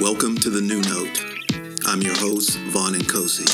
Welcome 0.00 0.36
to 0.40 0.50
the 0.50 0.60
New 0.60 0.82
Note. 0.82 1.24
I'm 1.86 2.02
your 2.02 2.14
host, 2.18 2.58
Vaughn 2.68 2.92
Nkosi, 2.92 3.50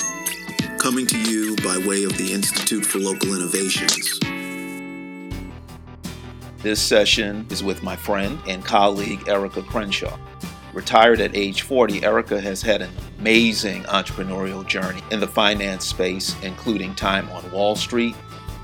coming 0.76 1.06
to 1.06 1.16
you 1.16 1.54
by 1.58 1.78
way 1.86 2.02
of 2.02 2.18
the 2.18 2.32
Institute 2.32 2.84
for 2.84 2.98
Local 2.98 3.36
Innovations. 3.36 4.18
This 6.58 6.82
session 6.82 7.46
is 7.48 7.62
with 7.62 7.84
my 7.84 7.94
friend 7.94 8.40
and 8.48 8.64
colleague, 8.64 9.28
Erica 9.28 9.62
Crenshaw. 9.62 10.18
Retired 10.72 11.20
at 11.20 11.36
age 11.36 11.62
40, 11.62 12.02
Erica 12.02 12.40
has 12.40 12.60
had 12.60 12.82
an 12.82 12.90
amazing 13.20 13.84
entrepreneurial 13.84 14.66
journey 14.66 15.02
in 15.12 15.20
the 15.20 15.28
finance 15.28 15.86
space, 15.86 16.34
including 16.42 16.96
time 16.96 17.30
on 17.30 17.48
Wall 17.52 17.76
Street, 17.76 18.16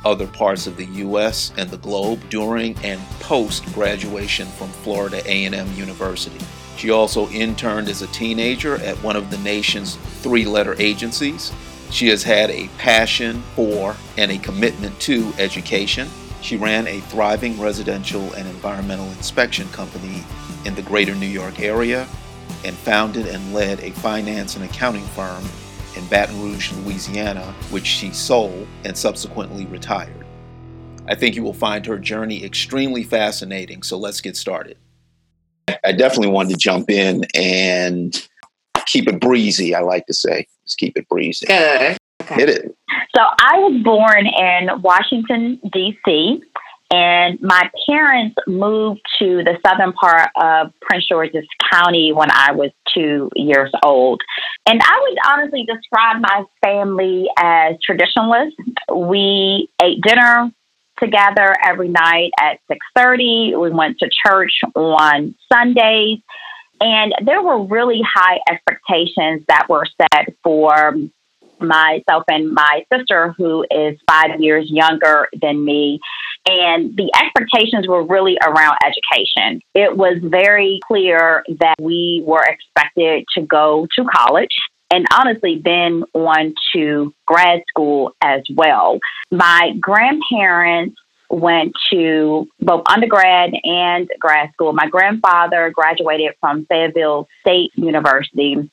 other 0.04 0.26
parts 0.26 0.66
of 0.66 0.76
the 0.76 0.86
US 0.86 1.52
and 1.56 1.70
the 1.70 1.78
globe 1.78 2.28
during 2.28 2.76
and 2.82 3.00
post 3.20 3.64
graduation 3.66 4.48
from 4.48 4.68
Florida 4.68 5.22
A&M 5.26 5.72
University. 5.74 6.44
She 6.78 6.90
also 6.90 7.28
interned 7.30 7.88
as 7.88 8.02
a 8.02 8.06
teenager 8.06 8.76
at 8.76 9.02
one 9.02 9.16
of 9.16 9.32
the 9.32 9.38
nation's 9.38 9.96
three-letter 10.22 10.76
agencies. 10.78 11.52
She 11.90 12.06
has 12.06 12.22
had 12.22 12.50
a 12.50 12.68
passion 12.78 13.42
for 13.56 13.96
and 14.16 14.30
a 14.30 14.38
commitment 14.38 14.98
to 15.00 15.32
education. 15.38 16.08
She 16.40 16.56
ran 16.56 16.86
a 16.86 17.00
thriving 17.00 17.60
residential 17.60 18.32
and 18.34 18.46
environmental 18.46 19.08
inspection 19.08 19.68
company 19.70 20.22
in 20.64 20.76
the 20.76 20.82
greater 20.82 21.16
New 21.16 21.26
York 21.26 21.58
area 21.58 22.06
and 22.64 22.76
founded 22.76 23.26
and 23.26 23.52
led 23.52 23.80
a 23.80 23.90
finance 23.90 24.54
and 24.54 24.64
accounting 24.64 25.06
firm 25.08 25.44
in 25.96 26.06
Baton 26.06 26.40
Rouge, 26.40 26.72
Louisiana, 26.74 27.52
which 27.70 27.86
she 27.86 28.12
sold 28.12 28.68
and 28.84 28.96
subsequently 28.96 29.66
retired. 29.66 30.24
I 31.08 31.16
think 31.16 31.34
you 31.34 31.42
will 31.42 31.52
find 31.52 31.84
her 31.86 31.98
journey 31.98 32.44
extremely 32.44 33.02
fascinating, 33.02 33.82
so 33.82 33.98
let's 33.98 34.20
get 34.20 34.36
started. 34.36 34.76
I 35.84 35.92
definitely 35.92 36.32
wanted 36.32 36.50
to 36.50 36.56
jump 36.56 36.90
in 36.90 37.24
and 37.34 38.28
keep 38.86 39.08
it 39.08 39.20
breezy, 39.20 39.74
I 39.74 39.80
like 39.80 40.06
to 40.06 40.14
say. 40.14 40.46
Just 40.64 40.78
keep 40.78 40.96
it 40.96 41.08
breezy. 41.08 41.46
Good. 41.46 41.80
Okay. 41.80 41.96
Hit 42.34 42.48
it. 42.48 42.76
So 43.14 43.22
I 43.22 43.58
was 43.58 43.82
born 43.82 44.26
in 44.26 44.82
Washington, 44.82 45.60
D.C., 45.72 46.40
and 46.90 47.38
my 47.42 47.70
parents 47.88 48.36
moved 48.46 49.00
to 49.18 49.44
the 49.44 49.58
southern 49.66 49.92
part 49.92 50.30
of 50.40 50.72
Prince 50.80 51.06
George's 51.06 51.46
County 51.70 52.12
when 52.14 52.30
I 52.30 52.52
was 52.52 52.70
two 52.94 53.28
years 53.36 53.70
old. 53.84 54.22
And 54.66 54.80
I 54.82 55.00
would 55.02 55.18
honestly 55.30 55.66
describe 55.66 56.22
my 56.22 56.44
family 56.64 57.26
as 57.36 57.74
traditionalist. 57.88 58.52
We 58.94 59.68
ate 59.82 60.00
dinner 60.00 60.50
together 61.00 61.54
every 61.64 61.88
night 61.88 62.30
at 62.40 62.60
6:30. 62.68 63.54
We 63.56 63.70
went 63.70 63.98
to 63.98 64.10
church 64.26 64.60
on 64.74 65.34
Sundays. 65.52 66.18
And 66.80 67.12
there 67.24 67.42
were 67.42 67.64
really 67.64 68.00
high 68.02 68.38
expectations 68.48 69.42
that 69.48 69.68
were 69.68 69.86
set 70.00 70.28
for 70.44 70.94
myself 71.60 72.22
and 72.28 72.52
my 72.52 72.84
sister, 72.92 73.34
who 73.36 73.64
is 73.70 73.98
five 74.08 74.40
years 74.40 74.70
younger 74.70 75.28
than 75.40 75.64
me. 75.64 75.98
And 76.46 76.96
the 76.96 77.10
expectations 77.20 77.88
were 77.88 78.04
really 78.04 78.38
around 78.46 78.78
education. 78.84 79.60
It 79.74 79.96
was 79.96 80.18
very 80.22 80.78
clear 80.86 81.44
that 81.60 81.74
we 81.80 82.22
were 82.24 82.44
expected 82.46 83.24
to 83.34 83.42
go 83.42 83.86
to 83.96 84.04
college 84.04 84.54
and 84.90 85.06
honestly 85.12 85.60
then 85.62 86.04
on 86.14 86.54
to 86.74 87.12
grad 87.26 87.62
school 87.68 88.14
as 88.22 88.42
well. 88.54 88.98
My 89.30 89.72
grandparents 89.80 90.96
went 91.30 91.72
to 91.92 92.48
both 92.60 92.84
undergrad 92.86 93.52
and 93.62 94.08
grad 94.18 94.50
school. 94.52 94.72
My 94.72 94.88
grandfather 94.88 95.70
graduated 95.70 96.34
from 96.40 96.64
Fayetteville 96.66 97.28
State 97.42 97.70
University 97.74 98.70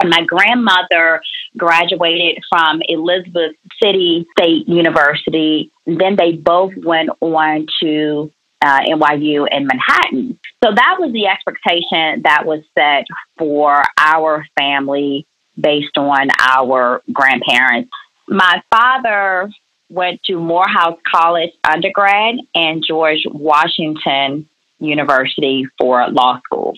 and 0.00 0.10
my 0.10 0.22
grandmother 0.24 1.20
graduated 1.56 2.42
from 2.48 2.80
Elizabeth 2.88 3.52
City 3.82 4.26
State 4.38 4.68
University. 4.68 5.70
Then 5.86 6.16
they 6.16 6.32
both 6.32 6.72
went 6.76 7.10
on 7.20 7.66
to 7.82 8.30
uh, 8.62 8.80
NYU 8.80 9.46
in 9.50 9.66
Manhattan. 9.66 10.38
So 10.64 10.72
that 10.74 10.96
was 10.98 11.12
the 11.12 11.26
expectation 11.26 12.22
that 12.22 12.44
was 12.44 12.62
set 12.76 13.06
for 13.38 13.82
our 13.98 14.46
family 14.58 15.26
based 15.58 15.96
on 15.96 16.28
our 16.40 17.02
grandparents. 17.12 17.90
My 18.28 18.62
father 18.70 19.50
went 19.90 20.22
to 20.24 20.38
Morehouse 20.38 20.98
College 21.10 21.50
undergrad 21.68 22.36
and 22.54 22.84
George 22.86 23.24
Washington 23.26 24.48
University 24.78 25.66
for 25.78 26.08
law 26.10 26.40
school 26.44 26.76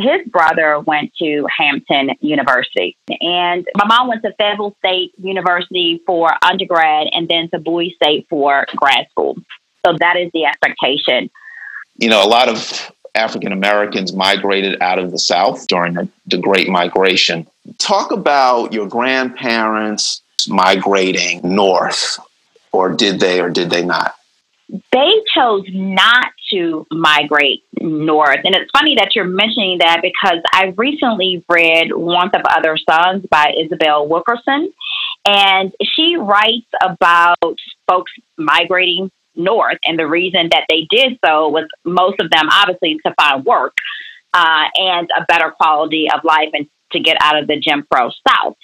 his 0.00 0.26
brother 0.28 0.78
went 0.80 1.12
to 1.20 1.46
Hampton 1.56 2.10
University. 2.20 2.96
And 3.20 3.66
my 3.74 3.86
mom 3.86 4.08
went 4.08 4.22
to 4.22 4.32
Fayetteville 4.38 4.76
State 4.78 5.12
University 5.18 6.00
for 6.06 6.30
undergrad 6.42 7.08
and 7.12 7.28
then 7.28 7.50
to 7.50 7.58
Bowie 7.58 7.96
State 8.00 8.26
for 8.30 8.66
grad 8.76 9.06
school. 9.10 9.36
So 9.84 9.94
that 9.98 10.16
is 10.16 10.30
the 10.32 10.44
expectation. 10.44 11.30
You 11.96 12.08
know, 12.08 12.24
a 12.24 12.28
lot 12.28 12.48
of 12.48 12.92
African 13.14 13.52
Americans 13.52 14.12
migrated 14.12 14.80
out 14.80 14.98
of 14.98 15.10
the 15.10 15.18
South 15.18 15.66
during 15.66 15.94
the, 15.94 16.08
the 16.26 16.38
Great 16.38 16.68
Migration. 16.68 17.46
Talk 17.78 18.10
about 18.10 18.72
your 18.72 18.88
grandparents 18.88 20.22
migrating 20.48 21.40
north, 21.42 22.18
or 22.72 22.90
did 22.90 23.20
they 23.20 23.40
or 23.40 23.50
did 23.50 23.70
they 23.70 23.84
not? 23.84 24.14
They 24.92 25.12
chose 25.34 25.64
not 25.72 26.26
to 26.52 26.86
migrate 26.90 27.64
north. 27.80 28.40
And 28.44 28.54
it's 28.54 28.70
funny 28.70 28.96
that 28.96 29.14
you're 29.14 29.24
mentioning 29.24 29.78
that 29.78 30.00
because 30.02 30.40
I 30.52 30.74
recently 30.76 31.42
read 31.48 31.92
Warmth 31.92 32.34
of 32.34 32.42
Other 32.48 32.76
Suns 32.76 33.24
by 33.30 33.54
Isabel 33.58 34.06
Wilkerson. 34.06 34.72
And 35.24 35.72
she 35.82 36.16
writes 36.16 36.66
about 36.82 37.58
folks 37.86 38.12
migrating 38.36 39.10
north. 39.38 39.78
And 39.84 39.98
the 39.98 40.06
reason 40.06 40.48
that 40.50 40.66
they 40.68 40.86
did 40.90 41.18
so 41.24 41.48
was 41.48 41.66
most 41.84 42.20
of 42.20 42.30
them, 42.30 42.48
obviously, 42.50 42.98
to 43.06 43.14
find 43.18 43.44
work 43.44 43.76
uh, 44.34 44.64
and 44.74 45.08
a 45.16 45.24
better 45.26 45.50
quality 45.50 46.08
of 46.14 46.24
life 46.24 46.50
and 46.52 46.66
to 46.92 47.00
get 47.00 47.16
out 47.20 47.38
of 47.38 47.46
the 47.46 47.58
Jim 47.58 47.86
Crow 47.90 48.10
South. 48.26 48.56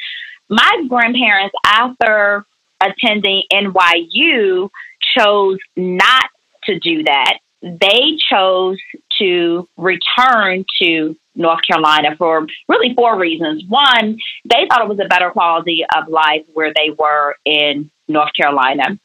My 0.49 0.85
grandparents, 0.89 1.55
after 1.65 2.45
attending 2.83 3.43
NYU, 3.53 4.69
chose 5.17 5.59
not 5.77 6.25
to 6.65 6.79
do 6.79 7.05
that 7.05 7.39
they 7.65 8.17
chose 8.31 8.79
to 9.19 9.67
return 9.79 10.65
to 10.83 11.17
North 11.35 11.61
Carolina 11.67 12.15
for 12.17 12.47
really 12.69 12.95
four 12.95 13.19
reasons. 13.19 13.65
One, 13.69 14.19
they 14.45 14.67
thought 14.69 14.83
it 14.83 14.89
was 14.89 15.01
a 15.03 15.09
better 15.09 15.31
quality 15.31 15.85
of 15.97 16.09
life 16.09 16.45
where 16.53 16.73
they 16.75 16.91
were 16.97 17.37
in 17.45 17.91
North 18.07 18.33
Carolina, 18.39 18.99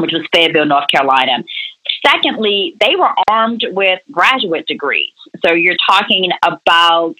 which 0.00 0.12
was 0.12 0.26
Fayetteville, 0.32 0.66
North 0.66 0.88
Carolina. 0.92 1.44
Secondly, 2.06 2.74
they 2.80 2.96
were 2.96 3.10
armed 3.28 3.64
with 3.70 4.00
graduate 4.10 4.66
degrees. 4.66 5.12
So 5.44 5.52
you're 5.52 5.76
talking 5.88 6.30
about 6.44 7.14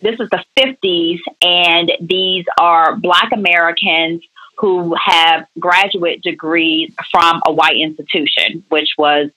this 0.00 0.18
is 0.18 0.28
the 0.30 0.42
50s, 0.58 1.18
and 1.42 1.92
these 2.00 2.44
are 2.58 2.96
Black 2.96 3.32
Americans 3.32 4.22
who 4.58 4.94
have 4.94 5.46
graduate 5.58 6.22
degrees 6.22 6.92
from 7.10 7.40
a 7.46 7.52
white 7.52 7.76
institution, 7.76 8.64
which 8.68 8.90
was 8.98 9.30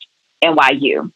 NYU. 0.44 1.12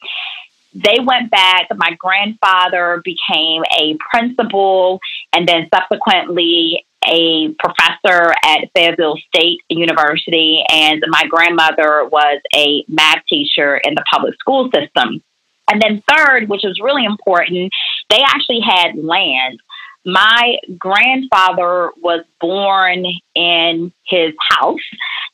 They 0.73 0.99
went 0.99 1.31
back. 1.31 1.67
My 1.75 1.95
grandfather 1.97 3.01
became 3.03 3.63
a 3.77 3.97
principal 4.11 4.99
and 5.33 5.47
then 5.47 5.67
subsequently 5.73 6.85
a 7.07 7.53
professor 7.59 8.33
at 8.43 8.69
Fayetteville 8.75 9.17
State 9.33 9.59
University. 9.69 10.63
And 10.71 11.03
my 11.07 11.23
grandmother 11.29 12.05
was 12.11 12.41
a 12.55 12.83
math 12.87 13.23
teacher 13.27 13.77
in 13.77 13.95
the 13.95 14.03
public 14.11 14.35
school 14.39 14.69
system. 14.73 15.23
And 15.69 15.81
then, 15.81 16.01
third, 16.09 16.47
which 16.47 16.61
was 16.63 16.79
really 16.81 17.05
important, 17.05 17.71
they 18.09 18.21
actually 18.25 18.61
had 18.61 18.95
land. 18.95 19.59
My 20.05 20.57
grandfather 20.77 21.91
was 21.97 22.23
born 22.39 23.05
in 23.35 23.91
his 24.05 24.31
house 24.51 24.79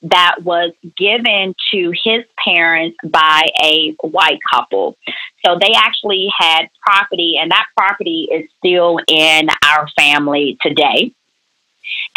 that 0.01 0.38
was 0.42 0.74
given 0.98 1.53
to 1.71 1.94
his 2.03 2.24
parents 2.44 2.98
by 3.07 3.44
a 3.63 3.95
white 4.01 4.39
couple. 4.51 4.98
So 5.45 5.57
they 5.59 5.74
actually 5.75 6.27
had 6.36 6.69
property, 6.81 7.38
and 7.39 7.51
that 7.51 7.65
property 7.77 8.27
is 8.31 8.50
still 8.57 8.98
in 9.07 9.50
our 9.63 9.88
family 9.95 10.57
today. 10.62 11.13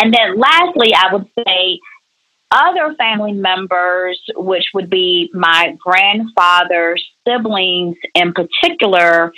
And 0.00 0.12
then 0.12 0.38
lastly, 0.38 0.92
I 0.94 1.12
would 1.12 1.26
say 1.36 1.80
other 2.50 2.94
family 2.94 3.32
members, 3.32 4.20
which 4.36 4.66
would 4.72 4.88
be 4.88 5.30
my 5.34 5.76
grandfather's 5.78 7.04
siblings 7.26 7.96
in 8.14 8.32
particular, 8.32 9.32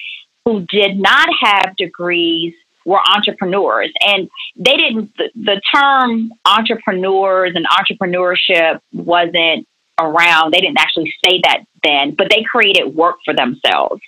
who 0.45 0.67
did 0.67 0.99
not 0.99 1.29
have 1.43 1.77
degrees 1.77 2.55
were 2.85 3.01
entrepreneurs. 3.15 3.93
And 4.01 4.29
they 4.57 4.77
didn't 4.77 5.17
the, 5.17 5.31
the 5.35 5.61
term 5.75 6.33
entrepreneurs 6.45 7.53
and 7.55 7.67
entrepreneurship 7.67 8.81
wasn't 8.93 9.67
around. 10.01 10.55
They 10.55 10.61
didn't 10.61 10.79
actually 10.79 11.13
say 11.25 11.41
that 11.45 11.65
then 11.83 12.15
but 12.17 12.29
they 12.31 12.43
created 12.43 12.95
work 12.95 13.17
for 13.25 13.35
themselves. 13.35 14.01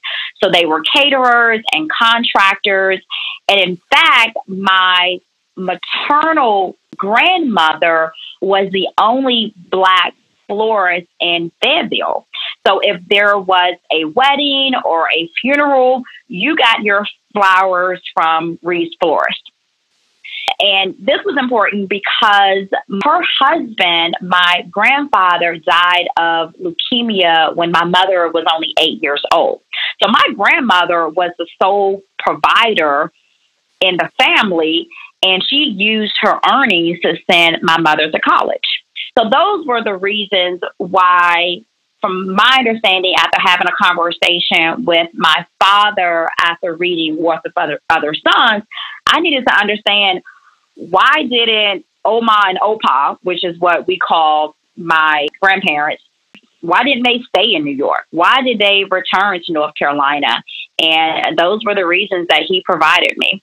So 0.42 0.50
they 0.50 0.66
were 0.66 0.82
caterers 0.96 1.62
and 1.72 1.90
contractors. 1.90 3.00
And 3.48 3.60
in 3.60 3.80
fact, 3.92 4.38
my 4.46 5.18
maternal 5.56 6.76
grandmother 6.96 8.12
was 8.40 8.70
the 8.72 8.88
only 8.98 9.54
black 9.70 10.14
florist 10.46 11.08
in 11.20 11.52
Fayetteville. 11.62 12.26
So 12.66 12.80
if 12.82 13.00
there 13.08 13.38
was 13.38 13.76
a 13.92 14.04
wedding 14.04 14.72
or 14.84 15.06
a 15.08 15.30
funeral, 15.40 16.02
you 16.28 16.56
got 16.56 16.82
your 16.82 17.06
flowers 17.32 18.02
from 18.12 18.58
Reed's 18.62 18.94
Florist. 19.00 19.50
And 20.58 20.94
this 20.98 21.20
was 21.24 21.36
important 21.40 21.88
because 21.88 22.68
her 23.04 23.22
husband, 23.38 24.16
my 24.20 24.66
grandfather, 24.70 25.56
died 25.56 26.08
of 26.18 26.54
leukemia 26.54 27.54
when 27.54 27.70
my 27.70 27.84
mother 27.84 28.28
was 28.28 28.44
only 28.52 28.74
eight 28.78 29.02
years 29.02 29.22
old. 29.32 29.62
So 30.02 30.10
my 30.10 30.34
grandmother 30.36 31.08
was 31.08 31.30
the 31.38 31.46
sole 31.62 32.02
provider 32.18 33.12
in 33.80 33.96
the 33.96 34.10
family, 34.18 34.88
and 35.22 35.42
she 35.46 35.74
used 35.76 36.14
her 36.20 36.38
earnings 36.50 37.00
to 37.00 37.16
send 37.30 37.58
my 37.62 37.78
mother 37.78 38.10
to 38.10 38.20
college. 38.20 38.60
So 39.18 39.28
those 39.30 39.66
were 39.66 39.82
the 39.82 39.96
reasons 39.96 40.60
why 40.78 41.62
from 42.00 42.34
my 42.34 42.56
understanding, 42.58 43.14
after 43.18 43.38
having 43.38 43.66
a 43.66 43.84
conversation 43.84 44.84
with 44.84 45.08
my 45.12 45.46
father 45.58 46.28
after 46.40 46.74
reading 46.74 47.16
War 47.16 47.40
of 47.44 47.52
Other, 47.56 47.80
Other 47.90 48.14
Suns, 48.14 48.64
I 49.06 49.20
needed 49.20 49.46
to 49.46 49.54
understand 49.54 50.22
why 50.76 51.24
didn't 51.28 51.84
Oma 52.04 52.44
and 52.46 52.58
Opa, 52.60 53.18
which 53.22 53.44
is 53.44 53.58
what 53.58 53.86
we 53.86 53.98
call 53.98 54.56
my 54.76 55.26
grandparents, 55.42 56.02
why 56.62 56.82
didn't 56.84 57.04
they 57.04 57.20
stay 57.28 57.54
in 57.54 57.64
New 57.64 57.74
York? 57.74 58.06
Why 58.10 58.42
did 58.42 58.58
they 58.58 58.84
return 58.84 59.40
to 59.44 59.52
North 59.52 59.74
Carolina? 59.78 60.42
And 60.80 61.36
those 61.38 61.60
were 61.64 61.74
the 61.74 61.86
reasons 61.86 62.28
that 62.28 62.44
he 62.46 62.62
provided 62.64 63.14
me. 63.16 63.42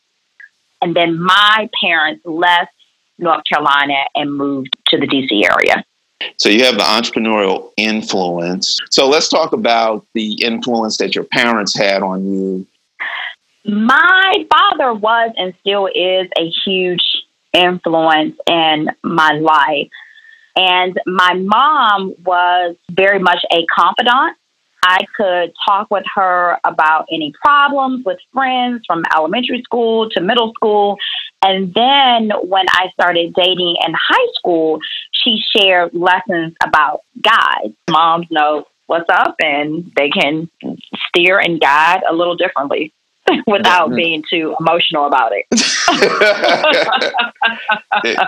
And 0.82 0.96
then 0.96 1.20
my 1.20 1.70
parents 1.82 2.22
left 2.26 2.72
North 3.18 3.44
Carolina 3.52 4.06
and 4.16 4.34
moved 4.36 4.76
to 4.88 4.98
the 4.98 5.08
DC 5.08 5.44
area. 5.44 5.84
So 6.38 6.50
you 6.50 6.64
have 6.66 6.76
the 6.76 6.84
entrepreneurial 6.84 7.72
influence. 7.78 8.78
So 8.92 9.08
let's 9.08 9.30
talk 9.30 9.54
about 9.54 10.06
the 10.14 10.34
influence 10.44 10.98
that 10.98 11.16
your 11.16 11.24
parents 11.24 11.78
had 11.78 12.02
on 12.02 12.32
you. 12.32 12.68
My 13.66 14.46
father 14.52 14.94
was 14.94 15.34
and 15.38 15.54
still 15.60 15.88
is 15.88 16.30
a 16.38 16.50
huge 16.66 17.04
influence 17.54 18.38
in 18.48 18.90
my 19.04 19.32
life. 19.34 19.90
And 20.56 21.00
my 21.06 21.34
mom 21.34 22.16
was 22.24 22.76
very 22.90 23.20
much 23.20 23.44
a 23.52 23.66
confidant. 23.76 24.38
I 24.88 25.00
could 25.18 25.54
talk 25.68 25.92
with 25.92 26.06
her 26.16 26.58
about 26.64 27.08
any 27.12 27.34
problems 27.44 28.06
with 28.06 28.20
friends 28.34 28.84
from 28.88 29.04
elementary 29.14 29.62
school 29.64 30.10
to 30.12 30.22
middle 30.22 30.54
school. 30.54 30.98
And 31.42 31.74
then 31.74 32.32
when 32.44 32.66
I 32.70 32.88
started 32.94 33.34
dating 33.34 33.76
in 33.86 33.94
high 33.94 34.28
school, 34.36 34.80
she 35.12 35.44
shared 35.56 35.94
lessons 35.94 36.56
about 36.64 37.02
guys. 37.22 37.72
Moms 37.90 38.28
know 38.32 38.66
what's 38.86 39.10
up 39.10 39.36
and 39.44 39.92
they 39.98 40.10
can 40.10 40.50
steer 41.10 41.38
and 41.38 41.60
guide 41.60 42.04
a 42.10 42.14
little 42.14 42.38
differently 42.38 42.94
without 43.46 43.88
mm-hmm. 43.88 43.96
being 43.96 44.24
too 44.30 44.56
emotional 44.58 45.06
about 45.06 45.34
it. 45.34 45.46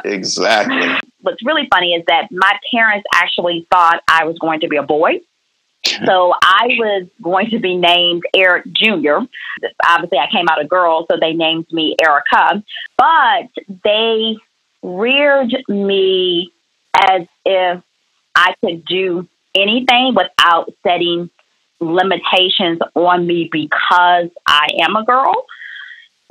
exactly. 0.06 1.00
What's 1.22 1.46
really 1.46 1.70
funny 1.72 1.94
is 1.94 2.04
that 2.08 2.28
my 2.32 2.60
parents 2.74 3.08
actually 3.14 3.66
thought 3.72 4.02
I 4.10 4.26
was 4.26 4.38
going 4.40 4.60
to 4.60 4.68
be 4.68 4.76
a 4.76 4.84
boy. 4.84 5.22
So 5.86 6.34
I 6.42 6.68
was 6.78 7.08
going 7.22 7.50
to 7.52 7.60
be 7.60 7.76
named 7.76 8.24
Eric 8.36 8.66
Jr. 8.74 9.20
Obviously, 9.86 10.18
I 10.18 10.28
came 10.31 10.48
out 10.50 10.62
a 10.62 10.68
girl, 10.68 11.06
so 11.10 11.18
they 11.20 11.34
named 11.34 11.68
me 11.72 11.96
Erica. 12.02 12.64
But 12.98 13.50
they 13.84 14.36
reared 14.81 15.56
me 15.68 16.52
as 16.96 17.28
if 17.46 17.81
I 18.36 18.54
could 18.64 18.86
do 18.86 19.28
anything 19.56 20.16
without 20.16 20.72
setting 20.86 21.30
limitations 21.80 22.80
on 22.96 23.26
me 23.26 23.50
because 23.52 24.30
I 24.48 24.68
am 24.81 24.96
a 24.96 25.06
girl. 25.06 25.46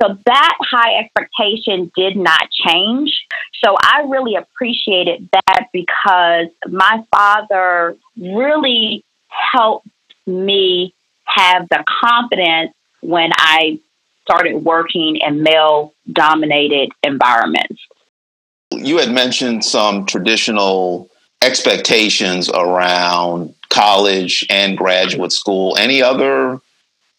So 0.01 0.17
that 0.25 0.57
high 0.61 0.99
expectation 0.99 1.91
did 1.95 2.15
not 2.15 2.49
change. 2.51 3.25
So 3.63 3.75
I 3.83 4.05
really 4.07 4.35
appreciated 4.35 5.29
that 5.33 5.67
because 5.73 6.47
my 6.69 7.03
father 7.13 7.97
really 8.15 9.03
helped 9.29 9.87
me 10.27 10.93
have 11.25 11.67
the 11.69 11.83
confidence 11.87 12.73
when 13.01 13.31
I 13.35 13.79
started 14.21 14.57
working 14.57 15.17
in 15.17 15.43
male 15.43 15.93
dominated 16.11 16.91
environments. 17.03 17.81
You 18.71 18.97
had 18.97 19.11
mentioned 19.11 19.65
some 19.65 20.05
traditional 20.05 21.09
expectations 21.41 22.49
around 22.49 23.55
college 23.69 24.45
and 24.49 24.77
graduate 24.77 25.31
school. 25.31 25.77
Any 25.77 26.01
other 26.01 26.59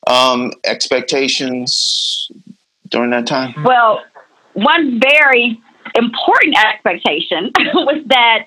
um, 0.07 0.53
expectations 0.65 2.31
during 2.89 3.11
that 3.11 3.27
time? 3.27 3.55
Well, 3.65 4.03
one 4.55 5.01
very 5.01 5.61
important 5.95 6.57
expectation 6.59 7.51
was 7.75 8.03
that 8.07 8.45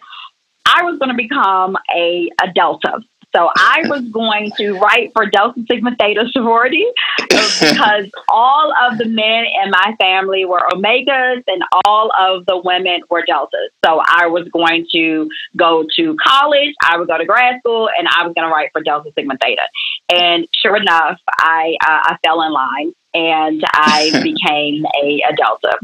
I 0.66 0.84
was 0.84 0.98
going 1.00 1.10
to 1.10 1.16
become 1.16 1.78
a, 1.96 2.30
a 2.42 2.52
Delta. 2.54 3.00
So 3.36 3.50
I 3.56 3.82
was 3.86 4.02
going 4.10 4.52
to 4.58 4.74
write 4.74 5.12
for 5.14 5.26
Delta 5.26 5.64
Sigma 5.70 5.96
Theta 6.00 6.26
sorority 6.32 6.86
because 7.18 8.12
all 8.30 8.74
of 8.84 9.00
the 9.00 9.06
men 9.06 9.46
in 9.64 9.72
my 9.72 9.96
family 10.00 10.46
were 10.46 10.62
Omegas 10.72 11.44
and 11.48 11.64
all 11.86 12.12
of 12.20 12.46
the 12.46 12.62
women 12.64 13.02
were 13.10 13.24
Deltas. 13.26 13.72
So 13.84 14.02
I 14.06 14.28
was 14.28 14.48
going 14.50 14.86
to 14.92 15.30
go 15.58 15.84
to 15.96 16.16
college, 16.24 16.76
I 16.84 16.98
would 16.98 17.08
go 17.08 17.18
to 17.18 17.26
grad 17.26 17.60
school, 17.60 17.90
and 17.98 18.08
I 18.08 18.26
was 18.26 18.34
going 18.36 18.48
to 18.48 18.54
write 18.54 18.70
for 18.72 18.84
Delta 18.84 19.12
Sigma 19.16 19.36
Theta. 19.42 19.64
And 20.10 20.48
sure 20.54 20.76
enough, 20.76 21.20
I 21.40 21.76
uh, 21.84 22.14
I 22.14 22.18
fell 22.24 22.42
in 22.44 22.52
line 22.52 22.94
and 23.14 23.64
I 23.74 24.12
became 24.24 24.86
a, 25.02 25.24
a 25.30 25.36
Delta. 25.36 25.80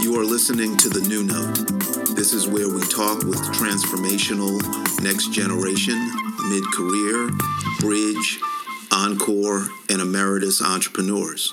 You 0.00 0.18
are 0.18 0.24
listening 0.24 0.76
to 0.78 0.88
the 0.88 1.00
New 1.06 1.24
Note. 1.24 1.61
This 2.22 2.34
is 2.34 2.46
where 2.46 2.68
we 2.68 2.80
talk 2.82 3.24
with 3.24 3.40
transformational 3.50 4.62
next 5.02 5.32
generation, 5.32 5.98
mid 6.48 6.62
career, 6.72 7.28
bridge, 7.80 8.38
encore, 8.92 9.66
and 9.90 10.00
emeritus 10.00 10.62
entrepreneurs. 10.62 11.52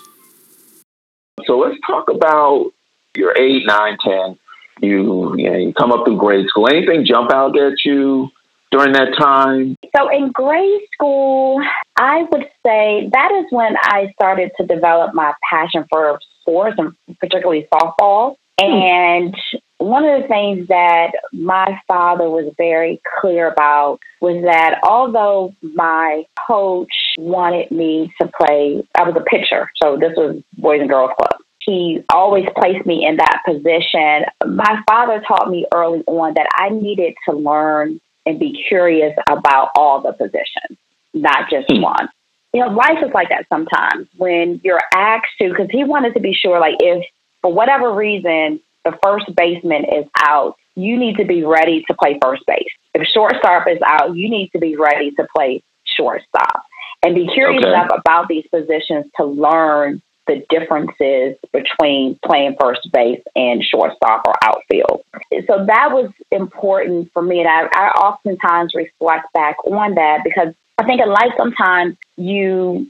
So 1.46 1.58
let's 1.58 1.80
talk 1.88 2.12
about 2.12 2.72
your 3.18 3.36
eight, 3.36 3.66
nine, 3.66 3.98
ten. 4.06 4.38
You, 4.80 5.36
you, 5.38 5.50
know, 5.50 5.58
you 5.58 5.74
come 5.74 5.92
up 5.92 6.06
through 6.06 6.20
grade 6.20 6.46
school. 6.50 6.68
Anything 6.68 7.04
jump 7.04 7.32
out 7.34 7.58
at 7.58 7.84
you 7.84 8.30
during 8.72 8.92
that 8.92 9.18
time? 9.18 9.76
So 9.98 10.08
in 10.16 10.32
grade 10.32 10.82
school, 10.94 11.64
I 11.98 12.28
would 12.32 12.46
say 12.64 13.10
that 13.12 13.32
is 13.40 13.46
when 13.50 13.76
I 13.82 14.12
started 14.14 14.52
to 14.58 14.68
develop 14.68 15.16
my 15.16 15.34
passion 15.50 15.86
for 15.90 16.20
sports 16.42 16.76
and 16.78 16.96
particularly 17.20 17.68
softball. 17.74 18.36
Hmm. 18.62 18.72
And 18.72 19.36
one 19.80 20.04
of 20.04 20.22
the 20.22 20.28
things 20.28 20.68
that 20.68 21.12
my 21.32 21.82
father 21.88 22.30
was 22.30 22.54
very 22.58 23.02
clear 23.20 23.50
about 23.50 24.00
was 24.20 24.44
that 24.44 24.80
although 24.84 25.56
my 25.62 26.26
coach 26.48 26.92
wanted 27.18 27.72
me 27.72 28.14
to 28.22 28.30
play, 28.38 28.84
I 28.96 29.04
was 29.04 29.16
a 29.16 29.24
pitcher, 29.24 29.72
so 29.82 29.98
this 29.98 30.12
was 30.18 30.44
Boys 30.58 30.82
and 30.82 30.90
Girls 30.90 31.12
Club. 31.18 31.42
He 31.62 32.04
always 32.14 32.46
placed 32.58 32.86
me 32.86 33.06
in 33.06 33.18
that 33.18 33.42
position. 33.46 34.26
My 34.46 34.82
father 34.88 35.24
taught 35.26 35.50
me 35.50 35.66
early 35.74 36.04
on 36.08 36.34
that 36.34 36.48
I 36.56 36.70
needed 36.70 37.14
to 37.30 37.36
learn 37.36 38.02
and 38.26 38.38
be 38.38 38.66
curious 38.68 39.16
about 39.30 39.70
all 39.76 40.02
the 40.02 40.12
positions, 40.12 40.78
not 41.14 41.50
just 41.50 41.72
hmm. 41.72 41.82
one. 41.82 42.10
You 42.54 42.66
know, 42.66 42.72
life 42.72 42.98
is 43.06 43.14
like 43.14 43.30
that 43.30 43.46
sometimes 43.48 44.08
when 44.18 44.60
you're 44.64 44.82
asked 44.94 45.28
to, 45.40 45.50
because 45.50 45.70
he 45.72 45.84
wanted 45.86 46.16
to 46.16 46.20
be 46.20 46.34
sure, 46.34 46.60
like, 46.60 46.76
if 46.80 47.06
for 47.42 47.54
whatever 47.54 47.94
reason 47.94 48.60
the 48.90 48.98
first 49.04 49.26
baseman 49.36 49.86
is 49.86 50.06
out, 50.18 50.56
you 50.76 50.98
need 50.98 51.18
to 51.18 51.26
be 51.26 51.44
ready 51.44 51.84
to 51.88 51.94
play 51.94 52.18
first 52.22 52.44
base. 52.48 52.70
If 52.94 53.08
shortstop 53.08 53.68
is 53.68 53.80
out, 53.86 54.16
you 54.16 54.30
need 54.30 54.50
to 54.54 54.60
be 54.60 54.76
ready 54.76 55.12
to 55.12 55.28
play 55.36 55.64
shortstop 55.84 56.64
and 57.04 57.16
be 57.16 57.28
curious 57.34 57.64
okay. 57.64 57.70
enough 57.70 57.90
about 57.94 58.28
these 58.28 58.46
positions 58.48 59.06
to 59.18 59.26
learn 59.26 60.02
the 60.28 60.44
differences 60.50 61.38
between 61.52 62.20
playing 62.24 62.56
first 62.60 62.88
base 62.94 63.22
and 63.36 63.64
shortstop 63.64 64.22
or 64.28 64.36
outfield. 64.44 65.02
So 65.48 65.66
that 65.66 65.90
was 65.92 66.12
important 66.32 67.12
for 67.14 67.22
me. 67.24 67.40
And 67.40 67.48
I, 67.48 67.64
I 67.74 67.88
oftentimes 67.90 68.74
reflect 68.76 69.26
back 69.34 69.58
on 69.66 69.96
that 69.96 70.20
because 70.24 70.54
I 70.78 70.86
think 70.86 71.02
in 71.02 71.10
life 71.10 71.32
sometimes 71.36 71.98
you 72.16 72.88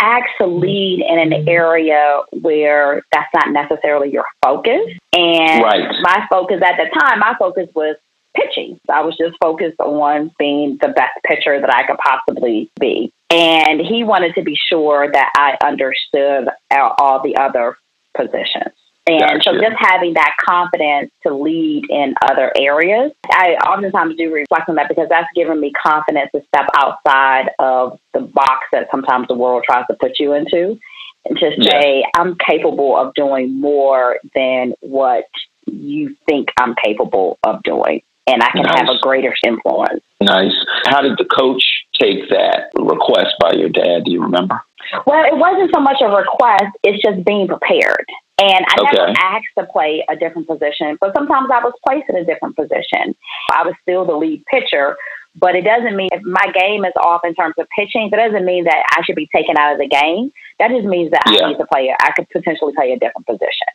asked 0.00 0.34
to 0.40 0.46
lead 0.46 1.04
in 1.08 1.18
an 1.18 1.48
area 1.48 2.22
where 2.32 3.02
that's 3.12 3.30
not 3.34 3.52
necessarily 3.52 4.10
your 4.10 4.24
focus. 4.44 4.80
And 5.12 5.62
right. 5.62 5.88
my 6.02 6.26
focus 6.30 6.60
at 6.64 6.76
the 6.76 6.90
time, 6.98 7.20
my 7.20 7.34
focus 7.38 7.68
was 7.74 7.96
pitching. 8.34 8.78
I 8.88 9.02
was 9.02 9.16
just 9.16 9.36
focused 9.40 9.80
on 9.80 10.30
being 10.38 10.78
the 10.80 10.88
best 10.88 11.18
pitcher 11.24 11.60
that 11.60 11.74
I 11.74 11.86
could 11.86 11.98
possibly 11.98 12.70
be. 12.78 13.12
And 13.30 13.80
he 13.80 14.04
wanted 14.04 14.34
to 14.34 14.42
be 14.42 14.56
sure 14.68 15.10
that 15.10 15.32
I 15.36 15.56
understood 15.66 16.48
all 16.70 17.22
the 17.22 17.36
other 17.36 17.76
positions. 18.16 18.74
And 19.06 19.20
gotcha. 19.20 19.40
so 19.44 19.52
just 19.54 19.76
having 19.78 20.14
that 20.14 20.32
confidence 20.46 21.10
to 21.26 21.34
lead 21.34 21.84
in 21.88 22.14
other 22.30 22.52
areas, 22.56 23.12
I 23.30 23.54
oftentimes 23.66 24.16
do 24.16 24.32
reflect 24.32 24.68
on 24.68 24.76
that 24.76 24.88
because 24.88 25.08
that's 25.08 25.28
given 25.34 25.58
me 25.58 25.72
confidence 25.72 26.30
to 26.34 26.42
step 26.54 26.66
outside 26.76 27.50
of 27.58 27.98
the 28.12 28.20
box 28.20 28.66
that 28.72 28.88
sometimes 28.90 29.26
the 29.28 29.34
world 29.34 29.64
tries 29.64 29.86
to 29.90 29.96
put 29.98 30.20
you 30.20 30.34
into 30.34 30.78
and 31.24 31.38
to 31.38 31.50
say, 31.62 32.00
yeah. 32.00 32.06
I'm 32.16 32.36
capable 32.46 32.96
of 32.96 33.14
doing 33.14 33.60
more 33.60 34.18
than 34.34 34.74
what 34.80 35.24
you 35.66 36.16
think 36.28 36.48
I'm 36.58 36.74
capable 36.82 37.38
of 37.42 37.62
doing. 37.62 38.02
And 38.26 38.42
I 38.42 38.50
can 38.50 38.62
nice. 38.62 38.80
have 38.80 38.88
a 38.88 38.98
greater 39.00 39.34
influence. 39.44 40.04
Nice. 40.20 40.52
How 40.84 41.00
did 41.00 41.18
the 41.18 41.24
coach 41.24 41.64
take 41.98 42.28
that 42.28 42.70
request 42.78 43.34
by 43.40 43.52
your 43.52 43.70
dad? 43.70 44.04
Do 44.04 44.12
you 44.12 44.22
remember? 44.22 44.60
Well, 45.06 45.24
it 45.24 45.36
wasn't 45.36 45.70
so 45.74 45.80
much 45.80 45.96
a 46.00 46.06
request, 46.06 46.76
it's 46.82 47.02
just 47.02 47.24
being 47.24 47.48
prepared. 47.48 48.06
And 48.40 48.64
I 48.66 48.80
okay. 48.80 48.96
never 48.96 49.12
asked 49.18 49.52
to 49.58 49.66
play 49.66 50.02
a 50.08 50.16
different 50.16 50.48
position, 50.48 50.96
but 50.98 51.12
sometimes 51.14 51.50
I 51.52 51.62
was 51.62 51.74
placed 51.86 52.08
in 52.08 52.16
a 52.16 52.24
different 52.24 52.56
position. 52.56 53.14
I 53.52 53.64
was 53.64 53.74
still 53.82 54.06
the 54.06 54.16
lead 54.16 54.42
pitcher, 54.50 54.96
but 55.36 55.54
it 55.54 55.62
doesn't 55.62 55.94
mean 55.94 56.08
if 56.10 56.22
my 56.22 56.50
game 56.52 56.84
is 56.86 56.94
off 56.96 57.20
in 57.24 57.34
terms 57.34 57.54
of 57.58 57.66
pitching, 57.76 58.08
that 58.10 58.16
doesn't 58.16 58.46
mean 58.46 58.64
that 58.64 58.82
I 58.96 59.02
should 59.04 59.16
be 59.16 59.28
taken 59.34 59.56
out 59.58 59.74
of 59.74 59.78
the 59.78 59.88
game. 59.88 60.32
That 60.58 60.70
just 60.70 60.86
means 60.86 61.10
that 61.10 61.22
yeah. 61.30 61.44
I 61.44 61.48
need 61.50 61.58
to 61.58 61.66
play, 61.70 61.94
I 62.00 62.12
could 62.16 62.28
potentially 62.30 62.72
play 62.74 62.92
a 62.92 62.98
different 62.98 63.26
position. 63.26 63.68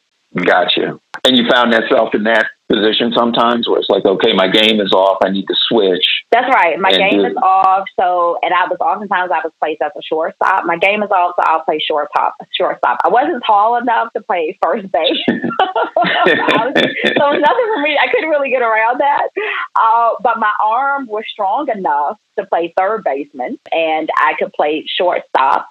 Gotcha. 0.43 0.99
And 1.23 1.37
you 1.37 1.47
found 1.49 1.71
yourself 1.71 2.15
in 2.15 2.23
that 2.23 2.47
position 2.71 3.13
sometimes 3.15 3.67
where 3.69 3.79
it's 3.79 3.89
like, 3.89 4.05
okay, 4.05 4.33
my 4.33 4.47
game 4.47 4.81
is 4.81 4.91
off. 4.91 5.19
I 5.23 5.29
need 5.29 5.45
to 5.45 5.55
switch. 5.69 6.05
That's 6.31 6.47
right. 6.49 6.79
My 6.79 6.91
game 6.91 7.21
do- 7.21 7.25
is 7.25 7.37
off. 7.37 7.85
So, 7.99 8.37
and 8.41 8.53
I 8.53 8.65
was 8.67 8.77
oftentimes 8.81 9.31
I 9.31 9.41
was 9.43 9.53
placed 9.59 9.81
as 9.81 9.91
a 9.95 10.01
shortstop. 10.01 10.65
My 10.65 10.77
game 10.77 11.03
is 11.03 11.11
off, 11.11 11.35
so 11.37 11.43
I'll 11.45 11.63
play 11.63 11.79
shortstop. 11.79 12.35
Shortstop. 12.57 12.97
I 13.05 13.09
wasn't 13.09 13.43
tall 13.45 13.77
enough 13.77 14.11
to 14.13 14.23
play 14.23 14.57
first 14.61 14.91
base, 14.91 15.21
was, 15.29 16.73
so 16.75 17.25
nothing 17.37 17.67
for 17.73 17.81
me. 17.81 17.97
I 18.01 18.11
couldn't 18.11 18.29
really 18.29 18.49
get 18.49 18.61
around 18.61 18.99
that. 18.99 19.27
Uh, 19.79 20.15
but 20.23 20.39
my 20.39 20.51
arm 20.63 21.05
was 21.07 21.23
strong 21.31 21.69
enough 21.69 22.17
to 22.39 22.45
play 22.47 22.73
third 22.77 23.03
baseman, 23.03 23.59
and 23.71 24.09
I 24.17 24.33
could 24.39 24.51
play 24.53 24.85
shortstop. 24.87 25.67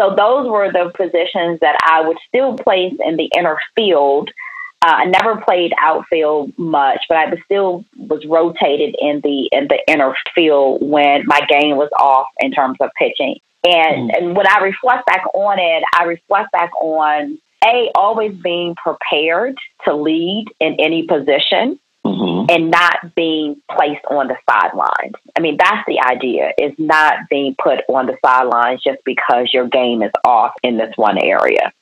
So 0.00 0.14
those 0.16 0.48
were 0.48 0.72
the 0.72 0.90
positions 0.96 1.60
that 1.60 1.76
I 1.84 2.06
would 2.06 2.16
still 2.26 2.56
place 2.56 2.94
in 3.04 3.16
the 3.16 3.30
inner 3.36 3.58
field 3.76 4.30
uh, 4.82 4.96
I 4.98 5.04
never 5.04 5.40
played 5.40 5.72
outfield 5.80 6.52
much, 6.58 7.04
but 7.08 7.16
I 7.16 7.30
was 7.30 7.38
still 7.44 7.84
was 7.96 8.24
rotated 8.26 8.96
in 9.00 9.20
the 9.22 9.48
in 9.52 9.68
the 9.68 9.78
inner 9.86 10.14
field 10.34 10.82
when 10.82 11.22
my 11.26 11.40
game 11.48 11.76
was 11.76 11.90
off 12.00 12.26
in 12.40 12.50
terms 12.50 12.78
of 12.80 12.90
pitching. 12.98 13.36
And 13.64 14.10
mm. 14.10 14.18
and 14.18 14.36
when 14.36 14.48
I 14.48 14.58
reflect 14.58 15.06
back 15.06 15.24
on 15.34 15.58
it, 15.60 15.84
I 15.96 16.04
reflect 16.04 16.50
back 16.50 16.72
on 16.80 17.38
a 17.64 17.90
always 17.94 18.34
being 18.42 18.74
prepared 18.74 19.56
to 19.84 19.94
lead 19.94 20.46
in 20.58 20.76
any 20.80 21.06
position. 21.06 21.78
Mm-hmm. 22.04 22.46
And 22.50 22.68
not 22.72 23.14
being 23.14 23.62
placed 23.70 24.04
on 24.10 24.26
the 24.26 24.36
sidelines. 24.50 25.14
I 25.38 25.40
mean, 25.40 25.56
that's 25.56 25.86
the 25.86 26.00
idea, 26.00 26.50
is 26.58 26.72
not 26.76 27.28
being 27.30 27.54
put 27.56 27.78
on 27.88 28.06
the 28.06 28.16
sidelines 28.26 28.82
just 28.82 28.98
because 29.04 29.50
your 29.52 29.68
game 29.68 30.02
is 30.02 30.10
off 30.24 30.50
in 30.64 30.78
this 30.78 30.92
one 30.96 31.16
area. 31.16 31.72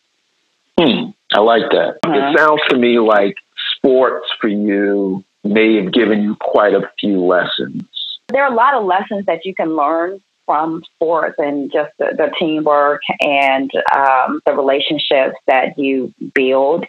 Hmm. 0.78 1.12
I 1.32 1.40
like 1.40 1.70
that. 1.70 1.99
Uh-huh. 2.04 2.12
It 2.12 2.38
sounds 2.38 2.60
to 2.68 2.76
me 2.76 2.99
like 2.99 3.37
sports 3.76 4.26
for 4.40 4.49
you 4.49 5.25
may 5.44 5.76
have 5.82 5.92
given 5.92 6.22
you 6.22 6.37
quite 6.40 6.75
a 6.75 6.90
few 6.99 7.25
lessons. 7.25 7.84
There 8.28 8.44
are 8.44 8.52
a 8.52 8.54
lot 8.54 8.75
of 8.75 8.84
lessons 8.84 9.26
that 9.26 9.44
you 9.44 9.54
can 9.54 9.75
learn 9.76 10.20
from 10.46 10.82
sports 10.94 11.37
and 11.38 11.72
just 11.72 11.90
the, 11.99 12.06
the 12.16 12.30
teamwork 12.38 13.00
and 13.20 13.70
um, 13.94 14.40
the 14.46 14.52
relationships 14.52 15.37
that 15.46 15.78
you 15.78 16.12
build. 16.34 16.84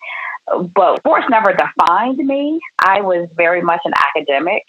But 0.47 0.99
sports 0.99 1.25
never 1.29 1.53
defined 1.53 2.17
me. 2.17 2.59
I 2.79 3.01
was 3.01 3.29
very 3.35 3.61
much 3.61 3.81
an 3.85 3.93
academic 3.95 4.63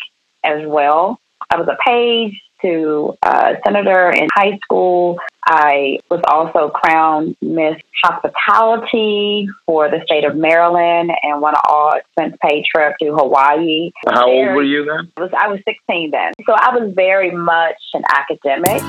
as 0.45 0.67
well. 0.67 1.19
I 1.51 1.57
was 1.57 1.69
a 1.69 1.77
page 1.85 2.41
to 2.63 3.17
a 3.23 3.55
senator 3.65 4.11
in 4.11 4.29
high 4.35 4.59
school. 4.65 5.19
I 5.45 5.99
was 6.11 6.21
also 6.29 6.71
crowned 6.71 7.37
Miss 7.43 7.77
Hospitality 8.05 9.49
for 9.67 9.91
the 9.91 10.01
state 10.05 10.25
of 10.25 10.37
Maryland 10.37 11.11
and 11.23 11.41
won 11.41 11.55
an 11.55 11.61
all 11.69 11.93
expense 11.93 12.37
paid 12.41 12.65
trip 12.65 12.97
to 13.01 13.15
Hawaii. 13.15 13.91
How 14.07 14.27
very, 14.27 14.49
old 14.49 14.57
were 14.57 14.63
you 14.63 14.85
then? 14.85 15.13
I 15.17 15.21
was, 15.21 15.31
I 15.37 15.49
was 15.49 15.61
16 15.67 16.11
then. 16.13 16.33
So 16.47 16.53
I 16.53 16.75
was 16.75 16.93
very 16.95 17.33
much 17.33 17.77
an 17.95 18.03
academic. 18.09 18.83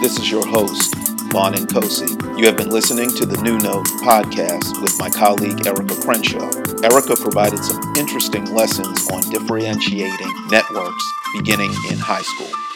This 0.00 0.18
is 0.18 0.30
your 0.30 0.46
host, 0.46 0.94
Vaughn 1.32 1.54
Nkosi. 1.54 2.38
You 2.38 2.46
have 2.46 2.56
been 2.56 2.70
listening 2.70 3.08
to 3.10 3.24
the 3.24 3.40
New 3.42 3.58
Note 3.58 3.86
podcast 4.04 4.82
with 4.82 4.98
my 4.98 5.08
colleague 5.08 5.66
Erica 5.66 5.94
Crenshaw. 6.02 6.50
Erica 6.82 7.16
provided 7.16 7.58
some 7.64 7.80
interesting 7.96 8.44
lessons 8.54 9.08
on 9.10 9.22
differentiating 9.30 10.48
networks 10.50 11.04
beginning 11.34 11.72
in 11.90 11.98
high 11.98 12.22
school. 12.22 12.73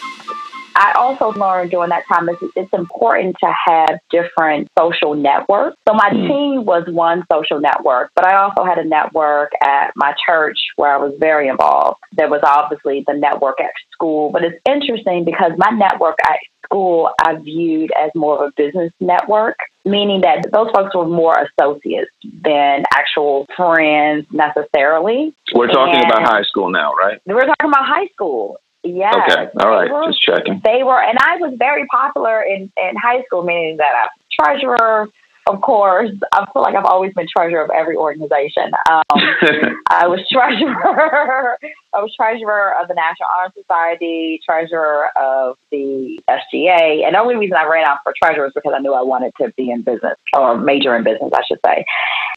I 0.78 0.92
also 0.97 1.32
learned 1.38 1.73
during 1.73 1.90
that 1.90 2.04
time 2.08 2.28
it's, 2.28 2.42
it's 2.54 2.73
important 2.73 3.37
to 3.40 3.52
have 3.66 3.99
different 4.11 4.68
social 4.78 5.14
networks. 5.14 5.76
So 5.88 5.94
my 5.94 6.11
mm. 6.11 6.28
team 6.28 6.64
was 6.64 6.85
one 6.88 7.25
social 7.32 7.61
network, 7.61 8.12
but 8.14 8.25
I 8.25 8.37
also 8.37 8.64
had 8.64 8.78
a 8.78 8.85
network 8.85 9.50
at 9.62 9.90
my 9.97 10.14
church 10.25 10.58
where 10.76 10.94
I 10.94 10.99
was 10.99 11.14
very 11.18 11.49
involved. 11.49 11.99
There 12.12 12.28
was 12.28 12.40
obviously 12.44 13.04
the 13.06 13.14
network 13.14 13.61
at 13.61 13.73
school, 13.92 14.30
but 14.30 14.44
it's 14.44 14.61
interesting 14.68 15.25
because 15.25 15.52
my 15.56 15.70
network 15.70 16.16
at 16.25 16.38
school 16.64 17.11
I 17.20 17.37
viewed 17.37 17.90
as 17.92 18.11
more 18.14 18.44
of 18.44 18.50
a 18.50 18.52
business 18.56 18.92
network, 19.00 19.56
meaning 19.85 20.20
that 20.20 20.47
those 20.52 20.70
folks 20.75 20.94
were 20.94 21.08
more 21.08 21.35
associates 21.35 22.11
than 22.23 22.85
actual 22.92 23.47
friends 23.56 24.26
necessarily. 24.30 25.35
We're 25.54 25.68
talking 25.68 25.97
and 25.97 26.04
about 26.04 26.23
high 26.23 26.42
school 26.42 26.70
now, 26.70 26.94
right? 26.94 27.20
We're 27.26 27.47
talking 27.47 27.70
about 27.70 27.85
high 27.85 28.08
school. 28.12 28.58
Yeah. 28.85 29.11
Okay. 29.28 29.49
All 29.61 29.70
right. 29.70 29.90
Were, 29.90 30.06
Just 30.06 30.23
checking. 30.23 30.61
They 30.64 30.82
were, 30.82 31.02
and 31.02 31.18
I 31.20 31.37
was 31.37 31.54
very 31.58 31.87
popular 31.87 32.42
in, 32.42 32.73
in 32.76 32.97
high 32.97 33.23
school, 33.25 33.42
meaning 33.42 33.78
that 33.78 33.92
I 33.94 34.06
was 34.06 34.11
treasurer, 34.40 35.08
of 35.48 35.62
course, 35.62 36.10
I 36.32 36.46
feel 36.52 36.62
like 36.62 36.74
I've 36.74 36.84
always 36.84 37.14
been 37.14 37.26
treasurer 37.34 37.62
of 37.64 37.70
every 37.70 37.96
organization. 37.96 38.70
Um, 38.90 39.02
I 39.88 40.06
was 40.06 40.20
treasurer. 40.30 41.58
I 41.94 42.00
was 42.00 42.14
treasurer 42.14 42.74
of 42.80 42.88
the 42.88 42.94
National 42.94 43.28
Honor 43.34 43.52
Society, 43.56 44.40
treasurer 44.44 45.06
of 45.16 45.56
the 45.70 46.20
SGA, 46.28 47.04
and 47.06 47.14
the 47.14 47.20
only 47.20 47.36
reason 47.36 47.56
I 47.56 47.66
ran 47.66 47.86
out 47.86 47.98
for 48.04 48.12
treasurer 48.22 48.44
was 48.44 48.52
because 48.54 48.74
I 48.76 48.80
knew 48.80 48.92
I 48.92 49.02
wanted 49.02 49.32
to 49.40 49.50
be 49.56 49.70
in 49.70 49.82
business 49.82 50.16
or 50.36 50.58
major 50.58 50.94
in 50.96 51.02
business, 51.02 51.32
I 51.34 51.42
should 51.48 51.60
say. 51.64 51.84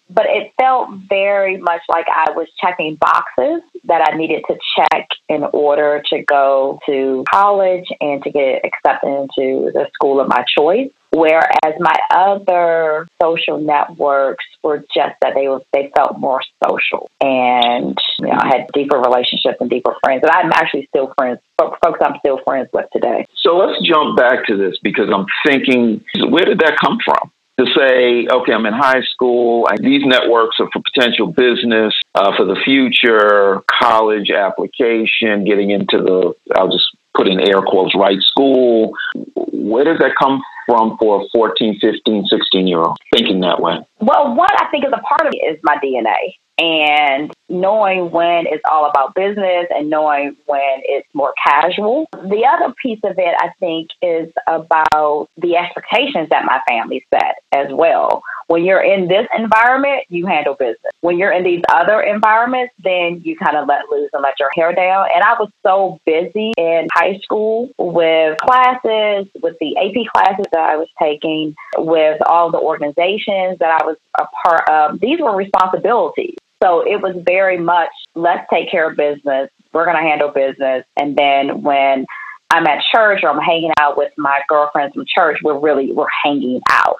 But 0.09 0.25
it 0.27 0.51
felt 0.59 0.89
very 1.09 1.57
much 1.57 1.81
like 1.89 2.05
I 2.07 2.31
was 2.31 2.47
checking 2.61 2.95
boxes 2.95 3.61
that 3.85 4.09
I 4.09 4.15
needed 4.15 4.43
to 4.49 4.57
check 4.77 5.07
in 5.27 5.43
order 5.53 6.01
to 6.11 6.23
go 6.23 6.79
to 6.85 7.23
college 7.31 7.85
and 7.99 8.23
to 8.23 8.31
get 8.31 8.61
accepted 8.65 9.07
into 9.07 9.71
the 9.73 9.87
school 9.93 10.19
of 10.19 10.27
my 10.27 10.43
choice. 10.57 10.91
Whereas 11.13 11.75
my 11.79 11.97
other 12.09 13.05
social 13.21 13.59
networks 13.59 14.45
were 14.63 14.79
just 14.95 15.15
that 15.21 15.33
they 15.35 15.49
were 15.49 15.61
they 15.73 15.91
felt 15.95 16.17
more 16.19 16.41
social, 16.65 17.09
and 17.19 17.97
you 18.19 18.27
know 18.27 18.37
I 18.39 18.47
had 18.47 18.67
deeper 18.73 18.97
relationships 18.97 19.57
and 19.59 19.69
deeper 19.69 19.95
friends, 20.03 20.23
and 20.23 20.31
I'm 20.31 20.51
actually 20.53 20.87
still 20.87 21.13
friends, 21.17 21.39
folks 21.59 21.79
I'm 22.01 22.15
still 22.19 22.39
friends 22.45 22.69
with 22.71 22.85
today. 22.93 23.25
So 23.35 23.57
let's 23.57 23.81
jump 23.85 24.17
back 24.17 24.45
to 24.47 24.55
this 24.55 24.77
because 24.81 25.09
I'm 25.13 25.25
thinking, 25.45 26.03
where 26.29 26.45
did 26.45 26.59
that 26.59 26.77
come 26.79 26.97
from? 27.03 27.31
To 27.59 27.65
say, 27.77 28.27
okay, 28.31 28.53
I'm 28.53 28.65
in 28.65 28.73
high 28.73 29.01
school. 29.13 29.67
These 29.79 30.03
networks 30.05 30.55
are 30.59 30.69
for 30.71 30.81
potential 30.81 31.27
business, 31.27 31.93
uh, 32.15 32.35
for 32.35 32.45
the 32.45 32.55
future, 32.63 33.61
college 33.69 34.31
application, 34.31 35.43
getting 35.43 35.69
into 35.69 35.97
the, 35.97 36.33
I'll 36.55 36.71
just 36.71 36.85
put 37.15 37.27
in 37.27 37.39
air 37.39 37.61
quotes, 37.61 37.93
right 37.93 38.19
school. 38.21 38.93
Where 39.35 39.83
does 39.83 39.99
that 39.99 40.13
come 40.17 40.41
from 40.65 40.97
for 40.99 41.21
a 41.21 41.25
14, 41.33 41.79
15, 41.79 42.25
16 42.25 42.67
year 42.67 42.79
old 42.79 42.97
thinking 43.13 43.41
that 43.41 43.61
way? 43.61 43.77
Well, 43.99 44.35
what 44.35 44.51
I 44.61 44.69
think 44.69 44.85
is 44.85 44.91
a 44.93 45.01
part 45.01 45.27
of 45.27 45.33
it 45.33 45.55
is 45.55 45.59
my 45.63 45.77
DNA 45.83 46.35
and 46.61 47.33
knowing 47.49 48.11
when 48.11 48.45
it's 48.45 48.61
all 48.69 48.87
about 48.89 49.15
business 49.15 49.65
and 49.71 49.89
knowing 49.89 50.35
when 50.45 50.81
it's 50.83 51.07
more 51.13 51.33
casual. 51.43 52.07
The 52.13 52.45
other 52.45 52.73
piece 52.81 52.99
of 53.03 53.15
it, 53.17 53.35
I 53.39 53.49
think, 53.59 53.89
is 54.01 54.31
about 54.47 55.27
the 55.37 55.55
expectations 55.55 56.27
that 56.29 56.45
my 56.45 56.59
family 56.69 57.03
set 57.13 57.37
as 57.51 57.67
well. 57.71 58.21
When 58.51 58.65
you're 58.65 58.83
in 58.83 59.07
this 59.07 59.27
environment, 59.37 60.03
you 60.09 60.25
handle 60.25 60.55
business. 60.55 60.91
When 60.99 61.17
you're 61.17 61.31
in 61.31 61.45
these 61.45 61.61
other 61.73 62.01
environments, 62.01 62.73
then 62.83 63.21
you 63.23 63.37
kind 63.37 63.55
of 63.55 63.65
let 63.65 63.89
loose 63.89 64.09
and 64.11 64.21
let 64.21 64.33
your 64.41 64.49
hair 64.53 64.73
down. 64.73 65.07
And 65.15 65.23
I 65.23 65.35
was 65.39 65.49
so 65.65 65.99
busy 66.05 66.51
in 66.57 66.87
high 66.93 67.17
school 67.23 67.69
with 67.77 68.37
classes, 68.39 69.27
with 69.41 69.55
the 69.61 69.77
AP 69.77 70.11
classes 70.13 70.47
that 70.51 70.69
I 70.69 70.75
was 70.75 70.89
taking, 71.01 71.55
with 71.77 72.19
all 72.25 72.51
the 72.51 72.59
organizations 72.59 73.57
that 73.59 73.81
I 73.81 73.85
was 73.85 73.95
a 74.19 74.25
part 74.43 74.69
of. 74.69 74.99
These 74.99 75.21
were 75.21 75.33
responsibilities. 75.33 76.35
So 76.61 76.81
it 76.81 77.01
was 77.01 77.15
very 77.25 77.57
much 77.57 77.91
let's 78.15 78.45
take 78.51 78.69
care 78.69 78.91
of 78.91 78.97
business 78.97 79.49
we're 79.73 79.85
going 79.85 79.95
to 79.95 80.03
handle 80.03 80.29
business. 80.29 80.83
And 80.97 81.15
then 81.15 81.61
when 81.61 82.05
I'm 82.49 82.67
at 82.67 82.83
church 82.93 83.21
or 83.23 83.29
I'm 83.29 83.39
hanging 83.39 83.71
out 83.79 83.97
with 83.97 84.11
my 84.17 84.41
girlfriends 84.47 84.93
from 84.93 85.05
church, 85.07 85.39
we're 85.43 85.59
really, 85.59 85.93
we're 85.93 86.07
hanging 86.23 86.59
out. 86.69 86.99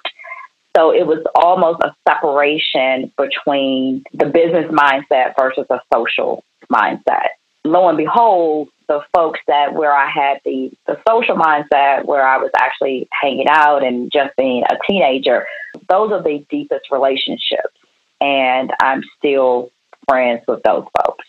So 0.76 0.90
it 0.92 1.06
was 1.06 1.22
almost 1.34 1.82
a 1.82 1.94
separation 2.08 3.12
between 3.16 4.04
the 4.14 4.26
business 4.26 4.70
mindset 4.70 5.34
versus 5.38 5.66
a 5.70 5.80
social 5.92 6.44
mindset. 6.72 7.28
Lo 7.64 7.88
and 7.88 7.98
behold, 7.98 8.68
the 8.88 9.00
folks 9.14 9.40
that 9.46 9.74
where 9.74 9.92
I 9.92 10.10
had 10.10 10.38
the, 10.44 10.70
the 10.86 10.98
social 11.08 11.36
mindset, 11.36 12.04
where 12.04 12.26
I 12.26 12.38
was 12.38 12.50
actually 12.58 13.08
hanging 13.12 13.46
out 13.48 13.84
and 13.84 14.10
just 14.12 14.34
being 14.36 14.64
a 14.64 14.76
teenager, 14.88 15.46
those 15.88 16.10
are 16.10 16.22
the 16.22 16.44
deepest 16.50 16.90
relationships. 16.90 17.74
And 18.20 18.70
I'm 18.80 19.02
still 19.18 19.70
friends 20.08 20.42
with 20.48 20.62
those 20.62 20.84
folks. 20.98 21.24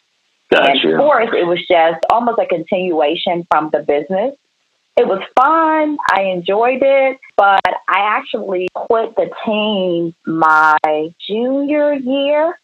Gotcha. 0.51 0.71
And 0.87 0.99
fourth, 0.99 1.33
it 1.33 1.45
was 1.45 1.59
just 1.67 2.05
almost 2.11 2.39
a 2.39 2.45
continuation 2.45 3.45
from 3.49 3.69
the 3.71 3.79
business. 3.79 4.35
It 4.95 5.07
was 5.07 5.23
fun. 5.35 5.97
I 6.11 6.31
enjoyed 6.31 6.81
it, 6.83 7.19
but 7.35 7.61
I 7.65 8.17
actually 8.17 8.67
quit 8.75 9.15
the 9.15 9.31
team 9.45 10.13
my 10.25 10.77
junior 11.27 11.93
year 11.93 12.59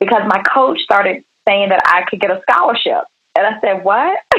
because 0.00 0.22
my 0.26 0.42
coach 0.54 0.80
started 0.80 1.22
saying 1.46 1.68
that 1.68 1.82
I 1.84 2.04
could 2.08 2.20
get 2.20 2.30
a 2.30 2.40
scholarship. 2.48 3.04
And 3.36 3.46
I 3.46 3.60
said, 3.60 3.84
What? 3.84 4.18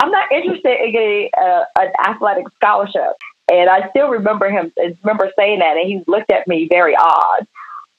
I'm 0.00 0.10
not 0.12 0.30
interested 0.30 0.84
in 0.84 0.92
getting 0.92 1.30
a, 1.36 1.64
an 1.78 1.92
athletic 2.06 2.46
scholarship. 2.54 3.16
And 3.50 3.68
I 3.68 3.88
still 3.90 4.08
remember 4.08 4.50
him, 4.50 4.72
remember 5.02 5.30
saying 5.36 5.60
that, 5.60 5.76
and 5.76 5.88
he 5.88 6.02
looked 6.06 6.30
at 6.30 6.48
me 6.48 6.68
very 6.70 6.96
odd 6.96 7.46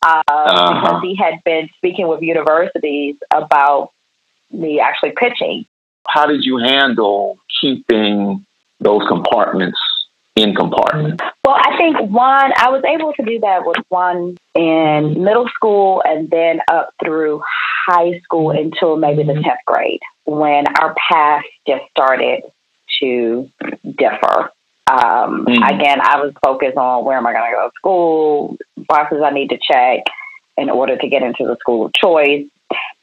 uh, 0.05 0.23
uh-huh. 0.27 0.73
because 0.73 1.01
he 1.03 1.15
had 1.15 1.43
been 1.43 1.69
speaking 1.77 2.07
with 2.07 2.21
universities 2.21 3.15
about 3.33 3.91
me 4.51 4.79
actually 4.79 5.11
pitching. 5.11 5.65
How 6.07 6.25
did 6.25 6.43
you 6.43 6.57
handle 6.57 7.37
keeping 7.61 8.45
those 8.79 9.01
compartments 9.07 9.79
in 10.35 10.55
compartments? 10.55 11.23
Well, 11.45 11.57
I 11.57 11.77
think 11.77 11.97
one, 12.11 12.51
I 12.55 12.69
was 12.69 12.83
able 12.87 13.13
to 13.13 13.23
do 13.23 13.39
that 13.39 13.65
with 13.65 13.77
one 13.89 14.37
in 14.55 15.23
middle 15.23 15.47
school 15.49 16.01
and 16.05 16.29
then 16.29 16.59
up 16.71 16.91
through 17.03 17.41
high 17.87 18.19
school 18.23 18.51
until 18.51 18.97
maybe 18.97 19.23
the 19.23 19.33
10th 19.33 19.63
grade 19.65 20.01
when 20.25 20.65
our 20.79 20.95
paths 21.09 21.47
just 21.67 21.83
started 21.91 22.43
to 23.01 23.49
differ. 23.83 24.51
Um, 24.89 25.45
mm-hmm. 25.45 25.63
Again, 25.63 25.99
I 26.01 26.17
was 26.17 26.33
focused 26.43 26.77
on 26.77 27.03
where 27.05 27.17
am 27.17 27.27
I 27.27 27.33
going 27.33 27.51
to 27.51 27.55
go 27.55 27.67
to 27.67 27.71
school, 27.75 28.57
boxes 28.87 29.21
I 29.23 29.31
need 29.31 29.49
to 29.49 29.57
check 29.57 30.03
in 30.57 30.69
order 30.69 30.97
to 30.97 31.07
get 31.07 31.23
into 31.23 31.45
the 31.45 31.57
school 31.59 31.85
of 31.85 31.93
choice. 31.93 32.45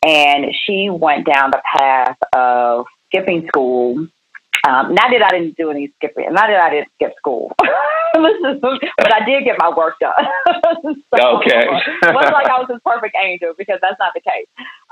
And 0.05 0.47
she 0.67 0.89
went 0.91 1.27
down 1.27 1.51
the 1.51 1.63
path 1.77 2.17
of 2.35 2.87
skipping 3.07 3.47
school. 3.49 4.07
Um, 4.67 4.95
not 4.95 5.11
that 5.13 5.23
I 5.23 5.29
didn't 5.31 5.57
do 5.57 5.71
any 5.71 5.93
skipping, 5.97 6.25
not 6.33 6.47
that 6.47 6.61
I 6.61 6.71
didn't 6.71 6.89
skip 6.95 7.13
school, 7.19 7.53
but 7.59 7.69
I 9.13 9.23
did 9.27 9.45
get 9.45 9.57
my 9.59 9.71
work 9.77 9.97
done. 10.01 10.25
so, 11.15 11.37
okay. 11.37 11.69
it 12.03 12.15
wasn't 12.15 12.33
like 12.33 12.47
I 12.47 12.59
was 12.59 12.67
this 12.69 12.81
perfect 12.85 13.15
angel 13.23 13.53
because 13.59 13.79
that's 13.83 13.99
not 13.99 14.15
the 14.15 14.23
case. 14.23 14.47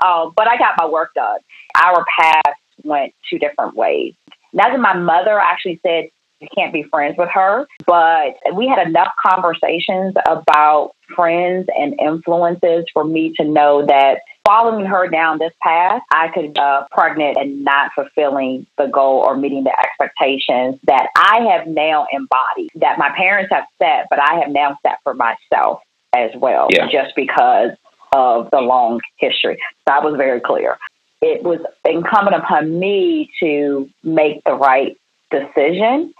Um, 0.05 0.31
but 0.35 0.47
I 0.47 0.57
got 0.57 0.75
my 0.77 0.85
work 0.85 1.15
done. 1.15 1.39
Our 1.83 2.05
paths 2.19 2.59
went 2.83 3.15
two 3.27 3.39
different 3.39 3.75
ways. 3.75 4.13
Now 4.53 4.69
that 4.69 4.79
my 4.79 4.93
mother 4.93 5.39
actually 5.39 5.79
said 5.83 6.09
you 6.43 6.49
can't 6.53 6.73
be 6.73 6.83
friends 6.83 7.15
with 7.17 7.29
her. 7.33 7.65
But 7.87 8.35
we 8.53 8.67
had 8.67 8.85
enough 8.87 9.13
conversations 9.25 10.13
about 10.27 10.91
friends 11.15 11.67
and 11.77 11.99
influences 11.99 12.85
for 12.93 13.03
me 13.03 13.33
to 13.37 13.45
know 13.45 13.85
that 13.85 14.19
following 14.45 14.85
her 14.85 15.07
down 15.07 15.39
this 15.39 15.53
path, 15.61 16.01
I 16.11 16.29
could 16.33 16.57
uh, 16.57 16.85
pregnant 16.91 17.37
and 17.37 17.63
not 17.63 17.91
fulfilling 17.95 18.67
the 18.77 18.87
goal 18.87 19.23
or 19.25 19.37
meeting 19.37 19.63
the 19.63 19.77
expectations 19.77 20.79
that 20.85 21.07
I 21.15 21.47
have 21.51 21.67
now 21.67 22.07
embodied, 22.11 22.71
that 22.75 22.97
my 22.97 23.11
parents 23.15 23.51
have 23.53 23.65
set, 23.81 24.07
but 24.09 24.19
I 24.19 24.39
have 24.41 24.49
now 24.49 24.77
set 24.85 24.99
for 25.03 25.13
myself 25.13 25.81
as 26.15 26.31
well, 26.35 26.67
yeah. 26.71 26.87
just 26.91 27.15
because 27.15 27.71
of 28.15 28.49
the 28.51 28.59
long 28.59 29.01
history. 29.17 29.57
So 29.87 29.93
I 29.93 30.03
was 30.03 30.15
very 30.17 30.39
clear. 30.39 30.77
It 31.21 31.41
was 31.43 31.59
incumbent 31.85 32.35
upon 32.35 32.79
me 32.79 33.31
to 33.39 33.89
make 34.03 34.43
the 34.43 34.53
right 34.53 34.97
decision 35.31 36.13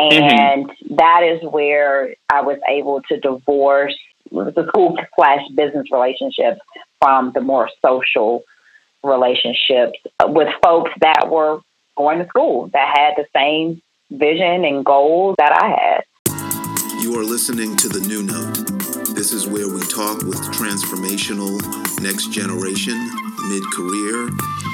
Mm-hmm. 0.00 0.22
And 0.22 0.66
mm-hmm. 0.68 0.96
that 0.96 1.22
is 1.22 1.40
where 1.50 2.14
I 2.30 2.42
was 2.42 2.58
able 2.68 3.02
to 3.08 3.18
divorce 3.18 3.96
the 4.30 4.66
school 4.68 4.96
slash 5.16 5.40
business 5.54 5.86
relationships 5.90 6.60
from 7.00 7.32
the 7.34 7.40
more 7.40 7.68
social 7.84 8.42
relationships 9.02 9.98
with 10.24 10.48
folks 10.62 10.90
that 11.00 11.28
were 11.30 11.60
going 11.96 12.18
to 12.18 12.26
school 12.26 12.68
that 12.72 12.94
had 12.96 13.14
the 13.16 13.26
same 13.34 13.80
vision 14.10 14.64
and 14.64 14.84
goals 14.84 15.34
that 15.38 15.52
I 15.52 15.68
had. 15.68 17.02
You 17.02 17.18
are 17.18 17.24
listening 17.24 17.76
to 17.76 17.88
the 17.88 18.00
New 18.00 18.22
Note. 18.22 19.14
This 19.14 19.32
is 19.32 19.46
where 19.46 19.68
we 19.68 19.80
talk 19.80 20.22
with 20.22 20.40
transformational 20.52 21.60
next 22.02 22.32
generation, 22.32 22.98
mid 23.48 23.62
career, 23.72 24.28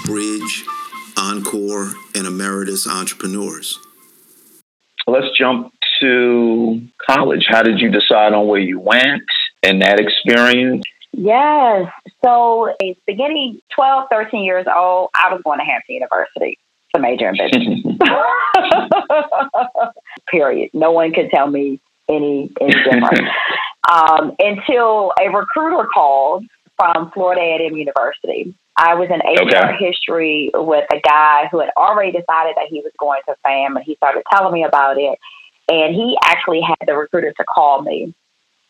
bridge, 0.06 0.64
encore, 1.16 1.92
and 2.14 2.26
emeritus 2.26 2.86
entrepreneurs 2.86 3.78
let's 5.06 5.36
jump 5.36 5.72
to 6.00 6.80
college. 7.04 7.46
How 7.48 7.62
did 7.62 7.80
you 7.80 7.90
decide 7.90 8.32
on 8.32 8.46
where 8.48 8.60
you 8.60 8.78
went 8.80 9.22
and 9.62 9.82
that 9.82 10.00
experience? 10.00 10.82
Yes. 11.12 11.90
So, 12.24 12.74
beginning 13.06 13.60
12, 13.74 14.08
13 14.10 14.44
years 14.44 14.66
old, 14.66 15.10
I 15.14 15.32
was 15.32 15.42
going 15.44 15.58
to 15.58 15.64
Hampton 15.64 15.94
University 15.94 16.58
to 16.94 17.00
major 17.00 17.28
in 17.28 17.36
business. 17.36 17.80
Period. 20.30 20.70
No 20.72 20.92
one 20.92 21.12
could 21.12 21.30
tell 21.30 21.46
me 21.46 21.80
any, 22.08 22.50
any 22.60 22.72
different. 22.72 23.28
um, 23.92 24.34
until 24.38 25.12
a 25.20 25.28
recruiter 25.30 25.86
called 25.92 26.44
from 26.76 27.10
Florida 27.12 27.40
A&M 27.40 27.76
University 27.76 28.54
I 28.76 28.94
was 28.94 29.08
in 29.10 29.20
HR 29.20 29.72
okay. 29.72 29.76
history 29.78 30.50
with 30.54 30.86
a 30.92 31.00
guy 31.00 31.48
who 31.50 31.60
had 31.60 31.70
already 31.76 32.12
decided 32.12 32.54
that 32.56 32.68
he 32.70 32.80
was 32.80 32.92
going 32.98 33.20
to 33.28 33.36
FAM, 33.42 33.76
and 33.76 33.84
he 33.84 33.96
started 33.96 34.22
telling 34.32 34.52
me 34.52 34.64
about 34.64 34.98
it. 34.98 35.18
And 35.68 35.94
he 35.94 36.16
actually 36.24 36.60
had 36.60 36.86
the 36.86 36.94
recruiter 36.94 37.32
to 37.32 37.44
call 37.44 37.82
me. 37.82 38.14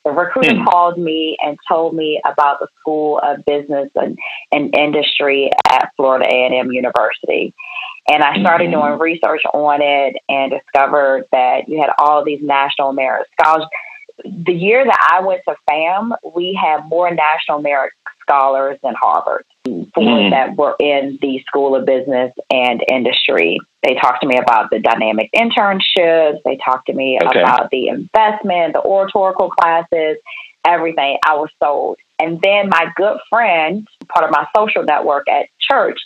The 0.05 0.11
recruiter 0.11 0.57
hmm. 0.57 0.65
called 0.65 0.99
me 0.99 1.37
and 1.41 1.57
told 1.69 1.95
me 1.95 2.21
about 2.25 2.59
the 2.59 2.69
School 2.81 3.21
of 3.23 3.45
Business 3.47 3.91
and, 3.95 4.19
and 4.51 4.77
Industry 4.77 5.51
at 5.71 5.93
Florida 5.97 6.27
A&M 6.29 6.73
University. 6.73 7.55
And 8.09 8.23
I 8.23 8.41
started 8.41 8.71
mm-hmm. 8.71 8.81
doing 8.81 8.99
research 8.99 9.43
on 9.55 9.81
it 9.81 10.17
and 10.29 10.51
discovered 10.51 11.27
that 11.31 11.69
you 11.69 11.81
had 11.81 11.91
all 11.99 12.25
these 12.25 12.41
national 12.43 12.93
merit 12.93 13.29
scholars. 13.39 13.65
The 14.25 14.53
year 14.53 14.85
that 14.85 15.09
I 15.13 15.25
went 15.25 15.43
to 15.49 15.55
FAM, 15.69 16.13
we 16.35 16.59
had 16.61 16.89
more 16.89 17.13
national 17.15 17.61
merit 17.61 17.93
scholars 18.27 18.79
than 18.83 18.95
Harvard 19.01 19.45
for 19.65 20.03
mm. 20.03 20.31
that 20.31 20.57
were 20.57 20.75
in 20.81 21.19
the 21.21 21.43
School 21.47 21.77
of 21.77 21.87
Business 21.87 22.33
and 22.51 22.83
Industry. 22.91 23.59
They 23.83 23.95
talked 23.95 24.23
to 24.23 24.27
me 24.27 24.39
about 24.39 24.71
the 24.71 24.81
dynamic 24.81 25.31
internships. 25.35 26.39
They 26.45 26.59
talked 26.65 26.87
to 26.87 26.93
me 26.93 27.19
okay. 27.23 27.41
about 27.41 27.71
the 27.71 27.89
investment, 27.89 28.75
the 28.75 28.83
oratorical 28.85 29.51
classes, 29.51 30.19
everything. 30.67 31.19
I 31.25 31.35
was 31.35 31.51
sold. 31.63 31.99
And 32.19 32.41
then 32.43 32.69
my 32.69 32.87
good 32.97 33.19
friend, 33.29 33.87
part 34.09 34.25
of 34.25 34.31
my 34.31 34.47
social 34.57 34.85
network 34.85 35.29
at 35.29 35.47
church, 35.61 35.99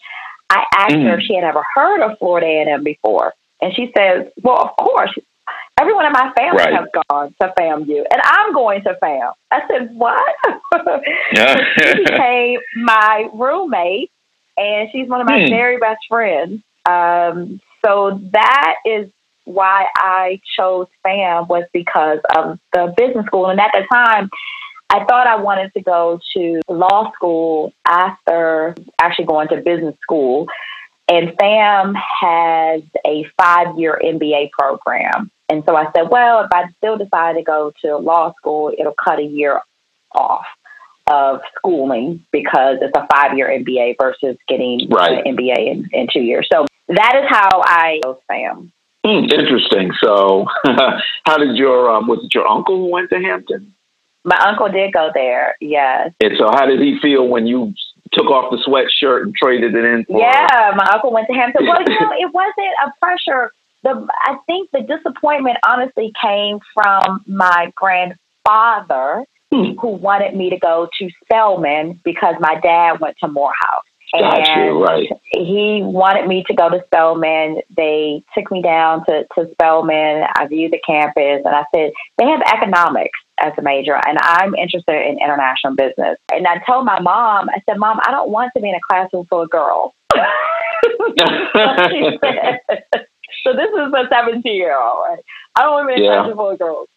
I 0.51 0.65
asked 0.75 0.95
mm. 0.95 1.05
her 1.05 1.19
if 1.19 1.25
she 1.25 1.35
had 1.35 1.45
ever 1.45 1.63
heard 1.75 2.03
of 2.03 2.19
Florida 2.19 2.47
A&M 2.47 2.85
before. 2.85 3.35
And 3.61 3.75
she 3.75 3.93
says, 3.97 4.27
well, 4.43 4.59
of 4.59 4.77
course. 4.77 5.13
Everyone 5.79 6.07
in 6.07 6.13
my 6.13 6.33
family 6.37 6.63
right. 6.63 6.73
has 6.73 6.89
gone 7.11 7.35
to 7.41 7.53
FAMU, 7.59 8.05
and 8.11 8.23
I'm 8.25 8.55
going 8.55 8.83
to 8.85 8.97
FAM. 8.99 9.33
I 9.51 9.61
said, 9.69 9.95
"What?" 9.95 10.35
Yeah. 11.33 11.57
she 11.79 12.05
became 12.05 12.61
my 12.77 13.29
roommate, 13.35 14.11
and 14.57 14.89
she's 14.91 15.09
one 15.09 15.21
of 15.21 15.27
my 15.27 15.45
hmm. 15.45 15.51
very 15.51 15.79
best 15.79 16.01
friends. 16.09 16.63
Um, 16.89 17.61
so 17.85 18.21
that 18.33 18.77
is 18.87 19.11
why 19.45 19.87
I 19.97 20.41
chose 20.57 20.87
FAM 21.03 21.47
was 21.49 21.65
because 21.73 22.21
of 22.35 22.59
the 22.73 22.95
business 22.97 23.27
school, 23.27 23.51
and 23.51 23.61
at 23.61 23.73
the 23.73 23.85
time, 23.93 24.31
I 24.89 25.05
thought 25.05 25.27
I 25.27 25.37
wanted 25.37 25.73
to 25.75 25.83
go 25.83 26.21
to 26.37 26.61
law 26.69 27.13
school 27.13 27.73
after 27.87 28.75
actually 29.01 29.27
going 29.27 29.49
to 29.49 29.57
business 29.57 29.97
school. 30.01 30.47
And 31.09 31.35
FAM 31.39 31.95
has 31.95 32.83
a 33.07 33.25
five 33.39 33.79
year 33.79 34.01
MBA 34.03 34.51
program. 34.51 35.31
And 35.49 35.63
so 35.67 35.77
I 35.77 35.85
said, 35.95 36.09
well, 36.11 36.45
if 36.45 36.51
I 36.53 36.65
still 36.79 36.99
decide 36.99 37.37
to 37.37 37.43
go 37.43 37.73
to 37.83 37.97
law 37.99 38.33
school, 38.39 38.73
it'll 38.77 38.95
cut 38.95 39.21
a 39.21 39.23
year 39.23 39.61
off 40.13 40.45
of 41.07 41.41
schooling 41.57 42.25
because 42.33 42.79
it's 42.81 42.97
a 42.97 43.07
five 43.07 43.37
year 43.37 43.49
MBA 43.49 43.95
versus 44.01 44.37
getting 44.49 44.89
right. 44.91 45.25
an 45.25 45.37
MBA 45.37 45.71
in, 45.71 45.89
in 45.93 46.09
two 46.13 46.21
years. 46.21 46.49
So 46.53 46.67
that 46.89 47.17
is 47.23 47.29
how 47.29 47.63
I 47.65 48.01
chose 48.05 48.19
FAM. 48.27 48.73
Mm, 49.05 49.33
interesting. 49.33 49.93
So, 50.03 50.47
how 51.25 51.39
did 51.39 51.57
your 51.57 51.91
um, 51.91 52.09
was 52.09 52.25
it 52.25 52.35
your 52.35 52.49
uncle 52.49 52.77
who 52.77 52.91
went 52.91 53.11
to 53.11 53.21
Hampton? 53.21 53.73
My 54.25 54.37
uncle 54.49 54.69
did 54.69 54.93
go 54.93 55.11
there. 55.15 55.57
Yes. 55.61 56.13
And 56.21 56.33
so, 56.37 56.49
how 56.51 56.67
did 56.67 56.81
he 56.81 56.99
feel 57.01 57.29
when 57.29 57.47
you 57.47 57.73
took 58.13 58.27
off 58.27 58.51
the 58.51 58.59
sweatshirt 58.59 59.23
and 59.23 59.35
traded 59.35 59.75
it 59.75 59.85
in. 59.85 60.05
For 60.05 60.19
yeah, 60.19 60.73
my 60.77 60.89
uncle 60.93 61.13
went 61.13 61.27
to 61.29 61.35
Hampton. 61.35 61.67
Well, 61.67 61.81
you 61.81 62.01
know, 62.01 62.13
it 62.13 62.33
wasn't 62.33 62.75
a 62.85 62.93
pressure. 63.01 63.53
The 63.83 64.07
I 64.23 64.37
think 64.47 64.71
the 64.73 64.83
disappointment 64.83 65.59
honestly 65.67 66.13
came 66.23 66.59
from 66.75 67.23
my 67.27 67.73
grandfather, 67.77 69.25
hmm. 69.53 69.79
who 69.81 69.89
wanted 69.89 70.35
me 70.35 70.51
to 70.51 70.59
go 70.59 70.89
to 70.99 71.09
Spelman 71.25 72.01
because 72.05 72.35
my 72.41 72.59
dad 72.61 73.01
went 73.01 73.17
to 73.23 73.29
Morehouse. 73.29 73.85
And 74.13 74.81
right. 74.83 75.09
he 75.33 75.81
wanted 75.83 76.29
me 76.29 76.45
to 76.47 76.55
go 76.55 76.71
to 76.71 76.81
Spelman. 76.87 77.61
They 77.77 78.23
took 78.37 78.51
me 78.51 78.63
down 78.63 79.05
to, 79.07 79.27
to 79.35 79.51
Spelman. 79.53 80.23
I 80.37 80.47
viewed 80.47 80.73
the 80.73 80.81
campus 80.87 81.43
and 81.45 81.55
I 81.55 81.65
said, 81.75 81.91
they 82.17 82.25
have 82.27 82.41
economics 82.43 83.19
as 83.41 83.53
a 83.59 83.63
major 83.63 83.95
and 83.95 84.19
I'm 84.21 84.55
interested 84.55 84.95
in 84.95 85.19
international 85.23 85.75
business. 85.75 86.19
And 86.33 86.47
I 86.47 86.63
told 86.67 86.87
my 86.87 87.01
mom, 87.01 87.49
I 87.51 87.61
said, 87.69 87.79
Mom, 87.79 87.99
I 88.07 88.11
don't 88.11 88.31
want 88.31 88.53
to 88.57 88.63
be 88.63 88.69
in 88.69 88.75
a 88.75 88.81
classroom 88.89 89.27
full 89.27 89.43
of 89.43 89.51
girls. 89.51 89.93
so 90.15 90.19
this 93.53 93.71
is 93.71 93.93
a 93.93 94.09
17 94.11 94.55
year 94.55 94.79
old. 94.79 95.05
Right? 95.09 95.19
I 95.57 95.63
don't 95.63 95.73
want 95.73 95.89
to 95.91 95.95
be 95.95 96.03
in 96.03 96.03
a 96.03 96.05
yeah. 96.05 96.17
classroom 96.17 96.37
full 96.37 96.51
of 96.51 96.59
girls. 96.59 96.89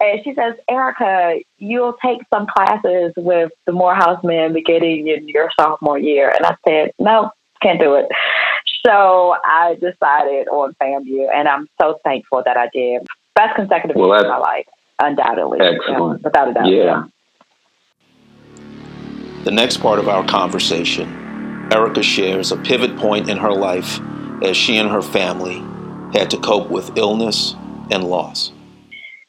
And 0.00 0.20
she 0.24 0.34
says, 0.34 0.54
Erica, 0.68 1.40
you'll 1.58 1.96
take 2.04 2.20
some 2.32 2.46
classes 2.46 3.12
with 3.16 3.52
the 3.66 3.72
Morehouse 3.72 4.22
men 4.24 4.52
beginning 4.52 5.08
in 5.08 5.28
your 5.28 5.50
sophomore 5.58 5.98
year. 5.98 6.30
And 6.30 6.44
I 6.44 6.56
said, 6.66 6.90
no, 6.98 7.30
can't 7.62 7.80
do 7.80 7.94
it. 7.94 8.06
So 8.86 9.34
I 9.44 9.74
decided 9.74 10.48
on 10.48 10.74
FAMU, 10.80 11.28
and 11.32 11.48
I'm 11.48 11.68
so 11.80 11.98
thankful 12.04 12.42
that 12.44 12.56
I 12.56 12.68
did. 12.72 13.06
Best 13.34 13.56
consecutive 13.56 13.96
well, 13.96 14.08
year 14.08 14.20
of 14.20 14.28
my 14.28 14.36
life, 14.36 14.66
undoubtedly. 15.00 15.58
Excellent. 15.60 16.20
Yeah, 16.20 16.24
without 16.24 16.48
a 16.48 16.54
doubt. 16.54 16.66
Yeah. 16.66 17.04
The 19.44 19.50
next 19.50 19.78
part 19.78 19.98
of 19.98 20.08
our 20.08 20.24
conversation, 20.26 21.68
Erica 21.72 22.02
shares 22.02 22.52
a 22.52 22.56
pivot 22.56 22.96
point 22.96 23.28
in 23.28 23.36
her 23.36 23.52
life 23.52 24.00
as 24.42 24.56
she 24.56 24.76
and 24.76 24.90
her 24.90 25.02
family 25.02 25.62
had 26.18 26.30
to 26.30 26.38
cope 26.38 26.70
with 26.70 26.96
illness 26.96 27.54
and 27.90 28.04
loss. 28.04 28.52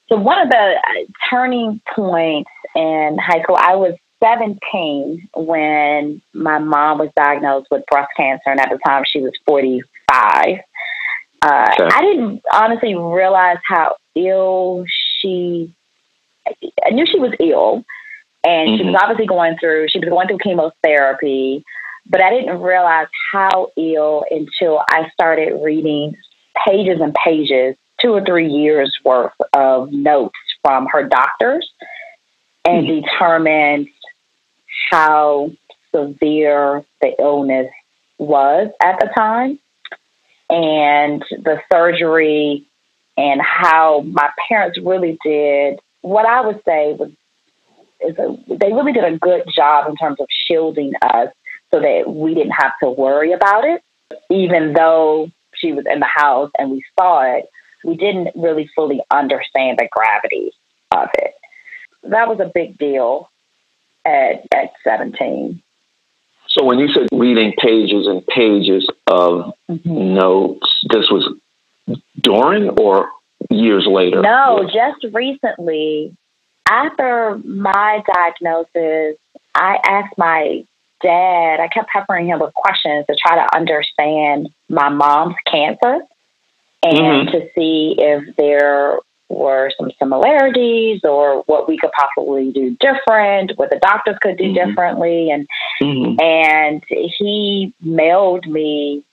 So 0.07 0.17
one 0.17 0.39
of 0.39 0.49
the 0.49 0.55
uh, 0.55 1.11
turning 1.29 1.81
points 1.95 2.49
in 2.75 3.17
high 3.19 3.41
school, 3.41 3.57
I 3.59 3.75
was 3.75 3.95
17 4.23 5.29
when 5.35 6.21
my 6.33 6.59
mom 6.59 6.99
was 6.99 7.09
diagnosed 7.15 7.67
with 7.71 7.83
breast 7.89 8.09
cancer, 8.15 8.43
and 8.47 8.59
at 8.59 8.69
the 8.69 8.79
time 8.85 9.03
she 9.05 9.19
was 9.19 9.33
45. 9.45 10.59
Uh, 11.41 11.65
okay. 11.73 11.89
I 11.91 12.01
didn't 12.01 12.41
honestly 12.51 12.95
realize 12.95 13.57
how 13.67 13.97
ill 14.15 14.85
she. 15.25 15.75
I 16.85 16.91
knew 16.91 17.05
she 17.11 17.19
was 17.19 17.33
ill, 17.39 17.83
and 18.43 18.69
mm-hmm. 18.69 18.77
she 18.77 18.83
was 18.83 18.95
mm-hmm. 18.95 19.03
obviously 19.03 19.25
going 19.25 19.57
through. 19.59 19.87
She 19.89 19.99
was 19.99 20.09
going 20.09 20.27
through 20.27 20.37
chemotherapy, 20.39 21.63
but 22.07 22.21
I 22.21 22.29
didn't 22.29 22.61
realize 22.61 23.07
how 23.31 23.71
ill 23.77 24.25
until 24.29 24.81
I 24.87 25.09
started 25.13 25.59
reading 25.63 26.15
pages 26.65 26.99
and 27.01 27.13
pages 27.13 27.75
two 28.01 28.09
or 28.09 28.23
three 28.23 28.49
years 28.49 28.95
worth 29.03 29.33
of 29.53 29.91
notes 29.91 30.37
from 30.61 30.87
her 30.87 31.07
doctors 31.07 31.69
and 32.63 32.85
mm-hmm. 32.85 33.01
determined 33.01 33.87
how 34.91 35.51
severe 35.95 36.83
the 37.01 37.15
illness 37.19 37.71
was 38.17 38.69
at 38.81 38.99
the 38.99 39.09
time 39.15 39.59
and 40.49 41.23
the 41.31 41.59
surgery 41.71 42.67
and 43.17 43.41
how 43.41 44.01
my 44.01 44.29
parents 44.49 44.79
really 44.83 45.17
did 45.23 45.79
what 46.01 46.25
I 46.25 46.41
would 46.41 46.61
say 46.65 46.93
was 46.93 47.11
is 48.01 48.15
a, 48.17 48.37
they 48.47 48.73
really 48.73 48.91
did 48.91 49.05
a 49.05 49.17
good 49.17 49.43
job 49.55 49.89
in 49.89 49.95
terms 49.95 50.17
of 50.19 50.27
shielding 50.47 50.93
us 51.01 51.29
so 51.73 51.79
that 51.79 52.03
we 52.07 52.33
didn't 52.33 52.51
have 52.51 52.73
to 52.83 52.89
worry 52.89 53.31
about 53.31 53.65
it 53.65 53.81
even 54.29 54.73
though 54.73 55.31
she 55.55 55.71
was 55.71 55.85
in 55.91 55.99
the 55.99 56.09
house 56.13 56.51
and 56.57 56.71
we 56.71 56.83
saw 56.99 57.21
it 57.21 57.45
we 57.85 57.95
didn't 57.95 58.29
really 58.35 58.69
fully 58.75 58.99
understand 59.11 59.77
the 59.77 59.87
gravity 59.91 60.51
of 60.91 61.09
it. 61.19 61.33
That 62.03 62.27
was 62.27 62.39
a 62.39 62.51
big 62.53 62.77
deal 62.77 63.29
at, 64.05 64.45
at 64.53 64.71
17. 64.83 65.61
So 66.47 66.63
when 66.63 66.79
you 66.79 66.87
said 66.93 67.07
reading 67.11 67.53
pages 67.57 68.07
and 68.07 68.25
pages 68.27 68.87
of 69.07 69.53
mm-hmm. 69.69 70.13
notes, 70.15 70.67
this 70.89 71.09
was 71.11 71.29
during 72.21 72.69
or 72.69 73.09
years 73.49 73.85
later? 73.87 74.21
No, 74.21 74.63
just 74.65 75.13
recently. 75.13 76.15
After 76.67 77.39
my 77.45 78.01
diagnosis, 78.11 79.17
I 79.53 79.77
asked 79.85 80.17
my 80.17 80.65
dad, 81.01 81.59
I 81.59 81.67
kept 81.67 81.89
peppering 81.89 82.27
him 82.27 82.39
with 82.39 82.53
questions 82.53 83.05
to 83.07 83.15
try 83.15 83.35
to 83.35 83.55
understand 83.55 84.49
my 84.67 84.89
mom's 84.89 85.35
cancer 85.45 85.99
and 86.83 87.27
mm-hmm. 87.27 87.31
to 87.31 87.49
see 87.53 87.95
if 87.97 88.35
there 88.35 88.99
were 89.29 89.71
some 89.77 89.91
similarities 89.99 91.01
or 91.03 91.43
what 91.43 91.67
we 91.67 91.77
could 91.77 91.91
possibly 91.91 92.51
do 92.51 92.77
different, 92.79 93.51
what 93.55 93.69
the 93.69 93.79
doctors 93.79 94.17
could 94.21 94.37
do 94.37 94.45
mm-hmm. 94.45 94.69
differently. 94.69 95.31
And 95.31 95.47
mm-hmm. 95.81 96.19
and 96.21 96.83
he 96.89 97.73
mailed 97.81 98.47
me 98.47 99.03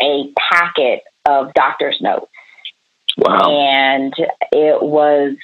a 0.00 0.32
packet 0.36 1.02
of 1.26 1.52
doctor's 1.54 1.98
notes. 2.00 2.30
Wow. 3.16 3.50
And 3.50 4.14
it 4.52 4.82
was 4.82 5.36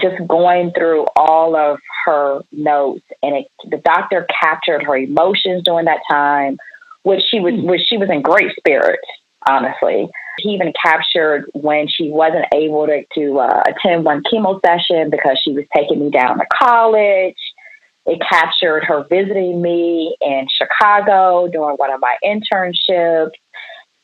just 0.00 0.16
going 0.26 0.72
through 0.72 1.06
all 1.16 1.56
of 1.56 1.78
her 2.04 2.40
notes 2.52 3.04
and 3.22 3.36
it, 3.36 3.46
the 3.70 3.78
doctor 3.78 4.26
captured 4.40 4.82
her 4.84 4.96
emotions 4.96 5.62
during 5.64 5.86
that 5.86 6.00
time, 6.10 6.58
which 7.02 7.22
she 7.28 7.40
was 7.40 7.54
which 7.56 7.82
she 7.88 7.96
was 7.96 8.10
in 8.10 8.22
great 8.22 8.54
spirits, 8.56 9.06
honestly. 9.48 10.08
He 10.38 10.50
even 10.50 10.72
captured 10.80 11.46
when 11.52 11.88
she 11.88 12.10
wasn't 12.10 12.46
able 12.54 12.86
to, 12.86 13.04
to 13.14 13.40
uh, 13.40 13.62
attend 13.66 14.04
one 14.04 14.22
chemo 14.22 14.60
session 14.64 15.10
because 15.10 15.40
she 15.42 15.52
was 15.52 15.64
taking 15.74 16.00
me 16.00 16.10
down 16.10 16.38
to 16.38 16.44
college. 16.52 17.36
It 18.06 18.20
captured 18.26 18.84
her 18.84 19.04
visiting 19.10 19.60
me 19.60 20.16
in 20.20 20.46
Chicago 20.50 21.48
during 21.48 21.76
one 21.76 21.92
of 21.92 22.00
my 22.00 22.16
internships. 22.24 23.32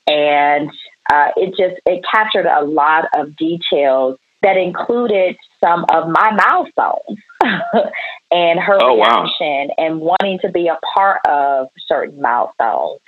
And 0.07 0.71
uh, 1.13 1.29
it 1.37 1.51
just, 1.51 1.81
it 1.87 2.05
captured 2.11 2.47
a 2.47 2.65
lot 2.65 3.07
of 3.17 3.37
details 3.37 4.19
that 4.43 4.57
included 4.59 5.37
some 5.63 5.87
of 5.91 6.09
my 6.09 6.31
milestones 6.33 7.19
and 8.31 8.61
her 8.61 8.79
oh, 8.81 8.97
reaction 8.97 9.69
wow. 9.69 9.75
and 9.79 10.01
wanting 10.01 10.39
to 10.43 10.51
be 10.51 10.69
a 10.69 10.79
part 10.95 11.21
of 11.27 11.69
certain 11.87 12.21
milestones. 12.21 13.01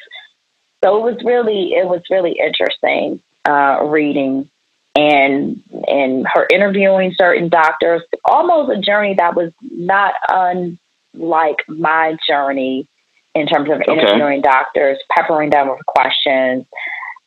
So 0.83 0.97
it 0.97 1.03
was 1.03 1.23
really 1.25 1.73
it 1.73 1.87
was 1.87 2.03
really 2.11 2.39
interesting 2.39 3.21
uh, 3.45 3.85
reading 3.85 4.51
and 4.95 5.63
and 5.87 6.27
her 6.33 6.47
interviewing 6.51 7.15
certain 7.19 7.49
doctors. 7.49 8.03
Almost 8.25 8.79
a 8.79 8.81
journey 8.81 9.15
that 9.19 9.35
was 9.35 9.53
not 9.61 10.15
unlike 10.29 11.57
my 11.69 12.17
journey 12.29 12.89
in 13.37 13.47
terms 13.47 13.69
of 13.71 13.83
interviewing 13.87 14.41
okay. 14.41 14.41
doctors, 14.41 14.99
peppering 15.11 15.51
them 15.51 15.69
with 15.69 15.85
questions. 15.87 16.65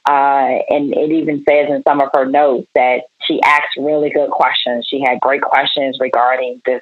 Uh, 0.10 0.58
and 0.70 0.92
it 0.92 1.12
even 1.12 1.44
says 1.48 1.68
in 1.70 1.84
some 1.88 2.02
of 2.02 2.10
her 2.16 2.26
notes 2.26 2.68
that 2.74 3.02
she 3.28 3.40
asked 3.44 3.78
really 3.78 4.10
good 4.10 4.32
questions. 4.32 4.88
She 4.90 5.04
had 5.06 5.20
great 5.20 5.44
questions 5.44 5.98
regarding 6.00 6.64
this 6.66 6.82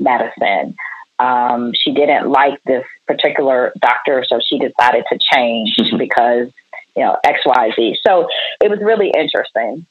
medicine. 0.00 0.74
Um, 1.18 1.72
she 1.74 1.92
didn't 1.92 2.30
like 2.30 2.58
this 2.64 2.84
particular 3.06 3.74
doctor, 3.78 4.24
so 4.26 4.40
she 4.48 4.58
decided 4.58 5.04
to 5.12 5.18
change 5.32 5.76
mm-hmm. 5.76 5.98
because 5.98 6.48
you 6.96 7.04
know 7.04 7.18
X, 7.24 7.40
Y, 7.44 7.70
Z. 7.76 7.96
So 8.06 8.26
it 8.62 8.70
was 8.70 8.78
really 8.80 9.12
interesting 9.14 9.86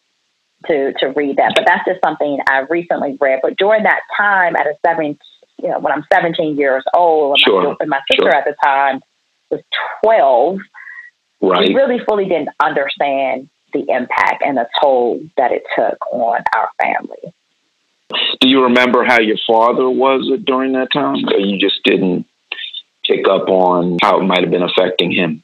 to 0.65 0.93
to 0.93 1.07
read 1.09 1.37
that. 1.37 1.53
But 1.55 1.65
that's 1.67 1.85
just 1.85 1.99
something 2.03 2.39
I 2.49 2.61
recently 2.67 3.15
read. 3.21 3.41
But 3.43 3.57
during 3.57 3.83
that 3.83 4.01
time, 4.17 4.55
at 4.55 4.65
a 4.65 4.73
seven, 4.83 5.19
you 5.61 5.69
know, 5.69 5.79
when 5.79 5.93
I'm 5.93 6.05
17 6.11 6.57
years 6.57 6.83
old, 6.95 7.39
sure. 7.39 7.63
my, 7.63 7.75
and 7.79 7.89
my 7.89 7.99
sister 8.09 8.31
sure. 8.31 8.35
at 8.35 8.45
the 8.45 8.55
time 8.63 9.01
was 9.49 9.61
12, 10.03 10.57
right. 11.41 11.67
we 11.67 11.75
really 11.75 11.99
fully 12.07 12.25
didn't 12.25 12.49
understand 12.59 13.49
the 13.73 13.85
impact 13.89 14.43
and 14.45 14.57
the 14.57 14.67
toll 14.81 15.21
that 15.37 15.51
it 15.51 15.63
took 15.75 15.97
on 16.11 16.43
our 16.55 16.69
family. 16.81 17.33
Do 18.41 18.49
you 18.49 18.63
remember 18.63 19.05
how 19.05 19.21
your 19.21 19.37
father 19.47 19.89
was 19.89 20.29
during 20.45 20.73
that 20.73 20.91
time, 20.91 21.25
or 21.29 21.39
you 21.39 21.57
just 21.57 21.81
didn't 21.85 22.25
pick 23.05 23.27
up 23.27 23.47
on 23.47 23.97
how 24.01 24.19
it 24.19 24.23
might 24.23 24.41
have 24.41 24.51
been 24.51 24.63
affecting 24.63 25.11
him? 25.11 25.43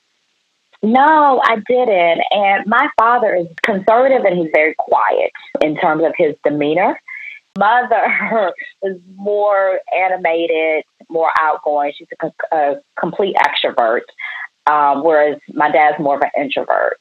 No, 0.83 1.41
I 1.43 1.55
didn't. 1.67 2.21
And 2.31 2.67
my 2.67 2.89
father 2.99 3.35
is 3.35 3.47
conservative 3.63 4.25
and 4.25 4.37
he's 4.37 4.51
very 4.53 4.75
quiet 4.77 5.31
in 5.61 5.75
terms 5.77 6.03
of 6.03 6.13
his 6.17 6.35
demeanor. 6.43 6.99
Mother 7.57 8.53
is 8.83 8.97
more 9.15 9.79
animated, 9.97 10.83
more 11.09 11.31
outgoing. 11.41 11.93
She's 11.97 12.07
a, 12.21 12.55
a 12.55 12.75
complete 12.99 13.35
extrovert, 13.35 14.01
um, 14.71 15.03
whereas 15.03 15.39
my 15.53 15.71
dad's 15.71 15.99
more 15.99 16.15
of 16.15 16.21
an 16.21 16.31
introvert. 16.39 16.97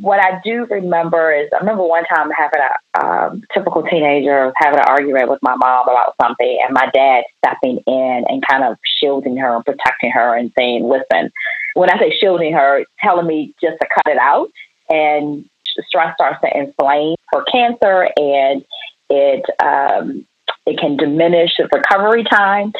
what 0.00 0.18
I 0.20 0.40
do 0.44 0.66
remember 0.70 1.32
is 1.32 1.48
I 1.52 1.58
remember 1.58 1.84
one 1.84 2.04
time 2.04 2.30
having 2.30 2.60
a 2.60 3.04
um, 3.04 3.42
typical 3.52 3.82
teenager 3.82 4.52
having 4.56 4.78
an 4.78 4.86
argument 4.86 5.28
with 5.28 5.40
my 5.42 5.54
mom 5.56 5.88
about 5.88 6.14
something, 6.20 6.58
and 6.64 6.72
my 6.74 6.88
dad 6.92 7.24
stepping 7.44 7.80
in 7.86 8.24
and 8.28 8.42
kind 8.48 8.64
of 8.64 8.78
shielding 8.98 9.36
her 9.36 9.54
and 9.56 9.64
protecting 9.64 10.10
her 10.10 10.36
and 10.36 10.52
saying, 10.58 10.84
"Listen." 10.84 11.30
When 11.74 11.88
I 11.88 11.98
say 12.00 12.12
shielding 12.20 12.52
her, 12.52 12.84
telling 13.00 13.28
me 13.28 13.54
just 13.62 13.76
to 13.80 13.86
cut 13.86 14.12
it 14.12 14.18
out, 14.18 14.48
and 14.88 15.44
stress 15.86 16.14
starts 16.14 16.40
to 16.42 16.58
inflame 16.58 17.14
her 17.32 17.44
cancer, 17.44 18.08
and 18.16 18.64
it 19.10 19.44
um, 19.62 20.26
it 20.66 20.78
can 20.78 20.96
diminish 20.96 21.50
the 21.58 21.68
recovery 21.72 22.24
time. 22.24 22.72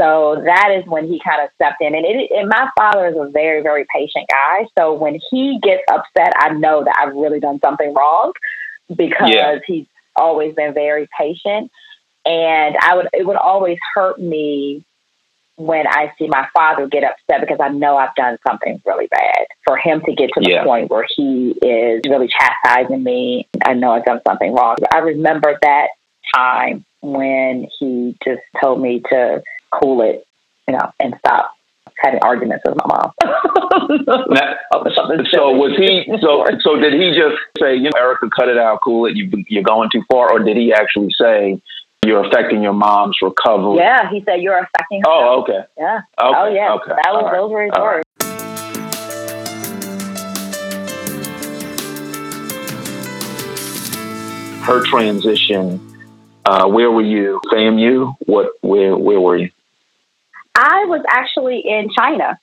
So 0.00 0.40
that 0.44 0.70
is 0.76 0.84
when 0.86 1.06
he 1.06 1.20
kind 1.24 1.42
of 1.42 1.50
stepped 1.54 1.80
in. 1.80 1.94
And, 1.94 2.04
it, 2.06 2.30
and 2.30 2.48
my 2.48 2.68
father 2.76 3.08
is 3.08 3.14
a 3.16 3.30
very, 3.30 3.62
very 3.62 3.84
patient 3.94 4.26
guy. 4.30 4.66
So 4.78 4.94
when 4.94 5.20
he 5.30 5.60
gets 5.62 5.82
upset, 5.90 6.32
I 6.36 6.54
know 6.54 6.82
that 6.84 6.96
I've 6.98 7.14
really 7.14 7.40
done 7.40 7.60
something 7.62 7.92
wrong 7.94 8.32
because 8.88 9.30
yeah. 9.32 9.58
he's 9.66 9.86
always 10.16 10.54
been 10.54 10.72
very 10.72 11.08
patient. 11.16 11.70
And 12.24 12.76
I 12.80 12.96
would, 12.96 13.08
it 13.12 13.26
would 13.26 13.36
always 13.36 13.78
hurt 13.94 14.18
me 14.18 14.84
when 15.56 15.86
I 15.86 16.12
see 16.18 16.28
my 16.28 16.46
father 16.54 16.86
get 16.86 17.04
upset 17.04 17.40
because 17.40 17.58
I 17.60 17.68
know 17.68 17.96
I've 17.96 18.14
done 18.14 18.38
something 18.46 18.80
really 18.86 19.06
bad. 19.08 19.46
For 19.66 19.76
him 19.76 20.00
to 20.06 20.14
get 20.14 20.30
to 20.34 20.40
the 20.40 20.50
yeah. 20.50 20.64
point 20.64 20.90
where 20.90 21.06
he 21.16 21.54
is 21.62 22.02
really 22.08 22.28
chastising 22.28 23.02
me, 23.02 23.48
I 23.64 23.74
know 23.74 23.92
I've 23.92 24.04
done 24.04 24.20
something 24.26 24.52
wrong. 24.52 24.76
I 24.92 24.98
remember 24.98 25.58
that 25.62 25.88
time 26.34 26.84
when 27.02 27.68
he 27.78 28.16
just 28.24 28.40
told 28.60 28.80
me 28.80 29.02
to 29.10 29.42
cool 29.70 30.02
it, 30.02 30.26
you 30.66 30.74
know, 30.74 30.92
and 30.98 31.14
stop 31.18 31.52
having 32.02 32.20
arguments 32.22 32.64
with 32.66 32.76
my 32.76 32.86
mom. 32.86 33.12
now, 34.30 34.54
so 35.30 35.50
was 35.52 35.76
he? 35.76 36.04
So 36.20 36.44
so 36.60 36.76
did 36.76 36.94
he 36.94 37.10
just 37.10 37.36
say, 37.60 37.76
you 37.76 37.84
know, 37.84 37.98
Erica, 37.98 38.28
cut 38.34 38.48
it 38.48 38.58
out, 38.58 38.80
cool 38.82 39.06
it, 39.06 39.16
you, 39.16 39.30
you're 39.48 39.62
going 39.62 39.90
too 39.90 40.02
far, 40.10 40.32
or 40.32 40.38
did 40.40 40.56
he 40.56 40.72
actually 40.72 41.10
say? 41.20 41.60
You're 42.04 42.24
affecting 42.26 42.64
your 42.64 42.72
mom's 42.72 43.16
recovery. 43.22 43.76
Yeah, 43.76 44.10
he 44.10 44.24
said 44.24 44.42
you're 44.42 44.58
affecting. 44.58 45.02
Her 45.02 45.08
oh, 45.08 45.42
okay. 45.42 45.60
Yeah. 45.78 46.00
Okay. 46.20 46.36
Oh, 46.36 46.48
yeah. 46.52 46.72
Okay. 46.72 46.90
That 46.90 47.12
was 47.12 47.22
right. 47.24 47.32
those 47.32 47.50
were 47.52 47.62
his 47.62 47.72
All 47.76 47.84
words. 47.84 48.04
Right. 48.20 48.32
Her 54.66 54.84
transition. 54.84 55.80
Uh, 56.44 56.66
where 56.66 56.90
were 56.90 57.02
you? 57.02 57.40
FAMU. 57.52 58.16
What? 58.26 58.50
Where? 58.62 58.96
Where 58.96 59.20
were 59.20 59.36
you? 59.36 59.50
I 60.56 60.84
was 60.86 61.04
actually 61.08 61.60
in 61.60 61.88
China 61.96 62.36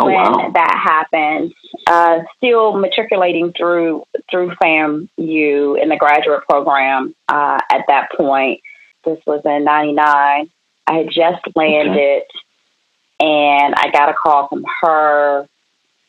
oh, 0.00 0.06
when 0.06 0.14
wow. 0.14 0.50
that 0.54 0.82
happened. 0.82 1.52
Uh, 1.86 2.20
still 2.36 2.76
matriculating 2.76 3.52
through 3.52 4.04
through 4.30 4.50
FAMU 4.62 5.80
in 5.80 5.88
the 5.88 5.96
graduate 5.98 6.42
program 6.48 7.14
uh, 7.28 7.58
at 7.70 7.82
that 7.88 8.08
point. 8.16 8.60
This 9.04 9.18
was 9.26 9.42
in 9.44 9.64
'99. 9.64 10.50
I 10.88 10.92
had 10.92 11.06
just 11.06 11.42
landed, 11.56 12.22
okay. 12.22 13.20
and 13.20 13.74
I 13.76 13.90
got 13.92 14.08
a 14.08 14.14
call 14.14 14.48
from 14.48 14.64
her 14.82 15.48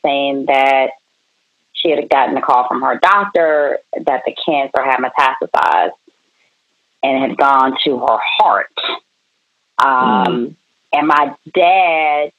saying 0.04 0.45
that 0.47 0.91
she 1.73 1.89
had 1.89 2.10
gotten 2.10 2.38
a 2.38 2.41
call 2.41 2.67
from 2.67 2.82
her 2.82 3.00
doctor 3.00 3.80
that 3.93 4.23
the 4.26 4.36
cancer 4.45 4.84
had 4.84 5.00
metastasized 5.00 5.91
and 7.04 7.21
had 7.21 7.38
gone 7.38 7.78
to 7.86 8.00
her 8.00 8.17
heart. 8.38 8.73
Um, 9.78 10.28
mm. 10.28 10.56
And 10.93 11.08
my 11.08 11.36
dad 11.54 12.32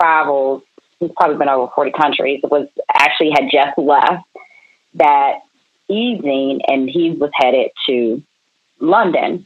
traveled, 0.00 0.62
he's 1.00 1.10
probably 1.16 1.38
been 1.38 1.48
over 1.48 1.72
40 1.74 1.92
countries, 1.92 2.40
was 2.44 2.68
actually 2.94 3.30
had 3.30 3.50
just 3.50 3.76
left 3.76 4.24
that 4.94 5.40
evening 5.88 6.60
and 6.68 6.88
he 6.88 7.10
was 7.10 7.30
headed 7.34 7.70
to 7.88 8.22
London. 8.78 9.44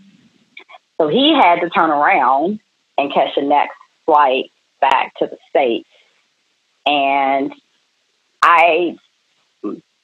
So 0.99 1.09
he 1.09 1.33
had 1.35 1.61
to 1.61 1.71
turn 1.71 1.91
around 1.91 2.61
and 2.99 3.13
catch 3.13 3.31
the 3.37 3.43
next 3.43 3.77
flight 4.05 4.51
back 4.81 5.15
to 5.19 5.27
the 5.27 5.39
States. 5.49 5.89
And 6.87 7.53
I 8.43 8.97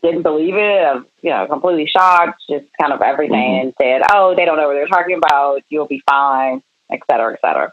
didn't 0.03 0.23
believe 0.23 0.55
it. 0.55 0.59
I 0.59 0.95
was, 0.95 1.05
you 1.21 1.31
know, 1.31 1.47
completely 1.47 1.87
shocked, 1.87 2.41
just 2.49 2.65
kind 2.81 2.93
of 2.93 3.03
everything, 3.03 3.37
mm-hmm. 3.37 3.67
and 3.67 3.75
said, 3.81 4.01
"Oh, 4.11 4.35
they 4.35 4.47
don't 4.47 4.57
know 4.57 4.67
what 4.67 4.73
they're 4.73 4.87
talking 4.87 5.19
about. 5.19 5.61
You'll 5.69 5.87
be 5.87 6.03
fine," 6.09 6.63
et 6.91 7.01
cetera, 7.11 7.35
et 7.35 7.41
cetera 7.45 7.71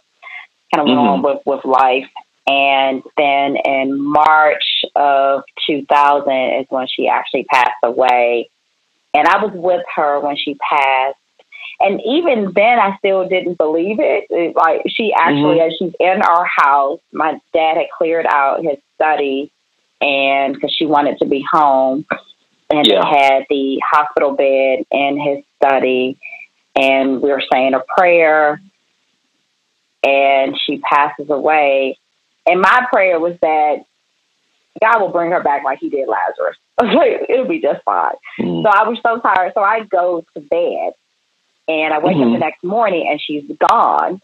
kind 0.74 0.82
of 0.82 0.88
went 0.88 1.00
mm-hmm. 1.00 1.08
on 1.08 1.22
with, 1.24 1.42
with 1.46 1.66
life. 1.66 2.10
And 2.47 3.03
then 3.17 3.57
in 3.65 4.01
March 4.01 4.86
of 4.95 5.43
2000 5.69 6.31
is 6.62 6.65
when 6.69 6.88
she 6.88 7.07
actually 7.07 7.43
passed 7.43 7.71
away. 7.83 8.49
And 9.13 9.27
I 9.27 9.43
was 9.43 9.51
with 9.53 9.83
her 9.95 10.19
when 10.21 10.38
she 10.38 10.55
passed. 10.55 11.17
And 11.79 12.01
even 12.05 12.53
then, 12.55 12.79
I 12.79 12.97
still 12.97 13.27
didn't 13.27 13.57
believe 13.57 13.99
it. 13.99 14.27
it 14.29 14.55
like 14.55 14.81
she 14.88 15.13
actually, 15.15 15.60
mm-hmm. 15.60 15.67
as 15.67 15.75
she's 15.77 15.93
in 15.99 16.21
our 16.21 16.45
house, 16.45 16.99
my 17.12 17.39
dad 17.53 17.77
had 17.77 17.88
cleared 17.95 18.25
out 18.25 18.63
his 18.63 18.77
study, 18.95 19.51
and 20.01 20.55
because 20.55 20.73
she 20.75 20.86
wanted 20.88 21.19
to 21.19 21.27
be 21.27 21.45
home, 21.51 22.05
and 22.69 22.88
yeah. 22.88 23.01
they 23.01 23.10
had 23.10 23.43
the 23.49 23.81
hospital 23.86 24.31
bed 24.31 24.86
in 24.89 25.19
his 25.19 25.43
study, 25.57 26.17
and 26.75 27.21
we 27.21 27.29
were 27.29 27.43
saying 27.51 27.75
a 27.75 27.83
prayer, 27.95 28.60
and 30.03 30.57
she 30.65 30.79
passes 30.79 31.29
away. 31.29 31.99
And 32.47 32.62
my 32.62 32.88
prayer 32.91 33.19
was 33.19 33.38
that 33.41 33.86
God 34.81 35.01
will 35.01 35.10
bring 35.10 35.31
her 35.31 35.43
back 35.43 35.63
like 35.63 35.79
he 35.79 35.89
did 35.89 36.07
Lazarus. 36.07 36.57
Like, 36.79 37.27
it'll 37.27 37.47
be 37.47 37.60
just 37.60 37.83
fine. 37.83 38.13
Mm-hmm. 38.39 38.62
So 38.62 38.69
I 38.69 38.88
was 38.88 38.99
so 39.01 39.19
tired. 39.19 39.51
So 39.55 39.62
I 39.62 39.83
go 39.83 40.23
to 40.36 40.39
bed 40.39 40.93
and 41.67 41.91
I 41.91 41.97
wake 41.97 42.15
mm-hmm. 42.15 42.27
up 42.27 42.33
the 42.33 42.39
next 42.39 42.63
morning 42.63 43.07
and 43.10 43.19
she's 43.19 43.43
gone. 43.67 44.21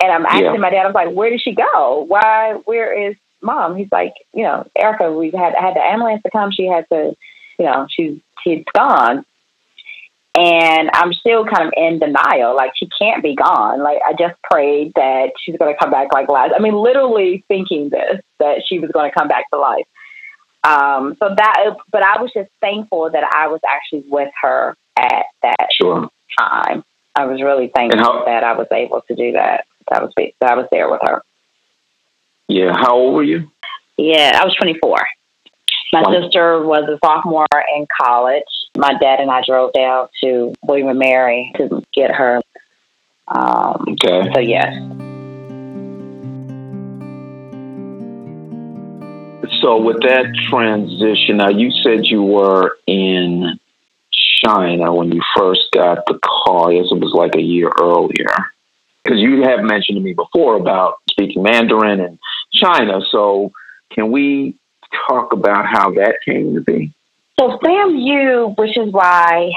And 0.00 0.12
I'm 0.12 0.24
asking 0.24 0.44
yeah. 0.44 0.56
my 0.56 0.70
dad, 0.70 0.82
I 0.82 0.86
was 0.86 0.94
like, 0.94 1.12
where 1.12 1.30
did 1.30 1.42
she 1.42 1.52
go? 1.52 2.04
Why, 2.06 2.54
where 2.64 3.08
is 3.08 3.16
mom? 3.42 3.76
He's 3.76 3.90
like, 3.90 4.14
you 4.32 4.44
know, 4.44 4.68
Erica, 4.76 5.10
we 5.10 5.32
had 5.32 5.54
had 5.58 5.74
the 5.74 5.80
ambulance 5.80 6.22
to 6.22 6.30
come. 6.30 6.52
She 6.52 6.66
had 6.66 6.86
to, 6.90 7.16
you 7.58 7.66
know, 7.66 7.86
she's, 7.90 8.20
she's 8.44 8.64
gone. 8.72 9.26
And 10.40 10.88
I'm 10.94 11.12
still 11.12 11.44
kind 11.44 11.66
of 11.66 11.74
in 11.76 11.98
denial. 11.98 12.56
Like 12.56 12.72
she 12.74 12.88
can't 12.98 13.22
be 13.22 13.34
gone. 13.34 13.82
Like 13.82 13.98
I 14.06 14.12
just 14.12 14.40
prayed 14.50 14.92
that 14.96 15.32
she's 15.38 15.56
going 15.58 15.74
to 15.74 15.78
come 15.78 15.90
back 15.90 16.08
like 16.14 16.30
last. 16.30 16.52
I 16.56 16.60
mean, 16.60 16.74
literally 16.74 17.44
thinking 17.46 17.90
this 17.90 18.22
that 18.38 18.62
she 18.66 18.78
was 18.78 18.90
going 18.90 19.10
to 19.10 19.14
come 19.14 19.28
back 19.28 19.50
to 19.50 19.58
life. 19.58 19.84
Um, 20.64 21.16
so 21.18 21.34
that, 21.36 21.76
but 21.92 22.02
I 22.02 22.20
was 22.22 22.30
just 22.34 22.50
thankful 22.60 23.10
that 23.10 23.24
I 23.34 23.48
was 23.48 23.60
actually 23.68 24.04
with 24.08 24.30
her 24.42 24.76
at 24.98 25.26
that 25.42 25.68
sure. 25.78 26.08
time. 26.38 26.84
I 27.14 27.26
was 27.26 27.42
really 27.42 27.70
thankful 27.74 28.02
how, 28.02 28.24
that 28.24 28.42
I 28.42 28.56
was 28.56 28.66
able 28.72 29.02
to 29.08 29.14
do 29.14 29.32
that. 29.32 29.66
That 29.90 30.02
was 30.02 30.12
that 30.16 30.52
I 30.52 30.54
was 30.54 30.68
there 30.70 30.90
with 30.90 31.00
her. 31.02 31.22
Yeah. 32.48 32.72
How 32.72 32.94
old 32.94 33.14
were 33.14 33.24
you? 33.24 33.50
Yeah, 33.98 34.38
I 34.40 34.44
was 34.44 34.54
24. 34.56 34.96
My 35.92 36.04
sister 36.04 36.62
was 36.64 36.88
a 36.88 36.98
sophomore 37.04 37.46
in 37.76 37.86
college. 38.00 38.44
My 38.76 38.94
dad 39.00 39.20
and 39.20 39.30
I 39.30 39.42
drove 39.44 39.72
down 39.72 40.08
to 40.22 40.54
William 40.62 40.88
and 40.88 40.98
Mary 40.98 41.52
to 41.56 41.82
get 41.92 42.10
her. 42.12 42.40
Um, 43.28 43.84
okay. 43.90 44.30
So 44.34 44.40
yes. 44.40 44.74
So 49.60 49.80
with 49.80 50.00
that 50.02 50.32
transition, 50.48 51.38
now 51.38 51.50
you 51.50 51.70
said 51.82 52.06
you 52.06 52.22
were 52.22 52.78
in 52.86 53.58
China 54.44 54.94
when 54.94 55.12
you 55.12 55.20
first 55.36 55.68
got 55.72 56.06
the 56.06 56.18
call. 56.18 56.72
Yes, 56.72 56.86
it 56.90 57.00
was 57.00 57.12
like 57.12 57.34
a 57.36 57.42
year 57.42 57.70
earlier. 57.80 58.34
Because 59.02 59.18
you 59.20 59.42
have 59.42 59.60
mentioned 59.60 59.96
to 59.96 60.00
me 60.00 60.14
before 60.14 60.56
about 60.56 60.96
speaking 61.10 61.42
Mandarin 61.42 62.00
in 62.00 62.18
China. 62.52 63.00
So 63.10 63.52
can 63.90 64.10
we 64.10 64.56
talk 65.08 65.32
about 65.32 65.66
how 65.66 65.90
that 65.92 66.16
came 66.24 66.54
to 66.54 66.60
be? 66.60 66.92
So 67.38 67.58
FAMU, 67.58 68.56
which 68.56 68.76
is 68.76 68.92
why 68.92 69.50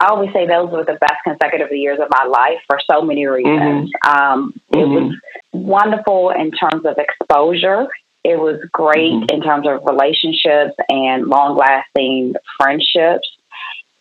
I 0.00 0.06
always 0.08 0.32
say 0.32 0.46
those 0.46 0.70
were 0.70 0.84
the 0.84 0.98
best 1.00 1.14
consecutive 1.24 1.70
years 1.72 1.98
of 2.00 2.08
my 2.10 2.26
life 2.26 2.58
for 2.66 2.78
so 2.90 3.02
many 3.02 3.26
reasons. 3.26 3.90
Mm-hmm. 4.04 4.10
Um, 4.10 4.54
it 4.70 4.76
mm-hmm. 4.76 4.92
was 4.92 5.16
wonderful 5.52 6.30
in 6.30 6.50
terms 6.50 6.84
of 6.84 6.96
exposure. 6.98 7.86
It 8.24 8.38
was 8.38 8.60
great 8.72 9.12
mm-hmm. 9.12 9.34
in 9.34 9.42
terms 9.42 9.66
of 9.68 9.84
relationships 9.84 10.74
and 10.88 11.26
long 11.28 11.56
lasting 11.56 12.34
friendships. 12.58 13.28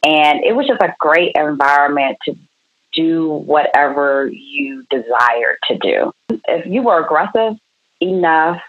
And 0.03 0.43
it 0.43 0.55
was 0.55 0.67
just 0.67 0.81
a 0.81 0.93
great 0.99 1.31
environment 1.35 2.17
to 2.25 2.35
do 2.93 3.29
whatever 3.29 4.29
you 4.31 4.85
desired 4.89 5.57
to 5.69 5.77
do. 5.77 6.11
If 6.47 6.65
you 6.65 6.83
were 6.83 7.03
aggressive 7.03 7.57
enough 8.01 8.61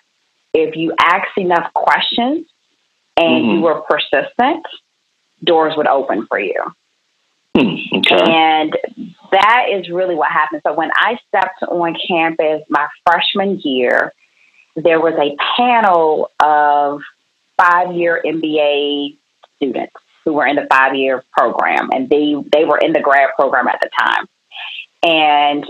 if 0.56 0.74
you 0.74 0.94
asked 0.98 1.36
enough 1.36 1.70
questions 1.74 2.46
and 3.16 3.44
mm-hmm. 3.44 3.50
you 3.56 3.60
were 3.60 3.82
persistent, 3.82 4.64
doors 5.44 5.74
would 5.76 5.86
open 5.86 6.26
for 6.26 6.38
you. 6.38 6.62
Mm, 7.56 7.78
okay. 7.98 8.32
And 8.32 8.76
that 9.32 9.66
is 9.72 9.88
really 9.88 10.14
what 10.14 10.30
happened. 10.30 10.62
So 10.66 10.74
when 10.74 10.90
I 10.94 11.18
stepped 11.28 11.62
on 11.62 11.96
campus 12.06 12.62
my 12.68 12.86
freshman 13.04 13.60
year, 13.64 14.12
there 14.76 15.00
was 15.00 15.14
a 15.14 15.36
panel 15.56 16.30
of 16.38 17.00
five 17.56 17.94
year 17.94 18.22
MBA 18.24 19.16
students 19.56 19.94
who 20.24 20.34
were 20.34 20.46
in 20.46 20.56
the 20.56 20.66
five 20.70 20.94
year 20.94 21.24
program, 21.32 21.88
and 21.92 22.10
they 22.10 22.34
they 22.52 22.64
were 22.64 22.78
in 22.78 22.92
the 22.92 23.00
grad 23.00 23.30
program 23.36 23.68
at 23.68 23.80
the 23.80 23.88
time. 23.98 24.26
And 25.02 25.64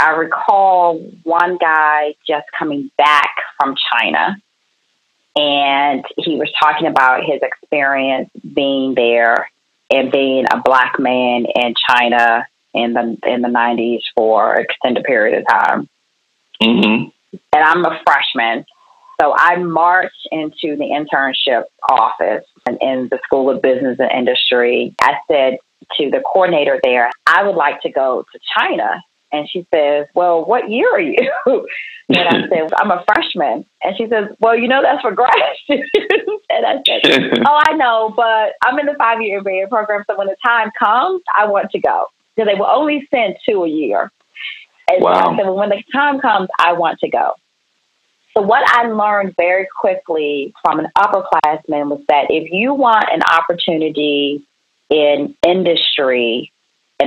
I 0.00 0.10
recall 0.12 0.98
one 1.22 1.58
guy 1.58 2.14
just 2.26 2.46
coming 2.58 2.90
back 2.96 3.30
from 3.58 3.76
China, 3.92 4.36
and 5.36 6.04
he 6.16 6.36
was 6.36 6.50
talking 6.60 6.86
about 6.86 7.24
his 7.24 7.40
experience 7.42 8.30
being 8.54 8.94
there 8.94 9.50
and 9.90 10.10
being 10.10 10.44
a 10.52 10.60
black 10.62 10.94
man 10.98 11.46
in 11.54 11.74
China 11.88 12.46
in 12.74 12.92
the 12.92 13.16
in 13.26 13.42
the 13.42 13.48
nineties 13.48 14.02
for 14.16 14.54
an 14.54 14.64
extended 14.64 15.04
period 15.04 15.40
of 15.40 15.46
time. 15.48 15.88
Mm-hmm. 16.62 17.08
And 17.52 17.64
I'm 17.64 17.84
a 17.84 18.00
freshman, 18.04 18.64
so 19.20 19.34
I 19.36 19.56
marched 19.56 20.28
into 20.32 20.76
the 20.76 20.84
internship 20.84 21.64
office 21.88 22.44
in 22.80 23.08
the 23.10 23.18
School 23.24 23.50
of 23.50 23.62
Business 23.62 23.98
and 23.98 24.10
Industry. 24.10 24.94
I 25.00 25.14
said 25.30 25.58
to 25.98 26.10
the 26.10 26.20
coordinator 26.20 26.80
there, 26.82 27.10
I 27.26 27.44
would 27.44 27.56
like 27.56 27.82
to 27.82 27.90
go 27.90 28.24
to 28.32 28.38
China. 28.56 29.02
And 29.32 29.48
she 29.48 29.66
says, 29.72 30.06
Well, 30.14 30.44
what 30.44 30.70
year 30.70 30.92
are 30.92 31.00
you? 31.00 31.16
and 32.08 32.18
I 32.18 32.48
said, 32.48 32.72
I'm 32.76 32.90
a 32.90 33.04
freshman. 33.06 33.64
And 33.82 33.96
she 33.96 34.08
says, 34.08 34.28
Well, 34.40 34.56
you 34.58 34.68
know, 34.68 34.82
that's 34.82 35.02
for 35.02 35.12
grad 35.14 35.34
students. 35.64 36.44
and 36.50 36.66
I 36.66 36.74
said, 36.86 37.38
Oh, 37.46 37.60
I 37.66 37.74
know, 37.74 38.12
but 38.16 38.54
I'm 38.64 38.78
in 38.78 38.86
the 38.86 38.94
five 38.98 39.20
year 39.22 39.40
MBA 39.40 39.68
program. 39.68 40.04
So 40.08 40.16
when 40.16 40.26
the 40.26 40.36
time 40.44 40.70
comes, 40.78 41.22
I 41.36 41.46
want 41.46 41.70
to 41.70 41.80
go. 41.80 42.06
Because 42.34 42.50
they 42.52 42.58
will 42.58 42.70
only 42.70 43.06
send 43.10 43.36
two 43.48 43.64
a 43.64 43.68
year. 43.68 44.10
And 44.88 45.02
wow. 45.02 45.12
I 45.12 45.36
said, 45.36 45.46
Well, 45.46 45.56
when 45.56 45.70
the 45.70 45.82
time 45.92 46.20
comes, 46.20 46.48
I 46.58 46.72
want 46.72 46.98
to 47.00 47.08
go. 47.08 47.34
So 48.36 48.42
what 48.42 48.62
I 48.68 48.86
learned 48.86 49.34
very 49.36 49.66
quickly 49.80 50.54
from 50.62 50.78
an 50.78 50.86
upperclassman 50.96 51.90
was 51.90 52.00
that 52.08 52.26
if 52.30 52.50
you 52.52 52.74
want 52.74 53.06
an 53.12 53.22
opportunity 53.22 54.44
in 54.88 55.34
industry 55.46 56.52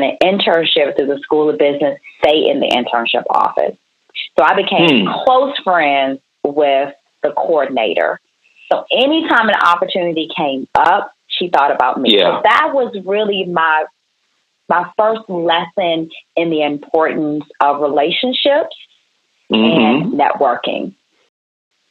an 0.01 0.17
internship 0.23 0.95
through 0.97 1.07
the 1.07 1.19
School 1.21 1.49
of 1.49 1.57
Business, 1.57 1.99
stay 2.19 2.49
in 2.49 2.59
the 2.59 2.67
internship 2.67 3.23
office. 3.29 3.77
So 4.37 4.43
I 4.43 4.55
became 4.55 5.05
hmm. 5.05 5.11
close 5.25 5.53
friends 5.63 6.19
with 6.43 6.93
the 7.21 7.31
coordinator. 7.31 8.19
So 8.71 8.85
anytime 8.91 9.49
an 9.49 9.55
opportunity 9.55 10.29
came 10.35 10.67
up, 10.75 11.13
she 11.27 11.49
thought 11.49 11.73
about 11.73 11.99
me. 11.99 12.17
Yeah. 12.17 12.37
So 12.37 12.41
that 12.43 12.71
was 12.73 12.95
really 13.05 13.45
my 13.45 13.85
my 14.69 14.89
first 14.97 15.29
lesson 15.29 16.09
in 16.35 16.49
the 16.49 16.63
importance 16.63 17.43
of 17.59 17.81
relationships 17.81 18.75
mm-hmm. 19.51 19.53
and 19.53 20.13
networking. 20.13 20.95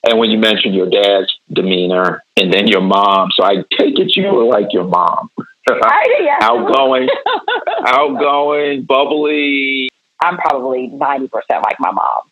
And 0.08 0.18
when 0.18 0.30
you 0.30 0.38
mentioned 0.38 0.74
your 0.74 0.90
dad's 0.90 1.32
demeanor 1.52 2.22
and 2.36 2.52
then 2.52 2.66
your 2.66 2.80
mom, 2.80 3.28
so 3.36 3.44
I 3.44 3.56
take 3.78 3.98
it 3.98 4.16
you 4.16 4.24
were 4.32 4.44
like 4.44 4.72
your 4.72 4.84
mom. 4.84 5.30
outgoing, 6.40 7.08
outgoing, 7.86 8.84
bubbly. 8.84 9.88
I'm 10.20 10.36
probably 10.36 10.88
90% 10.88 11.30
like 11.50 11.76
my 11.80 11.90
mom. 11.90 12.22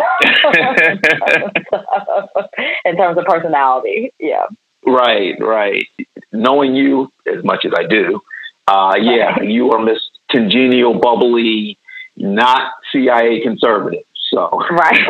in 2.85 2.97
terms 2.97 3.17
of 3.17 3.25
personality, 3.25 4.13
yeah. 4.19 4.47
Right, 4.87 5.35
right. 5.41 5.87
Knowing 6.33 6.75
you 6.75 7.11
as 7.27 7.43
much 7.45 7.65
as 7.65 7.73
I 7.77 7.87
do, 7.87 8.21
uh, 8.67 8.95
yeah, 9.01 9.41
you 9.43 9.71
are 9.73 9.83
Miss 9.83 9.99
Congenial, 10.31 10.99
bubbly, 11.01 11.79
not 12.17 12.73
CIA 12.93 13.41
conservative. 13.43 14.05
So 14.31 14.51
right, 14.71 15.09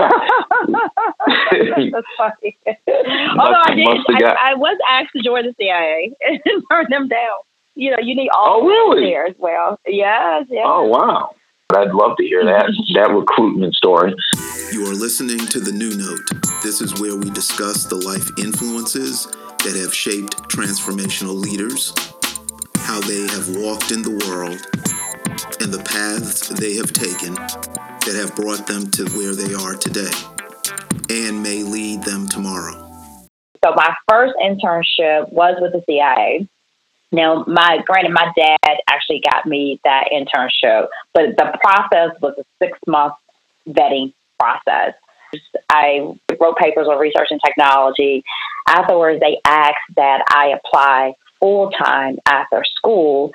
that's 0.69 2.07
funny. 2.17 2.57
Although 3.37 3.63
I 3.67 3.75
did, 3.75 4.25
I, 4.25 4.51
I, 4.51 4.55
was 4.55 4.79
asked 4.89 5.11
to 5.17 5.23
join 5.23 5.45
the 5.45 5.55
CIA 5.59 6.13
and 6.23 6.63
burn 6.69 6.87
them 6.89 7.09
down. 7.09 7.41
You 7.79 7.93
know, 7.93 7.99
you 8.03 8.17
need 8.17 8.29
all 8.37 8.63
oh, 8.63 8.67
really? 8.67 9.09
there 9.09 9.25
as 9.25 9.37
well. 9.39 9.79
Yes, 9.87 10.47
yes. 10.51 10.65
Oh 10.67 10.87
wow. 10.87 11.31
I'd 11.71 11.93
love 11.93 12.17
to 12.17 12.25
hear 12.25 12.45
that 12.45 12.67
that 12.95 13.11
recruitment 13.15 13.73
story. 13.75 14.13
You 14.73 14.85
are 14.91 14.95
listening 14.95 15.39
to 15.39 15.61
the 15.61 15.71
New 15.71 15.97
Note. 15.97 16.27
This 16.61 16.81
is 16.81 16.99
where 17.01 17.15
we 17.15 17.31
discuss 17.31 17.85
the 17.85 17.95
life 17.95 18.29
influences 18.37 19.27
that 19.63 19.79
have 19.81 19.95
shaped 19.95 20.35
transformational 20.51 21.39
leaders, 21.39 21.95
how 22.79 22.99
they 23.03 23.29
have 23.31 23.47
walked 23.63 23.93
in 23.93 24.03
the 24.03 24.19
world, 24.27 24.59
and 25.63 25.73
the 25.73 25.83
paths 25.87 26.49
they 26.49 26.75
have 26.75 26.93
taken 26.93 27.35
that 27.35 28.19
have 28.19 28.35
brought 28.35 28.67
them 28.67 28.91
to 28.91 29.07
where 29.15 29.37
they 29.37 29.55
are 29.55 29.77
today 29.77 30.11
and 31.11 31.41
may 31.41 31.63
lead 31.63 32.03
them 32.03 32.27
tomorrow. 32.27 32.75
So 33.65 33.73
my 33.77 33.95
first 34.11 34.35
internship 34.43 35.33
was 35.33 35.55
with 35.61 35.71
the 35.71 35.83
CIA. 35.87 36.49
Now, 37.11 37.45
my 37.47 37.79
granted, 37.87 38.13
my 38.13 38.31
dad 38.37 38.77
actually 38.89 39.23
got 39.31 39.47
me 39.47 39.81
that 39.85 40.09
internship, 40.13 40.89
but 41.15 41.37
the 41.37 41.59
process 41.61 42.21
was 42.21 42.35
a 42.39 42.45
six 42.63 42.79
month 42.87 43.15
vetting 43.67 44.13
process. 44.39 44.95
I 45.71 46.17
wrote 46.41 46.57
papers 46.57 46.87
on 46.87 46.99
research 46.99 47.29
and 47.31 47.41
technology. 47.45 48.25
Afterwards, 48.67 49.21
they 49.21 49.41
asked 49.45 49.95
that 49.97 50.25
I 50.29 50.55
apply 50.59 51.15
full 51.41 51.71
time 51.71 52.19
after 52.27 52.65
school. 52.77 53.33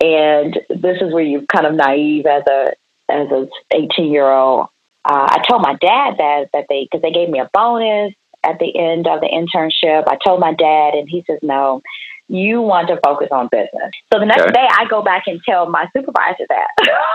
And 0.00 0.58
this 0.68 0.98
is 1.00 1.12
where 1.12 1.22
you're 1.22 1.42
kind 1.54 1.66
of 1.66 1.74
naive 1.74 2.26
as 2.26 2.42
a 2.46 2.72
as 3.08 3.28
an 3.30 3.48
18 3.72 4.12
year 4.12 4.30
old. 4.30 4.68
Uh, 5.04 5.28
I 5.30 5.42
told 5.48 5.62
my 5.62 5.74
dad 5.74 6.16
that 6.18 6.48
that 6.52 6.66
they 6.68 6.84
because 6.84 7.02
they 7.02 7.12
gave 7.12 7.30
me 7.30 7.38
a 7.38 7.48
bonus 7.52 8.14
at 8.44 8.58
the 8.58 8.76
end 8.78 9.06
of 9.06 9.20
the 9.20 9.28
internship. 9.28 10.04
I 10.06 10.16
told 10.24 10.40
my 10.40 10.52
dad, 10.52 10.94
and 10.94 11.08
he 11.08 11.24
says 11.26 11.38
no 11.42 11.82
you 12.28 12.60
want 12.60 12.88
to 12.88 12.98
focus 13.04 13.28
on 13.30 13.48
business. 13.52 13.92
So 14.12 14.18
the 14.18 14.26
next 14.26 14.42
okay. 14.42 14.52
day, 14.52 14.66
I 14.68 14.86
go 14.90 15.02
back 15.02 15.24
and 15.26 15.40
tell 15.48 15.68
my 15.68 15.86
supervisor 15.96 16.44
that. 16.48 16.68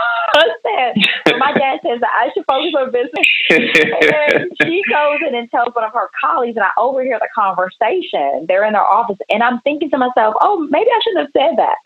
said, 0.63 0.95
my 1.37 1.51
dad 1.53 1.79
says 1.83 1.99
that 1.99 2.11
I 2.13 2.29
should 2.33 2.45
focus 2.47 2.71
on 2.77 2.91
business. 2.91 3.27
and 3.49 4.51
she 4.61 4.81
goes 4.89 5.19
in 5.27 5.35
and 5.35 5.49
tells 5.51 5.73
one 5.75 5.83
of 5.83 5.93
her 5.93 6.09
colleagues, 6.23 6.55
and 6.55 6.65
I 6.65 6.71
overhear 6.77 7.19
the 7.19 7.27
conversation. 7.35 8.45
They're 8.47 8.65
in 8.65 8.73
their 8.73 8.83
office, 8.83 9.17
and 9.29 9.43
I'm 9.43 9.59
thinking 9.61 9.89
to 9.91 9.97
myself, 9.97 10.35
oh, 10.41 10.67
maybe 10.69 10.89
I 10.89 10.99
shouldn't 11.03 11.27
have 11.27 11.35
said 11.35 11.57
that. 11.57 11.77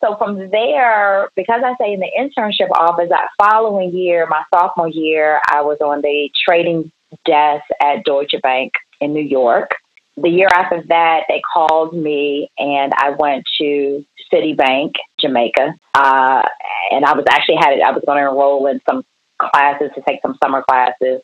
So 0.00 0.16
from 0.16 0.50
there, 0.50 1.30
because 1.36 1.62
I 1.64 1.74
say 1.80 1.92
in 1.92 2.00
the 2.00 2.10
internship 2.18 2.70
office, 2.76 3.08
that 3.08 3.28
following 3.38 3.96
year, 3.96 4.26
my 4.28 4.42
sophomore 4.54 4.88
year, 4.88 5.40
I 5.50 5.62
was 5.62 5.78
on 5.80 6.02
the 6.02 6.30
trading 6.44 6.92
desk 7.24 7.64
at 7.80 8.04
Deutsche 8.04 8.34
Bank 8.42 8.72
in 9.00 9.12
New 9.12 9.22
York 9.22 9.70
the 10.16 10.28
year 10.28 10.48
after 10.52 10.82
that, 10.88 11.24
they 11.28 11.40
called 11.54 11.94
me 11.94 12.50
and 12.58 12.92
I 12.96 13.10
went 13.10 13.44
to 13.58 14.04
Citibank, 14.32 14.92
Jamaica. 15.20 15.74
Uh, 15.94 16.42
and 16.90 17.04
I 17.04 17.14
was 17.14 17.24
actually 17.30 17.56
had 17.56 17.72
it, 17.72 17.82
I 17.82 17.92
was 17.92 18.02
going 18.06 18.22
to 18.22 18.28
enroll 18.28 18.66
in 18.66 18.80
some 18.88 19.04
classes 19.38 19.90
to 19.94 20.02
take 20.06 20.20
some 20.22 20.36
summer 20.42 20.62
classes. 20.68 21.22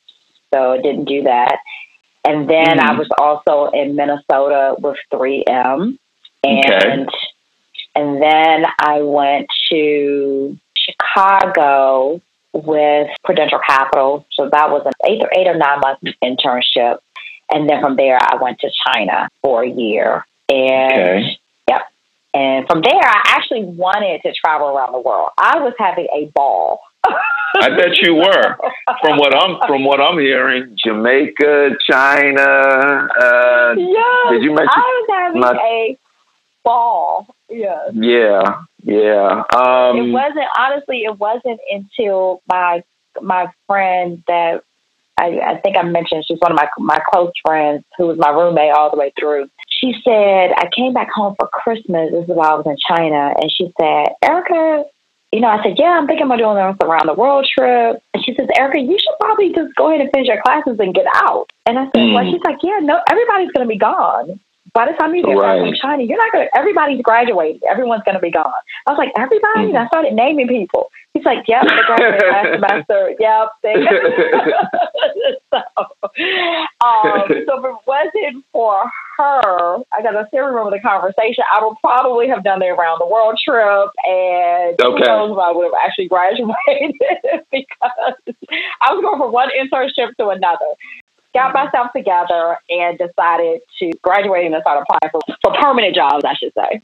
So 0.53 0.72
I 0.72 0.81
didn't 0.81 1.05
do 1.05 1.22
that. 1.24 1.59
And 2.27 2.48
then 2.48 2.79
mm-hmm. 2.79 2.90
I 2.90 2.98
was 2.98 3.09
also 3.18 3.70
in 3.77 3.94
Minnesota 3.94 4.74
with 4.79 4.96
3M. 5.12 5.98
And, 6.44 6.64
okay. 6.64 7.07
and 7.94 8.22
then 8.22 8.64
I 8.81 9.03
went 9.03 9.48
to 9.70 10.59
Chicago 10.77 12.22
with 12.53 13.09
Prudential 13.24 13.61
Capital. 13.66 14.27
So 14.33 14.48
that 14.51 14.70
was 14.70 14.83
an 14.87 14.92
eight 15.09 15.22
or 15.22 15.31
eight 15.37 15.46
or 15.46 15.57
nine 15.57 15.81
month 15.81 16.01
internship. 16.22 16.98
And 17.50 17.68
then 17.68 17.80
from 17.80 17.96
there, 17.96 18.18
I 18.20 18.37
went 18.40 18.61
to 18.61 18.70
China 18.87 19.28
for 19.42 19.62
a 19.64 19.68
year. 19.68 20.26
And 20.48 20.92
okay. 20.92 21.38
yep. 21.68 21.82
And 22.34 22.66
from 22.66 22.82
there, 22.82 23.02
I 23.02 23.22
actually 23.26 23.64
wanted 23.64 24.22
to 24.22 24.32
travel 24.32 24.68
around 24.68 24.92
the 24.92 25.00
world. 25.00 25.30
I 25.38 25.58
was 25.58 25.72
having 25.78 26.08
a 26.14 26.30
ball. 26.34 26.80
I 27.04 27.70
bet 27.70 27.96
you 28.02 28.14
were. 28.14 28.56
From 29.02 29.18
what 29.18 29.34
I'm 29.34 29.58
from 29.66 29.84
what 29.84 30.00
I'm 30.00 30.18
hearing, 30.18 30.76
Jamaica, 30.84 31.70
China. 31.90 32.42
Uh, 32.42 33.74
yeah, 33.76 34.30
did 34.30 34.42
you 34.42 34.54
mention? 34.54 34.68
I 34.74 34.80
was 34.80 35.06
having 35.11 35.40
my, 35.40 35.52
a 35.52 35.98
ball. 36.64 37.26
Yeah. 37.48 37.88
Yeah, 37.94 38.62
yeah. 38.82 39.44
Um, 39.54 39.96
it 39.96 40.12
wasn't 40.12 40.46
honestly. 40.58 40.98
It 41.04 41.18
wasn't 41.18 41.61
until 41.70 42.42
my 42.48 42.82
my 43.22 43.46
friend 43.66 44.22
that 44.26 44.62
I, 45.18 45.38
I 45.44 45.61
think 45.61 45.76
I 45.76 45.83
mentioned 45.83 46.24
she's 46.26 46.38
one 46.38 46.52
of 46.52 46.57
my 46.57 46.68
my 46.78 46.98
close 47.12 47.33
friends 47.44 47.85
who 47.96 48.07
was 48.07 48.18
my 48.18 48.31
roommate 48.31 48.72
all 48.72 48.90
the 48.90 48.96
way 48.96 49.12
through. 49.18 49.50
She 49.68 49.92
said 50.04 50.52
I 50.57 50.68
came 50.74 50.93
back 50.93 51.11
home 51.11 51.34
for 51.38 51.49
Christmas. 51.49 52.11
This 52.12 52.24
is 52.24 52.28
while 52.28 52.53
I 52.53 52.55
was 52.55 52.66
in 52.66 52.76
China, 52.88 53.34
and 53.40 53.51
she 53.51 53.72
said, 53.78 54.14
Erica, 54.22 54.84
you 55.32 55.40
know, 55.40 55.49
I 55.49 55.62
said, 55.62 55.76
yeah, 55.76 56.01
I'm 56.01 56.07
thinking 56.07 56.24
about 56.24 56.38
doing 56.38 56.57
this 56.57 56.80
around 56.80 57.07
the 57.07 57.14
world 57.14 57.47
trip. 57.47 58.01
And 58.14 58.24
she 58.24 58.34
says, 58.34 58.49
Erica, 58.57 58.80
you 58.80 58.97
should 58.97 59.18
probably 59.20 59.53
just 59.53 59.74
go 59.76 59.90
ahead 59.90 60.01
and 60.01 60.11
finish 60.12 60.28
your 60.28 60.40
classes 60.40 60.80
and 60.80 60.95
get 60.95 61.05
out. 61.14 61.53
And 61.66 61.78
I 61.78 61.84
said, 61.93 62.01
mm. 62.01 62.14
well, 62.14 62.24
she's 62.24 62.40
like, 62.49 62.57
yeah, 62.62 62.80
no, 62.80 63.01
everybody's 63.11 63.53
going 63.53 63.68
to 63.68 63.68
be 63.68 63.78
gone. 63.78 64.40
By 64.72 64.86
the 64.86 64.97
time 64.97 65.14
you 65.14 65.24
get 65.24 65.36
right. 65.36 65.61
back 65.61 65.68
from 65.68 65.74
China, 65.80 66.03
you're 66.05 66.16
not 66.16 66.32
going 66.32 66.49
to, 66.49 66.59
everybody's 66.59 67.03
graduating. 67.03 67.61
Everyone's 67.68 68.05
going 68.05 68.16
to 68.16 68.24
be 68.24 68.30
gone. 68.30 68.53
I 68.86 68.93
was 68.93 68.99
like, 68.99 69.12
everybody? 69.16 69.68
Mm. 69.68 69.76
And 69.76 69.78
I 69.78 69.86
started 69.88 70.14
naming 70.14 70.49
people. 70.49 70.88
He's 71.19 71.25
like, 71.27 71.43
yep, 71.49 71.66
they 71.66 71.83
graduated 71.83 72.31
last 72.31 72.55
semester. 72.55 73.11
Yep. 73.19 73.49
They 73.64 73.75
so 75.51 75.59
Um, 76.79 77.27
so 77.27 77.59
if 77.59 77.64
it 77.64 77.77
wasn't 77.87 78.45
for 78.53 78.89
her, 79.19 79.79
I 79.91 80.01
got 80.01 80.12
to 80.12 80.25
still 80.29 80.47
remember 80.47 80.71
the 80.71 80.79
conversation. 80.79 81.43
I 81.51 81.64
would 81.64 81.75
probably 81.83 82.29
have 82.29 82.45
done 82.45 82.61
the 82.61 82.66
around 82.66 83.01
the 83.01 83.07
world 83.07 83.37
trip, 83.43 83.91
and 84.07 84.81
okay. 84.81 84.95
who 84.95 84.99
knows 85.01 85.33
if 85.33 85.39
I 85.39 85.51
would 85.51 85.64
have 85.64 85.81
actually 85.85 86.07
graduated 86.07 86.95
because 87.51 88.14
I 88.81 88.95
was 88.95 89.03
going 89.03 89.19
from 89.19 89.33
one 89.33 89.51
internship 89.59 90.14
to 90.21 90.29
another. 90.29 90.71
Got 91.35 91.53
myself 91.53 91.89
together 91.95 92.59
and 92.71 92.97
decided 92.97 93.61
to 93.81 93.91
graduate 94.03 94.47
and 94.47 94.55
start 94.61 94.87
applying 94.87 95.11
for, 95.11 95.21
for 95.43 95.53
permanent 95.61 95.97
jobs, 95.97 96.25
I 96.25 96.35
should 96.35 96.53
say. 96.55 96.81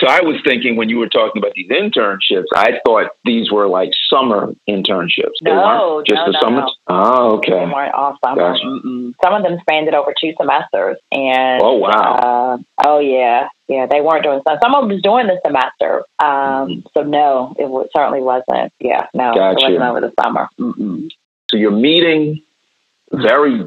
So 0.00 0.06
I 0.08 0.22
was 0.22 0.36
thinking 0.44 0.76
when 0.76 0.88
you 0.88 0.96
were 0.98 1.08
talking 1.10 1.42
about 1.42 1.52
these 1.54 1.68
internships, 1.68 2.46
I 2.56 2.80
thought 2.86 3.10
these 3.26 3.50
were 3.52 3.68
like 3.68 3.90
summer 4.08 4.52
internships. 4.68 5.36
They 5.44 5.50
No, 5.52 5.96
weren't 5.96 6.06
just 6.08 6.16
no, 6.16 6.26
the 6.26 6.32
no, 6.32 6.40
summer. 6.40 6.60
no. 6.62 6.72
Oh, 6.88 7.40
They 7.46 7.52
okay. 7.52 7.72
weren't 7.72 7.92
all 7.94 8.16
summer. 8.24 8.36
Gotcha. 8.54 9.12
Some 9.22 9.34
of 9.34 9.42
them 9.42 9.58
spanned 9.60 9.88
it 9.88 9.94
over 9.94 10.14
two 10.18 10.32
semesters, 10.40 10.96
and 11.12 11.60
Oh, 11.62 11.74
wow. 11.74 11.90
uh, 11.90 12.58
oh 12.86 12.98
yeah, 13.00 13.48
yeah, 13.68 13.84
they 13.86 14.00
weren't 14.00 14.24
doing 14.24 14.40
some. 14.48 14.58
Some 14.62 14.74
of 14.74 14.82
them 14.82 14.90
was 14.90 15.02
doing 15.02 15.26
the 15.26 15.38
semester. 15.44 16.02
Um, 16.18 16.82
so 16.96 17.02
no, 17.02 17.54
it 17.58 17.64
w- 17.64 17.88
certainly 17.94 18.20
wasn't. 18.22 18.72
Yeah, 18.80 19.06
no, 19.12 19.34
Gotcha. 19.34 19.66
it 19.66 19.70
wasn't 19.70 19.82
over 19.82 20.00
the 20.00 20.12
summer. 20.22 20.48
Mm-mm. 20.58 21.10
So 21.50 21.56
you're 21.58 21.70
meeting 21.72 22.40
very 23.12 23.66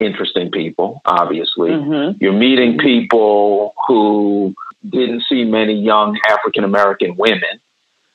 interesting 0.00 0.50
people, 0.50 1.00
obviously. 1.06 1.70
Mhm. 1.70 2.20
You're 2.20 2.32
meeting 2.32 2.78
people 2.78 3.74
who 3.88 4.54
didn't 4.88 5.22
see 5.28 5.44
many 5.44 5.74
young 5.74 6.18
African 6.28 6.64
American 6.64 7.16
women 7.16 7.60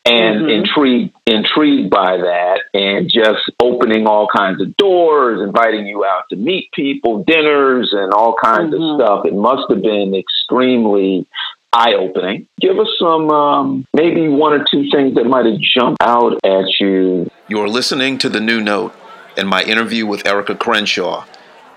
and 0.05 0.41
Mhm. 0.45 0.51
intrigued 0.51 1.13
intrigued 1.25 1.89
by 1.89 2.17
that 2.17 2.61
and 2.73 3.09
just 3.09 3.41
opening 3.61 4.07
all 4.07 4.27
kinds 4.27 4.61
of 4.61 4.75
doors, 4.77 5.41
inviting 5.41 5.85
you 5.85 6.05
out 6.05 6.23
to 6.29 6.35
meet 6.37 6.71
people, 6.71 7.23
dinners 7.27 7.91
and 7.91 8.13
all 8.13 8.33
kinds 8.41 8.73
Mhm. 8.73 8.77
of 8.77 9.01
stuff. 9.01 9.25
It 9.25 9.33
must 9.33 9.69
have 9.69 9.81
been 9.81 10.15
extremely 10.15 11.25
eye 11.73 11.93
opening. 11.93 12.47
Give 12.61 12.79
us 12.79 12.87
some 12.97 13.29
um, 13.29 13.85
maybe 13.93 14.29
one 14.29 14.53
or 14.53 14.65
two 14.71 14.89
things 14.89 15.15
that 15.15 15.25
might 15.25 15.45
have 15.45 15.59
jumped 15.59 16.01
out 16.01 16.39
at 16.43 16.79
you. 16.79 17.29
You're 17.49 17.67
listening 17.67 18.17
to 18.19 18.29
The 18.29 18.39
New 18.39 18.61
Note 18.61 18.93
and 19.35 19.47
my 19.49 19.61
interview 19.63 20.05
with 20.05 20.25
Erica 20.25 20.55
Crenshaw. 20.55 21.25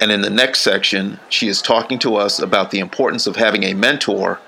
And 0.00 0.10
in 0.10 0.22
the 0.22 0.30
next 0.30 0.60
section, 0.60 1.18
she 1.28 1.48
is 1.48 1.60
talking 1.60 1.98
to 1.98 2.16
us 2.16 2.40
about 2.40 2.70
the 2.70 2.78
importance 2.78 3.26
of 3.26 3.36
having 3.36 3.64
a 3.64 3.74
mentor 3.74 4.38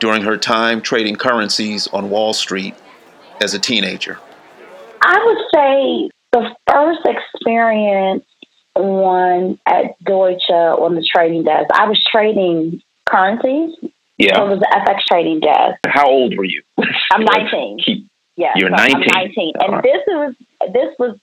during 0.00 0.22
her 0.22 0.36
time 0.36 0.80
trading 0.80 1.16
currencies 1.16 1.86
on 1.88 2.10
Wall 2.10 2.32
Street 2.32 2.74
as 3.40 3.54
a 3.54 3.58
teenager. 3.58 4.18
I 5.02 5.18
would 5.24 5.38
say 5.54 6.10
the 6.32 6.54
first 6.70 7.00
experience 7.04 8.24
on 8.74 9.58
at 9.66 10.02
Deutsche 10.04 10.50
on 10.50 10.94
the 10.94 11.06
trading 11.14 11.44
desk, 11.44 11.66
I 11.72 11.86
was 11.86 12.02
trading 12.10 12.82
currencies. 13.06 13.74
So 13.80 14.46
it 14.46 14.48
was 14.48 14.60
the 14.60 14.84
FX 14.88 15.00
trading 15.10 15.40
desk. 15.40 15.78
How 15.86 16.06
old 16.08 16.36
were 16.36 16.44
you? 16.44 16.62
I'm 17.12 17.24
19. 17.24 17.78
Keep 17.84 18.06
Yeah, 18.36 18.52
You're 18.56 18.70
so 18.70 18.76
I'm 18.76 18.92
19. 18.92 19.08
19, 19.12 19.52
and 19.60 19.72
right. 19.72 19.82
this 19.82 20.02
was 20.06 20.34
this 20.72 20.94
was 20.98 21.18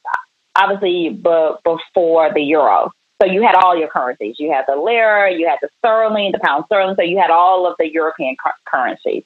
obviously 0.56 1.10
b- 1.10 1.56
before 1.64 2.34
the 2.34 2.42
euro. 2.42 2.92
So 3.22 3.28
you 3.28 3.44
had 3.44 3.54
all 3.56 3.78
your 3.78 3.88
currencies. 3.88 4.38
You 4.40 4.52
had 4.52 4.66
the 4.68 4.76
lira, 4.76 5.32
you 5.32 5.48
had 5.48 5.60
the 5.62 5.70
sterling, 5.78 6.32
the 6.32 6.40
pound 6.40 6.66
sterling. 6.66 6.96
So 6.96 7.04
you 7.04 7.20
had 7.20 7.30
all 7.30 7.68
of 7.68 7.76
the 7.78 7.88
European 7.92 8.36
cur- 8.44 8.54
currencies, 8.66 9.24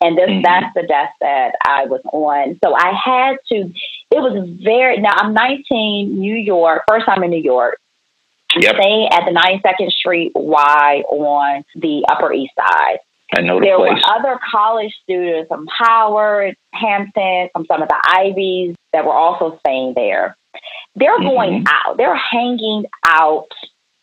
and 0.00 0.16
this 0.16 0.30
Mhm. 0.30 0.44
that's 0.44 0.72
the 0.74 0.84
desk 0.84 1.12
that 1.20 1.56
I 1.66 1.86
was 1.86 2.00
on. 2.12 2.58
So 2.64 2.74
I 2.76 2.92
had 2.92 3.38
to. 3.48 3.72
It 4.10 4.20
was 4.20 4.48
very. 4.62 4.98
Now 4.98 5.14
I'm 5.16 5.32
19, 5.34 6.20
New 6.20 6.36
York, 6.36 6.84
first 6.88 7.06
time 7.06 7.24
in 7.24 7.30
New 7.30 7.40
York. 7.42 7.78
Yep. 8.56 8.76
Staying 8.76 9.08
at 9.08 9.24
the 9.24 9.32
92nd 9.32 9.90
Street 9.92 10.32
Y 10.34 11.02
on 11.08 11.64
the 11.74 12.04
Upper 12.10 12.32
East 12.34 12.52
Side 12.54 12.98
I 13.34 13.40
know 13.40 13.58
the 13.58 13.64
there 13.64 13.78
place. 13.78 13.92
were 14.06 14.14
other 14.14 14.38
college 14.52 14.94
students 15.02 15.48
from 15.48 15.66
Howard, 15.68 16.54
Hampton, 16.74 17.48
from 17.54 17.64
some 17.64 17.80
of 17.80 17.88
the 17.88 17.98
Ivies 18.06 18.76
that 18.92 19.06
were 19.06 19.14
also 19.14 19.56
staying 19.60 19.94
there. 19.94 20.36
They're 20.94 21.18
going 21.20 21.64
out. 21.68 21.96
They're 21.96 22.14
hanging 22.16 22.84
out 23.06 23.48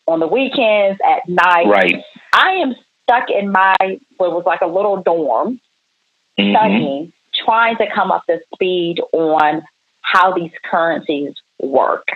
on 0.06 0.20
the 0.20 0.26
weekends 0.26 1.00
at 1.04 1.28
night. 1.28 1.66
Right. 1.66 2.02
I 2.32 2.50
am 2.54 2.74
stuck 3.02 3.30
in 3.30 3.52
my 3.52 3.76
what 4.16 4.32
was 4.32 4.44
like 4.44 4.60
a 4.60 4.66
little 4.66 5.02
dorm 5.02 5.60
Mhm. 6.38 6.52
studying, 6.52 7.12
trying 7.34 7.76
to 7.76 7.86
come 7.90 8.10
up 8.10 8.26
to 8.26 8.40
speed 8.54 9.00
on 9.12 9.62
how 10.02 10.32
these 10.32 10.52
currencies 10.64 11.34
work. 11.60 12.06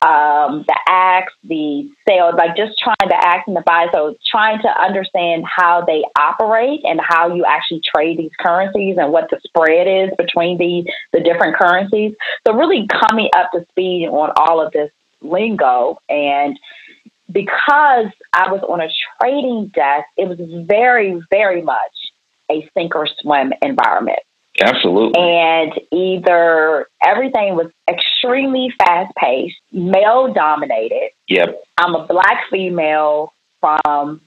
Um, 0.00 0.64
the 0.68 0.78
acts, 0.88 1.32
the 1.42 1.90
sales, 2.06 2.34
like 2.38 2.56
just 2.56 2.78
trying 2.78 3.08
to 3.08 3.16
act 3.16 3.48
and 3.48 3.56
the 3.56 3.62
buy. 3.62 3.88
So 3.92 4.14
trying 4.30 4.62
to 4.62 4.68
understand 4.68 5.44
how 5.44 5.84
they 5.84 6.04
operate 6.16 6.80
and 6.84 7.00
how 7.02 7.34
you 7.34 7.44
actually 7.44 7.82
trade 7.84 8.16
these 8.16 8.30
currencies 8.38 8.96
and 8.96 9.12
what 9.12 9.28
the 9.30 9.40
spread 9.44 9.88
is 9.88 10.10
between 10.16 10.56
the 10.58 10.88
the 11.12 11.20
different 11.20 11.56
currencies. 11.56 12.14
So 12.46 12.54
really 12.54 12.86
coming 12.86 13.28
up 13.36 13.50
to 13.54 13.66
speed 13.70 14.08
on 14.08 14.30
all 14.36 14.64
of 14.64 14.72
this 14.72 14.90
lingo 15.20 15.98
and 16.08 16.56
because 17.30 18.06
I 18.32 18.50
was 18.50 18.62
on 18.68 18.80
a 18.80 18.88
trading 19.20 19.70
desk, 19.74 20.06
it 20.16 20.28
was 20.28 20.38
very, 20.66 21.20
very 21.30 21.62
much 21.62 21.78
a 22.50 22.68
sink 22.74 22.94
or 22.94 23.06
swim 23.20 23.52
environment. 23.62 24.20
Absolutely. 24.60 25.20
And 25.20 25.72
either 25.92 26.86
everything 27.04 27.54
was 27.54 27.70
extremely 27.88 28.72
fast 28.78 29.14
paced, 29.16 29.56
male 29.72 30.32
dominated. 30.32 31.10
Yep. 31.28 31.62
I'm 31.78 31.94
a 31.94 32.06
black 32.06 32.44
female 32.50 33.32
from 33.60 34.20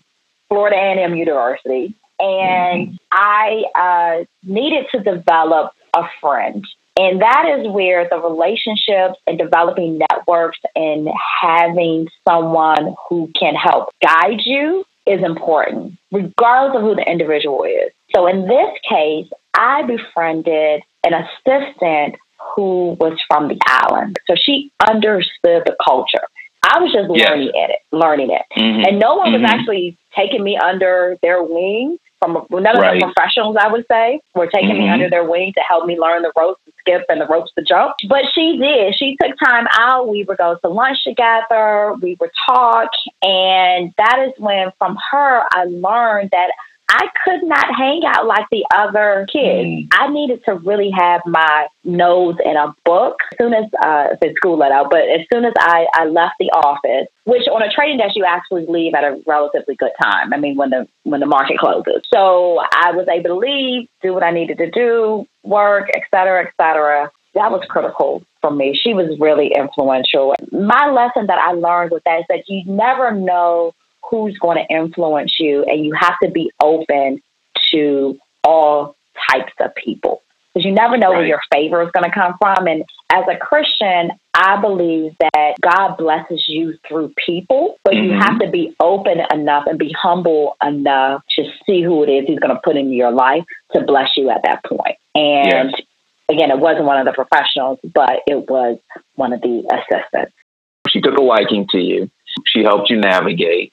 Florida 0.47 0.75
A&M 0.77 1.15
University, 1.15 1.95
and 2.19 2.97
I 3.11 3.63
uh, 3.75 4.25
needed 4.43 4.85
to 4.91 5.03
develop 5.03 5.73
a 5.95 6.03
friend. 6.19 6.65
And 6.97 7.21
that 7.21 7.57
is 7.57 7.71
where 7.71 8.07
the 8.09 8.19
relationships 8.19 9.19
and 9.25 9.37
developing 9.37 9.99
networks 10.11 10.59
and 10.75 11.07
having 11.41 12.07
someone 12.27 12.95
who 13.07 13.31
can 13.39 13.55
help 13.55 13.89
guide 14.03 14.41
you 14.45 14.83
is 15.07 15.23
important, 15.23 15.97
regardless 16.11 16.75
of 16.75 16.81
who 16.81 16.95
the 16.95 17.09
individual 17.09 17.63
is. 17.63 17.91
So 18.13 18.27
in 18.27 18.41
this 18.47 18.69
case, 18.87 19.27
I 19.53 19.83
befriended 19.83 20.81
an 21.05 21.13
assistant 21.13 22.15
who 22.55 22.97
was 22.99 23.19
from 23.27 23.47
the 23.47 23.57
island. 23.65 24.17
So 24.27 24.35
she 24.35 24.71
understood 24.89 25.63
the 25.65 25.75
culture. 25.85 26.23
I 26.63 26.79
was 26.79 26.91
just 26.91 27.09
Yes. 27.13 27.29
learning 27.29 27.51
it, 27.53 27.79
learning 27.91 28.31
it. 28.31 28.43
Mhm. 28.57 28.87
And 28.87 28.99
no 28.99 29.15
one 29.15 29.33
was 29.33 29.41
Mhm. 29.41 29.47
actually 29.47 29.97
taking 30.15 30.43
me 30.43 30.57
under 30.57 31.17
their 31.21 31.41
wing. 31.43 31.97
From 32.19 32.45
none 32.51 32.67
of 32.75 32.81
Right. 32.83 32.99
the 32.99 33.05
professionals, 33.07 33.57
I 33.59 33.67
would 33.67 33.83
say, 33.91 34.19
were 34.35 34.45
taking 34.45 34.77
me 34.77 34.85
Mhm. 34.85 34.93
under 34.93 35.09
their 35.09 35.23
wing 35.23 35.53
to 35.53 35.61
help 35.61 35.87
me 35.87 35.99
learn 35.99 36.21
the 36.21 36.31
ropes 36.37 36.61
to 36.65 36.71
skip 36.79 37.03
and 37.09 37.19
the 37.19 37.25
ropes 37.25 37.51
to 37.57 37.63
jump. 37.63 37.95
But 38.07 38.25
she 38.31 38.57
did. 38.57 38.95
She 38.95 39.17
took 39.19 39.35
time 39.39 39.67
out. 39.71 40.07
We 40.07 40.23
would 40.25 40.37
go 40.37 40.53
to 40.53 40.69
lunch 40.69 41.03
together. 41.03 41.95
We 41.99 42.17
would 42.19 42.29
talk, 42.47 42.91
and 43.23 43.91
that 43.97 44.19
is 44.19 44.33
when, 44.37 44.71
from 44.77 44.99
her, 45.09 45.43
I 45.51 45.63
learned 45.63 46.29
that 46.31 46.51
I 46.93 47.07
could 47.23 47.43
not 47.43 47.67
hang 47.73 48.01
out 48.05 48.25
like 48.27 48.45
the 48.51 48.65
other 48.75 49.25
kids. 49.31 49.65
Mm. 49.65 49.87
I 49.93 50.09
needed 50.09 50.43
to 50.43 50.55
really 50.55 50.91
have 50.91 51.21
my 51.25 51.67
nose 51.85 52.35
in 52.43 52.57
a 52.57 52.75
book 52.83 53.15
as 53.31 53.37
soon 53.39 53.53
as 53.53 53.63
uh, 53.81 54.07
if 54.21 54.35
school 54.35 54.57
let 54.57 54.73
out. 54.73 54.89
But 54.89 55.03
as 55.03 55.21
soon 55.31 55.45
as 55.45 55.53
I, 55.57 55.87
I 55.93 56.05
left 56.05 56.35
the 56.37 56.51
office, 56.51 57.07
which 57.23 57.47
on 57.47 57.61
a 57.61 57.71
trading 57.71 57.97
desk 57.97 58.15
you 58.15 58.25
actually 58.25 58.65
leave 58.67 58.93
at 58.93 59.05
a 59.05 59.21
relatively 59.25 59.75
good 59.75 59.91
time. 60.03 60.33
I 60.33 60.37
mean, 60.37 60.57
when 60.57 60.71
the 60.71 60.85
when 61.03 61.21
the 61.21 61.25
market 61.25 61.59
closes. 61.59 62.01
So 62.13 62.59
I 62.59 62.91
was 62.91 63.07
able 63.07 63.29
to 63.29 63.35
leave, 63.35 63.87
do 64.01 64.13
what 64.13 64.23
I 64.23 64.31
needed 64.31 64.57
to 64.57 64.69
do, 64.69 65.25
work, 65.43 65.89
et 65.95 66.03
cetera, 66.11 66.45
et 66.45 66.53
cetera. 66.59 67.09
That 67.35 67.51
was 67.51 67.61
critical 67.69 68.21
for 68.41 68.51
me. 68.51 68.75
She 68.75 68.93
was 68.93 69.17
really 69.17 69.53
influential. 69.57 70.35
My 70.51 70.91
lesson 70.91 71.27
that 71.27 71.39
I 71.39 71.53
learned 71.53 71.91
with 71.91 72.03
that 72.03 72.19
is 72.19 72.25
that 72.27 72.43
you 72.49 72.65
never 72.65 73.11
know 73.11 73.71
who's 74.11 74.37
going 74.37 74.57
to 74.57 74.75
influence 74.75 75.37
you, 75.39 75.63
and 75.63 75.83
you 75.83 75.93
have 75.99 76.15
to 76.23 76.29
be 76.29 76.51
open 76.61 77.21
to 77.73 78.17
all 78.43 78.95
types 79.31 79.53
of 79.59 79.71
people 79.75 80.21
because 80.53 80.65
you 80.65 80.73
never 80.73 80.97
know 80.97 81.11
where 81.11 81.25
your 81.25 81.39
favor 81.53 81.81
is 81.81 81.89
going 81.93 82.09
to 82.09 82.13
come 82.13 82.33
from. 82.41 82.67
And 82.67 82.83
as 83.09 83.23
a 83.31 83.37
Christian, 83.37 84.11
I 84.33 84.59
believe 84.59 85.13
that 85.19 85.53
God 85.61 85.95
blesses 85.97 86.43
you 86.47 86.73
through 86.87 87.13
people, 87.25 87.77
but 87.85 87.95
you 87.95 88.11
Mhm. 88.11 88.21
have 88.21 88.39
to 88.39 88.49
be 88.49 88.75
open 88.79 89.21
enough 89.31 89.65
and 89.67 89.79
be 89.79 89.93
humble 89.93 90.57
enough 90.61 91.23
to 91.37 91.45
see 91.65 91.81
who 91.81 92.03
it 92.03 92.09
is 92.09 92.25
He's 92.27 92.39
going 92.39 92.53
to 92.53 92.61
put 92.63 92.75
into 92.75 92.93
your 92.93 93.11
life 93.11 93.43
to 93.73 93.81
bless 93.81 94.17
you 94.17 94.29
at 94.29 94.43
that 94.43 94.63
point. 94.65 94.97
And 95.15 95.73
again, 96.29 96.51
it 96.51 96.59
wasn't 96.59 96.85
one 96.85 96.97
of 96.97 97.05
the 97.05 97.13
professionals, 97.13 97.79
but 97.93 98.21
it 98.27 98.49
was 98.49 98.77
one 99.15 99.31
of 99.31 99.41
the 99.41 99.63
assistants. 99.71 100.33
She 100.89 100.99
took 100.99 101.17
a 101.17 101.21
liking 101.21 101.67
to 101.71 101.79
you. 101.79 102.09
She 102.45 102.63
helped 102.63 102.89
you 102.89 102.97
navigate. 102.97 103.71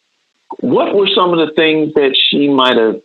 What 0.60 0.94
were 0.94 1.08
some 1.14 1.32
of 1.32 1.46
the 1.46 1.54
things 1.54 1.94
that 1.94 2.16
she 2.16 2.48
might 2.48 2.76
have 2.76 3.00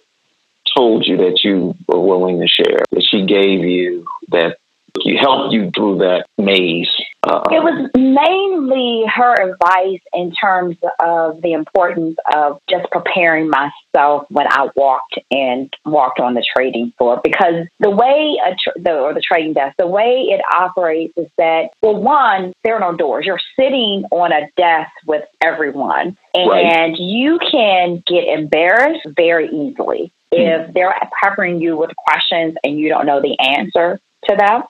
told 0.76 1.06
you 1.06 1.18
that 1.18 1.44
you 1.44 1.76
were 1.88 2.00
willing 2.00 2.40
to 2.40 2.48
share? 2.48 2.84
That 2.92 3.04
she 3.04 3.26
gave 3.26 3.64
you 3.66 4.06
that 4.30 4.58
you 5.02 5.18
helped 5.18 5.54
you 5.54 5.72
through 5.76 6.00
that 6.00 6.26
maze? 6.38 6.90
Uh, 7.24 7.42
it 7.52 7.64
was 7.64 7.90
mainly 7.96 9.06
her 9.08 9.34
advice 9.34 10.02
in 10.14 10.34
terms 10.34 10.76
of 11.02 11.42
the 11.42 11.54
importance 11.54 12.18
of 12.34 12.60
just 12.70 12.86
preparing 12.92 13.50
myself 13.50 14.26
when 14.30 14.46
I 14.50 14.68
walked 14.76 15.18
and 15.32 15.74
walked 15.86 16.20
on 16.20 16.34
the 16.34 16.46
trading 16.56 16.92
floor 16.98 17.22
because 17.24 17.66
the 17.80 17.90
way 17.90 18.38
a 18.46 18.52
tr- 18.52 18.78
the, 18.82 18.92
or 18.92 19.14
the 19.14 19.22
trading 19.22 19.54
desk, 19.54 19.76
the 19.78 19.88
way 19.88 20.28
it 20.30 20.42
operates 20.54 21.14
is 21.16 21.28
that 21.38 21.70
well, 21.82 21.96
one, 21.96 22.54
there 22.64 22.76
are 22.76 22.92
no 22.92 22.96
doors. 22.96 23.26
You're 23.26 23.40
sitting 23.58 24.04
on 24.12 24.32
a 24.34 24.50
desk 24.58 24.92
with 25.08 25.24
everyone, 25.42 26.18
and 26.34 26.50
Right. 26.50 26.96
you 26.98 27.40
can 27.40 28.04
get 28.06 28.26
embarrassed 28.26 29.08
very 29.16 29.48
easily 29.50 30.12
if 30.32 30.74
they're 30.74 30.94
peppering 31.22 31.62
you 31.62 31.78
with 31.78 31.92
questions 31.96 32.56
and 32.64 32.78
you 32.78 32.90
don't 32.90 33.06
know 33.06 33.22
the 33.22 33.38
answer 33.40 34.00
to 34.28 34.36
them. 34.36 34.64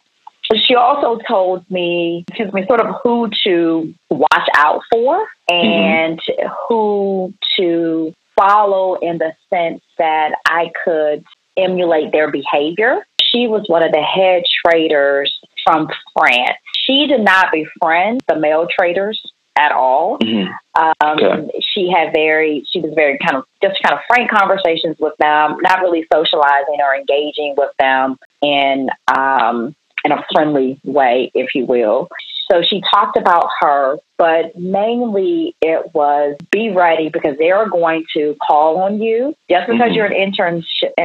She 0.66 0.76
also 0.76 1.20
told 1.28 1.70
me, 1.70 2.26
excuse 2.28 2.54
me, 2.54 2.66
sort 2.68 2.82
of 2.82 2.95
who 3.04 3.30
to 3.45 3.93
watch 4.10 4.49
out 4.56 4.82
for 4.91 5.28
and 5.49 6.20
who 6.68 7.34
to 7.58 8.14
follow 8.38 8.95
in 8.95 9.18
the 9.20 9.34
sense 9.49 9.82
that 9.97 10.36
I 10.45 10.72
could 10.84 11.24
emulate 11.58 12.12
their 12.12 12.32
behavior. 12.32 13.06
She 13.22 13.47
was 13.47 13.64
one 13.68 13.84
of 13.84 13.91
the 13.91 14.01
head 14.01 14.43
traders 14.66 15.39
from 15.64 15.88
France. 16.18 16.58
She 16.86 17.08
did 17.08 17.22
not 17.22 17.51
befriend 17.51 18.22
the 18.28 18.36
male 18.36 18.68
traders 18.68 19.22
at 19.56 19.72
all. 19.72 20.18
mhm. 20.20 20.49
Um, 20.76 20.93
Okay. 21.04 21.62
She 21.62 21.91
had 21.91 22.12
very, 22.12 22.64
she 22.72 22.80
was 22.80 22.91
very 22.95 23.20
kind 23.20 23.38
of 23.38 23.45
just 23.62 23.82
kind 23.84 23.93
of 23.97 24.04
frank 24.08 24.32
conversations 24.32 24.97
with 24.99 25.14
them, 25.20 25.58
not 25.62 25.82
really 25.82 26.06
socializing 26.12 26.78
or 26.80 26.95
engaging 26.95 27.54
with 27.56 27.70
them 27.78 28.18
in 28.41 28.89
um, 29.16 29.76
in 30.04 30.12
a 30.12 30.24
friendly 30.34 30.80
way, 30.84 31.32
if 31.34 31.56
you 31.56 31.66
will. 31.66 32.10
So 32.51 32.62
she 32.62 32.82
talked 32.93 33.18
about 33.18 33.47
her, 33.62 33.97
but 34.24 34.57
mainly 34.57 35.53
it 35.61 35.93
was 35.93 36.38
be 36.49 36.69
ready 36.71 37.09
because 37.09 37.38
they 37.38 37.51
are 37.51 37.67
going 37.67 38.05
to 38.15 38.38
call 38.47 38.78
on 38.78 39.01
you. 39.01 39.36
Just 39.49 39.67
because 39.67 39.91
Mhm. 39.91 39.95
you're 39.95 40.05
an 40.05 40.13
intern 40.13 40.63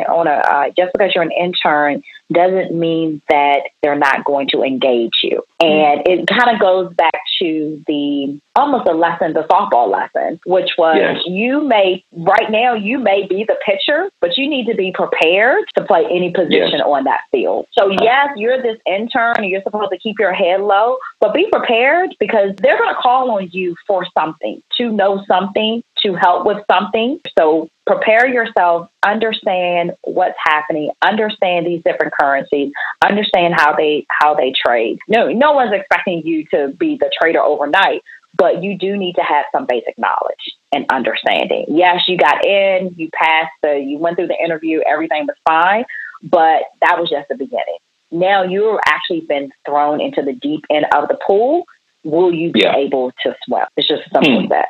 on 0.08 0.28
a 0.28 0.36
uh, 0.54 0.70
just 0.76 0.92
because 0.92 1.12
you're 1.16 1.24
an 1.24 1.32
intern 1.32 2.04
doesn't 2.30 2.72
mean 2.74 3.20
that 3.30 3.62
they're 3.82 3.96
not 4.08 4.22
going 4.22 4.46
to 4.52 4.62
engage 4.62 5.16
you. 5.24 5.42
And 5.60 6.06
it 6.06 6.26
kind 6.28 6.50
of 6.54 6.60
goes 6.60 6.92
back 6.94 7.20
to 7.40 7.82
the 7.86 8.38
almost 8.54 8.86
a 8.88 8.92
lesson, 8.92 9.32
the 9.32 9.44
softball 9.44 9.88
lesson, 9.90 10.38
which 10.44 10.70
was 10.76 10.96
Yes. 10.98 11.22
you 11.26 11.62
may 11.62 12.04
right 12.12 12.50
now 12.50 12.74
you 12.74 12.98
may 12.98 13.20
be 13.26 13.44
the 13.44 13.56
pitcher, 13.64 14.10
but 14.20 14.36
you 14.36 14.48
need 14.48 14.66
to 14.66 14.74
be 14.74 14.92
prepared 14.92 15.64
to 15.76 15.82
play 15.84 16.04
any 16.18 16.30
position 16.30 16.78
Yes. 16.84 16.92
on 16.94 17.04
that 17.04 17.22
field. 17.32 17.66
So 17.76 17.82
yes, 18.08 18.28
you're 18.36 18.60
this 18.60 18.78
intern 18.86 19.34
and 19.38 19.46
you're 19.46 19.62
supposed 19.62 19.90
to 19.90 19.98
keep 19.98 20.16
your 20.18 20.32
head 20.42 20.60
low, 20.60 20.98
but 21.20 21.32
be 21.32 21.46
prepared 21.50 22.14
because 22.20 22.50
they're 22.62 22.76
going 22.82 22.94
to 22.94 23.00
call 23.00 23.07
on 23.08 23.48
you 23.52 23.74
for 23.86 24.06
something, 24.16 24.62
to 24.76 24.90
know 24.90 25.22
something, 25.26 25.82
to 26.02 26.14
help 26.14 26.46
with 26.46 26.58
something. 26.70 27.20
So 27.38 27.68
prepare 27.86 28.28
yourself, 28.28 28.88
understand 29.04 29.92
what's 30.02 30.36
happening, 30.42 30.90
understand 31.02 31.66
these 31.66 31.82
different 31.84 32.12
currencies, 32.18 32.72
understand 33.02 33.54
how 33.56 33.74
they 33.74 34.06
how 34.10 34.34
they 34.34 34.52
trade. 34.52 34.98
No, 35.08 35.28
no 35.28 35.52
one's 35.52 35.72
expecting 35.72 36.22
you 36.24 36.44
to 36.52 36.74
be 36.78 36.96
the 37.00 37.10
trader 37.20 37.40
overnight, 37.40 38.02
but 38.36 38.62
you 38.62 38.76
do 38.78 38.96
need 38.96 39.14
to 39.14 39.22
have 39.22 39.46
some 39.52 39.66
basic 39.66 39.98
knowledge 39.98 40.54
and 40.72 40.86
understanding. 40.90 41.64
Yes, 41.68 42.02
you 42.06 42.16
got 42.16 42.44
in, 42.44 42.94
you 42.96 43.08
passed 43.12 43.52
the 43.62 43.76
you 43.78 43.98
went 43.98 44.16
through 44.16 44.28
the 44.28 44.42
interview, 44.42 44.80
everything 44.86 45.26
was 45.26 45.36
fine, 45.46 45.84
but 46.22 46.62
that 46.82 46.98
was 46.98 47.10
just 47.10 47.28
the 47.28 47.36
beginning. 47.36 47.78
Now 48.10 48.42
you've 48.42 48.80
actually 48.86 49.20
been 49.20 49.50
thrown 49.66 50.00
into 50.00 50.22
the 50.22 50.32
deep 50.32 50.64
end 50.70 50.86
of 50.94 51.08
the 51.08 51.18
pool. 51.26 51.64
Will 52.04 52.32
you 52.32 52.50
be 52.52 52.60
Yeah. 52.60 52.76
able 52.76 53.12
to 53.22 53.36
swim? 53.44 53.66
It's 53.76 53.88
just 53.88 54.02
something 54.12 54.34
Hmm. 54.34 54.42
as 54.44 54.48
that. 54.50 54.68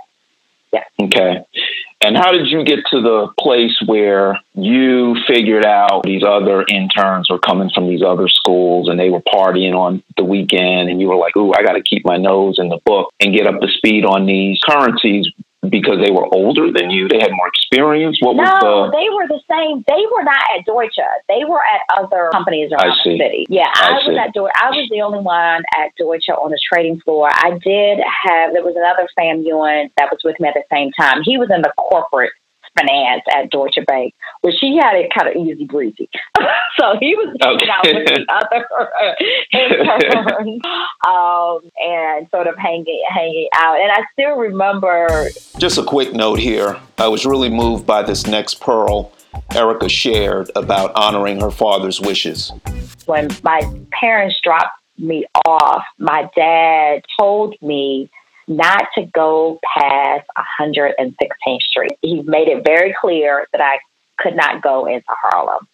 Okay. 1.01 1.43
And 2.01 2.17
how 2.17 2.31
did 2.31 2.49
you 2.49 2.63
get 2.65 2.81
to 2.91 3.01
the 3.01 3.29
place 3.41 3.77
where 3.87 4.39
you 4.55 5.17
figured 5.27 5.65
out 5.65 6.03
these 6.05 6.23
other 6.23 6.65
interns 6.69 7.29
were 7.31 7.39
coming 7.39 7.71
from 7.75 7.89
these 7.89 8.03
other 8.03 8.29
schools 8.29 8.89
and 8.89 8.99
they 8.99 9.11
were 9.11 9.23
partying 9.23 9.75
on 9.75 10.03
the 10.17 10.25
weekend 10.25 10.89
and 10.91 11.01
you 11.01 11.09
were 11.09 11.17
like, 11.17 11.37
ooh, 11.37 11.53
I 11.57 11.63
got 11.63 11.73
to 11.73 11.83
keep 11.83 12.05
my 12.05 12.17
nose 12.17 12.57
in 12.59 12.69
the 12.69 12.79
book 12.85 13.11
and 13.21 13.35
get 13.35 13.47
up 13.47 13.61
to 13.61 13.69
speed 13.69 14.05
on 14.05 14.27
these 14.27 14.61
currencies 14.69 15.27
because 15.69 15.99
they 16.05 16.11
were 16.11 16.27
older 16.33 16.71
than 16.73 16.91
you? 16.91 17.09
They 17.09 17.19
had 17.19 17.33
more 17.33 17.49
experience? 17.49 18.19
What 18.21 18.37
No, 18.37 18.43
was 18.45 18.91
the? 18.93 18.99
they 18.99 19.09
were 19.11 19.27
the 19.27 19.41
same. 19.51 19.85
They 19.89 20.05
were 20.15 20.23
not 20.23 20.41
at 20.57 20.65
Deutsche. 20.65 20.99
They 21.29 21.45
were 21.45 21.61
at 21.61 21.83
other 21.99 22.31
companies 22.33 22.71
around 22.73 22.93
I 22.93 22.95
see. 23.03 23.19
the 23.19 23.25
city. 23.25 23.47
Yeah, 23.49 23.67
I 23.75 23.99
I, 23.99 24.09
was 24.09 24.17
at 24.19 24.33
Deutsche. 24.35 24.53
I 24.55 24.71
was 24.71 24.89
the 24.91 25.03
only 25.03 25.19
one 25.21 25.63
at 25.77 25.91
Deutsche 25.99 26.29
on 26.31 26.51
the 26.51 26.61
trading 26.73 27.01
floor. 27.01 27.29
I 27.33 27.59
did 27.59 27.99
have 27.99 28.53
there 28.53 28.63
was 28.63 28.77
another 28.77 29.09
FAMUan 29.19 29.91
that 29.97 30.11
was 30.11 30.21
with 30.25 30.39
me 30.41 30.49
at 30.49 30.55
the 30.55 30.65
same 30.73 30.93
time. 30.93 31.23
He 31.25 31.37
was 31.39 31.51
in 31.51 31.63
the 31.63 31.73
corporate 31.77 32.31
finance 32.79 33.23
at 33.35 33.51
Deutsche 33.51 33.79
Bank, 33.87 34.15
where 34.41 34.53
she 34.53 34.77
had 34.81 34.97
it 34.97 35.11
kind 35.17 35.29
of 35.29 35.37
easy 35.37 35.65
breezy. 35.65 36.09
so 36.79 36.97
he 37.01 37.15
was 37.15 37.37
hanging 37.41 37.69
out 37.69 37.85
with 37.85 38.07
the 38.07 38.27
other 38.29 38.67
interns 39.53 40.63
um, 41.07 41.61
and 41.81 42.29
sort 42.31 42.47
of 42.47 42.57
hanging 42.57 43.03
hanging 43.09 43.49
out. 43.55 43.81
And 43.81 43.91
I 43.91 44.03
still 44.13 44.37
remember 44.37 45.29
Just 45.59 45.79
a 45.79 45.85
quick 45.85 46.13
note 46.13 46.39
here. 46.39 46.79
I 46.99 47.09
was 47.09 47.25
really 47.27 47.51
moved 47.51 47.87
by 47.87 48.03
this 48.03 48.27
next 48.27 48.61
pearl 48.61 49.13
Erica 49.55 49.89
shared 49.89 50.51
about 50.57 50.93
honoring 50.95 51.41
her 51.41 51.51
father's 51.51 52.01
wishes. 52.01 52.53
when 53.07 53.29
my 53.43 53.61
parents 53.93 54.39
dropped 54.43 54.79
me 54.99 55.25
off, 55.47 55.83
my 55.99 56.29
dad 56.35 57.03
told 57.19 57.55
me 57.63 58.11
not 58.49 58.89
to 58.97 59.05
go 59.05 59.61
past 59.79 60.27
116th 60.61 61.63
Street. 61.63 61.93
He 62.03 62.23
made 62.23 62.49
it 62.49 62.65
very 62.65 62.95
clear 63.01 63.47
that 63.53 63.61
I 63.61 63.79
could 64.19 64.35
not 64.35 64.63
go 64.63 64.87
into 64.87 65.05
Harlem. 65.09 65.69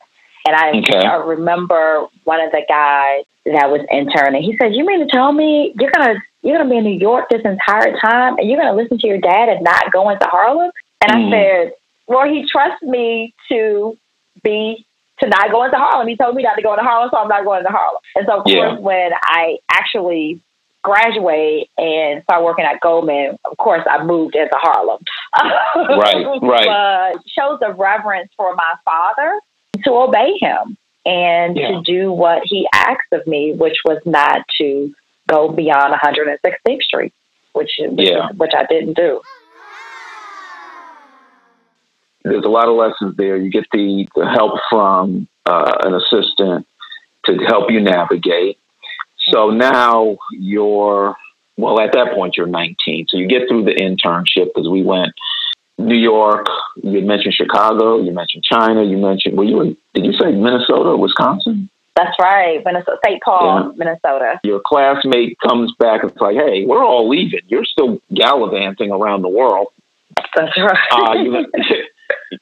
And 0.47 0.55
I, 0.55 0.79
Okay. 0.79 1.07
I 1.07 1.17
remember 1.17 2.07
one 2.25 2.41
of 2.41 2.51
the 2.53 2.63
guys 2.69 3.25
that 3.47 3.71
was 3.71 3.81
interning. 3.91 4.43
He 4.43 4.57
said, 4.61 4.75
"You 4.75 4.85
mean 4.85 5.01
to 5.01 5.07
tell 5.07 5.33
me 5.33 5.73
you're 5.79 5.91
gonna 5.91 6.17
you're 6.43 6.59
gonna 6.59 6.69
be 6.69 6.77
in 6.77 6.85
New 6.85 6.99
York 6.99 7.31
this 7.31 7.41
entire 7.43 7.97
time, 7.99 8.37
and 8.37 8.51
you're 8.51 8.59
gonna 8.61 8.75
listen 8.75 8.99
to 8.99 9.07
your 9.07 9.19
dad 9.19 9.49
and 9.49 9.63
not 9.63 9.91
go 9.93 10.11
into 10.11 10.27
Harlem?" 10.27 10.71
And 11.01 11.13
Mhm. 11.13 11.29
I 11.29 11.31
said, 11.31 11.73
"Well, 12.07 12.29
he 12.29 12.47
trusts 12.47 12.83
me 12.83 13.33
to 13.49 13.97
be 14.43 14.85
to 15.21 15.29
not 15.29 15.51
go 15.51 15.63
into 15.63 15.79
Harlem. 15.79 16.09
He 16.09 16.17
told 16.17 16.35
me 16.35 16.43
not 16.43 16.57
to 16.57 16.63
go 16.63 16.73
into 16.73 16.85
Harlem, 16.85 17.09
so 17.11 17.19
I'm 17.19 17.29
not 17.29 17.45
going 17.45 17.65
to 17.65 17.71
Harlem." 17.71 18.01
And 18.17 18.27
so, 18.27 18.41
of 18.41 18.47
Yeah. 18.47 18.69
course, 18.69 18.81
when 18.81 19.13
I 19.23 19.59
actually 19.73 20.41
graduate 20.85 21.69
and 21.77 22.23
start 22.23 22.45
working 22.45 22.65
at 22.65 22.79
Goldman, 22.81 23.37
of 23.51 23.57
course, 23.57 23.83
I 23.91 24.05
moved 24.05 24.37
into 24.37 24.55
Harlem. 24.55 25.01
Right, 25.77 26.25
right. 26.43 27.13
But 27.15 27.23
shows 27.27 27.59
a 27.67 27.73
reverence 27.73 28.31
for 28.37 28.55
my 28.55 28.75
father 28.85 29.41
to 29.85 29.91
obey 29.93 30.39
him 30.41 30.77
and 31.05 31.57
Yeah. 31.57 31.69
to 31.73 31.83
do 31.83 32.13
what 32.13 32.43
he 32.45 32.69
asked 32.73 33.13
of 33.13 33.27
me, 33.27 33.53
which 33.53 33.79
was 33.85 33.99
not 34.05 34.43
to 34.59 34.95
go 35.29 35.49
beyond 35.49 35.93
116th 35.95 36.83
Street, 36.83 37.13
which 37.55 37.73
which, 37.81 38.09
Yeah. 38.09 38.29
which 38.37 38.53
I 38.57 38.65
didn't 38.67 38.95
do. 38.95 39.21
there's 42.25 42.45
a 42.45 42.49
lot 42.49 42.69
of 42.69 42.75
lessons 42.77 43.17
there. 43.17 43.37
You 43.37 43.51
get 43.51 43.67
the, 43.73 44.07
the 44.17 44.27
help 44.27 44.59
from 44.71 45.29
uh, 45.45 45.73
an 45.83 45.95
assistant 45.95 46.67
to 47.27 47.37
help 47.47 47.71
you 47.71 47.81
navigate. 47.81 48.59
So 49.33 49.51
now 49.51 50.17
you're, 50.33 51.17
well, 51.57 51.81
at 51.81 51.93
that 51.93 52.15
point, 52.15 52.37
you're 52.37 52.47
19. 52.47 53.07
So 53.09 53.17
you 53.19 53.29
get 53.29 53.49
through 53.49 53.65
the 53.65 53.75
internship 53.75 54.49
because 54.55 54.69
we 54.69 54.83
went 54.83 55.13
New 55.79 56.01
York, 56.01 56.47
you 56.83 57.01
mentioned 57.03 57.35
Chicago, 57.35 58.01
you 58.01 58.13
mentioned 58.13 58.45
China, 58.45 58.85
you 58.85 58.97
mentioned, 58.97 59.37
were 59.37 59.45
you 59.45 59.61
in, 59.61 59.77
did 59.93 60.05
you 60.05 60.13
say 60.13 60.31
Minnesota 60.31 60.97
Wisconsin? 60.97 61.69
That's 61.97 62.17
right, 62.21 62.61
Minnesota, 62.65 62.99
St. 63.05 63.21
Paul, 63.23 63.45
Yeah. 63.45 63.73
Minnesota. 63.77 64.41
Your 64.45 64.61
classmate 64.65 65.37
comes 65.47 65.73
back 65.79 66.03
and 66.03 66.11
it's 66.11 66.21
like, 66.21 66.37
hey, 66.37 66.65
we're 66.65 66.85
all 66.85 67.09
leaving. 67.09 67.41
You're 67.49 67.65
still 67.65 68.01
gallivanting 68.13 68.91
around 68.91 69.23
the 69.23 69.29
world. 69.29 69.69
That's 70.37 70.57
right. 70.57 70.79
uh, 70.93 71.15
you're, 71.23 71.47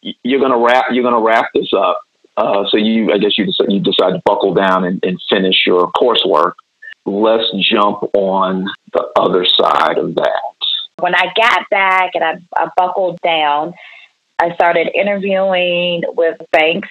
you're 0.22 0.41
gonna 0.41 0.59
wrap 0.59 0.87
you're 0.91 1.05
gonna 1.05 1.20
wrap 1.20 1.47
this 1.55 1.70
up. 1.76 2.01
Uh, 2.37 2.64
so 2.70 2.78
you, 2.78 3.12
I 3.12 3.18
guess 3.18 3.37
you 3.37 3.45
decide, 3.45 3.70
you 3.70 3.80
decide 3.80 4.12
to 4.12 4.22
buckle 4.24 4.55
down 4.55 4.85
and, 4.85 5.03
and 5.05 5.20
finish 5.28 5.64
your 5.66 5.91
coursework. 5.93 6.53
Let's 7.05 7.51
jump 7.71 8.03
on 8.15 8.67
the 8.93 9.09
other 9.17 9.45
side 9.45 9.99
of 9.99 10.15
that. 10.15 10.41
when 11.01 11.15
I 11.15 11.27
got 11.37 11.69
back 11.71 12.13
and 12.15 12.23
I, 12.23 12.35
I 12.57 12.69
buckled 12.77 13.19
down, 13.23 13.75
I 14.39 14.55
started 14.55 14.89
interviewing 14.95 16.03
with 16.17 16.37
banks. 16.53 16.89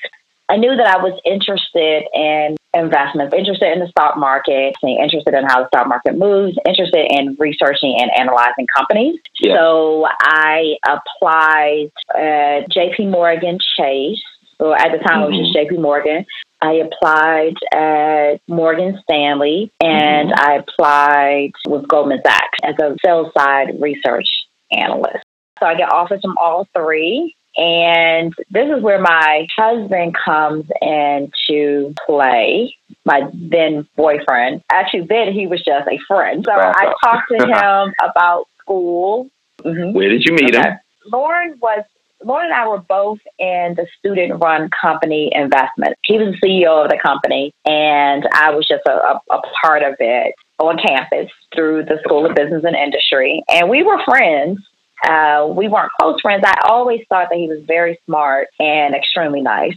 I 0.49 0.57
knew 0.57 0.75
that 0.75 0.87
I 0.87 0.97
was 0.97 1.17
interested 1.25 2.03
in 2.13 2.57
investments, 2.73 3.33
interested 3.37 3.71
in 3.71 3.79
the 3.79 3.87
stock 3.87 4.17
market, 4.17 4.75
interested 4.83 5.33
in 5.33 5.45
how 5.45 5.61
the 5.61 5.67
stock 5.67 5.87
market 5.87 6.17
moves, 6.17 6.57
interested 6.65 7.07
in 7.09 7.37
researching 7.39 7.97
and 7.99 8.11
analyzing 8.17 8.67
companies. 8.75 9.15
Yeah. 9.39 9.55
So 9.55 10.07
I 10.21 10.75
applied 10.85 11.91
at 12.13 12.69
JP 12.69 13.11
Morgan 13.11 13.59
Chase. 13.77 14.21
Well, 14.59 14.73
at 14.73 14.91
the 14.91 14.99
time, 14.99 15.23
it 15.23 15.27
was 15.27 15.39
just 15.39 15.55
mm-hmm. 15.55 15.75
JP 15.75 15.81
Morgan. 15.81 16.25
I 16.61 16.73
applied 16.73 17.55
at 17.73 18.35
Morgan 18.47 18.99
Stanley 19.03 19.71
and 19.81 20.29
mm-hmm. 20.29 20.39
I 20.39 20.55
applied 20.57 21.51
with 21.67 21.87
Goldman 21.87 22.21
Sachs 22.23 22.59
as 22.63 22.75
a 22.81 22.95
sales 23.03 23.31
side 23.35 23.79
research 23.79 24.27
analyst. 24.71 25.25
So 25.59 25.65
I 25.65 25.75
get 25.75 25.91
offers 25.91 26.21
from 26.21 26.37
all 26.37 26.67
three. 26.75 27.35
And 27.57 28.33
this 28.49 28.69
is 28.75 28.81
where 28.81 29.01
my 29.01 29.45
husband 29.57 30.15
comes 30.23 30.65
into 30.81 31.93
play, 32.05 32.73
my 33.03 33.23
then 33.33 33.87
boyfriend. 33.97 34.61
Actually, 34.71 35.07
then 35.09 35.33
he 35.33 35.47
was 35.47 35.61
just 35.65 35.87
a 35.87 35.99
friend. 36.07 36.45
So 36.47 36.53
I 36.53 36.93
talked 37.03 37.29
to 37.29 37.45
him 37.45 37.93
about 38.01 38.45
school. 38.61 39.29
Mm-hmm. 39.63 39.93
Where 39.93 40.09
did 40.09 40.23
you 40.23 40.33
meet 40.33 40.55
okay. 40.55 40.69
him? 40.69 40.79
Lauren 41.11 41.57
was 41.61 41.83
Lauren 42.23 42.45
and 42.45 42.53
I 42.53 42.67
were 42.67 42.79
both 42.79 43.19
in 43.39 43.75
the 43.75 43.87
student 43.97 44.41
run 44.41 44.69
company 44.69 45.31
investment. 45.33 45.95
He 46.03 46.17
was 46.17 46.35
the 46.41 46.47
CEO 46.47 46.83
of 46.83 46.89
the 46.89 46.99
company, 47.01 47.53
and 47.65 48.27
I 48.33 48.51
was 48.51 48.67
just 48.67 48.83
a, 48.87 48.91
a, 48.91 49.21
a 49.31 49.41
part 49.63 49.83
of 49.83 49.95
it 49.99 50.35
on 50.59 50.77
campus 50.77 51.31
through 51.55 51.85
the 51.85 51.99
School 52.03 52.25
of 52.25 52.35
Business 52.35 52.63
and 52.63 52.75
Industry. 52.75 53.43
And 53.49 53.69
we 53.69 53.83
were 53.83 54.03
friends. 54.03 54.59
Uh, 55.07 55.47
we 55.49 55.67
weren't 55.67 55.91
close 55.99 56.21
friends. 56.21 56.43
I 56.45 56.53
always 56.65 57.01
thought 57.09 57.29
that 57.29 57.37
he 57.37 57.47
was 57.47 57.63
very 57.65 57.99
smart 58.05 58.49
and 58.59 58.93
extremely 58.93 59.41
nice. 59.41 59.75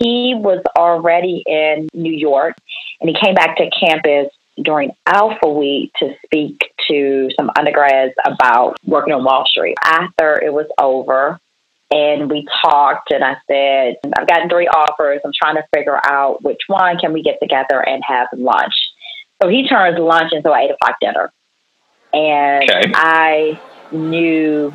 He 0.00 0.34
was 0.36 0.62
already 0.76 1.44
in 1.46 1.88
New 1.94 2.12
York, 2.12 2.56
and 3.00 3.08
he 3.08 3.16
came 3.22 3.34
back 3.34 3.56
to 3.58 3.70
campus 3.70 4.28
during 4.62 4.90
Alpha 5.06 5.48
Week 5.48 5.92
to 6.00 6.14
speak 6.24 6.72
to 6.88 7.28
some 7.38 7.50
undergrads 7.56 8.14
about 8.24 8.76
working 8.84 9.14
on 9.14 9.22
Wall 9.22 9.44
Street. 9.46 9.76
After 9.84 10.42
it 10.42 10.52
was 10.52 10.66
over, 10.80 11.38
and 11.90 12.30
we 12.30 12.46
talked 12.62 13.12
and 13.12 13.22
I 13.22 13.36
said, 13.48 13.96
I've 14.18 14.26
gotten 14.26 14.48
three 14.48 14.66
offers. 14.66 15.20
I'm 15.24 15.32
trying 15.32 15.56
to 15.56 15.64
figure 15.74 16.00
out 16.04 16.42
which 16.42 16.60
one 16.66 16.98
can 16.98 17.12
we 17.12 17.22
get 17.22 17.38
together 17.40 17.80
and 17.80 18.02
have 18.06 18.28
lunch. 18.32 18.74
So 19.40 19.48
he 19.48 19.68
turns 19.68 19.98
lunch 19.98 20.32
into 20.32 20.50
an 20.52 20.60
eight 20.60 20.70
o'clock 20.70 20.96
dinner. 21.00 21.32
And 22.12 22.70
okay. 22.70 22.92
I 22.94 23.60
knew 23.92 24.72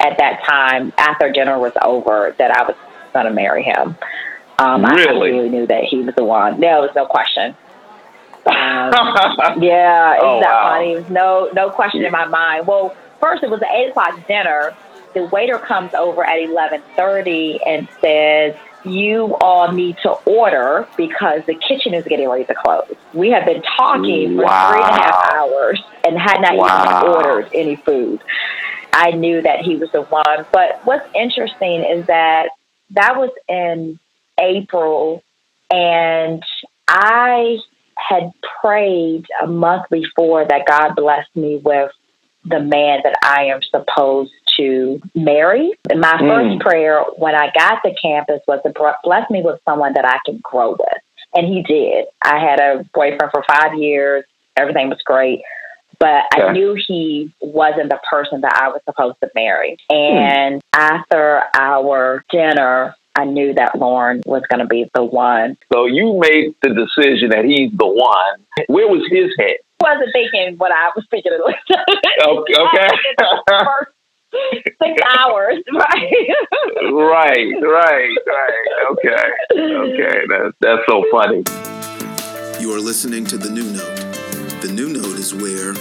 at 0.00 0.18
that 0.18 0.42
time, 0.44 0.92
after 0.98 1.30
dinner 1.30 1.58
was 1.58 1.72
over, 1.82 2.34
that 2.38 2.50
I 2.50 2.62
was 2.64 2.76
going 3.12 3.26
to 3.26 3.32
marry 3.32 3.62
him. 3.62 3.96
Um, 4.58 4.84
really? 4.84 5.30
I 5.30 5.36
really 5.36 5.48
knew 5.50 5.66
that 5.66 5.84
he 5.84 5.98
was 5.98 6.14
the 6.14 6.24
one. 6.24 6.60
There 6.60 6.80
was 6.80 6.90
no 6.96 7.06
question. 7.06 7.56
Um, 8.46 8.92
yeah, 9.62 10.16
isn't 10.16 10.26
oh, 10.26 10.40
that 10.40 10.52
wow. 10.52 10.70
funny? 10.70 10.92
It 10.92 10.96
was 10.96 11.10
no 11.10 11.50
no 11.54 11.70
question 11.70 12.04
in 12.04 12.12
my 12.12 12.26
mind. 12.26 12.66
Well, 12.66 12.94
first 13.20 13.42
it 13.42 13.50
was 13.50 13.60
an 13.62 13.68
eight 13.72 13.90
o'clock 13.90 14.26
dinner, 14.28 14.76
the 15.14 15.24
waiter 15.24 15.58
comes 15.58 15.94
over 15.94 16.24
at 16.24 16.38
11:30 16.38 17.60
and 17.66 17.88
says, 18.00 18.54
"You 18.84 19.36
all 19.40 19.72
need 19.72 19.96
to 20.02 20.10
order 20.26 20.86
because 20.96 21.44
the 21.46 21.54
kitchen 21.54 21.94
is 21.94 22.04
getting 22.04 22.28
ready 22.28 22.44
to 22.44 22.54
close." 22.54 22.94
We 23.12 23.30
have 23.30 23.46
been 23.46 23.62
talking 23.62 24.36
for 24.36 24.42
three 24.42 24.82
and 24.82 24.96
a 24.96 25.02
half 25.02 25.32
hours 25.32 25.82
and 26.04 26.18
had 26.18 26.40
not 26.40 26.56
wow. 26.56 27.00
even 27.00 27.14
ordered 27.14 27.48
any 27.54 27.76
food. 27.76 28.20
I 28.92 29.10
knew 29.12 29.42
that 29.42 29.60
he 29.60 29.76
was 29.76 29.90
the 29.90 30.02
one. 30.02 30.46
But 30.52 30.80
what's 30.84 31.06
interesting 31.14 31.82
is 31.82 32.06
that 32.06 32.50
that 32.90 33.16
was 33.16 33.30
in 33.48 33.98
April, 34.38 35.22
and 35.70 36.42
I 36.86 37.58
had 37.96 38.32
prayed 38.60 39.26
a 39.42 39.46
month 39.46 39.86
before 39.90 40.44
that 40.44 40.66
God 40.66 40.94
blessed 40.94 41.34
me 41.34 41.56
with 41.56 41.90
the 42.44 42.60
man 42.60 43.00
that 43.04 43.14
I 43.22 43.44
am 43.44 43.60
supposed 43.62 44.32
to 44.56 45.00
marry. 45.14 45.72
And 45.90 46.00
my 46.00 46.14
mm. 46.14 46.28
first 46.28 46.60
prayer 46.60 47.02
when 47.16 47.34
I 47.34 47.50
got 47.56 47.80
to 47.84 47.94
campus 48.00 48.40
was 48.46 48.60
to 48.64 48.72
bless 49.02 49.30
me 49.30 49.42
with 49.42 49.60
someone 49.64 49.94
that 49.94 50.04
I 50.04 50.18
can 50.24 50.40
grow 50.42 50.72
with. 50.72 51.02
And 51.34 51.46
he 51.46 51.62
did. 51.62 52.06
I 52.22 52.38
had 52.38 52.60
a 52.60 52.84
boyfriend 52.94 53.32
for 53.32 53.44
five 53.48 53.74
years. 53.78 54.24
Everything 54.56 54.88
was 54.88 55.00
great. 55.04 55.40
But 55.98 56.24
I 56.32 56.52
knew 56.52 56.76
he 56.86 57.32
wasn't 57.40 57.88
the 57.88 57.98
person 58.10 58.40
that 58.42 58.58
I 58.60 58.68
was 58.68 58.80
supposed 58.84 59.16
to 59.22 59.30
marry. 59.34 59.76
And 59.88 60.60
mm. 60.60 60.60
after 60.74 61.42
our 61.54 62.24
dinner, 62.30 62.94
I 63.16 63.24
knew 63.24 63.54
that 63.54 63.78
Lauren 63.78 64.22
was 64.26 64.42
going 64.50 64.60
to 64.60 64.66
be 64.66 64.90
the 64.94 65.04
one. 65.04 65.56
So 65.72 65.86
you 65.86 66.18
made 66.18 66.54
the 66.62 66.70
decision 66.70 67.30
that 67.30 67.44
he's 67.44 67.70
the 67.76 67.86
one. 67.86 68.66
Where 68.66 68.88
was 68.88 69.06
his 69.10 69.30
head? 69.38 69.58
I 69.84 69.94
wasn't 69.94 70.12
thinking 70.12 70.56
what 70.56 70.72
I 70.72 70.90
was 70.96 71.04
thinking. 71.10 71.32
okay. 71.38 72.54
okay 72.54 72.88
six 74.82 75.00
hours, 75.18 75.62
right? 75.74 76.12
right, 76.92 77.52
right, 77.62 78.16
right. 78.26 78.66
Okay, 78.90 79.62
okay. 79.62 80.20
That's 80.28 80.54
that's 80.60 80.82
so 80.88 81.04
funny. 81.10 81.44
You 82.60 82.74
are 82.74 82.80
listening 82.80 83.24
to 83.26 83.38
the 83.38 83.50
New 83.50 83.70
Note. 83.72 83.96
The 84.62 84.72
New 84.72 84.88
Note 84.88 85.18
is 85.18 85.34
where 85.34 85.74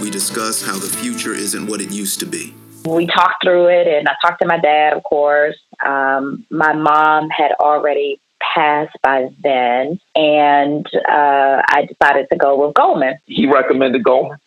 we 0.00 0.10
discuss 0.10 0.62
how 0.62 0.78
the 0.78 0.86
future 0.86 1.34
isn't 1.34 1.66
what 1.66 1.80
it 1.80 1.90
used 1.90 2.20
to 2.20 2.26
be. 2.26 2.54
We 2.84 3.06
talked 3.06 3.44
through 3.44 3.66
it, 3.68 3.86
and 3.86 4.08
I 4.08 4.14
talked 4.22 4.40
to 4.40 4.46
my 4.46 4.58
dad, 4.58 4.92
of 4.94 5.02
course. 5.02 5.56
Um, 5.84 6.46
my 6.50 6.72
mom 6.72 7.28
had 7.30 7.52
already 7.60 8.20
passed 8.40 8.96
by 9.02 9.28
then, 9.42 10.00
and 10.14 10.86
uh, 11.08 11.62
I 11.66 11.86
decided 11.86 12.28
to 12.32 12.38
go 12.38 12.66
with 12.66 12.74
Goldman. 12.74 13.18
He 13.26 13.46
recommended 13.46 14.04
Goldman. 14.04 14.38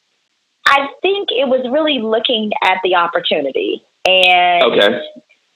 I 0.66 0.88
think 1.02 1.30
it 1.32 1.48
was 1.48 1.68
really 1.72 2.00
looking 2.00 2.52
at 2.64 2.78
the 2.84 2.96
opportunity. 2.96 3.84
And 4.06 4.64
okay. 4.64 5.02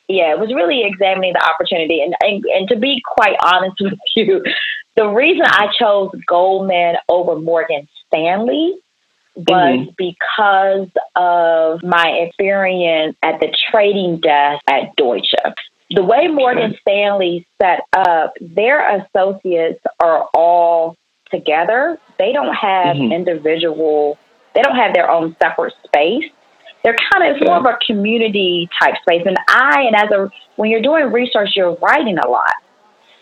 yeah, 0.08 0.34
it 0.34 0.40
was 0.40 0.54
really 0.54 0.84
examining 0.84 1.34
the 1.34 1.44
opportunity. 1.44 2.02
And, 2.02 2.16
and, 2.22 2.44
and 2.46 2.70
to 2.70 2.76
be 2.76 3.02
quite 3.06 3.38
honest 3.42 3.76
with 3.80 3.94
you, 4.16 4.44
the 4.96 5.08
reason 5.08 5.46
I 5.46 5.68
chose 5.80 6.12
Goldman 6.28 6.96
over 7.08 7.40
Morgan 7.40 7.88
Stanley 8.08 8.76
was 9.36 9.46
mm-hmm. 9.48 9.90
because 9.98 10.90
of 11.16 11.84
my 11.84 12.10
experience 12.28 13.18
at 13.22 13.40
the 13.40 13.54
trading 13.72 14.20
desk 14.22 14.64
at 14.68 14.96
Deutsche. 14.96 15.36
The 15.92 16.04
way 16.04 16.28
Morgan. 16.28 16.76
Stanley 16.82 17.46
set 17.62 17.82
up, 17.94 18.34
their 18.42 19.00
associates 19.00 19.82
are 20.02 20.28
all 20.34 20.96
together. 21.32 21.98
They 22.18 22.32
don't 22.34 22.54
have 22.54 22.96
mm-hmm. 22.96 23.12
individual 23.12 24.18
they 24.56 24.62
don't 24.62 24.78
have 24.78 24.94
their 24.94 25.12
own 25.12 25.36
separate 25.42 25.74
space. 25.86 26.32
They're 26.84 26.96
kind 27.12 27.30
of 27.30 27.36
it's 27.36 27.46
more 27.46 27.58
of 27.58 27.66
a 27.66 27.78
community 27.86 28.70
type 28.80 28.96
space. 29.02 29.24
And 29.26 29.38
I, 29.48 29.82
and 29.82 29.96
as 29.96 30.10
a, 30.12 30.30
when 30.56 30.70
you're 30.70 30.82
doing 30.82 31.12
research, 31.12 31.50
you're 31.56 31.76
writing 31.76 32.18
a 32.18 32.28
lot. 32.28 32.54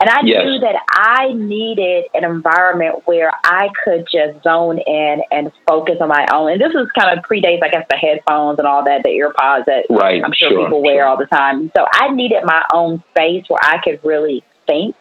And 0.04 0.10
I 0.10 0.20
yes. 0.26 0.44
knew 0.44 0.60
that 0.60 0.76
I 0.90 1.32
needed 1.32 2.08
an 2.14 2.26
environment 2.26 3.04
where 3.06 3.32
I 3.46 3.70
could 3.86 4.06
just 4.12 4.44
zone 4.44 4.78
in 4.80 5.22
and 5.32 5.50
focus 5.66 5.96
on 6.02 6.10
my 6.10 6.28
own. 6.34 6.52
And 6.52 6.60
this 6.60 6.74
is 6.74 6.92
kind 6.92 7.18
of 7.18 7.24
predates, 7.24 7.64
I 7.64 7.70
guess, 7.70 7.86
the 7.90 7.96
headphones 7.96 8.60
and 8.60 8.68
all 8.68 8.84
that, 8.84 9.04
the 9.04 9.12
earpods 9.12 9.64
that 9.64 9.86
right. 9.90 10.22
I'm 10.22 10.34
sure, 10.34 10.50
sure 10.50 10.66
people 10.66 10.84
wear 10.84 11.04
sure. 11.04 11.06
all 11.06 11.16
the 11.16 11.28
time. 11.28 11.72
So 11.74 11.86
I 11.94 12.14
needed 12.14 12.44
my 12.44 12.66
own 12.74 13.02
space 13.12 13.46
where 13.48 13.62
I 13.64 13.80
could 13.82 14.02
really 14.04 14.44
think 14.68 14.98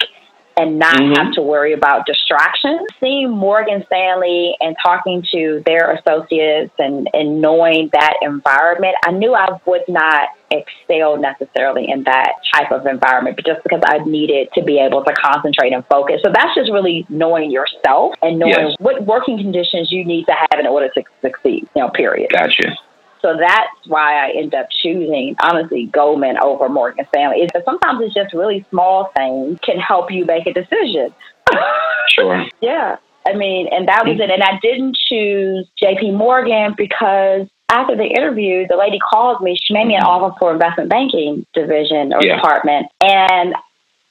and 0.56 0.78
not 0.78 0.94
mm-hmm. 0.96 1.14
have 1.14 1.32
to 1.34 1.42
worry 1.42 1.72
about 1.72 2.06
distractions. 2.06 2.80
Seeing 3.00 3.30
Morgan 3.30 3.82
Stanley 3.86 4.54
and 4.60 4.76
talking 4.82 5.24
to 5.32 5.62
their 5.66 5.92
associates 5.92 6.72
and, 6.78 7.08
and 7.12 7.40
knowing 7.40 7.90
that 7.92 8.14
environment, 8.22 8.94
I 9.06 9.12
knew 9.12 9.34
I 9.34 9.48
would 9.66 9.82
not 9.88 10.28
excel 10.50 11.16
necessarily 11.16 11.90
in 11.90 12.04
that 12.04 12.32
type 12.54 12.70
of 12.70 12.86
environment, 12.86 13.36
but 13.36 13.46
just 13.46 13.62
because 13.62 13.80
I 13.86 13.98
needed 14.04 14.48
to 14.54 14.62
be 14.62 14.78
able 14.78 15.02
to 15.04 15.12
concentrate 15.14 15.72
and 15.72 15.84
focus. 15.86 16.20
So 16.22 16.30
that's 16.32 16.54
just 16.54 16.70
really 16.70 17.06
knowing 17.08 17.50
yourself 17.50 18.14
and 18.22 18.38
knowing 18.38 18.52
yes. 18.52 18.76
what 18.78 19.04
working 19.06 19.38
conditions 19.38 19.90
you 19.90 20.04
need 20.04 20.26
to 20.26 20.32
have 20.32 20.60
in 20.60 20.66
order 20.66 20.88
to 20.94 21.02
succeed, 21.22 21.68
you 21.74 21.82
know, 21.82 21.90
period. 21.90 22.30
Gotcha. 22.30 22.76
So 23.22 23.36
that's 23.38 23.86
why 23.86 24.26
I 24.26 24.32
end 24.36 24.54
up 24.54 24.66
choosing, 24.82 25.36
honestly, 25.40 25.86
Goldman 25.86 26.36
over 26.42 26.68
Morgan 26.68 27.06
Stanley. 27.08 27.38
It's, 27.42 27.64
sometimes 27.64 28.00
it's 28.02 28.14
just 28.14 28.34
really 28.34 28.66
small 28.70 29.10
things 29.16 29.58
can 29.64 29.78
help 29.78 30.10
you 30.10 30.24
make 30.24 30.46
a 30.46 30.52
decision. 30.52 31.14
sure. 32.08 32.44
Yeah. 32.60 32.96
I 33.26 33.34
mean, 33.34 33.68
and 33.70 33.86
that 33.86 34.04
was 34.04 34.18
it. 34.18 34.30
And 34.30 34.42
I 34.42 34.58
didn't 34.60 34.96
choose 35.08 35.68
JP 35.80 36.14
Morgan 36.14 36.74
because 36.76 37.46
after 37.68 37.96
the 37.96 38.04
interview, 38.04 38.66
the 38.68 38.76
lady 38.76 38.98
called 38.98 39.40
me. 39.40 39.56
She 39.62 39.72
made 39.72 39.86
me 39.86 39.94
an 39.94 40.02
offer 40.02 40.36
for 40.38 40.52
investment 40.52 40.90
banking 40.90 41.46
division 41.54 42.12
or 42.12 42.20
yeah. 42.22 42.36
department. 42.36 42.86
And 43.00 43.54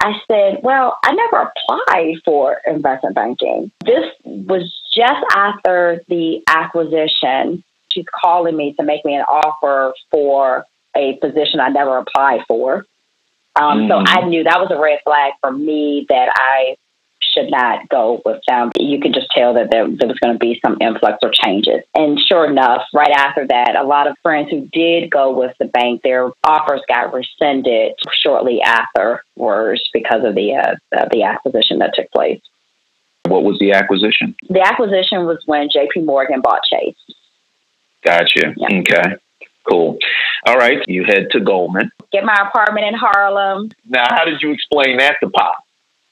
I 0.01 0.14
said, 0.30 0.62
Well, 0.64 0.97
I 1.03 1.14
never 1.14 1.51
applied 1.51 2.16
for 2.26 2.57
investment 2.66 3.16
banking. 3.16 3.72
This 3.86 4.05
was 4.24 4.64
just 4.95 5.24
after 5.36 6.01
the 6.07 6.41
acquisition 6.47 7.64
she's 7.93 8.05
calling 8.23 8.55
me 8.55 8.73
to 8.79 8.83
make 8.83 9.03
me 9.05 9.15
an 9.15 9.23
offer 9.23 9.93
for 10.09 10.65
a 10.95 11.17
position 11.21 11.59
I 11.59 11.69
never 11.69 11.97
applied 11.97 12.41
for. 12.47 12.85
Um, 13.55 13.81
mm. 13.81 13.89
So 13.89 14.03
I 14.05 14.25
knew 14.27 14.43
that 14.43 14.59
was 14.59 14.71
a 14.71 14.79
red 14.79 14.99
flag 15.03 15.33
for 15.41 15.51
me 15.51 16.05
that 16.09 16.29
I 16.35 16.75
should 17.33 17.49
not 17.49 17.87
go 17.89 18.21
with 18.25 18.41
them. 18.47 18.71
You 18.77 18.99
could 18.99 19.13
just 19.13 19.29
tell 19.31 19.53
that 19.53 19.71
there, 19.71 19.87
there 19.87 20.07
was 20.07 20.19
going 20.19 20.33
to 20.33 20.39
be 20.39 20.59
some 20.65 20.77
influx 20.81 21.17
or 21.21 21.31
changes. 21.31 21.81
And 21.95 22.19
sure 22.19 22.49
enough, 22.49 22.83
right 22.93 23.11
after 23.11 23.47
that, 23.47 23.75
a 23.75 23.83
lot 23.83 24.07
of 24.07 24.17
friends 24.21 24.49
who 24.49 24.67
did 24.73 25.09
go 25.09 25.31
with 25.37 25.55
the 25.59 25.65
bank, 25.65 26.01
their 26.03 26.31
offers 26.43 26.81
got 26.87 27.13
rescinded 27.13 27.93
shortly 28.21 28.61
afterwards 28.61 29.83
because 29.93 30.23
of 30.25 30.35
the 30.35 30.55
uh, 30.55 31.05
the 31.11 31.23
acquisition 31.23 31.79
that 31.79 31.93
took 31.95 32.09
place. 32.11 32.41
What 33.27 33.43
was 33.43 33.59
the 33.59 33.71
acquisition? 33.71 34.35
The 34.49 34.61
acquisition 34.61 35.25
was 35.25 35.41
when 35.45 35.69
J.P. 35.71 36.01
Morgan 36.01 36.41
bought 36.41 36.61
Chase. 36.63 36.95
Gotcha. 38.03 38.53
Yeah. 38.55 38.79
Okay. 38.79 39.15
Cool. 39.69 39.97
All 40.47 40.57
right. 40.57 40.79
You 40.87 41.03
head 41.03 41.27
to 41.31 41.39
Goldman. 41.39 41.91
Get 42.11 42.23
my 42.23 42.35
apartment 42.47 42.87
in 42.87 42.93
Harlem. 42.95 43.69
Now, 43.87 44.05
how 44.09 44.25
did 44.25 44.41
you 44.41 44.51
explain 44.51 44.97
that 44.97 45.17
to 45.21 45.29
Pop? 45.29 45.63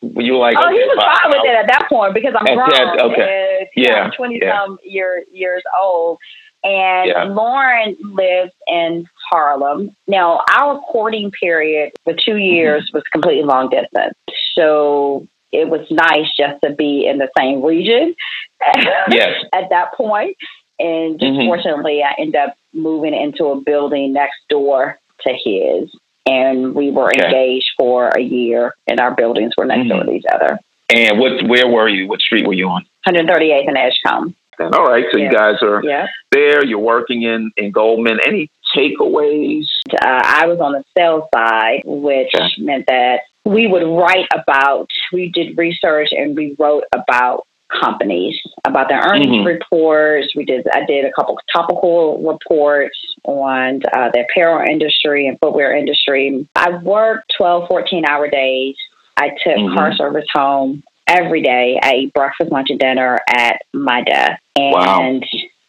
You 0.01 0.33
were 0.33 0.39
like, 0.39 0.55
oh, 0.57 0.67
okay, 0.67 0.77
he 0.77 0.85
was 0.85 0.97
fine 0.97 1.29
with 1.29 1.43
it 1.43 1.55
at 1.55 1.67
that 1.67 1.89
point 1.89 2.13
because 2.13 2.33
I'm 2.37 2.45
grown. 2.45 2.69
That, 2.69 3.01
okay. 3.01 3.57
And, 3.61 3.69
yeah. 3.75 4.09
Twenty 4.15 4.39
yeah. 4.41 4.63
some 4.63 4.77
year, 4.83 5.23
years 5.31 5.63
old. 5.77 6.19
And 6.63 7.09
yeah. 7.09 7.23
Lauren 7.23 7.97
lives 8.01 8.51
in 8.67 9.05
Harlem. 9.29 9.95
Now, 10.07 10.43
our 10.51 10.79
courting 10.81 11.31
period 11.31 11.93
for 12.03 12.13
two 12.13 12.37
years 12.37 12.83
mm-hmm. 12.83 12.97
was 12.97 13.03
completely 13.11 13.43
long 13.43 13.69
distance. 13.69 14.15
So 14.55 15.27
it 15.51 15.69
was 15.69 15.87
nice 15.89 16.27
just 16.37 16.61
to 16.63 16.71
be 16.71 17.07
in 17.07 17.17
the 17.17 17.29
same 17.37 17.63
region 17.63 18.15
yes. 19.09 19.43
at 19.53 19.69
that 19.69 19.93
point. 19.95 20.37
And 20.79 21.19
just 21.19 21.31
mm-hmm. 21.31 21.47
fortunately, 21.47 22.01
I 22.03 22.13
ended 22.19 22.35
up 22.35 22.55
moving 22.73 23.13
into 23.13 23.45
a 23.45 23.61
building 23.61 24.13
next 24.13 24.37
door 24.49 24.97
to 25.21 25.33
his. 25.33 25.91
And 26.25 26.75
we 26.75 26.91
were 26.91 27.07
okay. 27.07 27.25
engaged 27.25 27.71
for 27.77 28.09
a 28.09 28.21
year, 28.21 28.75
and 28.87 28.99
our 28.99 29.15
buildings 29.15 29.53
were 29.57 29.65
next 29.65 29.81
mm-hmm. 29.81 29.89
door 29.89 30.03
to 30.03 30.11
each 30.11 30.25
other. 30.31 30.59
And 30.89 31.19
what? 31.19 31.47
Where 31.47 31.67
were 31.67 31.87
you? 31.87 32.07
What 32.07 32.21
street 32.21 32.45
were 32.45 32.53
you 32.53 32.67
on? 32.67 32.85
138th 33.07 33.67
and 33.67 33.77
Edgecombe. 33.77 34.35
All 34.59 34.85
right, 34.85 35.05
so 35.11 35.17
yeah. 35.17 35.25
you 35.25 35.31
guys 35.31 35.55
are 35.61 35.81
yeah. 35.83 36.07
there. 36.31 36.65
You're 36.65 36.79
working 36.79 37.23
in 37.23 37.51
in 37.55 37.71
Goldman. 37.71 38.19
Any 38.25 38.51
takeaways? 38.75 39.67
Uh, 39.91 40.21
I 40.23 40.47
was 40.47 40.59
on 40.59 40.73
the 40.73 40.83
sales 40.97 41.23
side, 41.33 41.83
which 41.85 42.33
okay. 42.35 42.49
meant 42.59 42.85
that 42.87 43.21
we 43.45 43.67
would 43.67 43.83
write 43.83 44.27
about. 44.33 44.87
We 45.13 45.29
did 45.29 45.57
research 45.57 46.09
and 46.11 46.35
we 46.35 46.55
wrote 46.59 46.83
about 46.93 47.47
companies 47.69 48.39
about 48.65 48.89
their 48.89 49.01
earnings 49.01 49.27
mm-hmm. 49.27 49.45
reports. 49.45 50.33
We 50.35 50.45
did 50.45 50.67
I 50.73 50.85
did 50.85 51.05
a 51.05 51.11
couple 51.11 51.37
topical 51.53 52.17
reports 52.27 52.97
on 53.23 53.81
uh, 53.93 54.09
the 54.13 54.25
apparel 54.29 54.65
industry 54.69 55.27
and 55.27 55.37
footwear 55.39 55.75
industry. 55.75 56.47
I 56.55 56.77
worked 56.77 57.33
12, 57.37 57.67
14 57.69 58.05
hour 58.05 58.29
days. 58.29 58.75
I 59.17 59.29
took 59.29 59.57
mm-hmm. 59.57 59.77
car 59.77 59.93
service 59.93 60.25
home 60.33 60.83
every 61.07 61.41
day. 61.41 61.79
I 61.81 61.91
ate 61.91 62.13
breakfast, 62.13 62.51
lunch, 62.51 62.69
and 62.69 62.79
dinner 62.79 63.19
at 63.29 63.61
my 63.73 64.03
desk. 64.03 64.41
And 64.55 64.73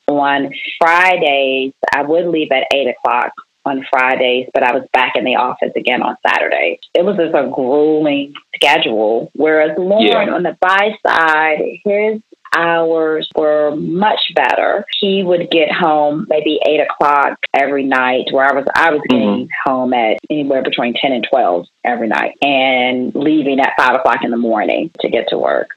wow. 0.09 0.17
on 0.17 0.53
Fridays, 0.79 1.73
I 1.95 2.03
would 2.03 2.27
leave 2.27 2.53
at 2.53 2.67
eight 2.75 2.89
o'clock 2.89 3.33
on 3.65 3.85
Fridays, 3.91 4.49
but 4.55 4.63
I 4.63 4.73
was 4.73 4.85
back 4.93 5.17
in 5.17 5.25
the 5.25 5.37
office 5.37 5.73
again 5.77 6.03
on 6.03 6.17
Saturday. 6.27 6.81
It 6.95 7.05
was 7.05 7.17
just 7.17 7.35
a 7.35 7.51
grueling 7.53 8.35
schedule. 8.55 9.31
Whereas 9.35 9.77
Lauren 9.79 10.29
yeah. 10.29 10.35
on 10.35 10.43
the 10.43 10.57
buy 10.61 10.97
side, 11.07 11.59
his 11.85 12.21
hours 12.57 13.29
were 13.37 13.77
much 13.77 14.21
better. 14.35 14.85
He 14.99 15.23
would 15.23 15.51
get 15.51 15.71
home 15.71 16.27
maybe 16.29 16.59
eight 16.67 16.81
o'clock 16.81 17.39
every 17.55 17.85
night, 17.85 18.29
where 18.33 18.45
I 18.45 18.55
was 18.55 18.65
I 18.75 18.91
was 18.91 19.01
getting 19.09 19.47
mm-hmm. 19.47 19.71
home 19.71 19.93
at 19.93 20.19
anywhere 20.29 20.63
between 20.63 20.95
ten 20.95 21.13
and 21.13 21.27
twelve 21.31 21.67
every 21.85 22.09
night, 22.09 22.37
and 22.43 23.15
leaving 23.15 23.61
at 23.61 23.73
five 23.77 23.95
o'clock 23.95 24.25
in 24.25 24.31
the 24.31 24.37
morning 24.37 24.91
to 25.01 25.09
get 25.09 25.29
to 25.29 25.39
work. 25.39 25.71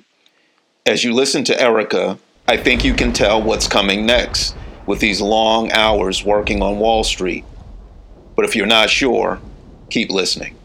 As 0.86 1.04
you 1.04 1.14
listen 1.14 1.44
to 1.46 1.62
Erica, 1.62 2.18
I 2.48 2.58
think 2.58 2.84
you 2.84 2.94
can 2.94 3.14
tell 3.14 3.42
what's 3.42 3.68
coming 3.68 4.06
next 4.06 4.56
with 4.86 5.00
these 5.00 5.22
long 5.22 5.72
hours 5.72 6.26
working 6.26 6.62
on 6.62 6.80
Wall 6.80 7.04
Street. 7.04 7.46
But 8.36 8.46
if 8.46 8.56
you're 8.56 8.66
not 8.66 8.90
sure, 8.90 9.40
keep 9.90 10.10
listening. 10.12 10.56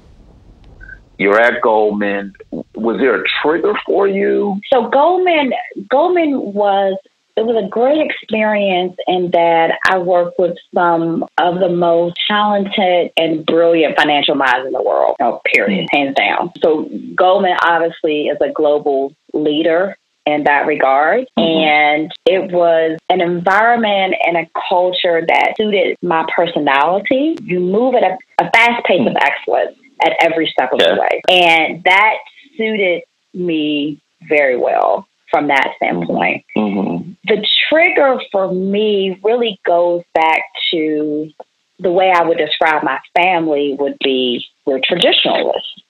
You're 1.18 1.40
at 1.40 1.60
Goldman. 1.62 2.34
Was 2.74 2.98
there 2.98 3.20
a 3.20 3.24
trigger 3.42 3.74
for 3.84 4.06
you? 4.06 4.60
So 4.72 4.88
Goldman, 4.88 5.52
Goldman 5.88 6.52
was 6.52 6.96
it 7.36 7.46
was 7.46 7.64
a 7.64 7.68
great 7.68 8.00
experience 8.04 8.96
in 9.06 9.30
that 9.30 9.78
I 9.88 9.98
worked 9.98 10.40
with 10.40 10.56
some 10.74 11.24
of 11.38 11.60
the 11.60 11.68
most 11.68 12.16
talented 12.28 13.12
and 13.16 13.46
brilliant 13.46 13.96
financial 13.96 14.34
minds 14.34 14.66
in 14.66 14.72
the 14.72 14.82
world. 14.82 15.14
No, 15.20 15.40
period, 15.54 15.86
mm-hmm. 15.86 15.96
hands 15.96 16.16
down. 16.16 16.52
So 16.60 16.90
Goldman 17.14 17.56
obviously 17.62 18.26
is 18.26 18.38
a 18.40 18.50
global 18.50 19.14
leader 19.34 19.96
in 20.28 20.44
that 20.44 20.66
regard. 20.66 21.26
Mm-hmm. 21.38 21.40
And 21.40 22.12
it 22.26 22.52
was 22.52 22.98
an 23.08 23.20
environment 23.20 24.14
and 24.26 24.36
a 24.36 24.48
culture 24.68 25.24
that 25.26 25.54
suited 25.56 25.96
my 26.02 26.26
personality. 26.34 27.36
You 27.42 27.60
move 27.60 27.94
at 27.94 28.02
a, 28.02 28.44
a 28.44 28.50
fast 28.50 28.84
pace 28.84 29.06
of 29.06 29.16
excellence 29.16 29.78
at 30.04 30.12
every 30.20 30.46
step 30.46 30.72
of 30.72 30.80
yeah. 30.80 30.94
the 30.94 31.00
way. 31.00 31.22
And 31.28 31.84
that 31.84 32.14
suited 32.56 33.02
me 33.32 34.00
very 34.28 34.56
well 34.56 35.06
from 35.30 35.48
that 35.48 35.72
standpoint. 35.76 36.44
Mm-hmm. 36.56 37.12
The 37.24 37.46
trigger 37.68 38.20
for 38.30 38.52
me 38.52 39.18
really 39.22 39.58
goes 39.66 40.02
back 40.14 40.42
to 40.72 41.30
the 41.78 41.92
way 41.92 42.12
I 42.14 42.24
would 42.24 42.38
describe 42.38 42.82
my 42.82 42.98
family 43.16 43.76
would 43.78 43.96
be 44.02 44.44
we're 44.66 44.80
traditionalists. 44.82 45.82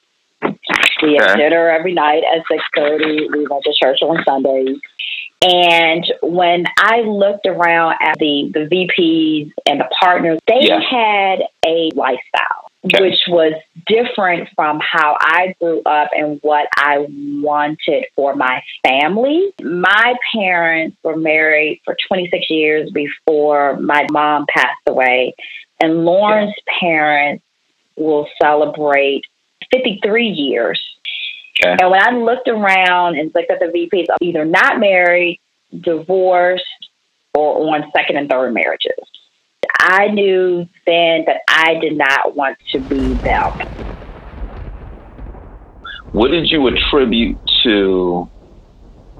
We 0.42 1.16
have 1.20 1.36
dinner 1.36 1.70
every 1.70 1.94
night 1.94 2.22
at 2.24 2.42
six 2.50 2.62
thirty. 2.76 3.28
We 3.30 3.46
went 3.46 3.64
to 3.64 3.72
church 3.80 3.98
on 4.02 4.22
Sundays. 4.24 4.78
And 5.40 6.04
when 6.22 6.64
I 6.78 7.02
looked 7.02 7.46
around 7.46 7.96
at 8.00 8.18
the, 8.18 8.50
the 8.52 8.66
VPs 8.66 9.52
and 9.68 9.80
the 9.80 9.88
partners, 10.00 10.40
they 10.48 10.62
yeah. 10.62 10.80
had 10.80 11.42
a 11.64 11.90
lifestyle. 11.94 12.64
Okay. 12.84 13.04
Which 13.04 13.20
was 13.28 13.54
different 13.86 14.48
from 14.54 14.80
how 14.80 15.16
I 15.20 15.54
grew 15.60 15.82
up 15.82 16.10
and 16.12 16.38
what 16.42 16.68
I 16.76 17.06
wanted 17.08 18.06
for 18.14 18.36
my 18.36 18.62
family. 18.86 19.52
My 19.60 20.14
parents 20.32 20.96
were 21.02 21.16
married 21.16 21.80
for 21.84 21.96
26 22.08 22.46
years 22.50 22.90
before 22.92 23.78
my 23.80 24.06
mom 24.12 24.46
passed 24.48 24.78
away, 24.86 25.34
and 25.80 26.04
Lauren's 26.04 26.54
yeah. 26.66 26.78
parents 26.80 27.44
will 27.96 28.28
celebrate 28.40 29.24
53 29.72 30.26
years. 30.26 30.80
Okay. 31.60 31.76
And 31.80 31.90
when 31.90 32.02
I 32.02 32.10
looked 32.12 32.48
around 32.48 33.18
and 33.18 33.32
looked 33.34 33.50
at 33.50 33.58
the 33.58 33.66
VPs, 33.66 34.06
either 34.20 34.44
not 34.44 34.78
married, 34.78 35.40
divorced, 35.80 36.64
or 37.34 37.74
on 37.74 37.90
second 37.94 38.16
and 38.16 38.28
third 38.28 38.52
marriages. 38.54 38.98
I 39.80 40.08
knew 40.08 40.68
then 40.86 41.24
that 41.26 41.42
I 41.48 41.74
did 41.80 41.96
not 41.96 42.34
want 42.34 42.58
to 42.72 42.80
be 42.80 43.14
them. 43.14 43.52
What 46.12 46.30
did 46.30 46.50
you 46.50 46.66
attribute 46.68 47.38
to 47.64 48.28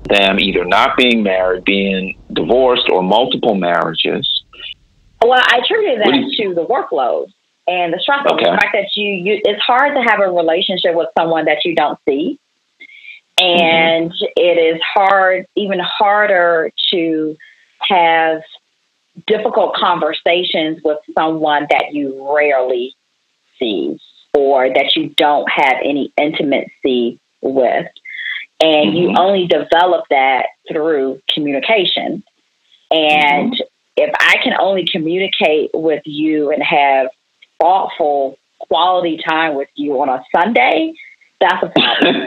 them 0.09 0.41
either 0.41 0.65
not 0.65 0.97
being 0.97 1.23
married, 1.23 1.65
being 1.65 2.19
divorced, 2.33 2.89
or 2.91 3.03
multiple 3.03 3.55
marriages? 3.55 4.29
Well, 5.23 5.41
I 5.41 5.61
attributed 5.63 6.01
that 6.01 6.35
to 6.39 6.55
the 6.55 6.65
workload 6.65 7.33
and 7.69 7.93
the 7.93 7.99
stress 8.01 8.21
okay. 8.27 8.45
the 8.45 8.57
fact 8.57 8.73
that 8.73 8.89
you, 8.97 9.13
you 9.13 9.41
it's 9.45 9.63
hard 9.63 9.95
to 9.95 10.03
have 10.03 10.21
a 10.21 10.33
relationship 10.33 10.95
with 10.95 11.09
someone 11.17 11.45
that 11.45 11.65
you 11.65 11.75
don't 11.75 11.99
see 12.09 12.41
and 13.39 14.11
mm-hmm. 14.11 14.25
it 14.37 14.59
is 14.59 14.81
hard 14.95 15.47
even 15.55 15.79
harder 15.79 16.73
to 16.93 17.37
have 17.81 18.43
difficult 19.27 19.75
conversations 19.75 20.81
with 20.83 20.99
someone 21.17 21.67
that 21.71 21.93
you 21.93 22.35
rarely 22.35 22.97
see 23.59 24.01
or 24.37 24.69
that 24.69 24.97
you 24.97 25.11
don't 25.17 25.49
have 25.51 25.77
any 25.85 26.13
intimacy 26.17 27.21
with 27.43 27.87
and 28.61 28.91
mm-hmm. 28.91 28.97
you 28.97 29.15
only 29.19 29.47
develop 29.47 30.05
that 30.11 30.47
through 30.71 31.21
communication 31.33 32.25
and 32.91 33.53
mm-hmm. 33.53 33.63
if 33.97 34.15
i 34.21 34.37
can 34.43 34.55
only 34.59 34.87
communicate 34.91 35.71
with 35.75 36.03
you 36.07 36.51
and 36.51 36.63
have 36.63 37.09
thoughtful 37.61 38.39
quality 38.61 39.19
time 39.27 39.55
with 39.55 39.69
you 39.75 40.01
on 40.01 40.09
a 40.09 40.23
Sunday, 40.35 40.95
that's 41.41 41.63
a 41.63 41.69
problem. 41.69 42.25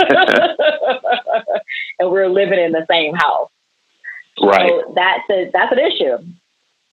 and 1.98 2.10
we're 2.10 2.28
living 2.28 2.58
in 2.58 2.72
the 2.72 2.86
same 2.90 3.14
house. 3.14 3.50
Right. 4.42 4.68
So 4.68 4.92
that's 4.94 5.30
a, 5.30 5.50
that's 5.52 5.72
an 5.72 5.78
issue. 5.78 6.18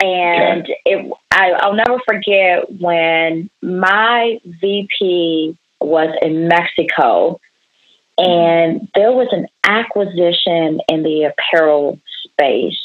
And 0.01 0.61
okay. 0.63 0.77
it, 0.85 1.13
I, 1.31 1.51
I'll 1.51 1.73
never 1.73 1.99
forget 2.05 2.71
when 2.79 3.49
my 3.61 4.39
VP 4.45 5.57
was 5.81 6.15
in 6.21 6.47
Mexico 6.47 7.39
and 8.17 8.89
there 8.95 9.11
was 9.11 9.29
an 9.31 9.47
acquisition 9.63 10.81
in 10.89 11.03
the 11.03 11.31
apparel 11.31 11.99
space 12.23 12.77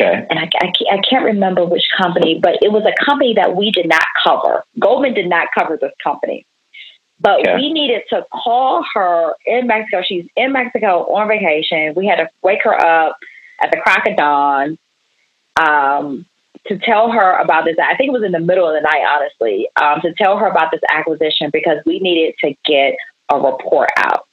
Okay. 0.00 0.26
And 0.30 0.38
I, 0.38 0.48
I, 0.60 0.72
I, 0.92 0.98
can't 1.08 1.24
remember 1.24 1.64
which 1.64 1.84
company, 1.96 2.38
but 2.40 2.54
it 2.62 2.72
was 2.72 2.84
a 2.86 3.04
company 3.04 3.34
that 3.34 3.54
we 3.54 3.70
did 3.70 3.88
not 3.88 4.04
cover. 4.24 4.64
Goldman 4.78 5.14
did 5.14 5.28
not 5.28 5.48
cover 5.56 5.76
this 5.80 5.92
company. 6.02 6.46
But 7.20 7.40
okay. 7.40 7.56
we 7.56 7.72
needed 7.72 8.02
to 8.10 8.24
call 8.32 8.82
her 8.94 9.34
in 9.44 9.66
Mexico. 9.66 10.02
She's 10.02 10.24
in 10.36 10.52
Mexico 10.52 11.04
on 11.12 11.28
vacation. 11.28 11.92
We 11.94 12.06
had 12.06 12.16
to 12.16 12.28
wake 12.42 12.60
her 12.64 12.74
up 12.74 13.18
at 13.62 13.70
the 13.70 13.76
crack 13.76 14.06
of 14.08 14.16
dawn 14.16 14.78
um, 15.60 16.24
to 16.66 16.78
tell 16.78 17.10
her 17.10 17.38
about 17.38 17.66
this. 17.66 17.76
I 17.78 17.94
think 17.96 18.08
it 18.08 18.12
was 18.12 18.24
in 18.24 18.32
the 18.32 18.40
middle 18.40 18.66
of 18.66 18.74
the 18.74 18.80
night, 18.80 19.04
honestly, 19.06 19.68
um, 19.76 20.00
to 20.00 20.14
tell 20.14 20.38
her 20.38 20.46
about 20.46 20.70
this 20.70 20.80
acquisition 20.90 21.50
because 21.52 21.78
we 21.84 22.00
needed 22.00 22.34
to 22.42 22.54
get 22.64 22.94
a 23.28 23.36
report 23.36 23.90
out. 23.98 24.26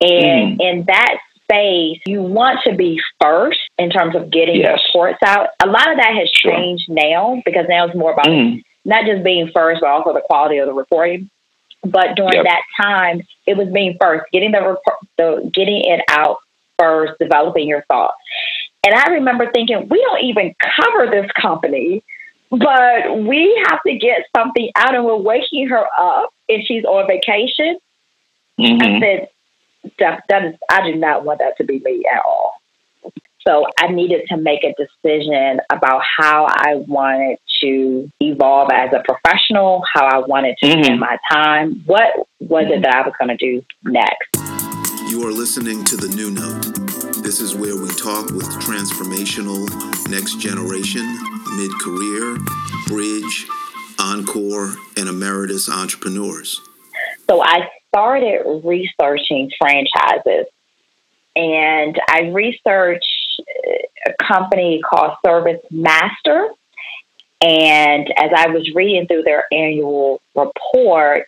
And 0.00 0.60
mm. 0.60 0.60
in 0.60 0.84
that 0.86 1.18
space, 1.52 2.00
you 2.06 2.22
want 2.22 2.60
to 2.66 2.74
be 2.74 3.00
first 3.20 3.60
in 3.78 3.90
terms 3.90 4.16
of 4.16 4.30
getting 4.30 4.56
yes. 4.56 4.80
reports 4.88 5.18
out. 5.24 5.48
A 5.62 5.66
lot 5.66 5.90
of 5.90 5.98
that 5.98 6.14
has 6.14 6.30
sure. 6.32 6.52
changed 6.52 6.88
now 6.88 7.42
because 7.44 7.66
now 7.68 7.86
it's 7.86 7.96
more 7.96 8.12
about 8.12 8.26
mm. 8.26 8.62
not 8.84 9.04
just 9.04 9.22
being 9.22 9.50
first, 9.54 9.80
but 9.80 9.90
also 9.90 10.12
the 10.12 10.22
quality 10.24 10.58
of 10.58 10.66
the 10.66 10.72
reporting. 10.72 11.30
But 11.84 12.14
during 12.16 12.34
yep. 12.34 12.44
that 12.44 12.62
time, 12.80 13.22
it 13.46 13.56
was 13.56 13.68
being 13.68 13.96
first, 14.00 14.24
getting 14.32 14.52
the 14.52 14.60
report, 14.60 14.98
the 15.18 15.50
getting 15.52 15.82
it 15.84 16.00
out 16.08 16.38
first, 16.78 17.14
developing 17.20 17.66
your 17.68 17.82
thoughts. 17.82 18.16
And 18.84 18.94
I 18.94 19.10
remember 19.10 19.50
thinking, 19.52 19.88
we 19.88 20.00
don't 20.00 20.24
even 20.24 20.54
cover 20.76 21.10
this 21.10 21.30
company, 21.32 22.02
but 22.50 23.18
we 23.18 23.62
have 23.68 23.80
to 23.86 23.96
get 23.96 24.26
something 24.36 24.70
out, 24.76 24.94
and 24.94 25.04
we're 25.04 25.16
waking 25.16 25.68
her 25.68 25.84
up, 25.98 26.30
and 26.48 26.64
she's 26.66 26.84
on 26.84 27.06
vacation. 27.06 27.78
Mm-hmm. 28.60 28.82
I 28.82 29.00
said, 29.00 29.28
that, 29.98 30.22
that 30.28 30.44
is, 30.44 30.54
I 30.70 30.90
do 30.90 30.96
not 30.96 31.24
want 31.24 31.40
that 31.40 31.56
to 31.58 31.64
be 31.64 31.80
me 31.80 32.04
at 32.12 32.22
all. 32.24 32.54
So 33.46 33.66
I 33.78 33.88
needed 33.88 34.22
to 34.28 34.36
make 34.36 34.60
a 34.62 34.72
decision 34.78 35.60
about 35.70 36.02
how 36.16 36.46
I 36.48 36.76
wanted 36.86 37.38
to 37.62 38.08
evolve 38.20 38.70
as 38.72 38.90
a 38.92 39.02
professional, 39.04 39.82
how 39.92 40.06
I 40.06 40.18
wanted 40.18 40.56
to 40.58 40.66
mm-hmm. 40.66 40.84
spend 40.84 41.00
my 41.00 41.18
time. 41.30 41.82
What 41.86 42.28
was 42.40 42.64
mm-hmm. 42.64 42.74
it 42.74 42.82
that 42.82 42.94
I 42.94 43.02
was 43.02 43.14
going 43.18 43.36
to 43.36 43.36
do 43.36 43.62
next? 43.82 44.28
You 45.10 45.26
are 45.26 45.32
listening 45.32 45.84
to 45.86 45.96
The 45.96 46.08
New 46.14 46.30
Note. 46.30 47.22
This 47.22 47.40
is 47.40 47.54
where 47.54 47.76
we 47.76 47.88
talk 47.88 48.30
with 48.30 48.48
transformational, 48.62 49.68
next 50.08 50.38
generation, 50.38 51.04
mid 51.56 51.70
career, 51.80 52.38
bridge, 52.86 53.46
encore, 53.98 54.74
and 54.96 55.08
emeritus 55.08 55.68
entrepreneurs. 55.68 56.60
So 57.28 57.42
I 57.42 57.68
started 57.92 58.62
researching 58.64 59.50
franchises 59.58 60.46
and 61.34 61.98
I 62.08 62.30
researched 62.32 63.40
a 64.06 64.24
company 64.24 64.80
called 64.82 65.16
Service 65.24 65.60
Master. 65.70 66.48
And 67.40 68.06
as 68.16 68.30
I 68.36 68.48
was 68.48 68.70
reading 68.74 69.06
through 69.06 69.22
their 69.22 69.46
annual 69.52 70.20
report, 70.36 71.26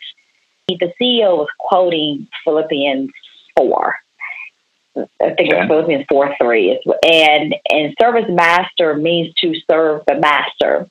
the 0.68 0.92
CEO 1.00 1.38
was 1.38 1.48
quoting 1.58 2.28
Philippians 2.44 3.10
4. 3.56 3.94
I 4.96 5.00
think 5.34 5.52
it's 5.52 5.66
Philippians 5.66 6.04
4 6.08 6.36
3. 6.40 6.80
And, 7.04 7.54
and 7.70 7.94
Service 8.00 8.26
Master 8.28 8.94
means 8.94 9.34
to 9.40 9.54
serve 9.68 10.02
the 10.06 10.14
master. 10.16 10.88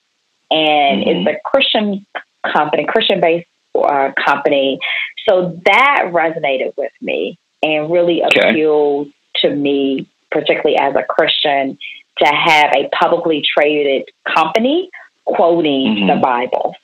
And 0.51 1.03
mm-hmm. 1.03 1.28
it's 1.28 1.38
a 1.38 1.49
Christian 1.49 2.05
company, 2.51 2.86
Christian 2.86 3.21
based 3.21 3.47
uh, 3.76 4.11
company. 4.24 4.80
So 5.28 5.59
that 5.65 6.11
resonated 6.11 6.74
with 6.78 6.91
me 7.01 7.38
and 7.61 7.91
really 7.91 8.24
okay. 8.24 8.49
appealed 8.49 9.09
to 9.38 9.55
me 9.55 10.07
particularly 10.34 10.78
as 10.78 10.95
a 10.95 11.03
Christian, 11.03 11.78
to 12.17 12.26
have 12.26 12.71
a 12.76 12.89
publicly 12.99 13.43
traded 13.57 14.09
company 14.36 14.89
quoting 15.26 15.95
mm-hmm. 15.95 16.07
the 16.07 16.15
Bible. 16.21 16.76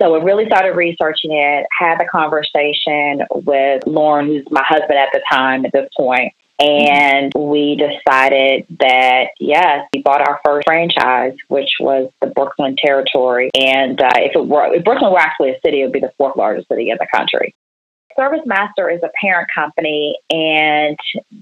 So 0.00 0.14
I 0.14 0.22
really 0.22 0.46
started 0.46 0.76
researching 0.76 1.32
it, 1.32 1.66
had 1.76 2.00
a 2.00 2.06
conversation 2.06 3.26
with 3.44 3.86
Lauren, 3.86 4.28
who's 4.28 4.46
my 4.50 4.62
husband 4.64 4.98
at 4.98 5.08
the 5.12 5.20
time 5.30 5.66
at 5.66 5.72
this 5.72 5.88
point, 5.96 6.32
and 6.60 7.32
we 7.34 7.76
decided 7.76 8.66
that 8.80 9.28
yes, 9.38 9.88
we 9.94 10.02
bought 10.02 10.20
our 10.20 10.40
first 10.44 10.66
franchise, 10.66 11.34
which 11.48 11.70
was 11.80 12.10
the 12.20 12.26
Brooklyn 12.28 12.76
territory. 12.76 13.50
And 13.54 14.00
uh, 14.00 14.10
if 14.16 14.36
it 14.36 14.46
were 14.46 14.74
if 14.74 14.84
Brooklyn 14.84 15.10
were 15.10 15.18
actually 15.18 15.50
a 15.50 15.60
city, 15.64 15.80
it 15.80 15.84
would 15.84 15.92
be 15.92 16.00
the 16.00 16.12
fourth 16.18 16.36
largest 16.36 16.68
city 16.68 16.90
in 16.90 16.98
the 16.98 17.06
country. 17.14 17.54
Service 18.16 18.40
Master 18.44 18.90
is 18.90 19.00
a 19.02 19.10
parent 19.18 19.48
company, 19.54 20.16
and 20.30 20.98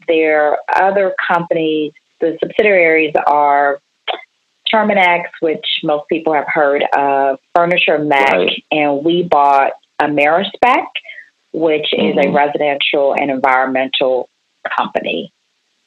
their 0.07 0.59
other 0.73 1.15
companies, 1.27 1.93
the 2.21 2.39
subsidiaries 2.41 3.15
are 3.27 3.81
Terminix, 4.73 5.25
which 5.41 5.65
most 5.83 6.09
people 6.09 6.35
have 6.35 6.47
heard 6.47 6.85
of, 6.97 7.39
Furniture 7.55 7.99
Medic, 7.99 8.33
right. 8.33 8.65
and 8.71 9.05
we 9.05 9.23
bought 9.23 9.73
Amerispec, 10.01 10.87
which 11.53 11.87
mm-hmm. 11.93 12.19
is 12.19 12.25
a 12.25 12.29
mm-hmm. 12.29 12.37
residential 12.37 13.15
and 13.19 13.31
environmental 13.31 14.29
company. 14.77 15.33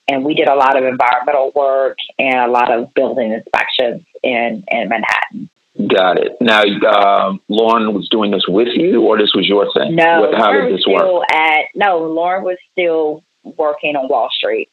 And 0.08 0.26
we 0.26 0.34
did 0.34 0.48
a 0.48 0.56
lot 0.56 0.78
of 0.78 0.84
environmental 0.84 1.52
work 1.56 1.98
and 2.20 2.36
a 2.36 2.48
lot 2.48 2.72
of 2.72 2.94
building 2.94 3.32
inspections 3.32 4.04
in, 4.24 4.64
in 4.68 4.90
Manhattan. 4.90 5.50
Got 5.88 6.18
it. 6.20 6.36
Now, 6.42 6.64
um, 6.64 7.40
Lauren 7.48 7.94
was 7.94 8.10
doing 8.10 8.32
this 8.32 8.44
with 8.48 8.68
you, 8.74 9.02
or 9.02 9.18
this 9.18 9.34
was 9.34 9.48
your 9.48 9.72
thing? 9.74 9.96
No, 9.96 10.22
what, 10.22 10.36
how 10.36 10.52
Lauren 10.52 10.70
did 10.70 10.80
this 10.80 10.86
work? 10.86 11.24
At, 11.32 11.66
no, 11.76 12.00
Lauren 12.00 12.44
was 12.44 12.58
still 12.74 13.24
working 13.44 13.96
on 13.96 14.10
Wall 14.10 14.30
Street, 14.32 14.70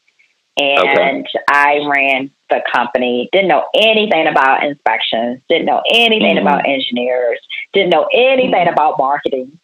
and 0.59 0.81
okay. 0.81 1.25
I 1.49 1.79
ran 1.87 2.31
the 2.51 2.63
company. 2.75 3.29
Didn't 3.33 3.49
know 3.49 3.69
anything 3.75 4.27
about 4.27 4.65
inspections. 4.65 5.41
Didn't 5.49 5.67
know 5.67 5.83
anything 5.89 6.37
mm-hmm. 6.37 6.47
about 6.47 6.67
engineers. 6.67 7.39
Didn't 7.73 7.91
know 7.91 8.09
anything 8.13 8.53
mm-hmm. 8.53 8.73
about 8.73 8.99
marketing. 8.99 9.59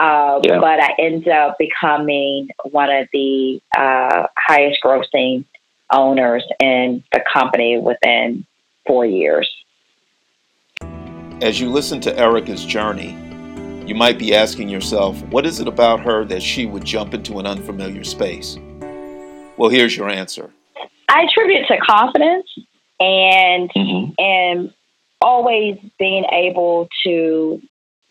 Uh, 0.00 0.40
yeah. 0.42 0.58
But 0.58 0.82
I 0.82 0.94
ended 0.98 1.28
up 1.28 1.58
becoming 1.58 2.48
one 2.70 2.90
of 2.90 3.06
the 3.12 3.60
uh, 3.76 4.26
highest 4.38 4.80
grossing 4.82 5.44
owners 5.92 6.42
in 6.58 7.04
the 7.12 7.20
company 7.30 7.78
within 7.78 8.46
four 8.86 9.04
years. 9.04 9.48
As 11.42 11.60
you 11.60 11.70
listen 11.70 12.00
to 12.00 12.18
Erica's 12.18 12.64
journey, 12.64 13.10
you 13.86 13.94
might 13.94 14.18
be 14.18 14.34
asking 14.34 14.70
yourself, 14.70 15.20
what 15.24 15.44
is 15.44 15.60
it 15.60 15.68
about 15.68 16.00
her 16.00 16.24
that 16.24 16.42
she 16.42 16.64
would 16.64 16.84
jump 16.84 17.12
into 17.12 17.38
an 17.38 17.46
unfamiliar 17.46 18.04
space? 18.04 18.56
Well, 19.58 19.68
here's 19.68 19.94
your 19.94 20.08
answer. 20.08 20.50
I 21.08 21.24
attribute 21.24 21.62
it 21.62 21.66
to 21.66 21.78
confidence 21.78 22.46
and 23.00 23.70
mm-hmm. 23.70 24.12
and 24.16 24.72
always 25.20 25.76
being 25.98 26.24
able 26.32 26.88
to 27.04 27.60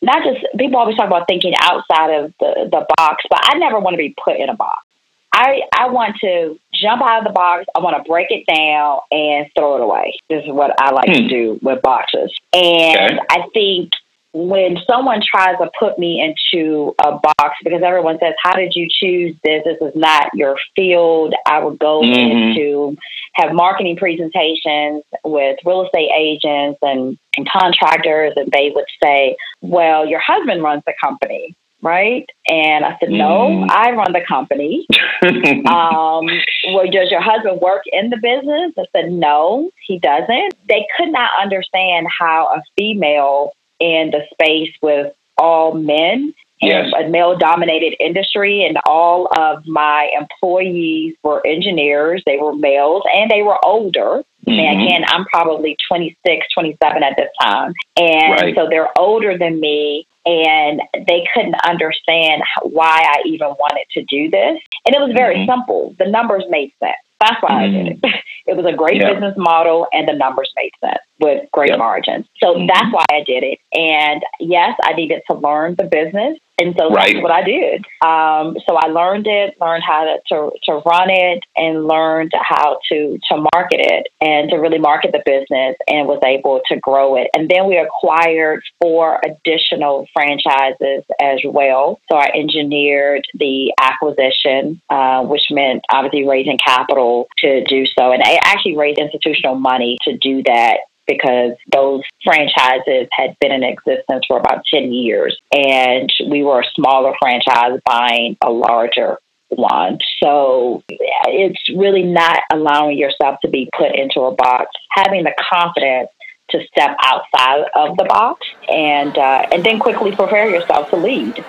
not 0.02 0.24
just 0.24 0.46
people 0.58 0.80
always 0.80 0.96
talk 0.96 1.08
about 1.08 1.28
thinking 1.28 1.54
outside 1.62 2.12
of 2.12 2.34
the, 2.40 2.70
the 2.72 2.86
box, 2.98 3.24
but 3.30 3.40
I 3.44 3.58
never 3.58 3.80
want 3.80 3.94
to 3.94 3.98
be 3.98 4.16
put 4.24 4.38
in 4.38 4.50
a 4.50 4.56
box. 4.56 4.84
I, 5.32 5.62
I 5.78 5.90
want 5.90 6.16
to 6.22 6.60
jump 6.74 7.02
out 7.02 7.20
of 7.20 7.24
the 7.26 7.34
box. 7.34 7.66
I 7.76 7.80
want 7.80 7.96
to 7.98 8.10
break 8.10 8.28
it 8.30 8.46
down 8.52 9.00
and 9.12 9.48
throw 9.56 9.76
it 9.76 9.82
away. 9.82 10.18
This 10.30 10.44
is 10.44 10.52
what 10.52 10.72
I 10.82 10.92
like 10.92 11.08
hmm. 11.08 11.14
to 11.14 11.28
do 11.28 11.60
with 11.62 11.82
boxes. 11.82 12.34
And 12.54 13.20
okay. 13.20 13.20
I 13.30 13.44
think 13.54 13.92
when 14.34 14.78
someone 14.90 15.22
tries 15.22 15.58
to 15.58 15.70
put 15.80 15.98
me 15.98 16.22
into 16.22 16.94
a 17.04 17.20
box 17.20 17.56
because 17.64 17.82
everyone 17.84 18.18
says, 18.20 18.34
How 18.44 18.56
did 18.56 18.74
you 18.76 18.88
choose 18.90 19.36
this? 19.44 19.64
This 19.66 19.78
is 19.82 19.96
not 19.96 20.30
your 20.34 20.56
field. 20.76 21.34
I 21.48 21.64
would 21.64 21.80
go 21.80 22.02
mm-hmm. 22.02 22.50
into 22.50 22.98
have 23.40 23.54
marketing 23.54 23.96
presentations 23.96 25.04
with 25.24 25.58
real 25.66 25.86
estate 25.86 26.10
agents 26.18 26.80
and, 26.82 27.18
and 27.38 27.50
contractors, 27.50 28.34
and 28.36 28.52
they 28.52 28.72
would 28.74 28.86
say, 29.04 29.36
Well, 29.62 30.08
your 30.08 30.20
husband 30.20 30.64
runs 30.64 30.84
the 30.86 30.94
company 31.02 31.56
right? 31.82 32.26
And 32.48 32.84
I 32.86 32.98
said, 33.00 33.10
no, 33.10 33.48
mm. 33.50 33.68
I 33.70 33.92
run 33.92 34.12
the 34.12 34.22
company. 34.28 34.86
um, 35.24 36.28
well, 36.74 36.92
does 36.92 37.10
your 37.10 37.22
husband 37.22 37.62
work 37.62 37.84
in 37.92 38.10
the 38.10 38.18
business? 38.18 38.74
I 38.78 38.84
said, 38.96 39.12
no, 39.12 39.72
he 39.88 40.00
doesn't. 40.00 40.56
They 40.68 40.86
could 40.98 41.10
not 41.10 41.32
understand 41.42 42.08
how 42.08 42.54
a 42.56 42.62
female 42.78 43.54
in 43.80 44.12
the 44.12 44.22
space 44.34 44.74
with 44.82 45.14
all 45.38 45.74
men 45.74 46.34
yes. 46.62 46.92
a 47.00 47.10
male 47.10 47.38
dominated 47.38 47.96
industry 48.00 48.66
and 48.66 48.78
all 48.88 49.28
of 49.38 49.66
my 49.66 50.10
employees 50.20 51.16
were 51.24 51.46
engineers 51.46 52.22
they 52.26 52.38
were 52.38 52.56
males 52.56 53.04
and 53.14 53.30
they 53.30 53.42
were 53.42 53.58
older 53.66 54.24
mm-hmm. 54.48 54.52
and 54.52 54.82
again 54.82 55.04
i'm 55.08 55.26
probably 55.26 55.78
26 55.88 56.46
27 56.54 57.04
at 57.04 57.14
this 57.18 57.30
time 57.42 57.74
and 57.98 58.42
right. 58.42 58.56
so 58.56 58.68
they're 58.70 58.90
older 58.98 59.38
than 59.38 59.60
me 59.60 60.06
and 60.26 60.82
they 60.94 61.24
couldn't 61.34 61.56
understand 61.66 62.44
why 62.62 63.04
I 63.04 63.22
even 63.26 63.48
wanted 63.48 63.86
to 63.94 64.04
do 64.04 64.30
this. 64.30 64.60
And 64.86 64.96
it 64.96 65.00
was 65.00 65.12
very 65.16 65.38
mm-hmm. 65.38 65.50
simple. 65.50 65.96
The 65.98 66.06
numbers 66.06 66.44
made 66.50 66.72
sense. 66.80 66.98
That's 67.20 67.42
why 67.42 67.50
mm-hmm. 67.50 67.76
I 67.76 67.84
did 67.84 67.88
it. 67.88 68.02
Mm-hmm. 68.02 68.16
It 68.48 68.58
was 68.58 68.66
a 68.66 68.76
great 68.76 69.00
yeah. 69.00 69.14
business 69.14 69.36
model, 69.38 69.86
and 69.94 70.08
the 70.08 70.14
numbers 70.14 70.52
made 70.56 70.72
sense. 70.84 70.98
With 71.20 71.50
great 71.52 71.70
Yep. 71.70 71.80
margins. 71.80 72.26
So 72.42 72.56
Mhm. 72.56 72.68
that's 72.68 72.92
why 72.92 73.06
I 73.12 73.22
did 73.22 73.44
it. 73.44 73.60
And 73.74 74.24
yes, 74.40 74.76
I 74.84 74.94
needed 74.94 75.22
to 75.30 75.38
learn 75.38 75.76
the 75.76 75.86
business. 75.86 76.38
And 76.62 76.76
so 76.78 76.90
Right. 76.90 77.14
that's 77.14 77.24
what 77.24 77.32
I 77.32 77.44
did. 77.44 77.86
Um, 78.06 78.58
so 78.68 78.76
I 78.76 78.88
learned 78.88 79.28
it, 79.28 79.56
learned 79.62 79.84
how 79.84 80.04
to, 80.04 80.20
to, 80.28 80.52
to 80.66 80.82
run 80.86 81.10
it, 81.10 81.42
and 81.56 81.88
learned 81.88 82.34
how 82.38 82.80
to, 82.90 83.18
to 83.30 83.46
market 83.54 83.80
it 83.80 84.10
and 84.20 84.50
to 84.50 84.58
really 84.58 84.78
market 84.78 85.14
the 85.14 85.22
business 85.26 85.78
and 85.88 86.06
was 86.08 86.20
able 86.26 86.60
to 86.68 86.78
grow 86.80 87.16
it. 87.16 87.30
And 87.34 87.48
then 87.50 87.68
we 87.68 87.78
acquired 87.78 88.62
four 88.82 89.22
additional 89.24 90.08
franchises 90.14 91.06
as 91.22 91.40
well. 91.46 92.02
So 92.12 92.18
I 92.18 92.30
engineered 92.36 93.26
the 93.36 93.74
acquisition, 93.80 94.82
uh, 94.90 95.24
which 95.24 95.44
meant 95.52 95.86
obviously 95.94 96.28
raising 96.28 96.58
capital 96.58 97.30
to 97.38 97.64
do 97.64 97.86
so. 97.98 98.12
And 98.12 98.22
I 98.22 98.38
actually 98.44 98.76
raised 98.76 99.00
institutional 99.00 99.56
money 99.56 99.98
to 100.04 100.18
do 100.18 100.44
that 100.44 100.80
because 101.10 101.54
those 101.72 102.04
franchises 102.24 103.08
had 103.12 103.36
been 103.42 103.52
in 103.52 103.64
existence 103.64 104.26
for 104.28 104.40
about 104.40 104.64
10 104.72 104.94
years 104.94 105.40
and 105.52 106.14
we 106.30 106.44
were 106.44 106.62
a 106.62 106.72
smaller 106.76 107.14
franchise 107.20 107.80
buying 107.84 108.38
a 108.42 108.52
larger 108.52 109.18
one. 109.50 109.98
So 110.24 110.84
it's 110.90 111.70
really 111.76 112.04
not 112.04 112.42
allowing 112.54 113.00
yourself 113.00 113.38
to 113.42 113.50
be 113.50 113.68
put 113.76 113.96
into 113.96 114.22
a 114.22 114.36
box, 114.36 114.68
having 114.92 115.24
the 115.24 115.34
confidence 115.52 116.10
to 116.52 116.60
step 116.68 116.96
outside 117.04 117.66
of 117.76 117.98
the 117.98 118.06
box 118.06 118.46
and 118.68 119.18
uh, 119.18 119.48
and 119.52 119.64
then 119.64 119.80
quickly 119.80 120.16
prepare 120.16 120.50
yourself 120.50 120.90
to 120.92 120.96
lead. 120.96 121.44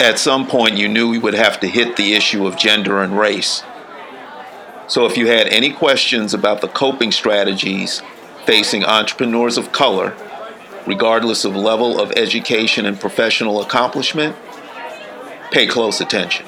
At 0.00 0.18
some 0.18 0.46
point, 0.46 0.76
you 0.76 0.88
knew 0.88 1.08
we 1.08 1.18
would 1.18 1.34
have 1.34 1.60
to 1.60 1.68
hit 1.68 1.96
the 1.96 2.14
issue 2.14 2.46
of 2.46 2.56
gender 2.56 3.00
and 3.02 3.18
race. 3.18 3.62
So, 4.86 5.06
if 5.06 5.16
you 5.16 5.26
had 5.28 5.46
any 5.48 5.72
questions 5.72 6.34
about 6.34 6.60
the 6.60 6.68
coping 6.68 7.10
strategies 7.10 8.02
facing 8.44 8.84
entrepreneurs 8.84 9.56
of 9.56 9.72
color, 9.72 10.14
regardless 10.86 11.44
of 11.44 11.56
level 11.56 11.98
of 11.98 12.12
education 12.12 12.84
and 12.84 13.00
professional 13.00 13.62
accomplishment, 13.62 14.36
pay 15.50 15.66
close 15.66 16.00
attention. 16.00 16.46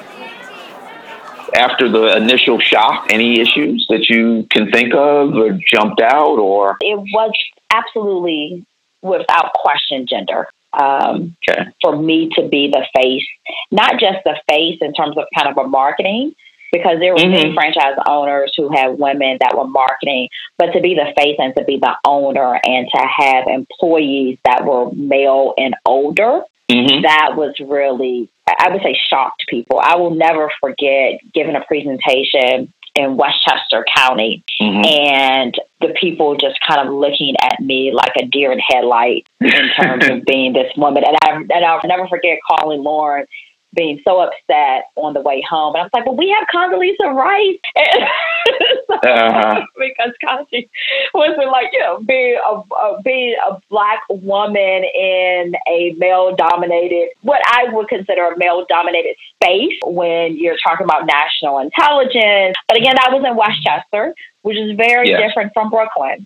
After 1.55 1.89
the 1.89 2.15
initial 2.17 2.59
shock, 2.59 3.07
any 3.09 3.39
issues 3.39 3.87
that 3.89 4.09
you 4.09 4.45
can 4.51 4.69
think 4.69 4.93
of 4.93 5.33
or 5.33 5.57
jumped 5.73 6.01
out 6.01 6.37
or 6.37 6.77
It 6.81 6.99
was 6.99 7.31
absolutely 7.71 8.65
without 9.01 9.53
question 9.53 10.05
gender. 10.07 10.47
Um, 10.73 11.35
okay. 11.49 11.69
for 11.81 11.95
me 11.95 12.29
to 12.35 12.47
be 12.47 12.69
the 12.69 12.85
face, 12.95 13.25
not 13.71 13.93
just 13.99 14.17
the 14.25 14.39
face 14.47 14.77
in 14.81 14.93
terms 14.93 15.17
of 15.17 15.23
kind 15.35 15.47
of 15.47 15.57
a 15.57 15.67
marketing, 15.67 16.35
because 16.71 16.99
there 16.99 17.13
were 17.13 17.19
many 17.27 17.51
Mhm. 17.51 17.53
franchise 17.55 17.95
owners 18.07 18.53
who 18.57 18.69
had 18.69 18.97
women 18.99 19.37
that 19.41 19.55
were 19.57 19.67
marketing, 19.67 20.29
but 20.57 20.73
to 20.73 20.79
be 20.81 20.93
the 20.95 21.13
face 21.17 21.35
and 21.39 21.55
to 21.55 21.63
be 21.63 21.77
the 21.77 21.95
owner 22.05 22.59
and 22.65 22.87
to 22.93 22.97
have 23.05 23.47
employees 23.47 24.37
that 24.45 24.65
were 24.65 24.89
male 24.93 25.53
and 25.57 25.75
older, 25.85 26.41
Mm-hmm. 26.69 27.01
that 27.03 27.37
was 27.37 27.57
really, 27.61 28.27
I 28.59 28.69
would 28.69 28.81
say, 28.83 28.93
shocked 29.09 29.45
people. 29.47 29.79
I 29.81 29.95
will 29.95 30.09
never 30.13 30.51
forget 30.59 31.21
giving 31.33 31.55
a 31.55 31.61
presentation 31.61 32.73
in 32.93 33.15
Westchester 33.15 33.85
County 33.95 34.43
Mm-hmm. 34.61 34.83
and 34.85 35.55
the 35.81 35.89
people 35.89 36.35
just 36.35 36.59
kind 36.67 36.85
of 36.85 36.91
looking 36.93 37.35
at 37.41 37.59
me 37.61 37.91
like 37.93 38.11
a 38.19 38.25
deer 38.25 38.51
in 38.51 38.59
headlight 38.59 39.25
in 39.39 39.51
terms 39.79 40.09
of 40.09 40.25
being 40.27 40.51
this 40.53 40.75
woman. 40.75 41.03
And 41.05 41.15
I 41.23 41.35
and 41.35 41.63
I'll 41.65 41.79
never 41.85 42.07
forget 42.07 42.39
calling 42.49 42.81
Lauren 42.83 43.25
being 43.77 44.01
so 44.05 44.19
upset 44.19 44.85
on 44.95 45.13
the 45.13 45.21
way 45.21 45.41
home. 45.47 45.75
And 45.75 45.81
I 45.81 45.83
was 45.83 45.91
like, 45.93 46.05
well, 46.05 46.17
we 46.17 46.35
have 46.37 46.47
Condoleezza 46.53 47.13
Rice. 47.13 47.59
And 48.49 48.79
so, 48.87 48.95
Uh-huh. 49.09 49.61
because 49.77 50.13
Condoleezza 50.23 50.69
wasn't 51.13 51.51
like, 51.51 51.67
you 51.73 51.79
know, 51.79 51.99
being 51.99 52.37
a, 52.43 52.53
a, 52.75 53.01
being 53.03 53.35
a 53.49 53.59
black 53.69 53.99
woman 54.09 54.83
in 54.95 55.53
a 55.67 55.93
male 55.97 56.33
dominated, 56.35 57.09
what 57.21 57.41
I 57.45 57.65
would 57.73 57.89
consider 57.89 58.25
a 58.27 58.37
male 58.37 58.65
dominated 58.69 59.15
space 59.35 59.77
when 59.85 60.37
you're 60.37 60.57
talking 60.65 60.85
about 60.85 61.05
national 61.05 61.59
intelligence. 61.59 62.55
But 62.67 62.77
again, 62.77 62.95
I 62.99 63.13
was 63.13 63.23
in 63.27 63.35
Westchester, 63.35 64.13
which 64.43 64.57
is 64.57 64.75
very 64.77 65.09
different 65.27 65.53
from 65.53 65.69
Brooklyn. 65.69 66.25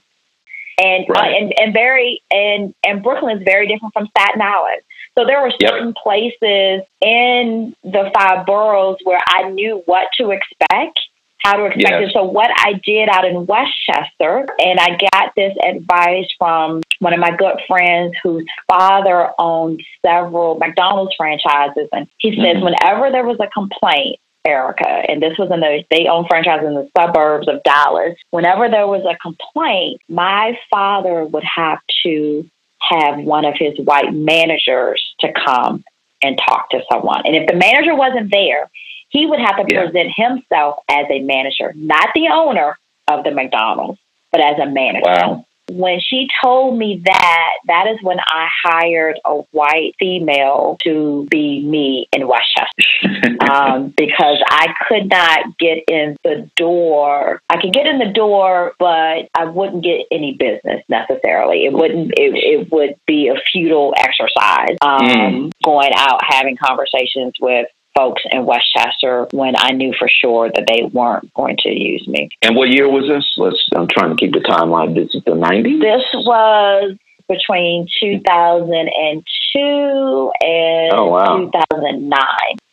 And, 0.77 1.05
uh, 1.09 1.21
and 1.21 1.53
and 1.59 1.73
very 1.73 2.21
and 2.31 2.73
and 2.85 3.03
Brooklyn 3.03 3.37
is 3.37 3.43
very 3.43 3.67
different 3.67 3.93
from 3.93 4.07
Staten 4.07 4.41
Island. 4.41 4.81
So 5.21 5.27
there 5.27 5.41
were 5.41 5.51
Yep. 5.59 5.69
certain 5.69 5.93
places 5.93 6.81
in 6.99 7.75
the 7.83 8.11
five 8.17 8.45
boroughs 8.45 8.97
where 9.03 9.21
I 9.27 9.49
knew 9.49 9.83
what 9.85 10.07
to 10.19 10.31
expect, 10.31 10.99
how 11.43 11.57
to 11.57 11.65
expect 11.65 12.01
Yes. 12.01 12.09
it. 12.09 12.13
So 12.13 12.23
what 12.23 12.49
I 12.57 12.73
did 12.83 13.07
out 13.07 13.25
in 13.25 13.45
Westchester, 13.45 14.47
and 14.59 14.79
I 14.79 14.97
got 15.13 15.35
this 15.35 15.55
advice 15.63 16.27
from 16.39 16.81
one 16.99 17.13
of 17.13 17.19
my 17.19 17.31
good 17.31 17.61
friends 17.67 18.15
whose 18.23 18.45
father 18.67 19.29
owned 19.37 19.81
several 20.03 20.55
McDonald's 20.55 21.15
franchises, 21.15 21.87
and 21.91 22.07
he 22.17 22.35
says 22.35 22.57
Mhm. 22.57 22.63
whenever 22.63 23.11
there 23.11 23.25
was 23.25 23.39
a 23.39 23.47
complaint. 23.47 24.17
Erica, 24.43 24.89
and 25.07 25.21
this 25.21 25.37
was 25.37 25.51
in 25.51 25.59
the 25.59 25.83
they 25.91 26.07
own 26.07 26.25
franchises 26.25 26.65
in 26.67 26.73
the 26.73 26.89
suburbs 26.97 27.47
of 27.47 27.61
Dallas. 27.61 28.17
Whenever 28.31 28.69
there 28.69 28.87
was 28.87 29.05
a 29.05 29.15
complaint, 29.17 30.01
my 30.09 30.57
father 30.71 31.25
would 31.25 31.43
have 31.43 31.77
to 32.01 32.43
have 32.89 33.19
one 33.19 33.45
of 33.45 33.53
his 33.57 33.77
white 33.79 34.13
managers 34.13 35.01
to 35.19 35.31
come 35.33 35.83
and 36.21 36.37
talk 36.37 36.69
to 36.71 36.81
someone. 36.91 37.21
And 37.25 37.35
if 37.35 37.47
the 37.47 37.55
manager 37.55 37.95
wasn't 37.95 38.31
there, 38.31 38.69
he 39.09 39.25
would 39.25 39.39
have 39.39 39.57
to 39.57 39.65
Yeah. 39.67 39.83
present 39.83 40.11
himself 40.15 40.79
as 40.89 41.05
a 41.09 41.19
manager, 41.19 41.73
not 41.75 42.09
the 42.13 42.29
owner 42.29 42.77
of 43.07 43.23
the 43.23 43.31
McDonald's, 43.31 43.99
but 44.31 44.41
as 44.41 44.57
a 44.59 44.65
manager. 44.67 45.03
Wow. 45.05 45.45
When 45.77 45.99
she 45.99 46.27
told 46.43 46.77
me 46.77 47.01
that, 47.05 47.51
that 47.67 47.87
is 47.87 47.97
when 48.01 48.19
I 48.19 48.47
hired 48.63 49.19
a 49.25 49.41
white 49.51 49.93
female 49.99 50.77
to 50.83 51.27
be 51.29 51.63
me 51.63 52.07
in 52.13 52.27
Westchester 52.27 53.39
um, 53.51 53.93
because 53.95 54.37
I 54.49 54.67
could 54.87 55.09
not 55.09 55.57
get 55.57 55.79
in 55.87 56.17
the 56.23 56.49
door. 56.55 57.41
I 57.49 57.61
could 57.61 57.73
get 57.73 57.87
in 57.87 57.99
the 57.99 58.11
door, 58.11 58.73
but 58.79 59.29
I 59.35 59.45
wouldn't 59.45 59.83
get 59.83 60.05
any 60.11 60.35
business 60.37 60.83
necessarily. 60.89 61.65
It 61.65 61.73
wouldn't. 61.73 62.11
It, 62.17 62.33
it 62.35 62.71
would 62.71 62.95
be 63.07 63.29
a 63.29 63.35
futile 63.51 63.93
exercise 63.97 64.77
um, 64.81 65.01
Mm. 65.01 65.51
going 65.63 65.91
out 65.95 66.19
having 66.27 66.57
conversations 66.57 67.33
with 67.39 67.67
folks 67.95 68.21
in 68.31 68.45
Westchester 68.45 69.27
when 69.31 69.53
I 69.57 69.71
knew 69.71 69.93
for 69.97 70.07
sure 70.07 70.49
that 70.53 70.65
they 70.67 70.83
weren't 70.91 71.33
going 71.33 71.57
to 71.63 71.69
use 71.69 72.07
me. 72.07 72.29
and 72.41 72.55
what 72.55 72.69
year 72.69 72.89
was 72.89 73.07
this? 73.07 73.25
Let's. 73.37 73.67
I'm 73.75 73.87
trying 73.87 74.09
to 74.09 74.15
keep 74.15 74.33
the 74.33 74.39
timeline. 74.39 74.95
This 74.95 75.13
is 75.13 75.23
the 75.25 75.31
'90s. 75.31 75.81
This 75.81 76.03
was 76.25 76.97
between 77.27 77.87
2002 78.01 80.31
and 80.41 80.93
Oh, 80.93 81.05
wow. 81.07 81.37
2009. 81.37 82.19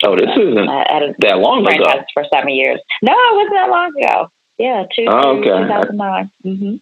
Oh, 0.05 0.17
this 0.17 0.31
isn't 0.37 0.69
I 0.69 1.13
that 1.21 1.39
long 1.39 1.67
ago. 1.67 1.85
for 2.15 2.25
seven 2.33 2.51
years. 2.55 2.81
No, 3.03 3.13
it 3.13 3.35
wasn't 3.37 3.55
that 3.55 3.71
long 3.71 3.93
ago. 3.97 4.31
Yeah, 4.59 4.85
two, 4.95 5.07
Oh, 5.09 5.39
okay. 5.39 5.49
2009. 5.51 6.31
Mm-hmm. 6.45 6.77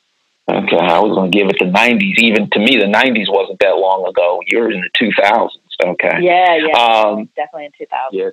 Okay, 0.49 0.79
I 0.79 1.01
was 1.01 1.13
going 1.17 1.33
to 1.33 1.37
give 1.39 1.49
it 1.49 1.57
the 1.59 1.65
'90s. 1.67 2.19
Even 2.19 2.49
to 2.51 2.59
me, 2.61 2.77
the 2.77 2.87
'90s 2.87 3.29
wasn't 3.29 3.59
that 3.61 3.77
long 3.77 4.07
ago. 4.09 4.41
You're 4.47 4.71
in 4.71 4.81
the 4.81 4.89
2000s. 4.99 5.51
Okay. 5.85 6.19
Yeah, 6.21 6.57
yeah. 6.57 6.79
Um, 6.79 7.29
definitely 7.37 7.67
in 7.67 7.73
2000. 7.79 8.11
Yeah. 8.13 8.31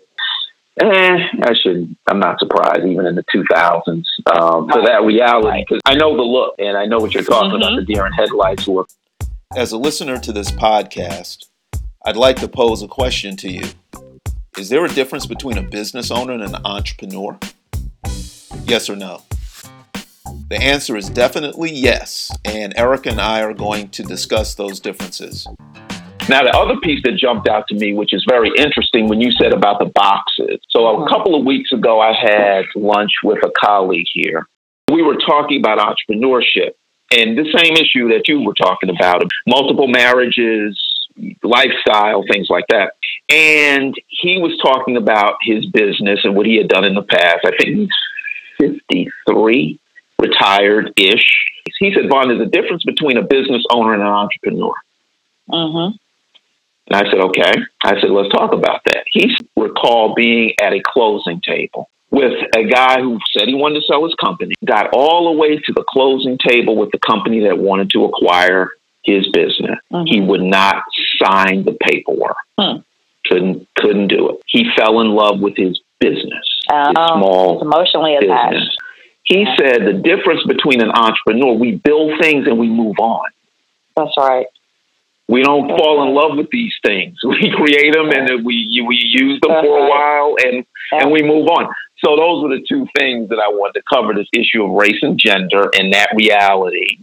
Eh, 0.81 1.17
I 1.43 1.53
should. 1.61 1.95
I'm 2.07 2.19
not 2.19 2.39
surprised, 2.39 2.83
even 2.85 3.05
in 3.05 3.13
the 3.13 3.23
2000s, 3.33 4.05
um, 4.35 4.67
for 4.69 4.81
that 4.81 5.03
reality. 5.05 5.63
Because 5.67 5.81
I 5.85 5.93
know 5.93 6.15
the 6.15 6.23
look, 6.23 6.55
and 6.57 6.75
I 6.75 6.85
know 6.85 6.97
what 6.97 7.13
you're 7.13 7.23
talking 7.23 7.55
about. 7.55 7.75
The 7.75 7.85
deer 7.85 8.07
in 8.07 8.13
headlights 8.13 8.67
look. 8.67 8.89
As 9.55 9.71
a 9.71 9.77
listener 9.77 10.17
to 10.19 10.31
this 10.31 10.49
podcast, 10.49 11.45
I'd 12.03 12.17
like 12.17 12.37
to 12.37 12.47
pose 12.47 12.81
a 12.81 12.87
question 12.87 13.35
to 13.37 13.51
you. 13.51 13.67
Is 14.57 14.69
there 14.69 14.83
a 14.83 14.89
difference 14.89 15.27
between 15.27 15.59
a 15.59 15.61
business 15.61 16.09
owner 16.09 16.33
and 16.33 16.43
an 16.43 16.55
entrepreneur? 16.65 17.37
Yes 18.65 18.89
or 18.89 18.95
no? 18.95 19.21
The 20.49 20.57
answer 20.59 20.95
is 20.95 21.09
definitely 21.09 21.71
yes, 21.71 22.31
and 22.45 22.75
Erica 22.77 23.09
and 23.09 23.21
I 23.21 23.41
are 23.41 23.53
going 23.53 23.89
to 23.89 24.03
discuss 24.03 24.55
those 24.55 24.79
differences. 24.79 25.47
Now, 26.29 26.43
the 26.43 26.55
other 26.55 26.79
piece 26.79 27.01
that 27.03 27.17
jumped 27.17 27.49
out 27.49 27.67
to 27.67 27.75
me, 27.75 27.93
which 27.93 28.13
is 28.13 28.25
very 28.29 28.49
interesting, 28.57 29.09
when 29.09 29.19
you 29.19 29.31
said 29.31 29.53
about 29.53 29.79
the 29.79 29.85
boxes. 29.85 30.59
So, 30.69 31.03
a 31.03 31.09
couple 31.09 31.35
of 31.35 31.45
weeks 31.45 31.71
ago, 31.71 31.99
I 31.99 32.13
had 32.13 32.65
lunch 32.75 33.11
with 33.23 33.39
a 33.43 33.51
colleague 33.59 34.07
here. 34.13 34.47
We 34.91 35.01
were 35.01 35.17
talking 35.17 35.59
about 35.59 35.79
entrepreneurship 35.79 36.73
and 37.11 37.37
the 37.37 37.45
same 37.55 37.73
issue 37.73 38.09
that 38.09 38.27
you 38.27 38.41
were 38.41 38.53
talking 38.53 38.89
about 38.89 39.23
multiple 39.47 39.87
marriages, 39.87 40.79
lifestyle, 41.43 42.23
things 42.31 42.47
like 42.49 42.65
that. 42.69 42.93
And 43.29 43.93
he 44.07 44.39
was 44.39 44.57
talking 44.63 44.97
about 44.97 45.35
his 45.41 45.65
business 45.67 46.19
and 46.23 46.35
what 46.35 46.45
he 46.45 46.57
had 46.57 46.69
done 46.69 46.85
in 46.85 46.95
the 46.95 47.03
past. 47.03 47.39
I 47.45 47.51
think 47.57 47.89
he's 48.59 48.77
53, 48.87 49.79
retired 50.19 50.93
ish. 50.97 51.27
He 51.79 51.93
said, 51.93 52.09
Vaughn, 52.09 52.29
there's 52.29 52.41
a 52.41 52.49
difference 52.49 52.83
between 52.83 53.17
a 53.17 53.23
business 53.23 53.63
owner 53.71 53.93
and 53.93 54.01
an 54.01 54.07
entrepreneur. 54.07 54.73
Mm-hmm. 55.49 55.95
And 56.93 57.07
I 57.07 57.09
said, 57.09 57.21
okay. 57.21 57.53
I 57.83 57.99
said, 57.99 58.11
let's 58.11 58.29
talk 58.29 58.53
about 58.53 58.81
that. 58.85 59.05
He 59.11 59.35
recalled 59.55 60.15
being 60.15 60.53
at 60.61 60.73
a 60.73 60.81
closing 60.85 61.41
table 61.41 61.89
with 62.11 62.33
a 62.55 62.63
guy 62.65 63.01
who 63.01 63.17
said 63.35 63.47
he 63.47 63.55
wanted 63.55 63.81
to 63.81 63.85
sell 63.87 64.05
his 64.05 64.13
company, 64.15 64.53
got 64.63 64.93
all 64.93 65.33
the 65.33 65.39
way 65.39 65.57
to 65.57 65.73
the 65.73 65.83
closing 65.89 66.37
table 66.47 66.75
with 66.75 66.91
the 66.91 66.99
company 66.99 67.39
that 67.45 67.57
wanted 67.57 67.89
to 67.89 68.05
acquire 68.05 68.73
his 69.03 69.27
business. 69.33 69.79
Mm-hmm. 69.91 70.05
He 70.05 70.21
would 70.21 70.43
not 70.43 70.83
sign 71.17 71.65
the 71.65 71.75
paperwork. 71.81 72.37
Hmm. 72.59 72.81
Couldn't 73.25 73.67
couldn't 73.75 74.09
do 74.09 74.29
it. 74.29 74.41
He 74.45 74.65
fell 74.77 75.01
in 75.01 75.07
love 75.07 75.39
with 75.39 75.55
his 75.57 75.79
business. 75.99 76.45
Oh, 76.71 76.87
his 76.89 76.93
small 76.93 77.61
emotionally 77.61 78.17
business. 78.19 78.37
attached. 78.37 78.77
He 79.23 79.41
yeah. 79.41 79.55
said 79.57 79.87
the 79.87 79.93
difference 79.93 80.43
between 80.45 80.81
an 80.81 80.91
entrepreneur, 80.91 81.53
we 81.53 81.75
build 81.77 82.21
things 82.21 82.45
and 82.45 82.59
we 82.59 82.67
move 82.67 82.97
on. 82.99 83.31
That's 83.95 84.13
right. 84.17 84.45
We 85.27 85.41
don't 85.41 85.69
fall 85.69 86.03
in 86.07 86.13
love 86.13 86.37
with 86.37 86.49
these 86.51 86.73
things. 86.85 87.17
We 87.23 87.51
create 87.55 87.93
them 87.93 88.09
and 88.11 88.45
we 88.45 88.83
we 88.87 88.95
use 88.95 89.39
them 89.41 89.51
for 89.63 89.79
a 89.79 89.81
uh-huh. 89.81 89.89
while 89.89 90.35
and 90.43 90.65
and 90.91 91.11
we 91.11 91.21
move 91.23 91.47
on. 91.47 91.73
So 92.03 92.15
those 92.17 92.43
are 92.43 92.49
the 92.49 92.65
two 92.67 92.85
things 92.97 93.29
that 93.29 93.39
I 93.39 93.47
wanted 93.47 93.79
to 93.79 93.83
cover: 93.91 94.13
this 94.13 94.27
issue 94.33 94.63
of 94.63 94.71
race 94.71 94.99
and 95.01 95.17
gender 95.17 95.69
and 95.73 95.93
that 95.93 96.09
reality, 96.15 96.99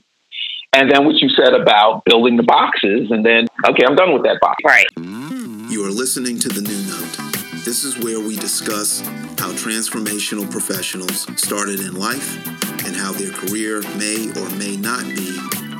and 0.72 0.90
then 0.90 1.06
what 1.06 1.16
you 1.16 1.30
said 1.30 1.54
about 1.54 2.04
building 2.04 2.36
the 2.36 2.42
boxes. 2.42 3.10
And 3.10 3.24
then, 3.24 3.46
okay, 3.66 3.84
I'm 3.86 3.96
done 3.96 4.12
with 4.12 4.22
that 4.24 4.38
box. 4.40 4.56
Right. 4.64 4.86
You 4.96 5.84
are 5.86 5.90
listening 5.90 6.38
to 6.40 6.48
the 6.48 6.60
New 6.60 6.82
Note. 6.86 7.64
This 7.64 7.84
is 7.84 7.98
where 7.98 8.20
we 8.20 8.36
discuss 8.36 9.00
how 9.38 9.52
transformational 9.52 10.50
professionals 10.50 11.26
started 11.40 11.80
in 11.80 11.94
life 11.94 12.36
and 12.84 12.96
how 12.96 13.12
their 13.12 13.30
career 13.30 13.80
may 13.96 14.30
or 14.40 14.48
may 14.56 14.76
not 14.76 15.04
be 15.04 15.36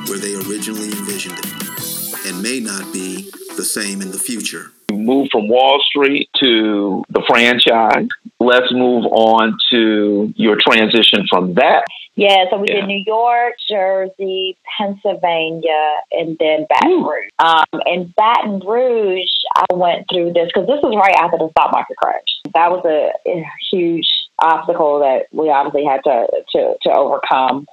where 0.07 0.19
they 0.19 0.35
originally 0.35 0.91
envisioned 0.91 1.37
it 1.39 2.00
and 2.25 2.41
may 2.41 2.59
not 2.59 2.91
be 2.93 3.29
the 3.57 3.63
same 3.63 4.01
in 4.01 4.11
the 4.11 4.19
future. 4.19 4.71
Move 4.91 5.29
from 5.31 5.47
Wall 5.47 5.81
Street 5.89 6.29
to 6.39 7.03
the 7.09 7.23
franchise. 7.27 8.07
Let's 8.39 8.71
move 8.71 9.05
on 9.05 9.57
to 9.71 10.33
your 10.35 10.57
transition 10.57 11.25
from 11.29 11.53
that 11.55 11.85
yeah, 12.15 12.45
so 12.49 12.57
we 12.57 12.67
yeah. 12.67 12.81
did 12.81 12.87
New 12.87 13.03
York, 13.05 13.53
Jersey, 13.69 14.57
Pennsylvania, 14.77 15.91
and 16.11 16.37
then 16.39 16.67
Baton 16.69 17.03
Rouge. 17.03 17.29
Um, 17.39 17.81
in 17.85 18.13
Baton 18.17 18.59
Rouge, 18.59 19.31
I 19.55 19.73
went 19.73 20.05
through 20.11 20.33
this 20.33 20.49
because 20.53 20.67
this 20.67 20.81
was 20.83 20.95
right 20.95 21.15
after 21.15 21.37
the 21.37 21.49
stock 21.51 21.71
market 21.71 21.95
crash. 21.97 22.19
That 22.53 22.69
was 22.69 22.83
a, 22.85 23.29
a 23.29 23.45
huge 23.71 24.07
obstacle 24.39 24.99
that 24.99 25.27
we 25.31 25.49
obviously 25.49 25.85
had 25.85 26.01
to 26.03 26.27
to, 26.51 26.75
to 26.83 26.91
overcome. 26.91 27.65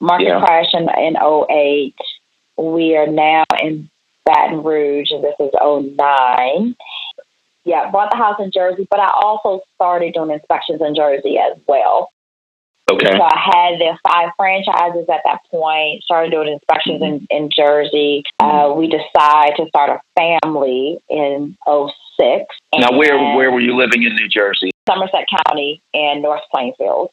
Market 0.00 0.28
yeah. 0.28 0.40
crash 0.40 0.72
in, 0.72 0.88
in 0.98 1.16
08. 1.16 1.94
We 2.56 2.96
are 2.96 3.06
now 3.06 3.44
in 3.62 3.90
Baton 4.24 4.62
Rouge, 4.62 5.10
and 5.10 5.22
this 5.22 5.34
is 5.40 5.50
09. 5.62 6.76
Yeah, 7.64 7.90
bought 7.90 8.10
the 8.10 8.16
house 8.16 8.36
in 8.40 8.50
Jersey, 8.52 8.86
but 8.90 9.00
I 9.00 9.10
also 9.22 9.62
started 9.74 10.14
doing 10.14 10.30
inspections 10.30 10.80
in 10.84 10.94
Jersey 10.94 11.38
as 11.38 11.58
well. 11.66 12.10
Okay. 12.90 13.12
So 13.12 13.22
I 13.22 13.38
had 13.38 13.80
the 13.80 13.96
five 14.06 14.30
franchises 14.36 15.06
at 15.10 15.20
that 15.24 15.38
point, 15.50 16.02
started 16.02 16.30
doing 16.30 16.52
inspections 16.52 17.00
in, 17.02 17.26
in 17.30 17.48
Jersey. 17.54 18.22
Uh, 18.38 18.74
we 18.76 18.88
decided 18.88 19.56
to 19.56 19.66
start 19.68 19.90
a 19.90 20.00
family 20.44 20.98
in 21.08 21.56
06. 21.66 22.44
Now, 22.76 22.96
where, 22.96 23.16
where 23.36 23.50
were 23.50 23.60
you 23.60 23.74
living 23.74 24.02
in 24.02 24.14
New 24.14 24.28
Jersey? 24.28 24.70
Somerset 24.86 25.24
County 25.46 25.82
and 25.94 26.20
North 26.20 26.42
Plainfield. 26.52 27.10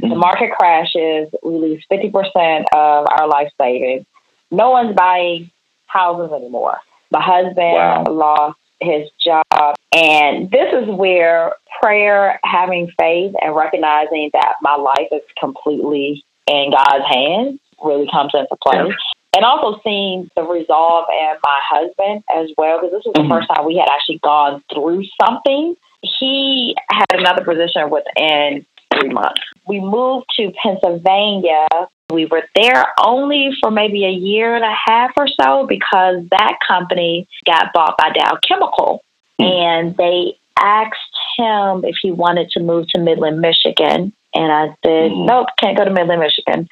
Mm-hmm. 0.00 0.10
The 0.10 0.16
market 0.16 0.50
crashes. 0.56 1.28
We 1.42 1.54
lose 1.54 1.84
50% 1.90 2.64
of 2.72 3.06
our 3.10 3.26
life 3.28 3.48
savings. 3.60 4.06
No 4.52 4.70
one's 4.70 4.94
buying 4.94 5.50
houses 5.86 6.30
anymore. 6.32 6.76
My 7.10 7.22
husband 7.22 7.56
wow. 7.56 8.04
lost 8.08 8.58
his 8.80 9.08
job. 9.24 9.74
And 9.94 10.50
this 10.50 10.72
is 10.72 10.88
where 10.88 11.54
prayer, 11.82 12.38
having 12.44 12.90
faith, 12.98 13.34
and 13.40 13.56
recognizing 13.56 14.30
that 14.34 14.54
my 14.62 14.76
life 14.76 15.08
is 15.10 15.22
completely 15.40 16.24
in 16.46 16.70
God's 16.70 17.04
hands 17.10 17.60
really 17.82 18.08
comes 18.12 18.32
into 18.34 18.56
play. 18.62 18.76
Yeah. 18.76 18.94
And 19.34 19.44
also 19.46 19.80
seeing 19.82 20.28
the 20.36 20.42
resolve 20.42 21.06
in 21.10 21.36
my 21.42 21.60
husband 21.70 22.22
as 22.36 22.50
well, 22.58 22.78
because 22.78 22.92
this 22.92 23.02
was 23.06 23.14
mm-hmm. 23.16 23.28
the 23.28 23.34
first 23.34 23.48
time 23.48 23.66
we 23.66 23.76
had 23.76 23.88
actually 23.90 24.20
gone 24.22 24.62
through 24.72 25.04
something. 25.24 25.74
He 26.02 26.76
had 26.90 27.06
another 27.12 27.42
position 27.44 27.88
within 27.88 28.66
three 28.92 29.08
months. 29.08 29.40
We 29.66 29.80
moved 29.80 30.26
to 30.36 30.52
Pennsylvania. 30.62 31.66
We 32.12 32.26
were 32.26 32.42
there 32.54 32.86
only 33.00 33.50
for 33.60 33.70
maybe 33.70 34.04
a 34.04 34.10
year 34.10 34.54
and 34.54 34.64
a 34.64 34.74
half 34.86 35.12
or 35.16 35.26
so 35.40 35.66
because 35.66 36.16
that 36.30 36.58
company 36.66 37.26
got 37.46 37.72
bought 37.72 37.96
by 37.96 38.10
Dow 38.10 38.38
Chemical. 38.46 39.02
Mm-hmm. 39.40 39.50
And 39.50 39.96
they 39.96 40.36
asked 40.58 40.94
him 41.38 41.84
if 41.84 41.96
he 42.00 42.12
wanted 42.12 42.50
to 42.50 42.60
move 42.60 42.86
to 42.88 43.00
Midland, 43.00 43.40
Michigan. 43.40 44.12
And 44.34 44.52
I 44.52 44.66
said, 44.84 45.10
mm-hmm. 45.10 45.26
nope, 45.26 45.48
can't 45.58 45.76
go 45.76 45.84
to 45.84 45.90
Midland, 45.90 46.20
Michigan. 46.20 46.68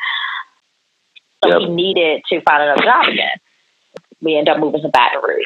So 1.43 1.51
yep. 1.51 1.61
he 1.61 1.68
needed 1.68 2.22
to 2.30 2.41
find 2.43 2.62
another 2.62 2.84
job 2.84 3.09
again. 3.09 3.38
We 4.20 4.36
ended 4.36 4.55
up 4.55 4.61
moving 4.61 4.82
to 4.82 4.88
Baton 4.88 5.22
Rouge. 5.22 5.45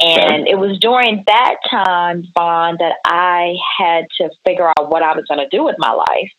And 0.00 0.48
it 0.48 0.58
was 0.58 0.78
during 0.80 1.22
that 1.26 1.56
time, 1.70 2.24
Vaughn, 2.36 2.76
that 2.80 2.96
I 3.04 3.54
had 3.78 4.06
to 4.18 4.30
figure 4.44 4.68
out 4.68 4.90
what 4.90 5.02
I 5.02 5.14
was 5.14 5.26
going 5.26 5.38
to 5.38 5.56
do 5.56 5.62
with 5.62 5.76
my 5.78 5.92
life. 5.92 6.32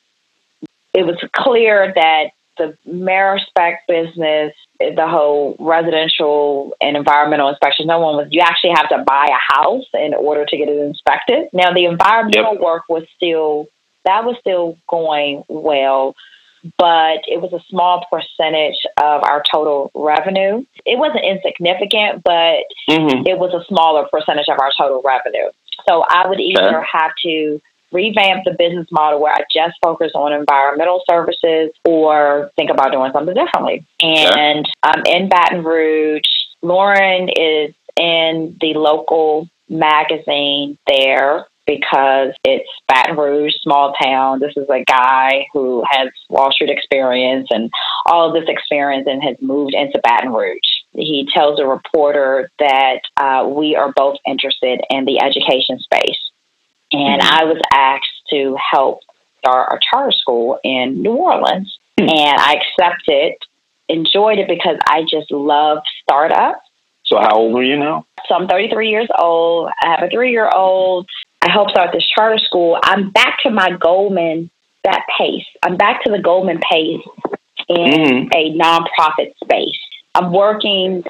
It 0.93 1.05
was 1.05 1.17
clear 1.35 1.91
that 1.95 2.31
the 2.57 2.77
Amerispec 2.87 3.77
business, 3.87 4.53
the 4.79 5.07
whole 5.07 5.55
residential 5.59 6.75
and 6.79 6.95
environmental 6.95 7.49
inspection, 7.49 7.87
no 7.87 7.99
one 7.99 8.15
was, 8.15 8.27
you 8.29 8.41
actually 8.41 8.73
have 8.75 8.89
to 8.89 9.03
buy 9.05 9.27
a 9.27 9.53
house 9.53 9.85
in 9.93 10.13
order 10.13 10.45
to 10.45 10.57
get 10.57 10.69
it 10.69 10.77
inspected. 10.77 11.49
Now, 11.51 11.73
the 11.73 11.85
environmental 11.85 12.53
yep. 12.53 12.61
work 12.61 12.83
was 12.89 13.03
still, 13.15 13.67
that 14.05 14.23
was 14.23 14.35
still 14.39 14.77
going 14.87 15.43
well 15.47 16.15
but 16.77 17.27
it 17.27 17.41
was 17.41 17.51
a 17.51 17.63
small 17.69 18.05
percentage 18.09 18.77
of 19.01 19.23
our 19.23 19.43
total 19.51 19.91
revenue. 19.93 20.65
It 20.85 20.97
wasn't 20.97 21.25
insignificant, 21.25 22.23
but 22.23 22.63
mm-hmm. 22.89 23.27
it 23.27 23.37
was 23.37 23.53
a 23.53 23.65
smaller 23.67 24.07
percentage 24.11 24.47
of 24.47 24.59
our 24.59 24.71
total 24.77 25.01
revenue. 25.03 25.51
So 25.87 26.03
I 26.07 26.27
would 26.27 26.39
either 26.39 26.79
okay. 26.79 26.87
have 26.91 27.11
to 27.25 27.61
revamp 27.93 28.43
the 28.45 28.55
business 28.57 28.87
model 28.91 29.21
where 29.21 29.33
I 29.33 29.41
just 29.53 29.75
focus 29.83 30.11
on 30.15 30.33
environmental 30.33 31.01
services 31.09 31.71
or 31.85 32.51
think 32.55 32.69
about 32.69 32.91
doing 32.91 33.11
something 33.13 33.35
differently. 33.35 33.85
And 34.01 34.67
I'm 34.81 35.03
in 35.05 35.29
Baton 35.29 35.63
Rouge. 35.63 36.21
Lauren 36.61 37.29
is 37.29 37.73
in 37.95 38.57
the 38.59 38.73
local 38.75 39.49
magazine 39.69 40.77
there 40.87 41.45
because 41.65 42.33
it's 42.43 42.69
Baton 42.87 43.15
Rouge, 43.17 43.53
small 43.61 43.93
town. 44.01 44.39
This 44.39 44.53
is 44.57 44.67
a 44.69 44.83
guy 44.85 45.47
who 45.53 45.83
has 45.89 46.09
Wall 46.29 46.51
Street 46.51 46.69
experience 46.69 47.47
and 47.51 47.71
all 48.05 48.27
of 48.27 48.33
this 48.33 48.49
experience 48.49 49.07
and 49.09 49.23
has 49.23 49.37
moved 49.41 49.73
into 49.73 49.99
Baton 50.03 50.33
Rouge. 50.33 50.59
He 50.91 51.27
tells 51.33 51.59
a 51.59 51.65
reporter 51.65 52.51
that 52.59 52.99
uh, 53.17 53.47
we 53.47 53.75
are 53.75 53.93
both 53.95 54.17
interested 54.27 54.81
in 54.89 55.05
the 55.05 55.21
education 55.21 55.79
space. 55.79 56.19
And 56.93 57.21
mm-hmm. 57.21 57.33
I 57.33 57.43
was 57.45 57.61
asked 57.73 58.05
to 58.29 58.55
help 58.71 58.99
start 59.39 59.73
a 59.73 59.79
charter 59.91 60.11
school 60.11 60.59
in 60.63 61.01
New 61.01 61.15
Orleans. 61.15 61.77
Mm-hmm. 61.99 62.09
And 62.09 62.39
I 62.39 62.55
accepted, 62.55 63.33
enjoyed 63.89 64.39
it 64.39 64.47
because 64.47 64.77
I 64.87 65.01
just 65.01 65.31
love 65.31 65.79
startups. 66.01 66.59
So, 67.05 67.19
how 67.19 67.35
old 67.35 67.57
are 67.57 67.63
you 67.63 67.77
now? 67.77 68.05
So, 68.27 68.35
I'm 68.35 68.47
33 68.47 68.89
years 68.89 69.09
old. 69.19 69.69
I 69.83 69.89
have 69.89 70.07
a 70.07 70.09
three 70.09 70.31
year 70.31 70.49
old. 70.53 71.07
I 71.41 71.51
helped 71.51 71.71
start 71.71 71.89
this 71.91 72.07
charter 72.15 72.37
school, 72.37 72.79
I'm 72.81 73.11
back 73.11 73.39
to 73.43 73.49
my 73.49 73.71
Goldman 73.71 74.49
that 74.85 75.05
pace. 75.17 75.45
I'm 75.63 75.77
back 75.77 76.03
to 76.03 76.11
the 76.11 76.19
Goldman 76.19 76.59
pace 76.71 77.01
in 77.69 77.77
mm-hmm. 77.77 78.27
a 78.33 78.57
nonprofit 78.57 79.33
space. 79.43 79.79
I'm 80.15 80.31
working 80.31 81.03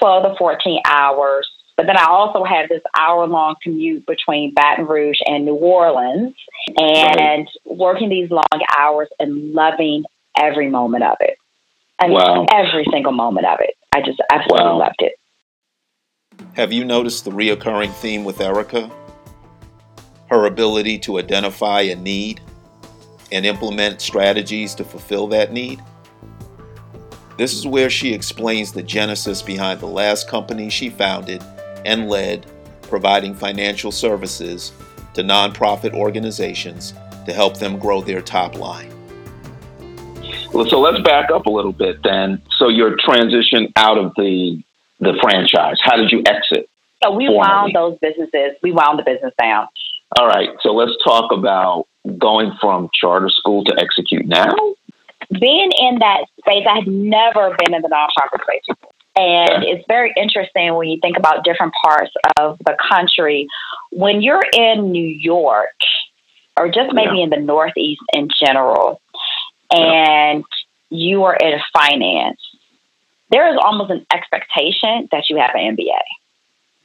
12 0.00 0.24
to 0.24 0.34
14 0.38 0.80
hours, 0.86 1.48
but 1.78 1.86
then 1.86 1.96
I 1.96 2.06
also 2.08 2.44
had 2.44 2.68
this 2.68 2.82
hour 2.98 3.26
long 3.26 3.54
commute 3.62 4.04
between 4.04 4.52
Baton 4.52 4.86
Rouge 4.86 5.18
and 5.24 5.46
New 5.46 5.54
Orleans 5.54 6.34
and 6.76 7.16
right. 7.16 7.46
working 7.64 8.10
these 8.10 8.30
long 8.30 8.60
hours 8.76 9.08
and 9.18 9.54
loving 9.54 10.04
every 10.36 10.68
moment 10.68 11.04
of 11.04 11.16
it. 11.20 11.38
I 11.98 12.08
mean, 12.08 12.16
wow. 12.16 12.44
every 12.52 12.84
single 12.92 13.12
moment 13.12 13.46
of 13.46 13.60
it. 13.60 13.74
I 13.94 14.02
just 14.02 14.20
absolutely 14.30 14.66
wow. 14.66 14.78
loved 14.78 14.96
it. 14.98 15.12
Have 16.54 16.72
you 16.72 16.84
noticed 16.84 17.24
the 17.24 17.30
reoccurring 17.30 17.92
theme 17.94 18.24
with 18.24 18.40
Erica? 18.40 18.90
her 20.30 20.46
ability 20.46 20.98
to 20.98 21.18
identify 21.18 21.80
a 21.82 21.96
need 21.96 22.40
and 23.32 23.44
implement 23.44 24.00
strategies 24.00 24.74
to 24.74 24.84
fulfill 24.84 25.26
that 25.28 25.52
need. 25.52 25.82
This 27.36 27.54
is 27.54 27.66
where 27.66 27.90
she 27.90 28.12
explains 28.12 28.72
the 28.72 28.82
genesis 28.82 29.42
behind 29.42 29.80
the 29.80 29.86
last 29.86 30.28
company 30.28 30.70
she 30.70 30.90
founded 30.90 31.42
and 31.84 32.08
led, 32.08 32.46
providing 32.82 33.34
financial 33.34 33.92
services 33.92 34.72
to 35.14 35.22
nonprofit 35.22 35.92
organizations 35.94 36.94
to 37.26 37.32
help 37.32 37.58
them 37.58 37.78
grow 37.78 38.00
their 38.00 38.22
top 38.22 38.56
line. 38.56 38.90
Well, 40.52 40.66
so 40.68 40.80
let's 40.80 41.02
back 41.02 41.30
up 41.30 41.46
a 41.46 41.50
little 41.50 41.72
bit 41.72 42.02
then. 42.02 42.40
So 42.56 42.68
your 42.68 42.96
transition 42.96 43.72
out 43.76 43.98
of 43.98 44.12
the 44.16 44.62
the 45.00 45.16
franchise, 45.22 45.76
how 45.80 45.96
did 45.96 46.10
you 46.10 46.22
exit? 46.26 46.68
So 47.04 47.12
we 47.12 47.26
formally? 47.26 47.38
wound 47.38 47.74
those 47.74 47.98
businesses. 48.00 48.56
We 48.62 48.72
wound 48.72 48.98
the 48.98 49.04
business 49.04 49.32
down. 49.40 49.68
All 50.18 50.26
right, 50.26 50.48
so 50.62 50.72
let's 50.72 50.92
talk 51.04 51.30
about 51.30 51.86
going 52.18 52.52
from 52.60 52.88
charter 52.98 53.28
school 53.28 53.62
to 53.64 53.78
execute 53.78 54.26
now. 54.26 54.54
Being 55.40 55.70
in 55.78 55.98
that 55.98 56.24
space, 56.40 56.64
I 56.68 56.76
had 56.76 56.88
never 56.88 57.54
been 57.58 57.74
in 57.74 57.82
the 57.82 57.88
nonprofit 57.88 58.42
space 58.42 58.62
before. 58.66 58.90
And 59.18 59.64
it's 59.64 59.84
very 59.88 60.14
interesting 60.16 60.76
when 60.76 60.88
you 60.88 61.00
think 61.00 61.18
about 61.18 61.42
different 61.42 61.74
parts 61.82 62.12
of 62.38 62.56
the 62.64 62.76
country. 62.88 63.48
When 63.90 64.22
you're 64.22 64.44
in 64.56 64.92
New 64.92 65.06
York, 65.06 65.74
or 66.56 66.68
just 66.68 66.92
maybe 66.92 67.16
yeah. 67.16 67.24
in 67.24 67.30
the 67.30 67.40
Northeast 67.40 68.00
in 68.12 68.28
general, 68.40 69.00
and 69.72 70.44
yeah. 70.90 70.96
you 70.96 71.24
are 71.24 71.34
in 71.34 71.58
finance, 71.72 72.38
there 73.32 73.52
is 73.52 73.58
almost 73.60 73.90
an 73.90 74.06
expectation 74.14 75.08
that 75.10 75.24
you 75.28 75.36
have 75.38 75.50
an 75.54 75.76
MBA. 75.76 75.98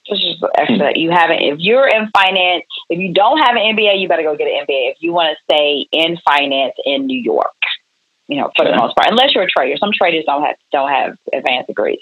Just 0.07 0.43
extra. 0.57 0.91
Hmm. 0.91 0.99
You 0.99 1.11
haven't. 1.11 1.39
If 1.39 1.60
you're 1.60 1.88
in 1.88 2.10
finance, 2.15 2.65
if 2.89 2.97
you 2.97 3.14
don't 3.14 3.38
have 3.38 3.55
an 3.55 3.77
MBA, 3.77 4.01
you 4.01 4.07
better 4.07 4.23
go 4.23 4.35
get 4.35 4.47
an 4.47 4.65
MBA. 4.65 4.91
If 4.91 4.97
you 5.01 5.14
want 5.14 5.38
to 5.38 5.43
stay 5.43 5.88
in 5.91 6.18
finance 6.26 6.73
in 6.84 7.05
New 7.05 7.22
York, 7.22 7.53
you 8.28 8.38
know, 8.38 8.52
for 8.56 8.66
the 8.66 8.76
most 8.76 8.95
part, 8.95 9.10
unless 9.10 9.34
you're 9.34 9.44
a 9.44 9.50
trader. 9.50 9.78
Some 9.78 9.91
traders 9.94 10.24
don't 10.26 10.44
have 10.44 10.56
don't 10.72 10.90
have 10.90 11.18
advanced 11.34 11.68
degrees. 11.68 12.00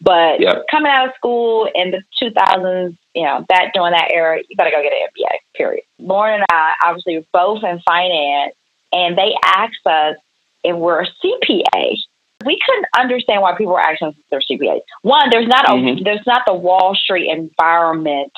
But 0.00 0.40
yep. 0.40 0.64
coming 0.70 0.92
out 0.92 1.08
of 1.08 1.14
school 1.16 1.68
in 1.74 1.90
the 1.90 2.02
2000s, 2.22 2.96
you 3.14 3.24
know, 3.24 3.44
that 3.48 3.70
during 3.74 3.92
that 3.92 4.12
era, 4.14 4.38
you 4.48 4.56
better 4.56 4.70
go 4.70 4.80
get 4.80 4.92
an 4.92 5.08
MBA. 5.08 5.36
Period. 5.56 5.82
Lauren 5.98 6.34
and 6.34 6.46
I, 6.48 6.74
obviously, 6.84 7.26
both 7.32 7.64
in 7.64 7.80
finance, 7.80 8.54
and 8.92 9.18
they 9.18 9.34
asked 9.44 9.84
us 9.86 10.16
if 10.62 10.76
we're 10.76 11.02
a 11.02 11.08
CPA 11.24 11.96
we 12.44 12.58
couldn't 12.64 12.86
understand 12.96 13.42
why 13.42 13.56
people 13.56 13.72
were 13.72 13.80
asking 13.80 14.14
their 14.30 14.40
CPAs. 14.40 14.80
One, 15.02 15.28
there's 15.30 15.48
not 15.48 15.68
a 15.68 15.72
mm-hmm. 15.72 16.04
there's 16.04 16.26
not 16.26 16.42
the 16.46 16.54
Wall 16.54 16.94
Street 16.94 17.30
environment. 17.30 18.32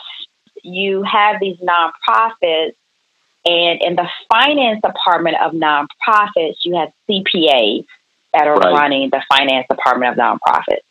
You 0.62 1.02
have 1.02 1.36
these 1.40 1.56
nonprofits, 1.58 2.72
and 3.44 3.80
in 3.82 3.96
the 3.96 4.06
finance 4.30 4.80
department 4.82 5.36
of 5.42 5.52
nonprofits, 5.52 6.56
you 6.64 6.76
have 6.76 6.90
CPAs 7.08 7.86
that 8.32 8.46
are 8.46 8.56
right. 8.56 8.72
running 8.72 9.10
the 9.10 9.22
finance 9.28 9.66
department 9.68 10.12
of 10.12 10.18
nonprofits. 10.18 10.84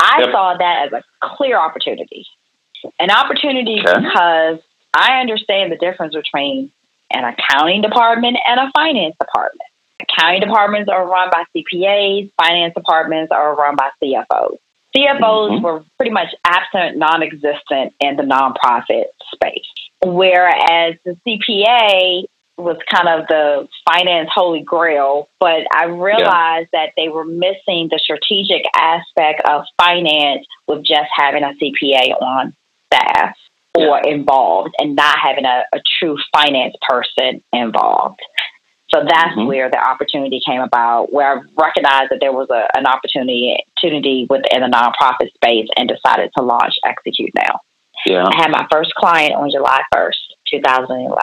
I 0.00 0.20
yep. 0.20 0.32
saw 0.32 0.56
that 0.56 0.86
as 0.86 0.92
a 0.92 1.02
clear 1.36 1.58
opportunity, 1.58 2.26
an 2.98 3.10
opportunity 3.10 3.80
okay. 3.80 4.00
because 4.00 4.60
I 4.94 5.20
understand 5.20 5.72
the 5.72 5.76
difference 5.76 6.14
between 6.14 6.70
an 7.10 7.24
accounting 7.24 7.82
department 7.82 8.36
and 8.46 8.60
a 8.60 8.70
finance 8.74 9.16
department. 9.18 9.62
Accounting 10.00 10.40
departments 10.40 10.90
are 10.90 11.08
run 11.08 11.30
by 11.32 11.44
CPAs, 11.56 12.30
finance 12.36 12.74
departments 12.74 13.32
are 13.32 13.56
run 13.56 13.76
by 13.76 13.90
CFOs. 14.02 14.58
CFOs 14.96 15.20
mm-hmm. 15.20 15.64
were 15.64 15.84
pretty 15.96 16.12
much 16.12 16.28
absent, 16.44 16.96
non 16.96 17.22
existent 17.22 17.94
in 18.00 18.16
the 18.16 18.22
nonprofit 18.22 19.04
space. 19.34 19.66
Whereas 20.04 20.94
the 21.04 21.16
CPA 21.26 22.24
was 22.56 22.76
kind 22.92 23.08
of 23.08 23.26
the 23.28 23.68
finance 23.88 24.28
holy 24.32 24.62
grail, 24.62 25.28
but 25.38 25.62
I 25.74 25.84
realized 25.86 26.68
yeah. 26.72 26.86
that 26.86 26.92
they 26.96 27.08
were 27.08 27.24
missing 27.24 27.88
the 27.90 28.00
strategic 28.02 28.64
aspect 28.76 29.42
of 29.48 29.64
finance 29.80 30.44
with 30.66 30.84
just 30.84 31.08
having 31.16 31.44
a 31.44 31.54
CPA 31.54 32.20
on 32.20 32.54
staff 32.86 33.36
or 33.76 34.00
yeah. 34.04 34.12
involved 34.12 34.74
and 34.78 34.96
not 34.96 35.16
having 35.22 35.44
a, 35.44 35.64
a 35.72 35.78
true 36.00 36.16
finance 36.32 36.74
person 36.88 37.42
involved. 37.52 38.20
So 38.92 39.04
that's 39.06 39.36
mm-hmm. 39.36 39.46
where 39.46 39.70
the 39.70 39.78
opportunity 39.78 40.40
came 40.44 40.62
about, 40.62 41.12
where 41.12 41.38
I 41.38 41.42
recognized 41.60 42.10
that 42.10 42.18
there 42.20 42.32
was 42.32 42.48
a, 42.50 42.66
an 42.76 42.86
opportunity, 42.86 43.56
opportunity 43.76 44.26
within 44.28 44.62
the 44.62 44.68
nonprofit 44.68 45.32
space 45.34 45.68
and 45.76 45.88
decided 45.88 46.30
to 46.36 46.42
launch 46.42 46.74
Execute 46.84 47.30
Now. 47.34 47.60
Yeah. 48.08 48.24
I 48.24 48.36
had 48.36 48.50
my 48.50 48.66
first 48.72 48.94
client 48.94 49.34
on 49.34 49.50
July 49.50 49.82
1st, 49.94 50.14
2011. 50.50 51.18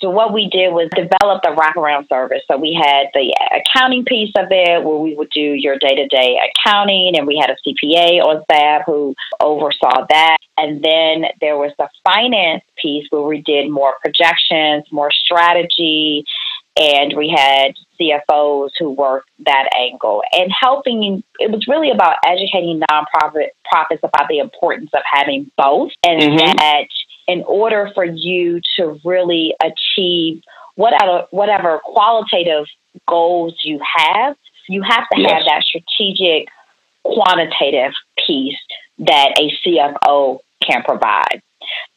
So 0.00 0.08
what 0.08 0.32
we 0.32 0.48
did 0.48 0.72
was 0.72 0.88
develop 0.96 1.42
the 1.42 1.50
wraparound 1.50 2.08
service. 2.08 2.40
So 2.50 2.56
we 2.56 2.72
had 2.72 3.08
the 3.12 3.36
accounting 3.52 4.06
piece 4.06 4.32
of 4.34 4.46
it 4.50 4.82
where 4.82 4.96
we 4.96 5.14
would 5.14 5.28
do 5.28 5.40
your 5.40 5.76
day-to-day 5.78 6.40
accounting 6.40 7.12
and 7.16 7.26
we 7.26 7.36
had 7.36 7.50
a 7.50 7.56
CPA 7.60 8.22
on 8.24 8.42
staff 8.44 8.82
who 8.86 9.14
oversaw 9.42 10.06
that. 10.08 10.38
And 10.56 10.82
then 10.82 11.24
there 11.42 11.58
was 11.58 11.72
the 11.78 11.88
finance 12.02 12.64
piece 12.80 13.06
where 13.10 13.22
we 13.22 13.42
did 13.42 13.70
more 13.70 13.94
projections, 14.00 14.84
more 14.90 15.10
strategy, 15.10 16.24
and 16.80 17.14
we 17.14 17.28
had 17.28 17.74
CFOs 18.00 18.70
who 18.78 18.90
worked 18.90 19.28
that 19.44 19.68
angle 19.78 20.22
and 20.32 20.50
helping. 20.58 21.22
It 21.38 21.50
was 21.50 21.66
really 21.68 21.90
about 21.90 22.16
educating 22.26 22.80
nonprofit 22.90 23.48
profits 23.70 24.02
about 24.02 24.28
the 24.28 24.38
importance 24.38 24.90
of 24.94 25.02
having 25.04 25.50
both, 25.58 25.90
and 26.02 26.22
mm-hmm. 26.22 26.56
that 26.56 26.86
in 27.28 27.44
order 27.46 27.90
for 27.94 28.04
you 28.04 28.60
to 28.76 28.98
really 29.04 29.54
achieve 29.62 30.42
whatever 30.76 31.26
whatever 31.30 31.80
qualitative 31.84 32.64
goals 33.06 33.54
you 33.62 33.78
have, 33.96 34.34
you 34.66 34.82
have 34.82 35.06
to 35.12 35.20
yes. 35.20 35.32
have 35.32 35.42
that 35.44 35.62
strategic 35.62 36.48
quantitative 37.04 37.92
piece 38.26 38.58
that 38.98 39.38
a 39.38 39.52
CFO 39.62 40.38
can 40.66 40.82
provide 40.82 41.42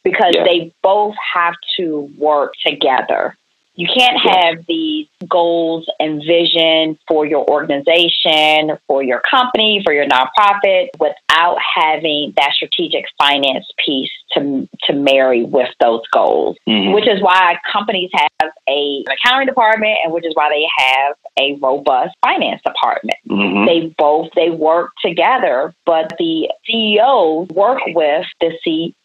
because 0.02 0.34
they 0.44 0.72
both 0.82 1.14
have 1.34 1.54
to 1.78 2.10
work 2.18 2.52
together 2.64 3.36
you 3.76 3.88
can't 3.92 4.18
have 4.20 4.64
these 4.68 5.08
goals 5.28 5.86
and 5.98 6.22
vision 6.24 6.98
for 7.08 7.26
your 7.26 7.48
organization, 7.50 8.78
for 8.86 9.02
your 9.02 9.20
company, 9.28 9.82
for 9.84 9.92
your 9.92 10.06
nonprofit 10.06 10.88
without 11.00 11.58
having 11.74 12.32
that 12.36 12.52
strategic 12.52 13.04
finance 13.18 13.66
piece 13.84 14.10
to, 14.32 14.68
to 14.84 14.92
marry 14.92 15.44
with 15.44 15.68
those 15.80 16.02
goals, 16.12 16.56
mm-hmm. 16.68 16.92
which 16.92 17.08
is 17.08 17.20
why 17.20 17.58
companies 17.72 18.10
have 18.14 18.50
a, 18.68 19.04
an 19.08 19.14
accounting 19.18 19.46
department 19.46 19.96
and 20.04 20.12
which 20.12 20.24
is 20.24 20.32
why 20.34 20.48
they 20.48 20.64
have 20.78 21.16
a 21.40 21.58
robust 21.60 22.14
finance 22.22 22.62
department. 22.64 23.18
Mm-hmm. 23.28 23.66
They 23.66 23.94
both, 23.98 24.28
they 24.36 24.50
work 24.50 24.92
together, 25.04 25.74
but 25.84 26.12
the 26.18 26.48
CEOs 26.66 27.48
work 27.48 27.80
with 27.88 28.26
the 28.40 28.52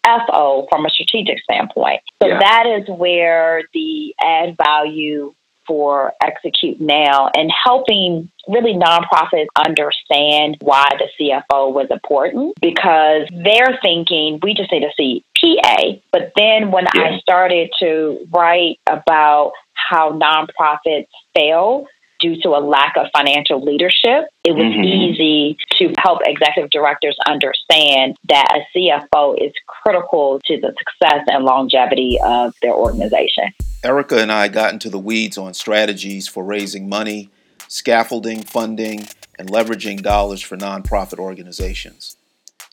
CFO 0.10 0.68
from 0.69 0.86
a 0.86 0.90
strategic 0.90 1.40
standpoint. 1.40 2.02
So 2.22 2.30
yeah. 2.30 2.40
that 2.40 2.65
is 2.65 2.88
where 2.90 3.64
the 3.73 4.14
add 4.22 4.57
value 4.57 5.34
for 5.69 6.14
Execute 6.23 6.81
Now 6.81 7.30
and 7.36 7.52
helping 7.52 8.31
really 8.48 8.73
nonprofits 8.73 9.45
understand 9.56 10.57
why 10.61 10.88
the 10.98 11.07
CFO 11.19 11.72
was 11.72 11.88
important 11.91 12.56
because 12.60 13.27
they're 13.31 13.77
thinking 13.84 14.40
we 14.41 14.56
just 14.56 14.72
need 14.72 14.81
to 14.81 14.91
see 14.98 15.23
PA. 15.40 15.94
But 16.11 16.31
then 16.36 16.72
when 16.72 16.86
yeah. 16.95 17.03
I 17.03 17.19
started 17.19 17.69
to 17.80 18.27
write 18.34 18.80
about 18.88 19.52
how 19.73 20.11
nonprofits 20.11 21.07
fail, 21.36 21.86
due 22.20 22.40
to 22.41 22.50
a 22.50 22.60
lack 22.60 22.96
of 22.98 23.08
financial 23.16 23.64
leadership, 23.64 24.30
it 24.44 24.52
was 24.52 24.64
mm-hmm. 24.64 24.84
easy 24.84 25.58
to 25.78 25.94
help 26.00 26.20
executive 26.26 26.70
directors 26.72 27.18
understand 27.28 28.18
that 28.28 28.48
a 28.54 28.78
CFO 28.78 29.36
is 29.41 29.54
critical 29.68 30.40
to 30.46 30.60
the 30.60 30.74
success 30.78 31.26
and 31.28 31.44
longevity 31.44 32.20
of 32.24 32.54
their 32.62 32.74
organization. 32.74 33.46
Erica 33.84 34.20
and 34.22 34.32
I 34.32 34.50
got 34.50 34.74
into 34.74 34.90
the 34.90 35.00
weeds 35.00 35.38
on 35.38 35.54
strategies 35.54 36.28
for 36.28 36.44
raising 36.44 36.90
money, 36.90 37.30
scaffolding, 37.68 38.44
funding, 38.44 39.08
and 39.38 39.50
leveraging 39.50 40.02
dollars 40.02 40.41
for 40.41 40.58
nonprofit 40.58 41.18
organizations, 41.18 42.18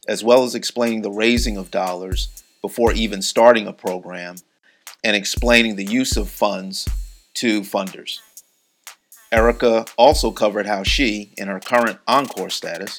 as 0.08 0.24
well 0.24 0.42
as 0.42 0.54
explaining 0.54 1.02
the 1.02 1.10
raising 1.10 1.56
of 1.56 1.70
dollars 1.70 2.28
before 2.60 2.92
even 2.92 3.22
starting 3.22 3.68
a 3.68 3.72
program 3.72 4.34
and 5.04 5.14
explaining 5.14 5.76
the 5.76 5.84
use 5.84 6.16
of 6.16 6.28
funds 6.28 6.88
to 7.34 7.60
funders. 7.60 8.20
Erica 9.36 9.84
also 9.98 10.30
covered 10.30 10.66
how 10.66 10.82
she, 10.82 11.30
in 11.36 11.48
her 11.48 11.60
current 11.60 11.98
Encore 12.08 12.48
status, 12.48 12.98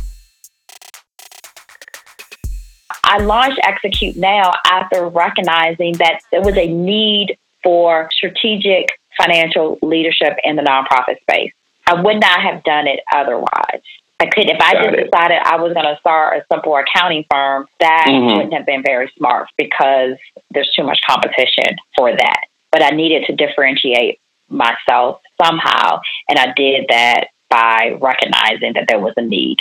I 3.05 3.19
launched 3.19 3.59
Execute 3.63 4.17
Now 4.17 4.51
after 4.65 5.07
recognizing 5.07 5.93
that 5.93 6.19
there 6.31 6.41
was 6.41 6.57
a 6.57 6.67
need 6.67 7.37
for 7.63 8.09
strategic 8.11 8.89
financial 9.17 9.79
leadership 9.81 10.37
in 10.43 10.57
the 10.57 10.63
nonprofit 10.63 11.21
space. 11.21 11.53
I 11.87 12.01
would 12.01 12.19
not 12.19 12.41
have 12.41 12.63
done 12.63 12.87
it 12.87 12.99
otherwise. 13.15 13.83
I 14.23 14.27
could 14.27 14.49
if 14.49 14.57
I 14.61 14.73
Got 14.73 14.83
just 14.83 14.95
it. 14.95 15.11
decided 15.11 15.37
I 15.43 15.57
was 15.57 15.73
going 15.73 15.85
to 15.85 15.97
start 15.99 16.37
a 16.37 16.45
simple 16.51 16.77
accounting 16.77 17.25
firm, 17.29 17.67
that 17.79 18.05
Mhm. 18.07 18.35
wouldn't 18.37 18.53
have 18.53 18.65
been 18.65 18.81
very 18.81 19.09
smart 19.17 19.49
because 19.57 20.17
there's 20.51 20.71
too 20.71 20.83
much 20.83 20.99
competition 21.05 21.75
for 21.97 22.11
that. 22.15 22.41
But 22.71 22.83
I 22.83 22.91
needed 22.91 23.25
to 23.25 23.33
differentiate 23.35 24.19
myself 24.49 25.19
somehow, 25.43 25.99
and 26.29 26.39
I 26.39 26.53
did 26.55 26.85
that 26.89 27.27
by 27.49 27.97
recognizing 27.99 28.73
that 28.73 28.85
there 28.87 28.99
was 28.99 29.13
a 29.17 29.21
need. 29.21 29.57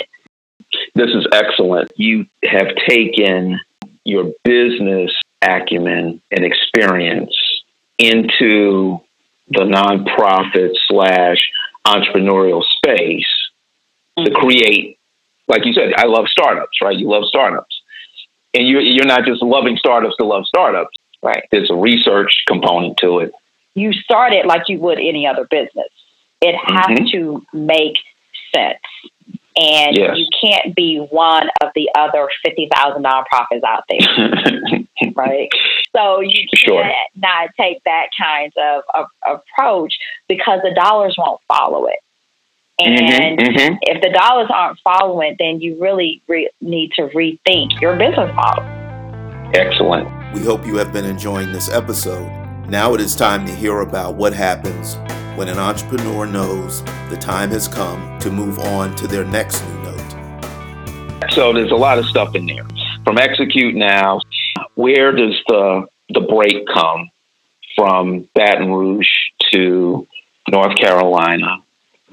This 0.95 1.09
is 1.13 1.27
excellent. 1.33 1.91
You 1.97 2.25
have 2.45 2.73
taken 2.87 3.59
your 4.05 4.31
business 4.43 5.11
acumen 5.41 6.21
and 6.31 6.45
experience 6.45 7.35
into 7.99 9.01
the 9.49 9.65
nonprofit 9.65 10.71
slash 10.87 11.37
entrepreneurial 11.85 12.63
space 12.63 13.27
to 14.17 14.31
create, 14.31 14.97
like 15.47 15.65
you 15.65 15.73
said, 15.73 15.93
I 15.97 16.05
love 16.05 16.27
startups, 16.27 16.79
right? 16.81 16.97
You 16.97 17.07
love 17.09 17.23
startups. 17.25 17.81
And 18.53 18.67
you're, 18.67 18.81
you're 18.81 19.05
not 19.05 19.25
just 19.25 19.41
loving 19.41 19.77
startups 19.77 20.15
to 20.17 20.25
love 20.25 20.45
startups. 20.45 20.95
Right. 21.21 21.43
There's 21.51 21.71
a 21.71 21.75
research 21.75 22.43
component 22.47 22.97
to 22.97 23.19
it. 23.19 23.31
You 23.75 23.93
start 23.93 24.33
it 24.33 24.45
like 24.45 24.63
you 24.67 24.77
would 24.79 24.99
any 24.99 25.25
other 25.25 25.45
business. 25.49 25.87
It 26.41 26.53
has 26.55 26.97
Mhm. 26.99 27.11
to 27.11 27.45
make 27.53 27.95
sense. 28.53 28.79
And 29.55 29.95
Yes. 29.95 30.17
you 30.17 30.27
can't 30.41 30.75
be 30.75 30.97
one 30.97 31.49
of 31.61 31.69
the 31.75 31.89
other 31.97 32.27
50,000 32.43 33.03
nonprofits 33.03 33.63
out 33.63 33.83
there, 33.87 33.99
right? 35.15 35.49
So 35.95 36.19
you 36.19 36.45
can't 36.53 36.57
Sure. 36.57 36.91
not 37.15 37.49
take 37.57 37.81
that 37.85 38.07
kind 38.19 38.51
of, 38.57 38.83
of 38.93 39.05
approach 39.25 39.95
because 40.27 40.59
the 40.63 40.73
dollars 40.73 41.15
won't 41.17 41.39
follow 41.47 41.85
it. 41.85 41.99
And 42.79 42.97
Mhm, 42.99 43.37
mhm. 43.39 43.77
if 43.83 44.01
the 44.01 44.09
dollars 44.09 44.49
aren't 44.49 44.79
following, 44.79 45.35
then 45.39 45.61
you 45.61 45.77
really 45.79 46.21
re- 46.27 46.49
need 46.59 46.91
to 46.93 47.03
rethink 47.09 47.79
your 47.79 47.95
business 47.95 48.33
model. 48.35 48.63
Excellent. 49.53 50.07
We 50.33 50.41
hope 50.41 50.65
you 50.65 50.77
have 50.77 50.91
been 50.91 51.05
enjoying 51.05 51.51
this 51.51 51.71
episode. 51.71 52.27
Now 52.67 52.95
it 52.95 53.01
is 53.01 53.15
time 53.15 53.45
to 53.45 53.51
hear 53.51 53.81
about 53.81 54.15
what 54.15 54.33
happens 54.33 54.97
when 55.35 55.49
an 55.49 55.59
entrepreneur 55.59 56.25
knows 56.25 56.83
the 57.09 57.17
time 57.17 57.51
has 57.51 57.67
come 57.67 58.17
to 58.19 58.31
move 58.31 58.57
on 58.57 58.95
to 58.95 59.07
their 59.07 59.25
next 59.25 59.63
new 59.67 59.83
note. 59.83 61.31
So 61.31 61.53
there's 61.53 61.71
a 61.71 61.75
lot 61.75 61.99
of 61.99 62.05
stuff 62.05 62.35
in 62.35 62.47
there. 62.47 62.65
From 63.03 63.17
execute 63.19 63.75
now, 63.75 64.19
where 64.75 65.11
does 65.11 65.35
the 65.47 65.85
the 66.09 66.21
break 66.21 66.65
come 66.73 67.09
from 67.75 68.27
Baton 68.35 68.71
Rouge 68.71 69.07
to 69.51 70.07
North 70.49 70.75
Carolina? 70.75 71.57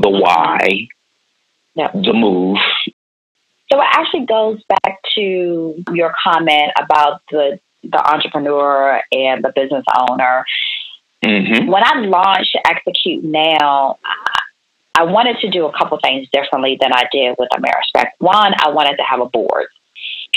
The 0.00 0.08
why, 0.08 0.88
Yep. 1.74 1.92
the 1.92 2.12
move. 2.12 2.58
So 3.72 3.80
it 3.80 3.86
actually 3.92 4.26
goes 4.26 4.60
back 4.68 4.98
to 5.14 5.74
your 5.92 6.12
comment 6.22 6.72
about 6.80 7.20
the 7.30 7.60
the 7.82 8.12
entrepreneur 8.12 9.00
and 9.12 9.42
the 9.42 9.52
business 9.54 9.84
owner. 9.98 10.44
hmm 11.24 11.66
When 11.68 11.82
I 11.84 12.00
launched 12.00 12.56
Execute 12.66 13.24
Now, 13.24 13.98
I- 14.04 15.00
I 15.00 15.04
wanted 15.04 15.38
to 15.40 15.48
do 15.48 15.64
a 15.66 15.72
couple 15.72 15.98
things 16.02 16.28
differently 16.30 16.76
than 16.80 16.92
I 16.92 17.04
did 17.12 17.36
with 17.38 17.48
Amerispec. 17.50 18.08
One, 18.18 18.52
I 18.64 18.70
wanted 18.70 18.96
to 18.96 19.02
have 19.02 19.20
a 19.20 19.26
board. 19.26 19.68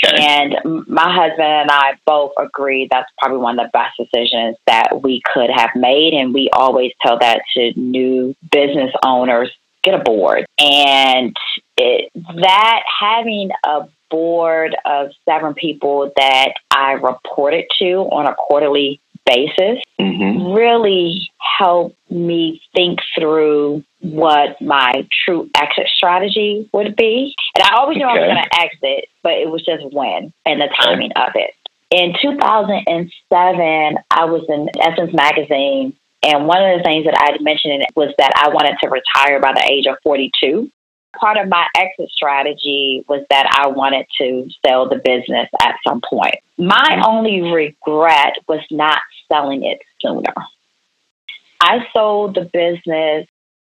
Okay. 0.02 0.16
And 0.18 0.86
my 0.88 1.12
husband 1.12 1.42
and 1.42 1.70
I 1.70 1.92
both 2.04 2.32
agreed 2.38 2.88
that's 2.90 3.10
probably 3.18 3.38
one 3.38 3.58
of 3.58 3.66
the 3.66 3.70
best 3.72 3.96
decisions 3.98 4.56
that 4.66 5.02
we 5.02 5.22
could 5.32 5.50
have 5.54 5.70
made. 5.74 6.14
And 6.14 6.34
we 6.34 6.50
always 6.52 6.92
tell 7.00 7.18
that 7.18 7.42
to 7.56 7.72
new 7.78 8.34
business 8.50 8.92
owners 9.04 9.50
get 9.82 9.94
a 9.94 10.02
board. 10.02 10.46
And 10.58 11.36
it, 11.76 12.10
that 12.14 12.80
having 13.00 13.50
a 13.64 13.82
board 14.10 14.76
of 14.84 15.10
seven 15.28 15.54
people 15.54 16.12
that 16.16 16.54
I 16.70 16.92
reported 16.92 17.66
to 17.80 18.08
on 18.12 18.26
a 18.26 18.34
quarterly 18.34 19.00
basis 19.26 19.82
hmm 19.98 20.52
really 20.52 21.30
helped 21.58 21.96
me 22.10 22.60
think 22.74 23.00
through 23.18 23.82
what 24.00 24.60
my 24.60 25.06
true 25.24 25.48
exit 25.56 25.88
strategy 25.88 26.68
would 26.72 26.94
be. 26.96 27.34
And 27.56 27.64
I 27.64 27.76
always 27.76 27.96
knew 27.96 28.04
I 28.04 28.12
was 28.12 28.32
going 28.32 28.44
to 28.44 28.60
exit, 28.60 29.08
but 29.22 29.32
it 29.32 29.50
was 29.50 29.64
just 29.64 29.84
when 29.92 30.32
and 30.44 30.60
the 30.60 30.68
timing 30.80 31.12
of 31.16 31.30
it. 31.34 31.54
In 31.90 32.14
2007, 32.20 33.96
I 34.10 34.24
was 34.24 34.44
in 34.48 34.68
Essence 34.80 35.14
Magazine, 35.14 35.94
and 36.22 36.46
one 36.46 36.62
of 36.62 36.78
the 36.78 36.84
things 36.84 37.04
that 37.04 37.16
I 37.18 37.32
had 37.32 37.40
mentioned 37.40 37.84
was 37.94 38.12
that 38.18 38.32
I 38.36 38.48
wanted 38.48 38.76
to 38.82 38.90
retire 38.90 39.40
by 39.40 39.52
the 39.52 39.64
age 39.70 39.86
of 39.86 39.96
42. 40.02 40.70
Part 41.20 41.36
of 41.38 41.48
my 41.48 41.66
exit 41.76 42.10
strategy 42.10 43.04
was 43.08 43.24
that 43.30 43.46
I 43.58 43.68
wanted 43.68 44.06
to 44.20 44.48
sell 44.66 44.88
the 44.88 44.96
business 44.96 45.48
at 45.62 45.76
some 45.86 46.00
point. 46.08 46.36
My 46.58 47.02
only 47.06 47.40
regret 47.42 48.34
was 48.48 48.60
not 48.70 48.98
selling 49.30 49.64
it 49.64 49.78
sooner. 50.00 50.34
I 51.60 51.86
sold 51.92 52.34
the 52.34 52.42
business 52.52 53.26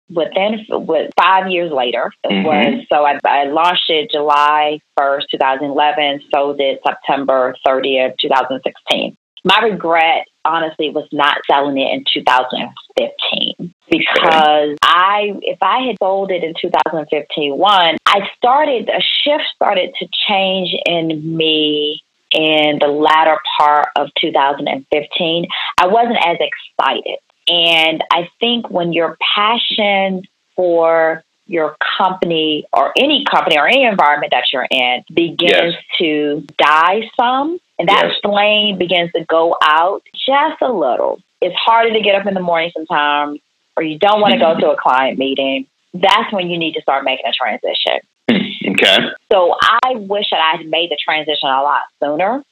within 0.10 0.66
with 0.70 1.12
five 1.20 1.50
years 1.50 1.72
later. 1.72 2.12
It 2.24 2.32
Mhm. 2.32 2.44
was 2.44 2.86
so 2.92 3.06
I, 3.06 3.20
I 3.26 3.46
launched 3.46 3.90
it 3.90 4.12
July 4.12 4.80
first, 4.98 5.28
two 5.32 5.38
thousand 5.38 5.68
eleven. 5.68 6.22
Sold 6.34 6.60
it 6.60 6.82
September 6.86 7.56
thirtieth, 7.66 8.16
two 8.20 8.30
thousand 8.30 8.62
sixteen. 8.64 9.18
My 9.44 9.60
regret, 9.60 10.26
honestly, 10.46 10.90
was 10.90 11.08
not 11.12 11.38
selling 11.50 11.78
it 11.78 11.92
in 11.92 12.06
2015 12.14 13.74
because 13.90 14.78
I, 14.82 15.34
if 15.42 15.58
I 15.62 15.88
had 15.88 15.98
sold 16.00 16.32
it 16.32 16.44
in 16.44 16.54
2015, 16.60 17.58
one, 17.58 17.98
I 18.06 18.20
started 18.38 18.90
a 18.90 19.02
shift 19.02 19.44
started 19.56 19.94
to 20.00 20.08
change 20.28 20.70
in 20.86 21.36
me 21.36 22.02
in 22.32 22.80
the 22.80 22.88
latter 22.88 23.38
part 23.58 23.90
of 23.96 24.10
2015. 24.20 25.48
I 25.78 25.88
wasn't 25.88 26.18
as 26.26 26.38
excited. 26.40 27.18
And 27.48 28.04
I 28.12 28.30
think 28.40 28.70
when 28.70 28.92
your 28.94 29.18
passion 29.36 30.24
for 30.56 31.24
your 31.48 31.76
company 31.98 32.66
or 32.74 32.92
any 32.98 33.24
company 33.30 33.58
or 33.58 33.68
any 33.68 33.84
environment 33.84 34.32
that 34.32 34.46
you're 34.52 34.68
in 34.72 35.04
begins 35.14 35.76
Yes. 35.76 35.84
to 36.00 36.46
die 36.58 37.10
some, 37.20 37.60
and 37.80 37.88
that 37.90 38.06
Yes. 38.08 38.16
flame 38.24 38.78
begins 38.78 39.12
to 39.14 39.24
go 39.26 39.56
out 39.62 40.04
just 40.28 40.62
a 40.62 40.72
little. 40.72 41.20
It's 41.42 41.56
harder 41.56 41.94
to 41.94 42.02
get 42.02 42.16
up 42.16 42.26
in 42.28 42.34
the 42.34 42.40
morning 42.42 42.72
sometimes, 42.76 43.40
or 43.78 43.84
you 43.84 43.98
don't 44.00 44.22
want 44.22 44.34
to 44.34 44.40
go 44.40 44.56
to 44.60 44.72
a 44.72 44.78
client 44.78 45.18
meeting. 45.20 45.68
That's 45.94 46.32
when 46.32 46.50
you 46.50 46.58
need 46.58 46.74
to 46.74 46.82
start 46.82 47.04
making 47.04 47.26
a 47.26 47.32
transition. 47.34 48.00
Okay. 48.68 49.10
So 49.32 49.56
I 49.84 49.96
wish 49.96 50.26
that 50.32 50.40
I 50.40 50.58
had 50.58 50.66
made 50.68 50.90
the 50.90 50.98
transition 51.04 51.48
a 51.50 51.62
lot 51.62 51.82
sooner 52.02 52.44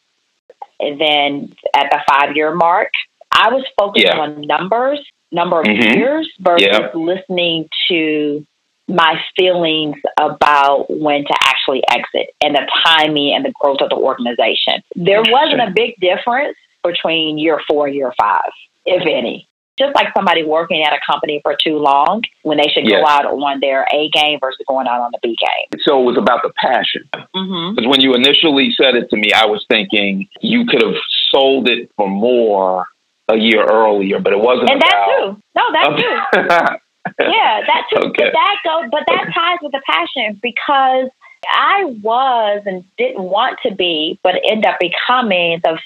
than 0.80 1.56
at 1.76 1.90
the 1.92 2.00
five 2.10 2.36
year 2.36 2.54
mark. 2.54 2.92
I 3.32 3.50
was 3.50 3.64
focused 3.78 4.06
Yeah. 4.06 4.20
on 4.20 4.42
numbers, 4.42 5.00
number 5.32 5.60
of 5.60 5.66
Mhm. 5.66 5.96
years 5.96 6.32
versus 6.40 6.68
Yeah. 6.68 6.90
listening 6.94 7.68
to 7.90 8.46
my 8.88 9.20
feelings 9.38 9.96
about 10.20 10.86
when 10.90 11.24
to 11.24 11.34
actually 11.44 11.82
exit 11.90 12.34
and 12.44 12.56
the 12.56 12.68
timing 12.86 13.34
and 13.36 13.46
the 13.46 13.54
growth 13.60 13.80
of 13.82 13.90
the 13.90 13.96
organization. 13.96 14.84
There 14.96 15.22
wasn't 15.26 15.62
a 15.62 15.72
big 15.74 15.96
difference 16.00 16.58
between 16.84 17.38
year 17.38 17.62
four 17.68 17.88
and 17.88 17.96
year 17.96 18.14
five, 18.20 18.52
if 18.86 19.02
any. 19.04 19.48
Just 19.80 19.96
like 19.96 20.08
somebody 20.16 20.44
working 20.44 20.84
at 20.84 20.94
a 20.94 21.00
company 21.04 21.40
for 21.42 21.56
too 21.56 21.78
long 21.80 22.22
when 22.44 22.58
they 22.58 22.68
should 22.68 22.88
Yes. 22.88 23.02
go 23.02 23.08
out 23.08 23.26
on 23.26 23.60
their 23.60 23.88
A 23.92 24.08
game 24.10 24.38
versus 24.40 24.64
going 24.68 24.86
out 24.86 25.02
on 25.02 25.10
the 25.12 25.20
B 25.24 25.36
game. 25.40 25.80
So 25.84 26.00
it 26.00 26.04
was 26.04 26.18
about 26.18 26.42
the 26.44 26.52
passion. 26.58 27.10
Mm-hmm. 27.16 27.76
Because 27.76 27.90
when 27.90 28.00
you 28.02 28.14
initially 28.14 28.72
said 28.80 28.94
it 28.96 29.10
to 29.10 29.16
me, 29.18 29.32
I 29.34 29.46
was 29.48 29.66
thinking 29.70 30.28
you 30.42 30.66
could 30.68 30.82
have 30.84 30.94
sold 31.32 31.70
it 31.70 31.90
for 31.96 32.08
more 32.08 32.86
a 33.30 33.38
year 33.38 33.66
earlier, 33.66 34.20
but 34.20 34.34
it 34.34 34.40
wasn't 34.40 34.70
And 34.70 34.80
that 34.82 35.06
too. 35.08 35.42
No, 35.56 35.64
that 35.72 36.70
too. 36.70 36.78
Yeah, 37.20 37.62
that 37.66 37.88
too. 37.90 38.08
Okay. 38.08 38.26
But 38.26 38.34
that 38.34 38.56
goes. 38.64 38.90
But 38.92 39.04
that 39.08 39.32
ties 39.34 39.60
with 39.62 39.72
the 39.72 39.82
passion 39.86 40.40
because 40.42 41.10
I 41.50 41.86
was 42.02 42.64
and 42.66 42.84
didn't 42.98 43.24
want 43.24 43.60
to 43.64 43.74
be, 43.74 44.20
but 44.24 44.36
end 44.50 44.66
up 44.66 44.80
becoming 44.80 45.60
the 45.64 45.80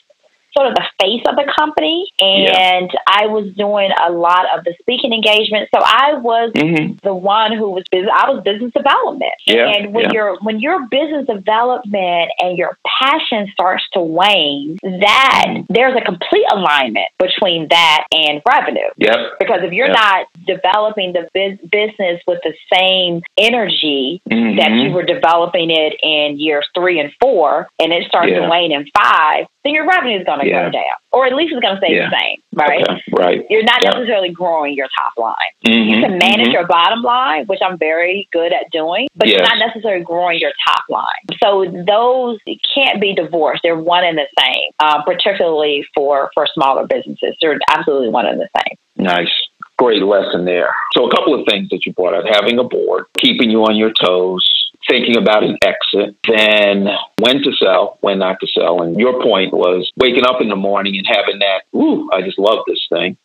sort 0.58 0.68
of 0.68 0.74
the 0.74 0.86
face 1.00 1.22
of 1.30 1.36
the 1.36 1.46
company, 1.54 2.10
and 2.20 2.90
yeah. 2.90 3.00
I 3.06 3.28
was 3.28 3.54
doing 3.54 3.92
a 3.94 4.12
lot 4.12 4.46
of 4.58 4.64
the 4.64 4.74
speaking 4.82 5.14
engagement. 5.14 5.70
So 5.74 5.80
I 5.80 6.16
was 6.18 6.52
mm-hmm. 6.54 6.98
the 7.04 7.14
one 7.14 7.54
who 7.54 7.70
was 7.70 7.84
business. 7.92 8.10
I 8.12 8.32
was 8.32 8.42
business 8.44 8.74
development, 8.74 9.38
yeah. 9.46 9.70
and 9.70 9.94
when 9.94 10.06
yeah. 10.06 10.14
you're 10.14 10.38
when 10.42 10.60
your 10.60 10.88
business 10.90 11.28
development 11.28 12.32
and 12.40 12.58
your 12.58 12.78
passion 13.00 13.48
starts 13.54 13.86
to 13.94 14.02
wane, 14.02 14.78
that 14.82 15.46
mm-hmm. 15.48 15.74
there's 15.74 15.96
a 15.96 16.04
complete 16.04 16.46
alignment 16.52 17.06
between 17.20 17.68
that 17.70 18.08
and 18.12 18.42
revenue. 18.50 18.90
Yep. 18.98 19.38
Because 19.40 19.62
if 19.62 19.74
you're 19.74 19.94
yep. 19.94 19.98
not 20.02 20.28
developing 20.48 21.14
the 21.14 21.30
business 21.34 22.22
with 22.26 22.40
the 22.44 22.54
same 22.74 23.22
energy 23.38 24.22
mm-hmm. 24.30 24.58
that 24.58 24.72
you 24.72 24.92
were 24.92 25.04
developing 25.04 25.70
it 25.70 25.94
in 26.02 26.40
years 26.40 26.66
three 26.74 27.00
and 27.00 27.12
four, 27.22 27.68
and 27.80 27.94
it 27.94 28.08
starts 28.08 28.32
to 28.32 28.48
wane 28.50 28.72
in 28.72 28.88
five, 28.98 29.46
then 29.68 29.76
your 29.76 29.86
revenue 29.86 30.18
is 30.18 30.26
going 30.26 30.40
to 30.40 30.50
go 30.50 30.72
down, 30.72 30.96
or 31.12 31.28
at 31.28 31.36
least 31.36 31.52
it's 31.52 31.62
going 31.62 31.76
to 31.76 31.82
stay 31.84 31.94
the 31.94 32.08
same, 32.08 32.40
right? 32.56 32.88
Okay. 32.88 33.04
Right. 33.12 33.46
You're 33.50 33.64
not 33.64 33.84
yep. 33.84 33.96
necessarily 33.96 34.32
growing 34.32 34.74
your 34.76 34.88
top 34.98 35.12
line. 35.18 35.36
Mm-hmm. 35.66 35.90
You 35.90 36.02
can 36.02 36.18
manage 36.18 36.48
mm-hmm. 36.48 36.52
your 36.52 36.68
bottom 36.68 37.02
line, 37.02 37.46
which 37.48 37.60
I'm 37.62 37.78
very 37.78 38.30
good 38.32 38.54
at 38.54 38.72
doing, 38.72 39.08
but 39.16 39.28
yes. 39.28 39.38
you're 39.38 39.48
not 39.48 39.60
necessarily 39.60 40.04
growing 40.04 40.40
your 40.40 40.54
top 40.66 40.84
line. 40.90 41.38
So 41.44 41.66
those 41.86 42.40
can't 42.74 43.02
be 43.02 43.14
divorced. 43.14 43.62
They're 43.64 43.78
one 43.78 44.06
and 44.06 44.18
the 44.18 44.28
same, 44.40 44.72
uh, 44.80 45.04
particularly 45.04 45.86
for, 45.94 46.32
for 46.34 46.48
smaller 46.54 46.88
businesses. 46.88 47.36
They're 47.42 47.60
absolutely 47.70 48.10
one 48.10 48.26
and 48.26 48.40
the 48.40 48.50
same. 48.56 48.78
Nice. 48.96 49.32
Great 49.78 50.02
lesson 50.02 50.46
there. 50.46 50.74
So, 50.94 51.06
a 51.06 51.12
couple 51.12 51.40
of 51.40 51.46
things 51.48 51.70
that 51.70 51.86
you 51.86 51.94
brought 51.94 52.16
up 52.16 52.26
having 52.34 52.58
a 52.58 52.64
board, 52.64 53.06
keeping 53.20 53.52
you 53.52 53.62
on 53.62 53.76
your 53.76 53.92
toes, 53.94 54.44
thinking 54.90 55.18
about 55.18 55.44
an 55.44 55.58
exit, 55.64 56.16
then 56.28 56.88
when 57.20 57.42
to 57.44 57.52
sell, 57.54 57.98
when 58.02 58.20
not 58.20 58.40
to 58.40 58.48
sell. 58.48 58.82
And 58.82 58.98
your 58.98 59.22
point 59.22 59.54
was 59.54 59.92
waking 59.98 60.26
up 60.26 60.42
in 60.42 60.50
the 60.50 60.56
morning 60.56 60.96
and 60.98 61.06
having 61.08 61.40
that, 61.40 61.64
ooh, 61.78 62.10
I 62.12 62.22
just 62.22 62.40
love 62.40 62.60
this 62.68 62.86
thing 62.90 63.18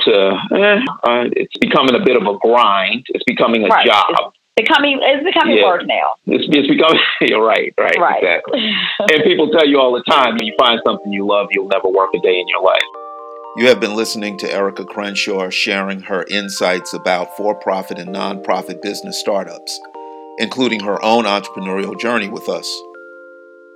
to 0.00 0.12
eh, 0.52 0.80
uh, 1.04 1.24
it's 1.32 1.56
becoming 1.58 1.94
a 1.94 2.04
bit 2.04 2.16
of 2.16 2.22
a 2.26 2.38
grind. 2.38 3.06
It's 3.08 3.24
becoming 3.24 3.64
a 3.64 3.68
right. 3.68 3.86
job. 3.86 4.32
It's 4.56 4.68
becoming 4.68 4.98
it's 5.02 5.24
becoming 5.24 5.58
yeah. 5.58 5.64
work 5.64 5.82
now. 5.86 6.16
It's, 6.26 6.44
it's 6.48 6.68
becoming 6.68 7.00
you're 7.20 7.44
right, 7.44 7.72
right, 7.78 7.96
right. 7.98 8.22
exactly. 8.22 8.60
and 8.98 9.22
people 9.24 9.50
tell 9.50 9.66
you 9.66 9.78
all 9.78 9.92
the 9.92 10.04
time 10.10 10.34
when 10.34 10.46
you 10.46 10.54
find 10.58 10.80
something 10.86 11.12
you 11.12 11.26
love, 11.26 11.48
you'll 11.52 11.68
never 11.68 11.88
work 11.88 12.10
a 12.14 12.20
day 12.20 12.38
in 12.38 12.48
your 12.48 12.62
life. 12.62 12.82
You 13.56 13.68
have 13.68 13.78
been 13.78 13.94
listening 13.94 14.36
to 14.38 14.52
Erica 14.52 14.84
Crenshaw 14.84 15.48
sharing 15.48 16.00
her 16.00 16.24
insights 16.24 16.92
about 16.92 17.36
for 17.36 17.54
profit 17.54 18.00
and 18.00 18.12
nonprofit 18.12 18.82
business 18.82 19.20
startups, 19.20 19.78
including 20.38 20.80
her 20.80 21.02
own 21.04 21.24
entrepreneurial 21.24 21.98
journey 21.98 22.28
with 22.28 22.48
us. 22.48 22.72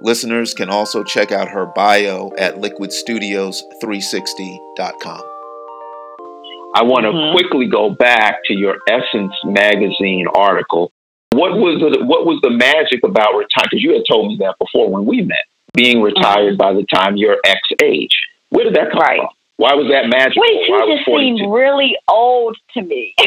Listeners 0.01 0.55
can 0.55 0.71
also 0.71 1.03
check 1.03 1.33
out 1.33 1.49
her 1.49 1.67
bio 1.67 2.31
at 2.39 2.55
liquidstudios360.com. 2.57 5.23
I 6.75 6.83
want 6.85 7.05
to 7.05 7.11
mm-hmm. 7.11 7.33
quickly 7.33 7.67
go 7.67 7.91
back 7.91 8.37
to 8.45 8.55
your 8.55 8.79
Essence 8.89 9.35
magazine 9.45 10.27
article. 10.35 10.93
What 11.33 11.57
was 11.57 11.83
it? 11.83 12.07
What 12.07 12.25
was 12.27 12.39
the 12.43 12.51
magic 12.51 13.01
about 13.05 13.35
retirement? 13.35 13.71
Because 13.71 13.83
you 13.83 13.95
had 13.95 14.05
told 14.09 14.29
me 14.29 14.37
that 14.41 14.55
before 14.61 14.89
when 14.91 15.05
we 15.05 15.23
met. 15.23 15.45
Being 15.75 16.01
retired 16.01 16.55
mm-hmm. 16.55 16.59
by 16.59 16.75
the 16.75 16.87
time 16.93 17.17
you're 17.17 17.39
X 17.45 17.61
age. 17.83 18.17
Where 18.51 18.65
did 18.65 18.75
that 18.75 18.93
come 18.93 19.01
right. 19.01 19.19
from? 19.19 19.29
Why 19.59 19.75
was 19.75 19.91
that 19.91 20.07
magical? 20.07 20.43
Wait, 20.47 20.71
you 20.71 20.79
just 20.87 21.05
seemed 21.05 21.43
really 21.51 21.99
old 22.07 22.57
to 22.75 22.83
me. 22.83 23.13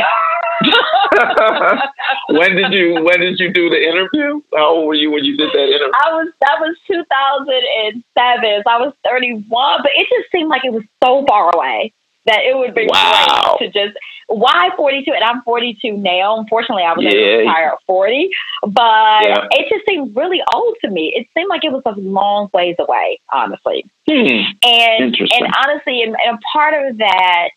when 2.30 2.56
did 2.56 2.72
you 2.72 3.04
When 3.04 3.20
did 3.20 3.38
you 3.38 3.52
do 3.52 3.70
the 3.70 3.76
interview? 3.76 4.40
How 4.56 4.76
old 4.76 4.88
were 4.88 4.96
you 4.96 5.12
when 5.12 5.26
you 5.26 5.36
did 5.36 5.52
that 5.52 5.68
interview? 5.68 5.92
I 5.92 6.16
was 6.16 6.32
that 6.40 6.56
was 6.62 6.78
2007. 6.88 8.64
So 8.64 8.72
I 8.72 8.80
was 8.80 8.94
31, 9.04 9.44
but 9.84 9.92
it 9.94 10.08
just 10.08 10.32
seemed 10.32 10.48
like 10.48 10.64
it 10.64 10.72
was 10.72 10.84
so 11.04 11.26
far 11.28 11.52
away 11.54 11.92
that 12.26 12.40
it 12.44 12.56
would 12.58 12.76
be 12.76 12.88
wow. 12.92 13.56
great 13.58 13.74
to 13.74 13.80
just 13.80 13.98
why 14.28 14.70
42 14.78 15.12
and 15.12 15.24
I'm 15.24 15.42
42 15.44 15.98
now. 15.98 16.40
Unfortunately, 16.40 16.84
I 16.84 16.94
was 16.94 17.04
yeah. 17.04 17.12
able 17.12 17.22
to 17.22 17.38
retire 17.40 17.70
at 17.74 17.80
40, 17.86 18.30
but 18.64 18.82
yeah. 19.28 19.48
it 19.52 19.70
just 19.70 19.86
seemed 19.88 20.16
really 20.16 20.42
old 20.54 20.76
to 20.86 20.92
me. 20.92 21.14
It 21.16 21.28
seemed 21.36 21.50
like 21.50 21.64
it 21.64 21.72
was 21.72 21.84
a 21.86 22.00
long 22.00 22.50
ways 22.54 22.76
away, 22.80 23.20
honestly. 23.34 23.86
Hmm. 24.10 24.54
And 24.64 25.16
and 25.16 25.48
honestly, 25.66 26.02
and, 26.04 26.16
and 26.26 26.40
part 26.54 26.74
of 26.74 26.98
that, 27.00 27.50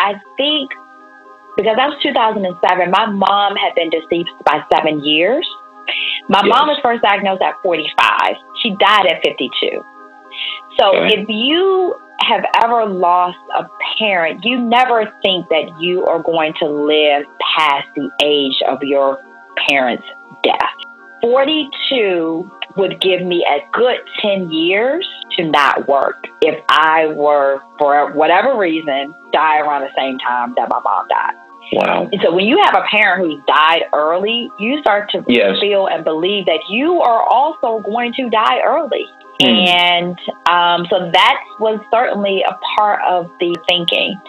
I 0.00 0.14
think 0.36 0.70
because 1.58 1.74
that 1.76 1.90
was 1.90 1.98
2007. 2.02 2.90
My 2.90 3.06
mom 3.06 3.56
had 3.56 3.74
been 3.74 3.90
deceased 3.90 4.30
by 4.46 4.62
seven 4.72 5.02
years. 5.04 5.46
My 6.28 6.42
yes. 6.44 6.54
mom 6.54 6.68
was 6.68 6.78
first 6.82 7.02
diagnosed 7.02 7.42
at 7.42 7.54
45. 7.62 8.36
She 8.62 8.70
died 8.78 9.06
at 9.10 9.18
52. 9.24 9.82
So 10.78 10.94
okay. 10.94 11.18
if 11.18 11.26
you 11.28 11.96
have 12.20 12.44
ever 12.62 12.86
lost 12.86 13.38
a 13.54 13.64
parent, 13.98 14.44
you 14.44 14.60
never 14.60 15.12
think 15.22 15.48
that 15.48 15.70
you 15.80 16.04
are 16.06 16.22
going 16.22 16.52
to 16.60 16.66
live 16.66 17.24
past 17.56 17.86
the 17.94 18.10
age 18.22 18.60
of 18.68 18.82
your 18.82 19.18
parent's 19.68 20.04
death. 20.42 20.58
42 21.22 22.50
would 22.76 23.00
give 23.00 23.22
me 23.22 23.44
a 23.44 23.58
good 23.76 23.98
10 24.20 24.52
years 24.52 25.08
to 25.36 25.44
not 25.44 25.88
work 25.88 26.24
if 26.42 26.62
I 26.68 27.06
were, 27.08 27.60
for 27.78 28.12
whatever 28.12 28.56
reason, 28.56 29.14
die 29.32 29.58
around 29.58 29.82
the 29.82 29.90
same 29.96 30.18
time 30.18 30.54
that 30.56 30.68
my 30.70 30.80
mom 30.80 31.08
died. 31.08 31.34
Wow. 31.72 32.08
And 32.10 32.20
so 32.22 32.32
when 32.32 32.46
you 32.46 32.60
have 32.64 32.74
a 32.76 32.86
parent 32.90 33.26
who's 33.26 33.42
died 33.46 33.82
early, 33.92 34.48
you 34.58 34.80
start 34.80 35.10
to 35.10 35.24
yes. 35.28 35.58
feel 35.60 35.86
and 35.86 36.04
believe 36.04 36.46
that 36.46 36.60
you 36.70 37.00
are 37.00 37.22
also 37.22 37.82
going 37.84 38.12
to 38.14 38.30
die 38.30 38.60
early. 38.64 39.04
Mm. 39.40 39.68
And 39.68 40.18
um, 40.46 40.86
so 40.90 41.10
that 41.12 41.40
was 41.60 41.80
certainly 41.92 42.42
a 42.42 42.58
part 42.76 43.00
of 43.08 43.30
the 43.38 43.56
thinking. 43.68 44.20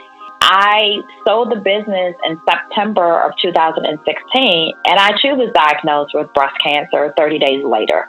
I 0.42 1.02
sold 1.28 1.52
the 1.52 1.58
business 1.58 2.16
in 2.26 2.40
September 2.48 3.22
of 3.22 3.34
2016, 3.42 4.74
and 4.86 5.00
I 5.00 5.12
too 5.22 5.36
was 5.36 5.52
diagnosed 5.54 6.12
with 6.14 6.34
breast 6.34 6.56
cancer 6.64 7.14
30 7.18 7.40
days 7.40 7.66
later. 7.66 8.08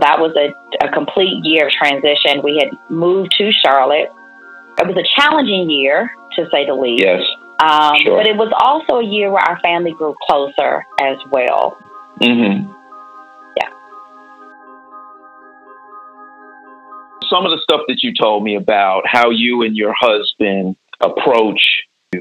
That 0.00 0.18
was 0.18 0.32
a, 0.36 0.54
a 0.84 0.90
complete 0.92 1.44
year 1.44 1.66
of 1.66 1.72
transition. 1.72 2.42
We 2.42 2.56
had 2.56 2.70
moved 2.90 3.34
to 3.38 3.50
Charlotte. 3.52 4.12
It 4.78 4.86
was 4.86 4.96
a 4.96 5.20
challenging 5.20 5.68
year, 5.68 6.10
to 6.36 6.48
say 6.50 6.64
the 6.64 6.74
least. 6.74 7.04
Yes. 7.04 7.22
Um, 7.58 7.96
sure. 8.02 8.16
But 8.16 8.26
it 8.26 8.36
was 8.36 8.52
also 8.56 9.00
a 9.00 9.04
year 9.04 9.30
where 9.30 9.42
our 9.42 9.60
family 9.60 9.92
grew 9.92 10.14
closer 10.26 10.86
as 11.00 11.18
well. 11.30 11.76
Mm-hmm. 12.20 12.72
Some 17.30 17.46
of 17.46 17.52
the 17.52 17.60
stuff 17.62 17.82
that 17.88 18.02
you 18.02 18.12
told 18.12 18.42
me 18.42 18.56
about 18.56 19.02
how 19.06 19.30
you 19.30 19.62
and 19.62 19.76
your 19.76 19.94
husband 19.98 20.76
approach 21.00 21.62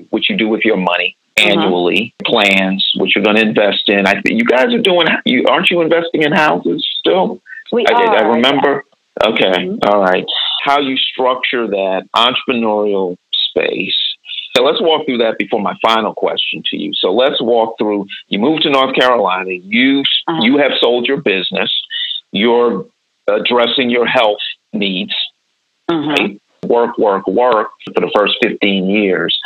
what 0.10 0.30
you 0.30 0.38
do 0.38 0.48
with 0.48 0.62
your 0.64 0.78
money 0.78 1.18
uh-huh. 1.38 1.50
annually, 1.50 2.14
uh-huh. 2.24 2.42
plans, 2.44 2.92
what 2.96 3.16
you're 3.16 3.24
going 3.24 3.38
to 3.38 3.42
invest 3.42 3.84
in. 3.88 4.06
I 4.06 4.22
think 4.22 4.40
you 4.40 4.46
guys 4.46 4.74
are 4.74 4.82
doing. 4.82 5.08
You 5.26 5.46
aren't 5.50 5.70
you 5.70 5.82
investing 5.82 6.24
in 6.24 6.32
houses 6.32 6.88
still? 7.00 7.42
We 7.72 7.86
I, 7.88 7.94
are. 7.94 8.18
I 8.18 8.36
remember. 8.36 8.84
Yeah. 8.84 9.30
Okay, 9.30 9.66
mm-hmm. 9.66 9.90
All 9.90 10.00
right. 10.00 10.26
How 10.64 10.80
you 10.80 10.96
structure 10.96 11.68
that 11.68 12.08
entrepreneurial 12.16 13.18
space. 13.50 13.98
So 14.56 14.64
let's 14.64 14.82
walk 14.82 15.06
through 15.06 15.18
that 15.18 15.38
before 15.38 15.62
my 15.62 15.76
final 15.82 16.14
question 16.14 16.64
to 16.68 16.78
you. 16.78 16.92
So 16.94 17.14
let's 17.14 17.42
walk 17.42 17.76
through. 17.78 18.06
You 18.28 18.40
moved 18.40 18.64
to 18.64 18.70
North 18.70 18.96
Carolina. 18.96 19.52
You 19.52 20.04
uh-huh. 20.28 20.42
you 20.42 20.58
have 20.58 20.72
sold 20.80 21.06
your 21.06 21.22
business. 21.22 21.74
You're 22.32 22.86
addressing 23.28 23.90
your 23.90 24.06
health 24.06 24.40
needs. 24.74 25.14
Mm-hmm. 25.90 26.10
Right? 26.10 26.42
Work, 26.66 26.98
work, 26.98 27.28
work 27.28 27.70
for 27.86 28.02
the 28.02 28.12
first 28.16 28.36
15 28.44 28.90
years. 28.90 29.38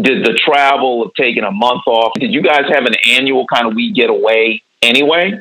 Did 0.00 0.24
the 0.24 0.38
travel 0.44 1.02
of 1.02 1.12
taking 1.14 1.44
a 1.44 1.50
month 1.50 1.82
off, 1.86 2.12
did 2.18 2.32
you 2.32 2.42
guys 2.42 2.64
have 2.68 2.84
an 2.84 2.94
annual 3.08 3.46
kind 3.46 3.66
of 3.66 3.74
we 3.74 3.92
get 3.92 4.10
away 4.10 4.62
anyway? 4.82 5.32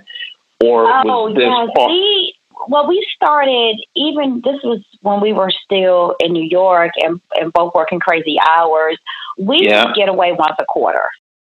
Or 0.63 0.87
oh, 0.87 1.03
was 1.03 1.35
this 1.35 1.43
yes. 1.43 1.69
part- 1.75 1.89
we, 1.89 2.35
well, 2.67 2.87
we 2.87 3.05
started 3.15 3.77
even 3.95 4.41
this 4.43 4.61
was 4.63 4.81
when 5.01 5.21
we 5.21 5.33
were 5.33 5.51
still 5.63 6.15
in 6.19 6.33
New 6.33 6.47
York 6.49 6.91
and, 6.97 7.21
and 7.35 7.51
both 7.51 7.73
working 7.75 7.99
crazy 7.99 8.37
hours. 8.39 8.97
We 9.37 9.67
yeah. 9.67 9.91
get 9.93 10.09
away 10.09 10.31
once 10.31 10.55
a 10.59 10.65
quarter. 10.65 11.09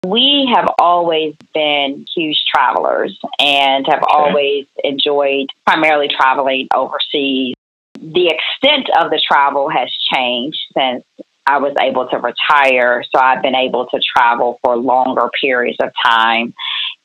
We 0.06 0.51
have 0.55 0.68
always 0.78 1.34
been 1.52 2.06
huge 2.14 2.42
travelers 2.55 3.18
and 3.38 3.86
have 3.86 4.02
okay. 4.02 4.12
always 4.12 4.66
enjoyed 4.82 5.48
primarily 5.66 6.09
traveling 6.09 6.68
overseas. 6.74 7.55
The 8.01 8.28
extent 8.28 8.89
of 8.98 9.10
the 9.10 9.20
travel 9.27 9.68
has 9.68 9.90
changed 10.12 10.59
since 10.77 11.05
I 11.47 11.59
was 11.59 11.74
able 11.81 12.09
to 12.09 12.16
retire. 12.18 13.05
So 13.14 13.20
I've 13.20 13.43
been 13.43 13.55
able 13.55 13.86
to 13.86 14.01
travel 14.16 14.59
for 14.64 14.77
longer 14.77 15.28
periods 15.40 15.78
of 15.82 15.90
time. 16.05 16.55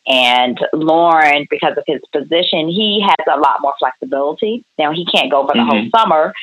And 0.08 0.60
Lauren, 0.74 1.48
because 1.50 1.78
of 1.78 1.84
his 1.88 2.02
position, 2.12 2.70
he 2.70 3.04
has 3.04 3.26
a 3.34 3.40
lot 3.40 3.62
more 3.62 3.74
flexibility. 3.80 4.64
Now, 4.78 4.94
he 4.94 5.06
can't 5.06 5.32
go 5.32 5.48
for 5.48 5.54
the 5.54 5.60
mm-hmm. 5.60 5.70
whole 5.70 5.90
summer, 5.96 6.34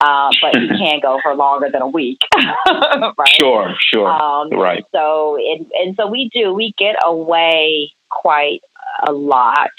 uh, 0.00 0.30
but 0.42 0.60
you 0.60 0.68
can't 0.78 1.00
go 1.02 1.20
for 1.22 1.34
longer 1.36 1.68
than 1.72 1.82
a 1.82 1.88
week. 1.88 2.18
right? 2.36 3.14
Sure, 3.40 3.74
sure. 3.78 4.08
Um, 4.08 4.50
right. 4.50 4.84
So, 4.92 5.36
and, 5.36 5.70
and 5.72 5.96
so 5.96 6.08
we 6.08 6.30
do, 6.34 6.52
we 6.52 6.74
get 6.76 6.96
away 7.04 7.92
quite 8.10 8.60
a 9.06 9.12
lot. 9.12 9.70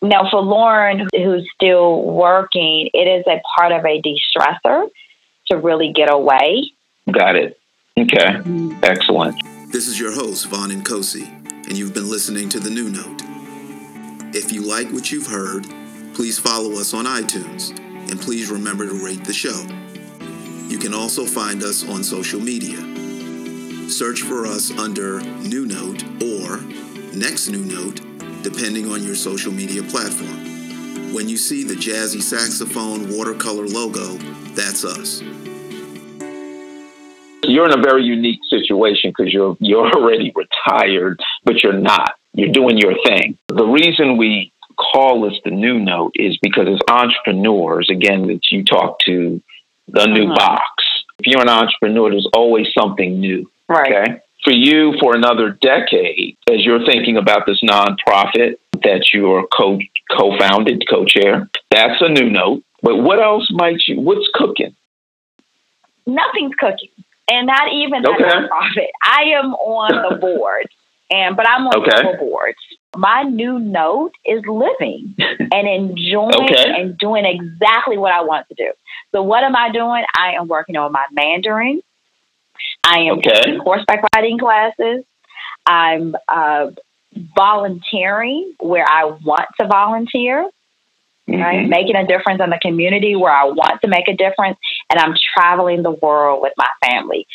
Now, 0.00 0.28
for 0.30 0.40
Lauren, 0.40 1.08
who's 1.12 1.48
still 1.54 2.02
working, 2.02 2.88
it 2.94 3.08
is 3.08 3.24
a 3.26 3.40
part 3.56 3.72
of 3.72 3.84
a 3.84 4.00
de 4.00 4.16
stressor 4.30 4.88
to 5.50 5.56
really 5.56 5.92
get 5.92 6.12
away. 6.12 6.70
Got 7.10 7.36
it. 7.36 7.58
Okay. 7.98 8.16
Mm-hmm. 8.16 8.78
Excellent. 8.84 9.36
This 9.72 9.88
is 9.88 9.98
your 9.98 10.12
host, 10.12 10.46
Vaughn 10.48 10.70
Nkosi, 10.70 11.26
and 11.66 11.76
you've 11.76 11.94
been 11.94 12.08
listening 12.08 12.48
to 12.50 12.60
The 12.60 12.70
New 12.70 12.90
Note. 12.90 13.22
If 14.34 14.52
you 14.52 14.62
like 14.62 14.90
what 14.92 15.10
you've 15.10 15.26
heard, 15.26 15.66
please 16.14 16.38
follow 16.38 16.72
us 16.72 16.94
on 16.94 17.06
iTunes, 17.06 17.76
and 18.10 18.20
please 18.20 18.50
remember 18.50 18.86
to 18.86 19.04
rate 19.04 19.24
the 19.24 19.32
show. 19.32 19.66
You 20.68 20.78
can 20.78 20.94
also 20.94 21.24
find 21.24 21.62
us 21.62 21.88
on 21.88 22.04
social 22.04 22.38
media. 22.38 22.78
Search 23.88 24.22
for 24.22 24.46
us 24.46 24.70
under 24.78 25.20
New 25.40 25.66
Note 25.66 26.04
or 26.22 26.60
Next 27.14 27.48
New 27.48 27.64
Note 27.64 28.00
depending 28.42 28.90
on 28.90 29.02
your 29.02 29.14
social 29.14 29.52
media 29.52 29.82
platform. 29.82 31.12
When 31.12 31.28
you 31.28 31.36
see 31.36 31.64
the 31.64 31.74
jazzy 31.74 32.22
saxophone 32.22 33.16
watercolor 33.16 33.66
logo, 33.66 34.16
that's 34.54 34.84
us. 34.84 35.22
You're 37.42 37.64
in 37.64 37.78
a 37.78 37.82
very 37.82 38.04
unique 38.04 38.40
situation 38.48 39.10
because 39.16 39.32
you're 39.32 39.56
you're 39.60 39.90
already 39.94 40.32
retired, 40.34 41.20
but 41.44 41.62
you're 41.62 41.72
not. 41.72 42.14
You're 42.34 42.52
doing 42.52 42.78
your 42.78 42.94
thing. 43.04 43.38
The 43.48 43.64
reason 43.64 44.16
we 44.16 44.52
call 44.76 45.22
this 45.22 45.38
the 45.44 45.50
new 45.50 45.78
note 45.78 46.12
is 46.14 46.38
because 46.42 46.68
as 46.68 46.78
entrepreneurs, 46.88 47.88
again, 47.90 48.26
that 48.28 48.40
you 48.50 48.64
talk 48.64 48.98
to 49.06 49.42
the 49.88 50.06
new 50.06 50.26
uh-huh. 50.26 50.36
box. 50.36 50.84
If 51.18 51.26
you're 51.26 51.42
an 51.42 51.48
entrepreneur, 51.48 52.10
there's 52.10 52.28
always 52.34 52.66
something 52.78 53.18
new. 53.18 53.50
Right. 53.68 53.92
Okay 53.92 54.20
for 54.48 54.54
you 54.54 54.94
for 55.00 55.14
another 55.14 55.50
decade 55.50 56.36
as 56.50 56.64
you're 56.64 56.84
thinking 56.84 57.16
about 57.16 57.44
this 57.46 57.60
nonprofit 57.62 58.54
that 58.82 59.10
you're 59.12 59.46
co 59.54 59.78
co-founded, 60.10 60.84
co-chair. 60.88 61.50
That's 61.70 62.00
a 62.00 62.08
new 62.08 62.30
note. 62.30 62.62
But 62.82 62.96
what 62.96 63.20
else 63.20 63.48
might 63.50 63.80
you? 63.86 64.00
What's 64.00 64.26
cooking? 64.32 64.74
Nothing's 66.06 66.54
cooking, 66.58 66.88
and 67.30 67.46
not 67.46 67.72
even 67.72 68.02
the 68.02 68.10
okay. 68.10 68.24
nonprofit. 68.24 68.88
I 69.02 69.24
am 69.38 69.52
on 69.52 70.10
the 70.10 70.16
board, 70.20 70.66
and 71.10 71.36
but 71.36 71.46
I'm 71.46 71.66
on 71.66 71.82
okay. 71.82 72.16
boards. 72.18 72.58
My 72.96 73.24
new 73.24 73.58
note 73.58 74.12
is 74.24 74.42
living 74.46 75.14
and 75.18 75.68
enjoying 75.68 76.44
okay. 76.44 76.80
and 76.80 76.96
doing 76.96 77.26
exactly 77.26 77.98
what 77.98 78.12
I 78.12 78.22
want 78.22 78.48
to 78.48 78.54
do. 78.54 78.72
So 79.12 79.22
what 79.22 79.44
am 79.44 79.54
I 79.54 79.70
doing? 79.70 80.04
I 80.16 80.32
am 80.40 80.48
working 80.48 80.76
on 80.76 80.92
my 80.92 81.04
Mandarin. 81.12 81.82
I 82.88 83.00
am 83.00 83.18
okay. 83.18 83.30
taking 83.30 83.58
horseback 83.58 84.02
riding 84.14 84.38
classes. 84.38 85.04
I'm 85.66 86.16
uh, 86.26 86.70
volunteering 87.36 88.54
where 88.60 88.86
I 88.88 89.04
want 89.04 89.46
to 89.60 89.66
volunteer, 89.66 90.48
mm-hmm. 91.28 91.40
right? 91.40 91.68
Making 91.68 91.96
a 91.96 92.06
difference 92.06 92.40
in 92.42 92.48
the 92.48 92.58
community 92.62 93.14
where 93.14 93.32
I 93.32 93.44
want 93.44 93.82
to 93.82 93.88
make 93.88 94.08
a 94.08 94.16
difference. 94.16 94.56
And 94.90 94.98
I'm 94.98 95.14
traveling 95.34 95.82
the 95.82 95.90
world 95.90 96.40
with 96.40 96.54
my 96.56 96.68
family. 96.82 97.26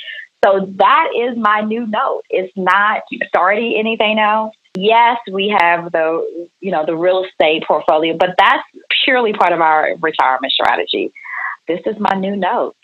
So 0.43 0.73
that 0.77 1.09
is 1.15 1.37
my 1.37 1.61
new 1.61 1.85
note. 1.85 2.23
It's 2.29 2.51
not 2.57 3.03
starting 3.27 3.75
anything 3.77 4.17
else. 4.17 4.55
Yes, 4.75 5.19
we 5.31 5.55
have 5.57 5.91
the 5.91 6.49
you 6.59 6.71
know 6.71 6.83
the 6.83 6.95
real 6.95 7.23
estate 7.23 7.63
portfolio, 7.67 8.17
but 8.17 8.31
that's 8.39 8.63
purely 9.05 9.31
part 9.31 9.53
of 9.53 9.61
our 9.61 9.95
retirement 10.01 10.51
strategy. 10.51 11.13
This 11.67 11.79
is 11.85 11.95
my 11.99 12.17
new 12.17 12.35
note 12.35 12.75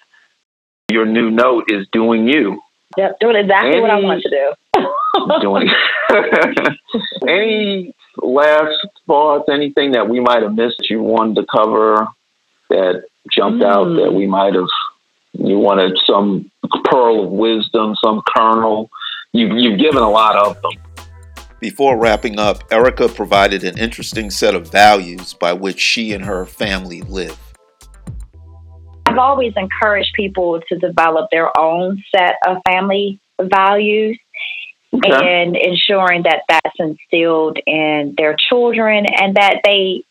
your 0.89 1.05
new 1.05 1.31
note 1.31 1.65
is 1.69 1.87
doing 1.91 2.27
you. 2.27 2.61
Yep, 2.97 3.19
doing 3.19 3.35
exactly 3.35 3.71
any, 3.71 3.81
what 3.81 3.91
I 3.91 3.99
want 3.99 4.23
to 4.23 4.29
do. 4.29 5.41
doing 5.41 5.69
any 7.27 7.93
last 8.17 8.87
thoughts, 9.05 9.47
anything 9.51 9.91
that 9.91 10.09
we 10.09 10.19
might 10.19 10.41
have 10.41 10.55
missed 10.55 10.89
you 10.89 11.01
wanted 11.01 11.35
to 11.35 11.45
cover 11.45 12.07
that 12.69 13.03
jumped 13.31 13.63
mm. 13.63 13.69
out 13.69 13.95
that 13.95 14.13
we 14.13 14.25
might 14.25 14.55
have 14.55 14.67
you 15.33 15.59
wanted 15.59 15.97
some 16.05 16.51
pearl 16.85 17.23
of 17.23 17.31
wisdom, 17.31 17.95
some 18.03 18.21
kernel. 18.35 18.89
You, 19.31 19.55
you've 19.55 19.79
given 19.79 20.01
a 20.01 20.09
lot 20.09 20.35
of 20.35 20.59
them. 20.61 21.05
Before 21.59 21.97
wrapping 21.97 22.39
up, 22.39 22.63
Erica 22.71 23.09
provided 23.09 23.63
an 23.63 23.77
interesting 23.77 24.31
set 24.31 24.55
of 24.55 24.71
values 24.71 25.33
by 25.33 25.53
which 25.53 25.79
she 25.79 26.13
and 26.13 26.25
her 26.25 26.45
family 26.45 27.01
live. 27.01 27.37
I've 29.09 29.17
always 29.17 29.53
encouraged 29.55 30.13
people 30.15 30.61
to 30.69 30.77
develop 30.77 31.29
their 31.31 31.57
own 31.57 32.03
set 32.15 32.35
of 32.45 32.57
family 32.67 33.19
values 33.41 34.19
okay. 34.93 35.41
and 35.41 35.55
ensuring 35.55 36.23
that 36.23 36.43
that's 36.47 36.75
instilled 36.77 37.57
in 37.65 38.13
their 38.17 38.35
children 38.49 39.05
and 39.05 39.35
that 39.35 39.61
they 39.63 40.03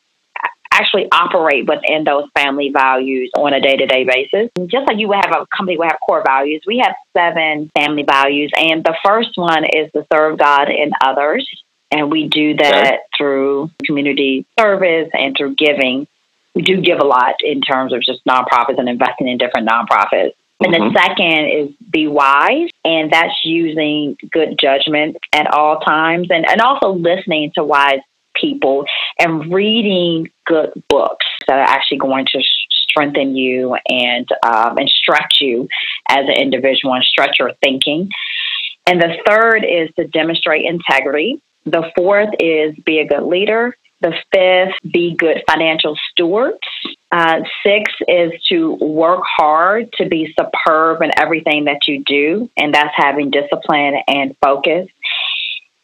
actually 0.72 1.08
operate 1.12 1.66
within 1.66 2.04
those 2.04 2.24
family 2.36 2.70
values 2.72 3.30
on 3.36 3.52
a 3.52 3.60
day 3.60 3.76
to 3.76 3.86
day 3.86 4.04
basis. 4.04 4.50
Just 4.66 4.86
like 4.86 4.98
you 4.98 5.08
would 5.08 5.16
have 5.24 5.34
a 5.34 5.46
company 5.56 5.76
would 5.76 5.88
have 5.90 6.00
core 6.04 6.22
values, 6.26 6.62
we 6.66 6.78
have 6.78 6.94
seven 7.16 7.70
family 7.76 8.04
values. 8.04 8.50
And 8.56 8.84
the 8.84 8.96
first 9.04 9.30
one 9.36 9.64
is 9.64 9.90
to 9.92 10.04
serve 10.12 10.38
God 10.38 10.68
and 10.68 10.92
others. 11.04 11.48
And 11.90 12.10
we 12.10 12.28
do 12.28 12.54
that 12.56 12.86
okay. 12.86 12.98
through 13.16 13.70
community 13.84 14.46
service 14.58 15.08
and 15.14 15.34
through 15.36 15.54
giving 15.54 16.06
we 16.58 16.64
do 16.64 16.80
give 16.80 16.98
a 16.98 17.06
lot 17.06 17.36
in 17.44 17.60
terms 17.60 17.92
of 17.92 18.02
just 18.02 18.24
nonprofits 18.24 18.78
and 18.78 18.88
investing 18.88 19.28
in 19.28 19.38
different 19.38 19.68
nonprofits. 19.68 20.32
And 20.58 20.74
mm-hmm. 20.74 20.92
the 20.92 21.00
second 21.00 21.46
is 21.46 21.68
be 21.88 22.08
wise, 22.08 22.68
and 22.84 23.12
that's 23.12 23.44
using 23.44 24.16
good 24.32 24.58
judgment 24.60 25.18
at 25.32 25.46
all 25.54 25.78
times 25.78 26.26
and, 26.30 26.44
and 26.50 26.60
also 26.60 26.88
listening 26.88 27.52
to 27.54 27.62
wise 27.62 28.00
people 28.34 28.86
and 29.20 29.52
reading 29.52 30.30
good 30.46 30.72
books 30.88 31.26
that 31.46 31.60
are 31.60 31.68
actually 31.68 31.98
going 31.98 32.26
to 32.32 32.42
strengthen 32.72 33.36
you 33.36 33.76
and 33.88 34.26
um, 34.44 34.78
and 34.78 34.88
stretch 34.88 35.36
you 35.40 35.68
as 36.08 36.24
an 36.26 36.42
individual 36.42 36.92
and 36.92 37.04
stretch 37.04 37.36
your 37.38 37.52
thinking. 37.62 38.08
And 38.84 39.00
the 39.00 39.14
third 39.28 39.64
is 39.64 39.90
to 39.94 40.08
demonstrate 40.08 40.64
integrity. 40.64 41.40
The 41.66 41.92
fourth 41.96 42.30
is 42.40 42.74
be 42.84 42.98
a 42.98 43.06
good 43.06 43.22
leader. 43.22 43.76
The 44.00 44.14
fifth, 44.32 44.92
be 44.92 45.16
good 45.16 45.42
financial 45.48 45.96
stewards. 46.10 46.58
Uh, 47.10 47.40
six 47.64 47.92
is 48.06 48.30
to 48.48 48.74
work 48.74 49.22
hard 49.24 49.92
to 49.94 50.08
be 50.08 50.34
superb 50.38 51.02
in 51.02 51.10
everything 51.16 51.64
that 51.64 51.88
you 51.88 52.04
do, 52.04 52.48
and 52.56 52.74
that's 52.74 52.94
having 52.94 53.30
discipline 53.30 53.96
and 54.06 54.36
focus. 54.40 54.88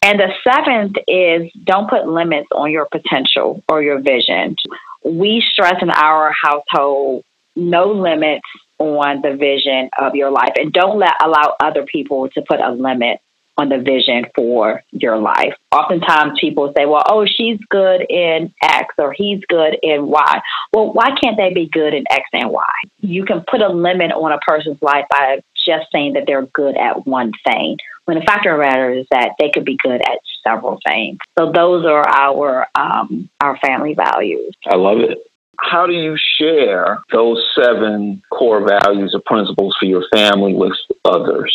And 0.01 0.19
the 0.19 0.31
seventh 0.43 0.95
is 1.07 1.51
don't 1.65 1.89
put 1.89 2.07
limits 2.07 2.47
on 2.51 2.71
your 2.71 2.85
potential 2.85 3.63
or 3.67 3.81
your 3.81 3.99
vision. 3.99 4.55
We 5.03 5.43
stress 5.51 5.81
in 5.81 5.89
our 5.89 6.31
household 6.31 7.25
no 7.55 7.91
limits 7.91 8.47
on 8.77 9.21
the 9.21 9.35
vision 9.35 9.89
of 9.97 10.15
your 10.15 10.29
life 10.29 10.53
and 10.57 10.71
don't 10.73 10.99
let 10.99 11.13
allow 11.23 11.55
other 11.59 11.85
people 11.85 12.29
to 12.29 12.41
put 12.47 12.59
a 12.59 12.71
limit 12.71 13.19
on 13.57 13.69
the 13.69 13.77
vision 13.77 14.25
for 14.35 14.81
your 14.91 15.17
life. 15.17 15.53
Oftentimes 15.71 16.37
people 16.39 16.73
say, 16.77 16.85
well, 16.85 17.03
oh, 17.09 17.25
she's 17.25 17.59
good 17.69 18.05
in 18.09 18.53
X 18.61 18.93
or 18.97 19.13
he's 19.13 19.39
good 19.47 19.77
in 19.81 20.07
Y. 20.07 20.41
Well, 20.73 20.93
why 20.93 21.15
can't 21.21 21.37
they 21.37 21.53
be 21.53 21.69
good 21.71 21.93
in 21.93 22.03
X 22.09 22.23
and 22.33 22.49
Y? 22.49 22.73
You 22.99 23.25
can 23.25 23.43
put 23.49 23.61
a 23.61 23.69
limit 23.69 24.11
on 24.11 24.31
a 24.31 24.39
person's 24.39 24.81
life 24.81 25.05
by 25.09 25.41
just 25.65 25.87
saying 25.93 26.13
that 26.13 26.23
they're 26.27 26.45
good 26.53 26.77
at 26.77 27.07
one 27.07 27.31
thing. 27.47 27.77
When 28.05 28.19
the 28.19 28.25
fact 28.25 28.45
of 28.45 28.53
the 28.53 28.59
matter 28.59 28.91
is 28.91 29.07
that 29.09 29.31
they 29.39 29.49
could 29.51 29.65
be 29.65 29.77
good 29.81 30.01
at 30.01 30.19
several 30.45 30.79
things. 30.87 31.17
So 31.37 31.51
those 31.51 31.85
are 31.85 32.07
our 32.07 32.67
um, 32.75 33.29
our 33.41 33.57
family 33.57 33.95
values. 33.95 34.53
I 34.67 34.75
love 34.75 34.99
it. 34.99 35.17
How 35.59 35.87
do 35.87 35.93
you 35.93 36.15
share 36.39 36.99
those 37.11 37.41
seven 37.59 38.21
core 38.29 38.67
values 38.67 39.15
or 39.15 39.21
principles 39.25 39.75
for 39.79 39.85
your 39.85 40.03
family 40.13 40.53
with 40.53 40.73
others? 41.05 41.53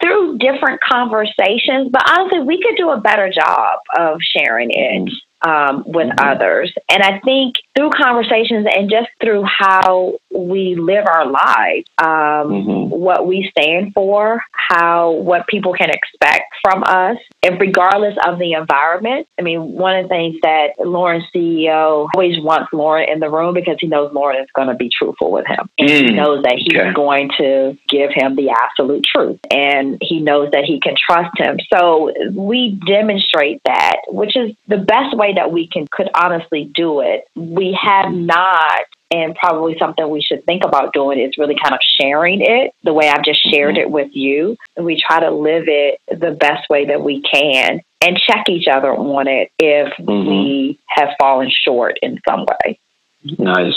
Through 0.00 0.38
different 0.38 0.80
conversations, 0.80 1.88
but 1.90 2.02
honestly, 2.08 2.40
we 2.40 2.60
could 2.62 2.76
do 2.76 2.90
a 2.90 3.00
better 3.00 3.30
job 3.30 3.78
of 3.98 4.18
sharing 4.36 4.70
it 4.70 5.10
um, 5.42 5.84
with 5.86 6.08
mm-hmm. 6.08 6.28
others. 6.28 6.72
And 6.88 7.02
I 7.02 7.20
think 7.20 7.56
through 7.76 7.90
conversations 7.90 8.66
and 8.74 8.90
just 8.90 9.08
through 9.22 9.44
how 9.44 10.14
we 10.34 10.76
live 10.76 11.04
our 11.06 11.26
lives, 11.26 11.86
um, 11.98 12.06
mm-hmm. 12.06 12.90
what 12.90 13.26
we 13.26 13.50
stand 13.50 13.92
for, 13.94 14.42
how 14.52 15.12
what 15.12 15.46
people 15.46 15.72
can 15.72 15.90
expect 15.90 16.44
from 16.62 16.82
us, 16.84 17.16
and 17.42 17.60
regardless 17.60 18.16
of 18.26 18.38
the 18.38 18.52
environment. 18.52 19.26
I 19.38 19.42
mean, 19.42 19.72
one 19.72 19.96
of 19.96 20.04
the 20.04 20.08
things 20.08 20.36
that 20.42 20.74
Lauren's 20.78 21.24
CEO 21.34 22.08
always 22.14 22.38
wants 22.40 22.72
Lauren 22.72 23.08
in 23.08 23.20
the 23.20 23.30
room 23.30 23.54
because 23.54 23.76
he 23.80 23.86
knows 23.86 24.12
Lauren 24.12 24.40
is 24.42 24.48
going 24.54 24.68
to 24.68 24.74
be 24.74 24.90
truthful 24.96 25.30
with 25.30 25.46
him, 25.46 25.68
and 25.78 25.88
mm. 25.88 26.08
he 26.08 26.12
knows 26.12 26.42
that 26.42 26.56
he's 26.58 26.76
okay. 26.76 26.92
going 26.92 27.30
to 27.38 27.76
give 27.88 28.10
him 28.12 28.36
the 28.36 28.50
absolute 28.50 29.04
truth, 29.04 29.40
and 29.50 29.98
he 30.00 30.20
knows 30.20 30.50
that 30.52 30.64
he 30.64 30.80
can 30.80 30.94
trust 30.94 31.36
him. 31.38 31.58
So 31.72 32.12
we 32.32 32.78
demonstrate 32.86 33.62
that, 33.64 33.96
which 34.08 34.36
is 34.36 34.54
the 34.68 34.78
best 34.78 35.16
way 35.16 35.29
that 35.34 35.52
we 35.52 35.66
can 35.66 35.86
could 35.90 36.08
honestly 36.14 36.70
do 36.74 37.00
it. 37.00 37.24
We 37.36 37.78
have 37.80 38.12
not 38.12 38.82
and 39.12 39.34
probably 39.34 39.76
something 39.78 40.08
we 40.08 40.22
should 40.22 40.44
think 40.44 40.62
about 40.64 40.92
doing 40.92 41.18
is 41.18 41.36
really 41.36 41.56
kind 41.60 41.74
of 41.74 41.80
sharing 42.00 42.40
it 42.40 42.72
the 42.84 42.92
way 42.92 43.08
I've 43.08 43.24
just 43.24 43.40
shared 43.50 43.74
mm-hmm. 43.74 43.82
it 43.82 43.90
with 43.90 44.10
you. 44.12 44.56
And 44.76 44.86
we 44.86 45.02
try 45.04 45.20
to 45.20 45.30
live 45.30 45.64
it 45.66 46.00
the 46.08 46.30
best 46.30 46.68
way 46.70 46.86
that 46.86 47.02
we 47.02 47.22
can. 47.22 47.80
and 48.00 48.16
check 48.16 48.48
each 48.48 48.66
other 48.66 48.92
on 48.94 49.28
it 49.28 49.50
if 49.58 49.92
mm-hmm. 49.98 50.28
we 50.28 50.78
have 50.88 51.10
fallen 51.20 51.50
short 51.50 51.98
in 52.02 52.18
some 52.26 52.46
way. 52.46 52.78
Nice. 53.38 53.76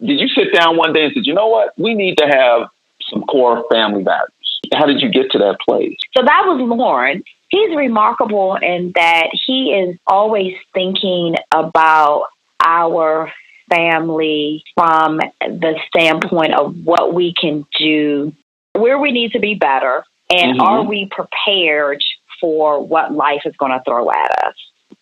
Did 0.00 0.20
you 0.20 0.28
sit 0.28 0.52
down 0.52 0.76
one 0.76 0.92
day 0.92 1.04
and 1.04 1.14
said, 1.14 1.24
you 1.24 1.32
know 1.32 1.48
what? 1.48 1.72
We 1.78 1.94
need 1.94 2.18
to 2.18 2.26
have 2.26 2.68
some 3.10 3.22
core 3.22 3.64
family 3.72 4.02
values. 4.02 4.60
How 4.74 4.84
did 4.84 5.00
you 5.00 5.10
get 5.10 5.30
to 5.30 5.38
that 5.38 5.56
place? 5.66 5.96
So 6.16 6.24
that 6.24 6.42
was 6.44 6.60
Lauren. 6.60 7.22
He's 7.48 7.74
remarkable 7.76 8.56
in 8.60 8.92
that 8.96 9.28
he 9.46 9.72
is 9.72 9.96
always 10.06 10.54
thinking 10.74 11.36
about 11.52 12.26
our 12.64 13.32
family 13.70 14.64
from 14.74 15.18
the 15.40 15.74
standpoint 15.88 16.54
of 16.54 16.76
what 16.84 17.14
we 17.14 17.34
can 17.40 17.66
do, 17.78 18.32
where 18.72 18.98
we 18.98 19.12
need 19.12 19.32
to 19.32 19.40
be 19.40 19.54
better, 19.54 20.04
and 20.30 20.58
mm-hmm. 20.58 20.60
are 20.60 20.84
we 20.84 21.08
prepared 21.10 22.02
for 22.40 22.84
what 22.84 23.12
life 23.12 23.42
is 23.44 23.54
going 23.56 23.72
to 23.72 23.82
throw 23.84 24.10
at 24.10 24.44
us? 24.44 24.54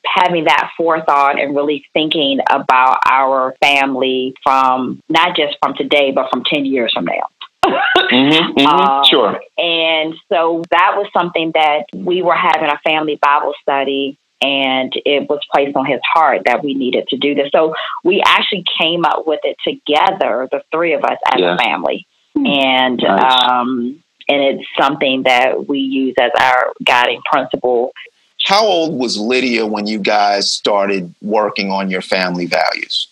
Having 0.07 0.45
that 0.45 0.71
forethought 0.77 1.41
and 1.41 1.57
really 1.57 1.85
thinking 1.95 2.41
about 2.51 2.99
our 3.11 3.55
family 3.61 4.35
from 4.43 5.01
not 5.09 5.35
just 5.35 5.57
from 5.63 5.75
today, 5.75 6.13
but 6.13 6.29
from 6.31 6.45
10 6.45 6.67
years 6.67 6.93
from 6.95 7.07
now. 7.07 7.27
Mm-hmm, 7.65 8.59
mm-hmm, 8.59 8.67
um, 8.67 9.05
sure. 9.05 9.41
And 9.59 10.15
so 10.29 10.63
that 10.71 10.95
was 10.97 11.09
something 11.17 11.53
that 11.55 11.87
we 11.95 12.23
were 12.23 12.35
having 12.35 12.69
a 12.69 12.79
family 12.85 13.17
Bible 13.17 13.55
study 13.63 14.19
and 14.41 14.93
it 15.07 15.29
was 15.29 15.41
placed 15.53 15.75
on 15.75 15.87
his 15.87 16.01
heart 16.05 16.43
that 16.45 16.63
we 16.63 16.75
needed 16.75 17.09
to 17.09 17.17
do 17.17 17.35
this. 17.35 17.51
So 17.51 17.75
we 18.03 18.23
actually 18.25 18.65
came 18.79 19.05
up 19.05 19.27
with 19.27 19.41
it 19.43 19.57
together, 19.67 20.49
the 20.51 20.63
three 20.71 20.93
of 20.93 21.03
us 21.03 21.19
as 21.33 21.41
yeah. 21.41 21.55
a 21.55 21.59
family. 21.59 22.07
Hmm. 22.37 22.47
And 22.47 22.99
nice. 22.99 23.49
um, 23.49 24.03
and 24.29 24.43
it's 24.43 24.69
something 24.79 25.23
that 25.25 25.69
we 25.69 25.79
use 25.79 26.15
as 26.21 26.31
our 26.39 26.73
guiding 26.83 27.21
principle. 27.31 27.93
How 28.45 28.65
old 28.65 28.99
was 28.99 29.17
Lydia 29.17 29.67
when 29.67 29.87
you 29.87 29.99
guys 29.99 30.53
started 30.53 31.15
working 31.23 31.71
on 31.71 31.89
your 31.89 32.03
family 32.03 32.47
values? 32.47 33.09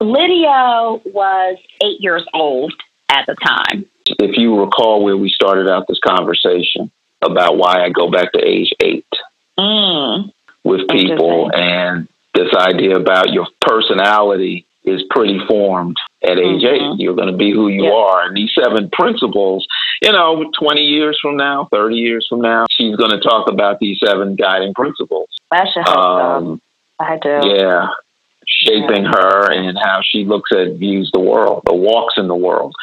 Lydia 0.00 1.00
was 1.06 1.56
eight 1.82 2.00
years 2.00 2.24
old 2.34 2.74
at 3.08 3.26
the 3.26 3.34
time. 3.34 3.86
If 4.06 4.36
you 4.36 4.60
recall 4.60 5.02
where 5.02 5.16
we 5.16 5.28
started 5.30 5.68
out 5.68 5.86
this 5.88 5.98
conversation 5.98 6.90
about 7.22 7.56
why 7.56 7.84
I 7.84 7.90
go 7.90 8.10
back 8.10 8.32
to 8.32 8.40
age 8.40 8.72
eight. 8.82 9.06
Mm 9.58 10.32
with 10.66 10.88
people 10.88 11.50
and 11.54 12.08
this 12.34 12.52
idea 12.54 12.96
about 12.96 13.32
your 13.32 13.46
personality 13.60 14.66
is 14.84 15.02
pretty 15.10 15.38
formed 15.48 15.96
at 16.22 16.38
age 16.38 16.62
mm-hmm. 16.62 16.94
eight. 16.94 17.00
You're 17.00 17.14
going 17.14 17.30
to 17.30 17.36
be 17.36 17.52
who 17.52 17.68
you 17.68 17.86
are. 17.86 18.26
And 18.26 18.36
these 18.36 18.50
seven 18.60 18.90
principles, 18.90 19.66
you 20.02 20.12
know, 20.12 20.50
20 20.58 20.80
years 20.80 21.18
from 21.22 21.36
now, 21.36 21.68
30 21.72 21.96
years 21.96 22.26
from 22.28 22.40
now, 22.40 22.66
she's 22.70 22.96
going 22.96 23.12
to 23.12 23.20
talk 23.20 23.48
about 23.48 23.78
these 23.78 23.98
seven 24.04 24.34
guiding 24.34 24.74
principles. 24.74 25.28
I 25.52 25.64
should 25.72 25.88
um, 25.88 26.60
I 26.98 27.18
do. 27.22 27.40
Yeah. 27.44 27.88
Shaping 28.46 29.04
yeah. 29.04 29.10
her 29.12 29.52
and 29.52 29.78
how 29.78 30.00
she 30.04 30.24
looks 30.24 30.50
at, 30.52 30.78
views 30.78 31.10
the 31.12 31.20
world, 31.20 31.62
the 31.66 31.74
walks 31.74 32.14
in 32.16 32.28
the 32.28 32.36
world. 32.36 32.74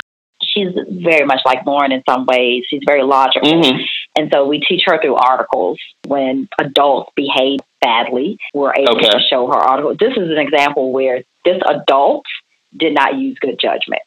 She's 0.53 0.69
very 0.87 1.25
much 1.25 1.39
like 1.45 1.65
Lauren 1.65 1.91
in 1.91 2.03
some 2.07 2.25
ways. 2.25 2.63
She's 2.69 2.81
very 2.85 3.03
logical. 3.03 3.51
Mm-hmm. 3.51 3.83
And 4.15 4.29
so 4.31 4.45
we 4.45 4.59
teach 4.59 4.83
her 4.85 5.01
through 5.01 5.15
articles 5.15 5.79
when 6.05 6.47
adults 6.59 7.11
behave 7.15 7.59
badly. 7.81 8.37
We're 8.53 8.73
able 8.75 8.97
okay. 8.97 9.09
to 9.09 9.19
show 9.29 9.47
her 9.47 9.57
articles. 9.57 9.97
This 9.99 10.13
is 10.15 10.29
an 10.29 10.37
example 10.37 10.91
where 10.91 11.23
this 11.43 11.59
adult 11.67 12.25
did 12.77 12.93
not 12.93 13.17
use 13.17 13.37
good 13.39 13.59
judgment. 13.59 14.01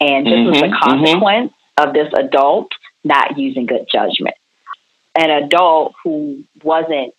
And 0.00 0.26
this 0.26 0.32
mm-hmm, 0.32 0.48
was 0.50 0.60
the 0.60 0.66
mm-hmm. 0.66 0.90
consequence 0.90 1.52
mm-hmm. 1.52 1.88
of 1.88 1.94
this 1.94 2.12
adult 2.16 2.68
not 3.04 3.38
using 3.38 3.66
good 3.66 3.86
judgment. 3.90 4.34
An 5.16 5.30
adult 5.30 5.94
who 6.04 6.44
wasn't, 6.62 7.14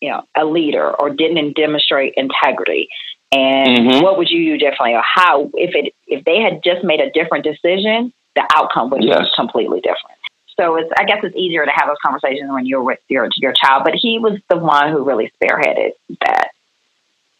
you 0.00 0.10
know, 0.10 0.22
a 0.36 0.44
leader 0.44 0.90
or 0.90 1.10
didn't 1.10 1.54
demonstrate 1.54 2.14
integrity. 2.16 2.88
And 3.32 3.88
mm-hmm. 3.88 4.02
what 4.02 4.18
would 4.18 4.28
you 4.28 4.44
do 4.44 4.58
differently, 4.58 4.94
or 4.94 5.02
how 5.02 5.50
if 5.54 5.74
it 5.74 5.94
if 6.06 6.24
they 6.24 6.40
had 6.40 6.62
just 6.62 6.84
made 6.84 7.00
a 7.00 7.10
different 7.10 7.44
decision, 7.44 8.12
the 8.36 8.46
outcome 8.54 8.90
would 8.90 9.02
yes. 9.02 9.20
be 9.20 9.26
completely 9.34 9.80
different. 9.80 10.18
So 10.60 10.76
it's 10.76 10.90
I 10.98 11.04
guess 11.04 11.18
it's 11.22 11.34
easier 11.34 11.64
to 11.64 11.70
have 11.74 11.88
those 11.88 11.96
conversations 12.04 12.50
when 12.50 12.66
you're 12.66 12.82
with 12.82 13.00
your 13.08 13.28
your 13.36 13.54
child. 13.54 13.84
But 13.84 13.94
he 13.94 14.18
was 14.18 14.38
the 14.50 14.58
one 14.58 14.92
who 14.92 15.02
really 15.02 15.32
spearheaded 15.42 15.92
that. 16.20 16.50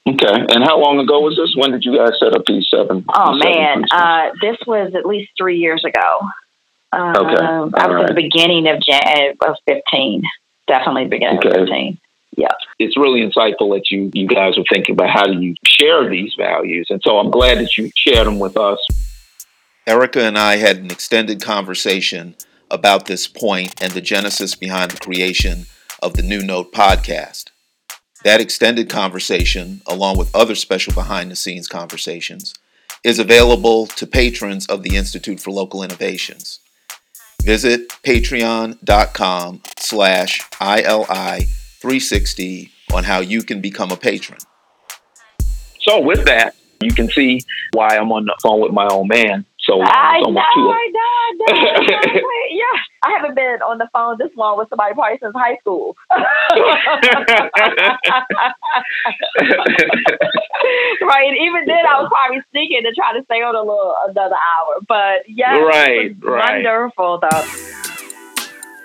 Okay. 0.08 0.46
And 0.48 0.64
how 0.64 0.80
long 0.80 0.98
ago 0.98 1.20
was 1.20 1.36
this? 1.36 1.54
When 1.56 1.70
did 1.70 1.84
you 1.84 1.96
guys 1.96 2.18
set 2.18 2.34
up 2.34 2.44
p7 2.44 3.04
Oh 3.14 3.34
these 3.34 3.44
man, 3.44 3.84
uh, 3.92 4.30
this 4.40 4.56
was 4.66 4.94
at 4.96 5.06
least 5.06 5.30
three 5.38 5.58
years 5.58 5.84
ago. 5.84 6.20
Um, 6.92 7.16
okay. 7.16 7.44
I 7.44 7.60
was 7.60 7.72
right. 7.74 8.02
at 8.02 8.08
the 8.08 8.14
beginning 8.14 8.66
of 8.68 8.80
Jan- 8.80 9.36
of 9.46 9.56
fifteen. 9.66 10.22
Definitely 10.66 11.04
the 11.04 11.10
beginning 11.10 11.38
okay. 11.38 11.48
of 11.48 11.54
fifteen. 11.54 11.98
Yeah. 12.36 12.48
It's 12.78 12.96
really 12.96 13.20
insightful 13.20 13.74
that 13.74 13.90
you 13.90 14.10
you 14.14 14.26
guys 14.26 14.56
are 14.58 14.64
thinking 14.72 14.94
about 14.94 15.10
how 15.10 15.26
do 15.26 15.40
you 15.40 15.54
share 15.66 16.08
these 16.08 16.34
values, 16.36 16.86
and 16.90 17.00
so 17.04 17.18
I'm 17.18 17.30
glad 17.30 17.58
that 17.58 17.76
you 17.76 17.90
shared 17.94 18.26
them 18.26 18.38
with 18.38 18.56
us. 18.56 18.78
Erica 19.86 20.22
and 20.22 20.38
I 20.38 20.56
had 20.56 20.78
an 20.78 20.90
extended 20.90 21.42
conversation 21.42 22.36
about 22.70 23.06
this 23.06 23.26
point 23.26 23.82
and 23.82 23.92
the 23.92 24.00
genesis 24.00 24.54
behind 24.54 24.90
the 24.90 25.00
creation 25.00 25.66
of 26.02 26.14
the 26.14 26.22
New 26.22 26.42
Note 26.42 26.72
podcast. 26.72 27.50
That 28.24 28.40
extended 28.40 28.88
conversation, 28.88 29.82
along 29.86 30.16
with 30.16 30.34
other 30.34 30.54
special 30.54 30.94
behind 30.94 31.30
the 31.30 31.36
scenes 31.36 31.68
conversations, 31.68 32.54
is 33.04 33.18
available 33.18 33.86
to 33.86 34.06
patrons 34.06 34.66
of 34.66 34.82
the 34.82 34.96
Institute 34.96 35.40
for 35.40 35.50
Local 35.50 35.82
Innovations. 35.82 36.60
Visit 37.42 37.88
patreon.com 38.04 39.62
slash 39.76 40.40
ILI360 41.82 42.70
on 42.92 43.04
how 43.04 43.20
you 43.20 43.42
can 43.42 43.60
become 43.60 43.90
a 43.90 43.96
patron. 43.96 44.38
So 45.80 46.00
with 46.00 46.24
that, 46.26 46.54
you 46.80 46.92
can 46.92 47.08
see 47.08 47.40
why 47.72 47.96
I'm 47.96 48.12
on 48.12 48.24
the 48.24 48.36
phone 48.42 48.60
with 48.60 48.72
my 48.72 48.86
old 48.86 49.08
man 49.08 49.44
so 49.64 49.80
I 49.80 50.18
know, 50.20 50.36
I 50.36 50.56
know, 50.58 50.68
I 50.74 51.32
know. 51.38 51.46
yeah, 52.50 52.78
I 53.04 53.12
haven't 53.16 53.36
been 53.36 53.62
on 53.62 53.78
the 53.78 53.88
phone 53.92 54.18
this 54.18 54.30
long 54.36 54.58
with 54.58 54.68
somebody 54.68 54.92
probably 54.92 55.18
since 55.22 55.32
high 55.36 55.56
school. 55.58 55.96
right, 61.06 61.32
even 61.40 61.64
then 61.66 61.86
I 61.86 62.02
was 62.02 62.10
probably 62.10 62.42
sneaking 62.50 62.82
to 62.82 62.92
try 62.92 63.12
to 63.16 63.24
stay 63.24 63.40
on 63.42 63.54
a 63.54 63.60
little 63.60 63.94
another 64.08 64.34
hour. 64.34 64.80
But 64.88 65.30
yeah, 65.30 65.56
right, 65.58 66.16
right. 66.20 66.64
wonderful 66.64 67.20
though. 67.22 67.91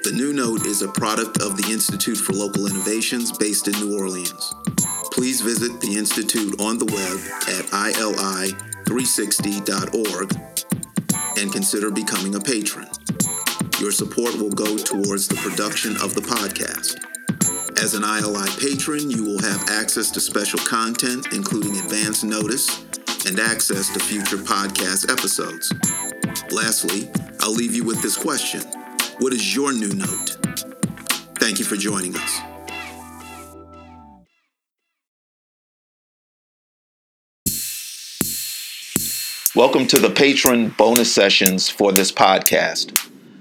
The 0.08 0.16
New 0.16 0.32
Note 0.32 0.66
is 0.66 0.82
a 0.84 0.88
product 0.88 1.42
of 1.42 1.58
the 1.58 1.70
Institute 1.70 2.18
for 2.18 2.32
Local 2.32 2.66
Innovations 2.66 3.38
based 3.38 3.68
in 3.68 3.74
New 3.74 4.00
Orleans. 4.00 4.56
Please 5.12 5.42
visit 5.42 5.82
the 5.82 5.98
Institute 5.98 6.62
on 6.62 6.78
the 6.78 6.86
web 6.86 7.20
at 7.50 7.66
ili360.org 8.88 10.32
and 11.38 11.52
consider 11.52 11.92
becoming 11.92 12.36
a 12.36 12.40
patron. 12.40 12.88
Your 13.82 13.92
support 13.92 14.34
will 14.38 14.52
go 14.52 14.78
towards 14.78 15.28
the 15.28 15.36
production 15.36 15.98
of 15.98 16.16
the 16.16 16.22
podcast. 16.22 17.04
As 17.78 17.94
an 17.94 18.06
ILI 18.06 18.48
patron, 18.62 19.12
you 19.12 19.26
will 19.26 19.40
have 19.40 19.70
access 19.70 20.10
to 20.12 20.22
special 20.22 20.60
content, 20.60 21.34
including 21.34 21.76
advance 21.80 22.24
notice 22.24 22.86
and 23.28 23.42
access 23.42 23.92
to 23.92 24.00
future 24.00 24.38
podcast 24.38 25.12
episodes. 25.12 25.74
Lastly, 26.50 27.12
I'll 27.42 27.52
leave 27.52 27.76
you 27.76 27.84
with 27.84 28.02
this 28.02 28.16
question 28.16 28.64
What 29.20 29.34
is 29.34 29.56
your 29.56 29.74
new 29.74 29.90
note? 29.96 30.38
Thank 31.40 31.58
you 31.58 31.66
for 31.66 31.76
joining 31.76 32.16
us. 32.16 32.40
Welcome 39.56 39.88
to 39.88 39.98
the 39.98 40.14
patron 40.16 40.70
bonus 40.78 41.12
sessions 41.12 41.68
for 41.68 41.92
this 41.92 42.12
podcast. 42.12 42.92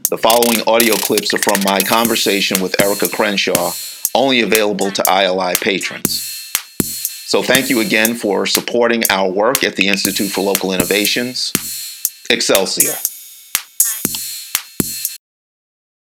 The 0.08 0.16
following 0.16 0.66
audio 0.66 0.94
clips 0.94 1.34
are 1.34 1.38
from 1.38 1.60
my 1.66 1.82
conversation 1.82 2.62
with 2.62 2.80
Erica 2.80 3.10
Crenshaw, 3.10 3.72
only 4.14 4.40
available 4.40 4.90
to 4.92 5.04
ILI 5.06 5.56
patrons. 5.56 6.22
So 6.80 7.42
thank 7.42 7.68
you 7.68 7.80
again 7.80 8.14
for 8.14 8.46
supporting 8.46 9.02
our 9.10 9.30
work 9.30 9.62
at 9.62 9.76
the 9.76 9.88
Institute 9.88 10.30
for 10.30 10.40
Local 10.40 10.72
Innovations. 10.72 11.52
Excelsior. 12.30 12.94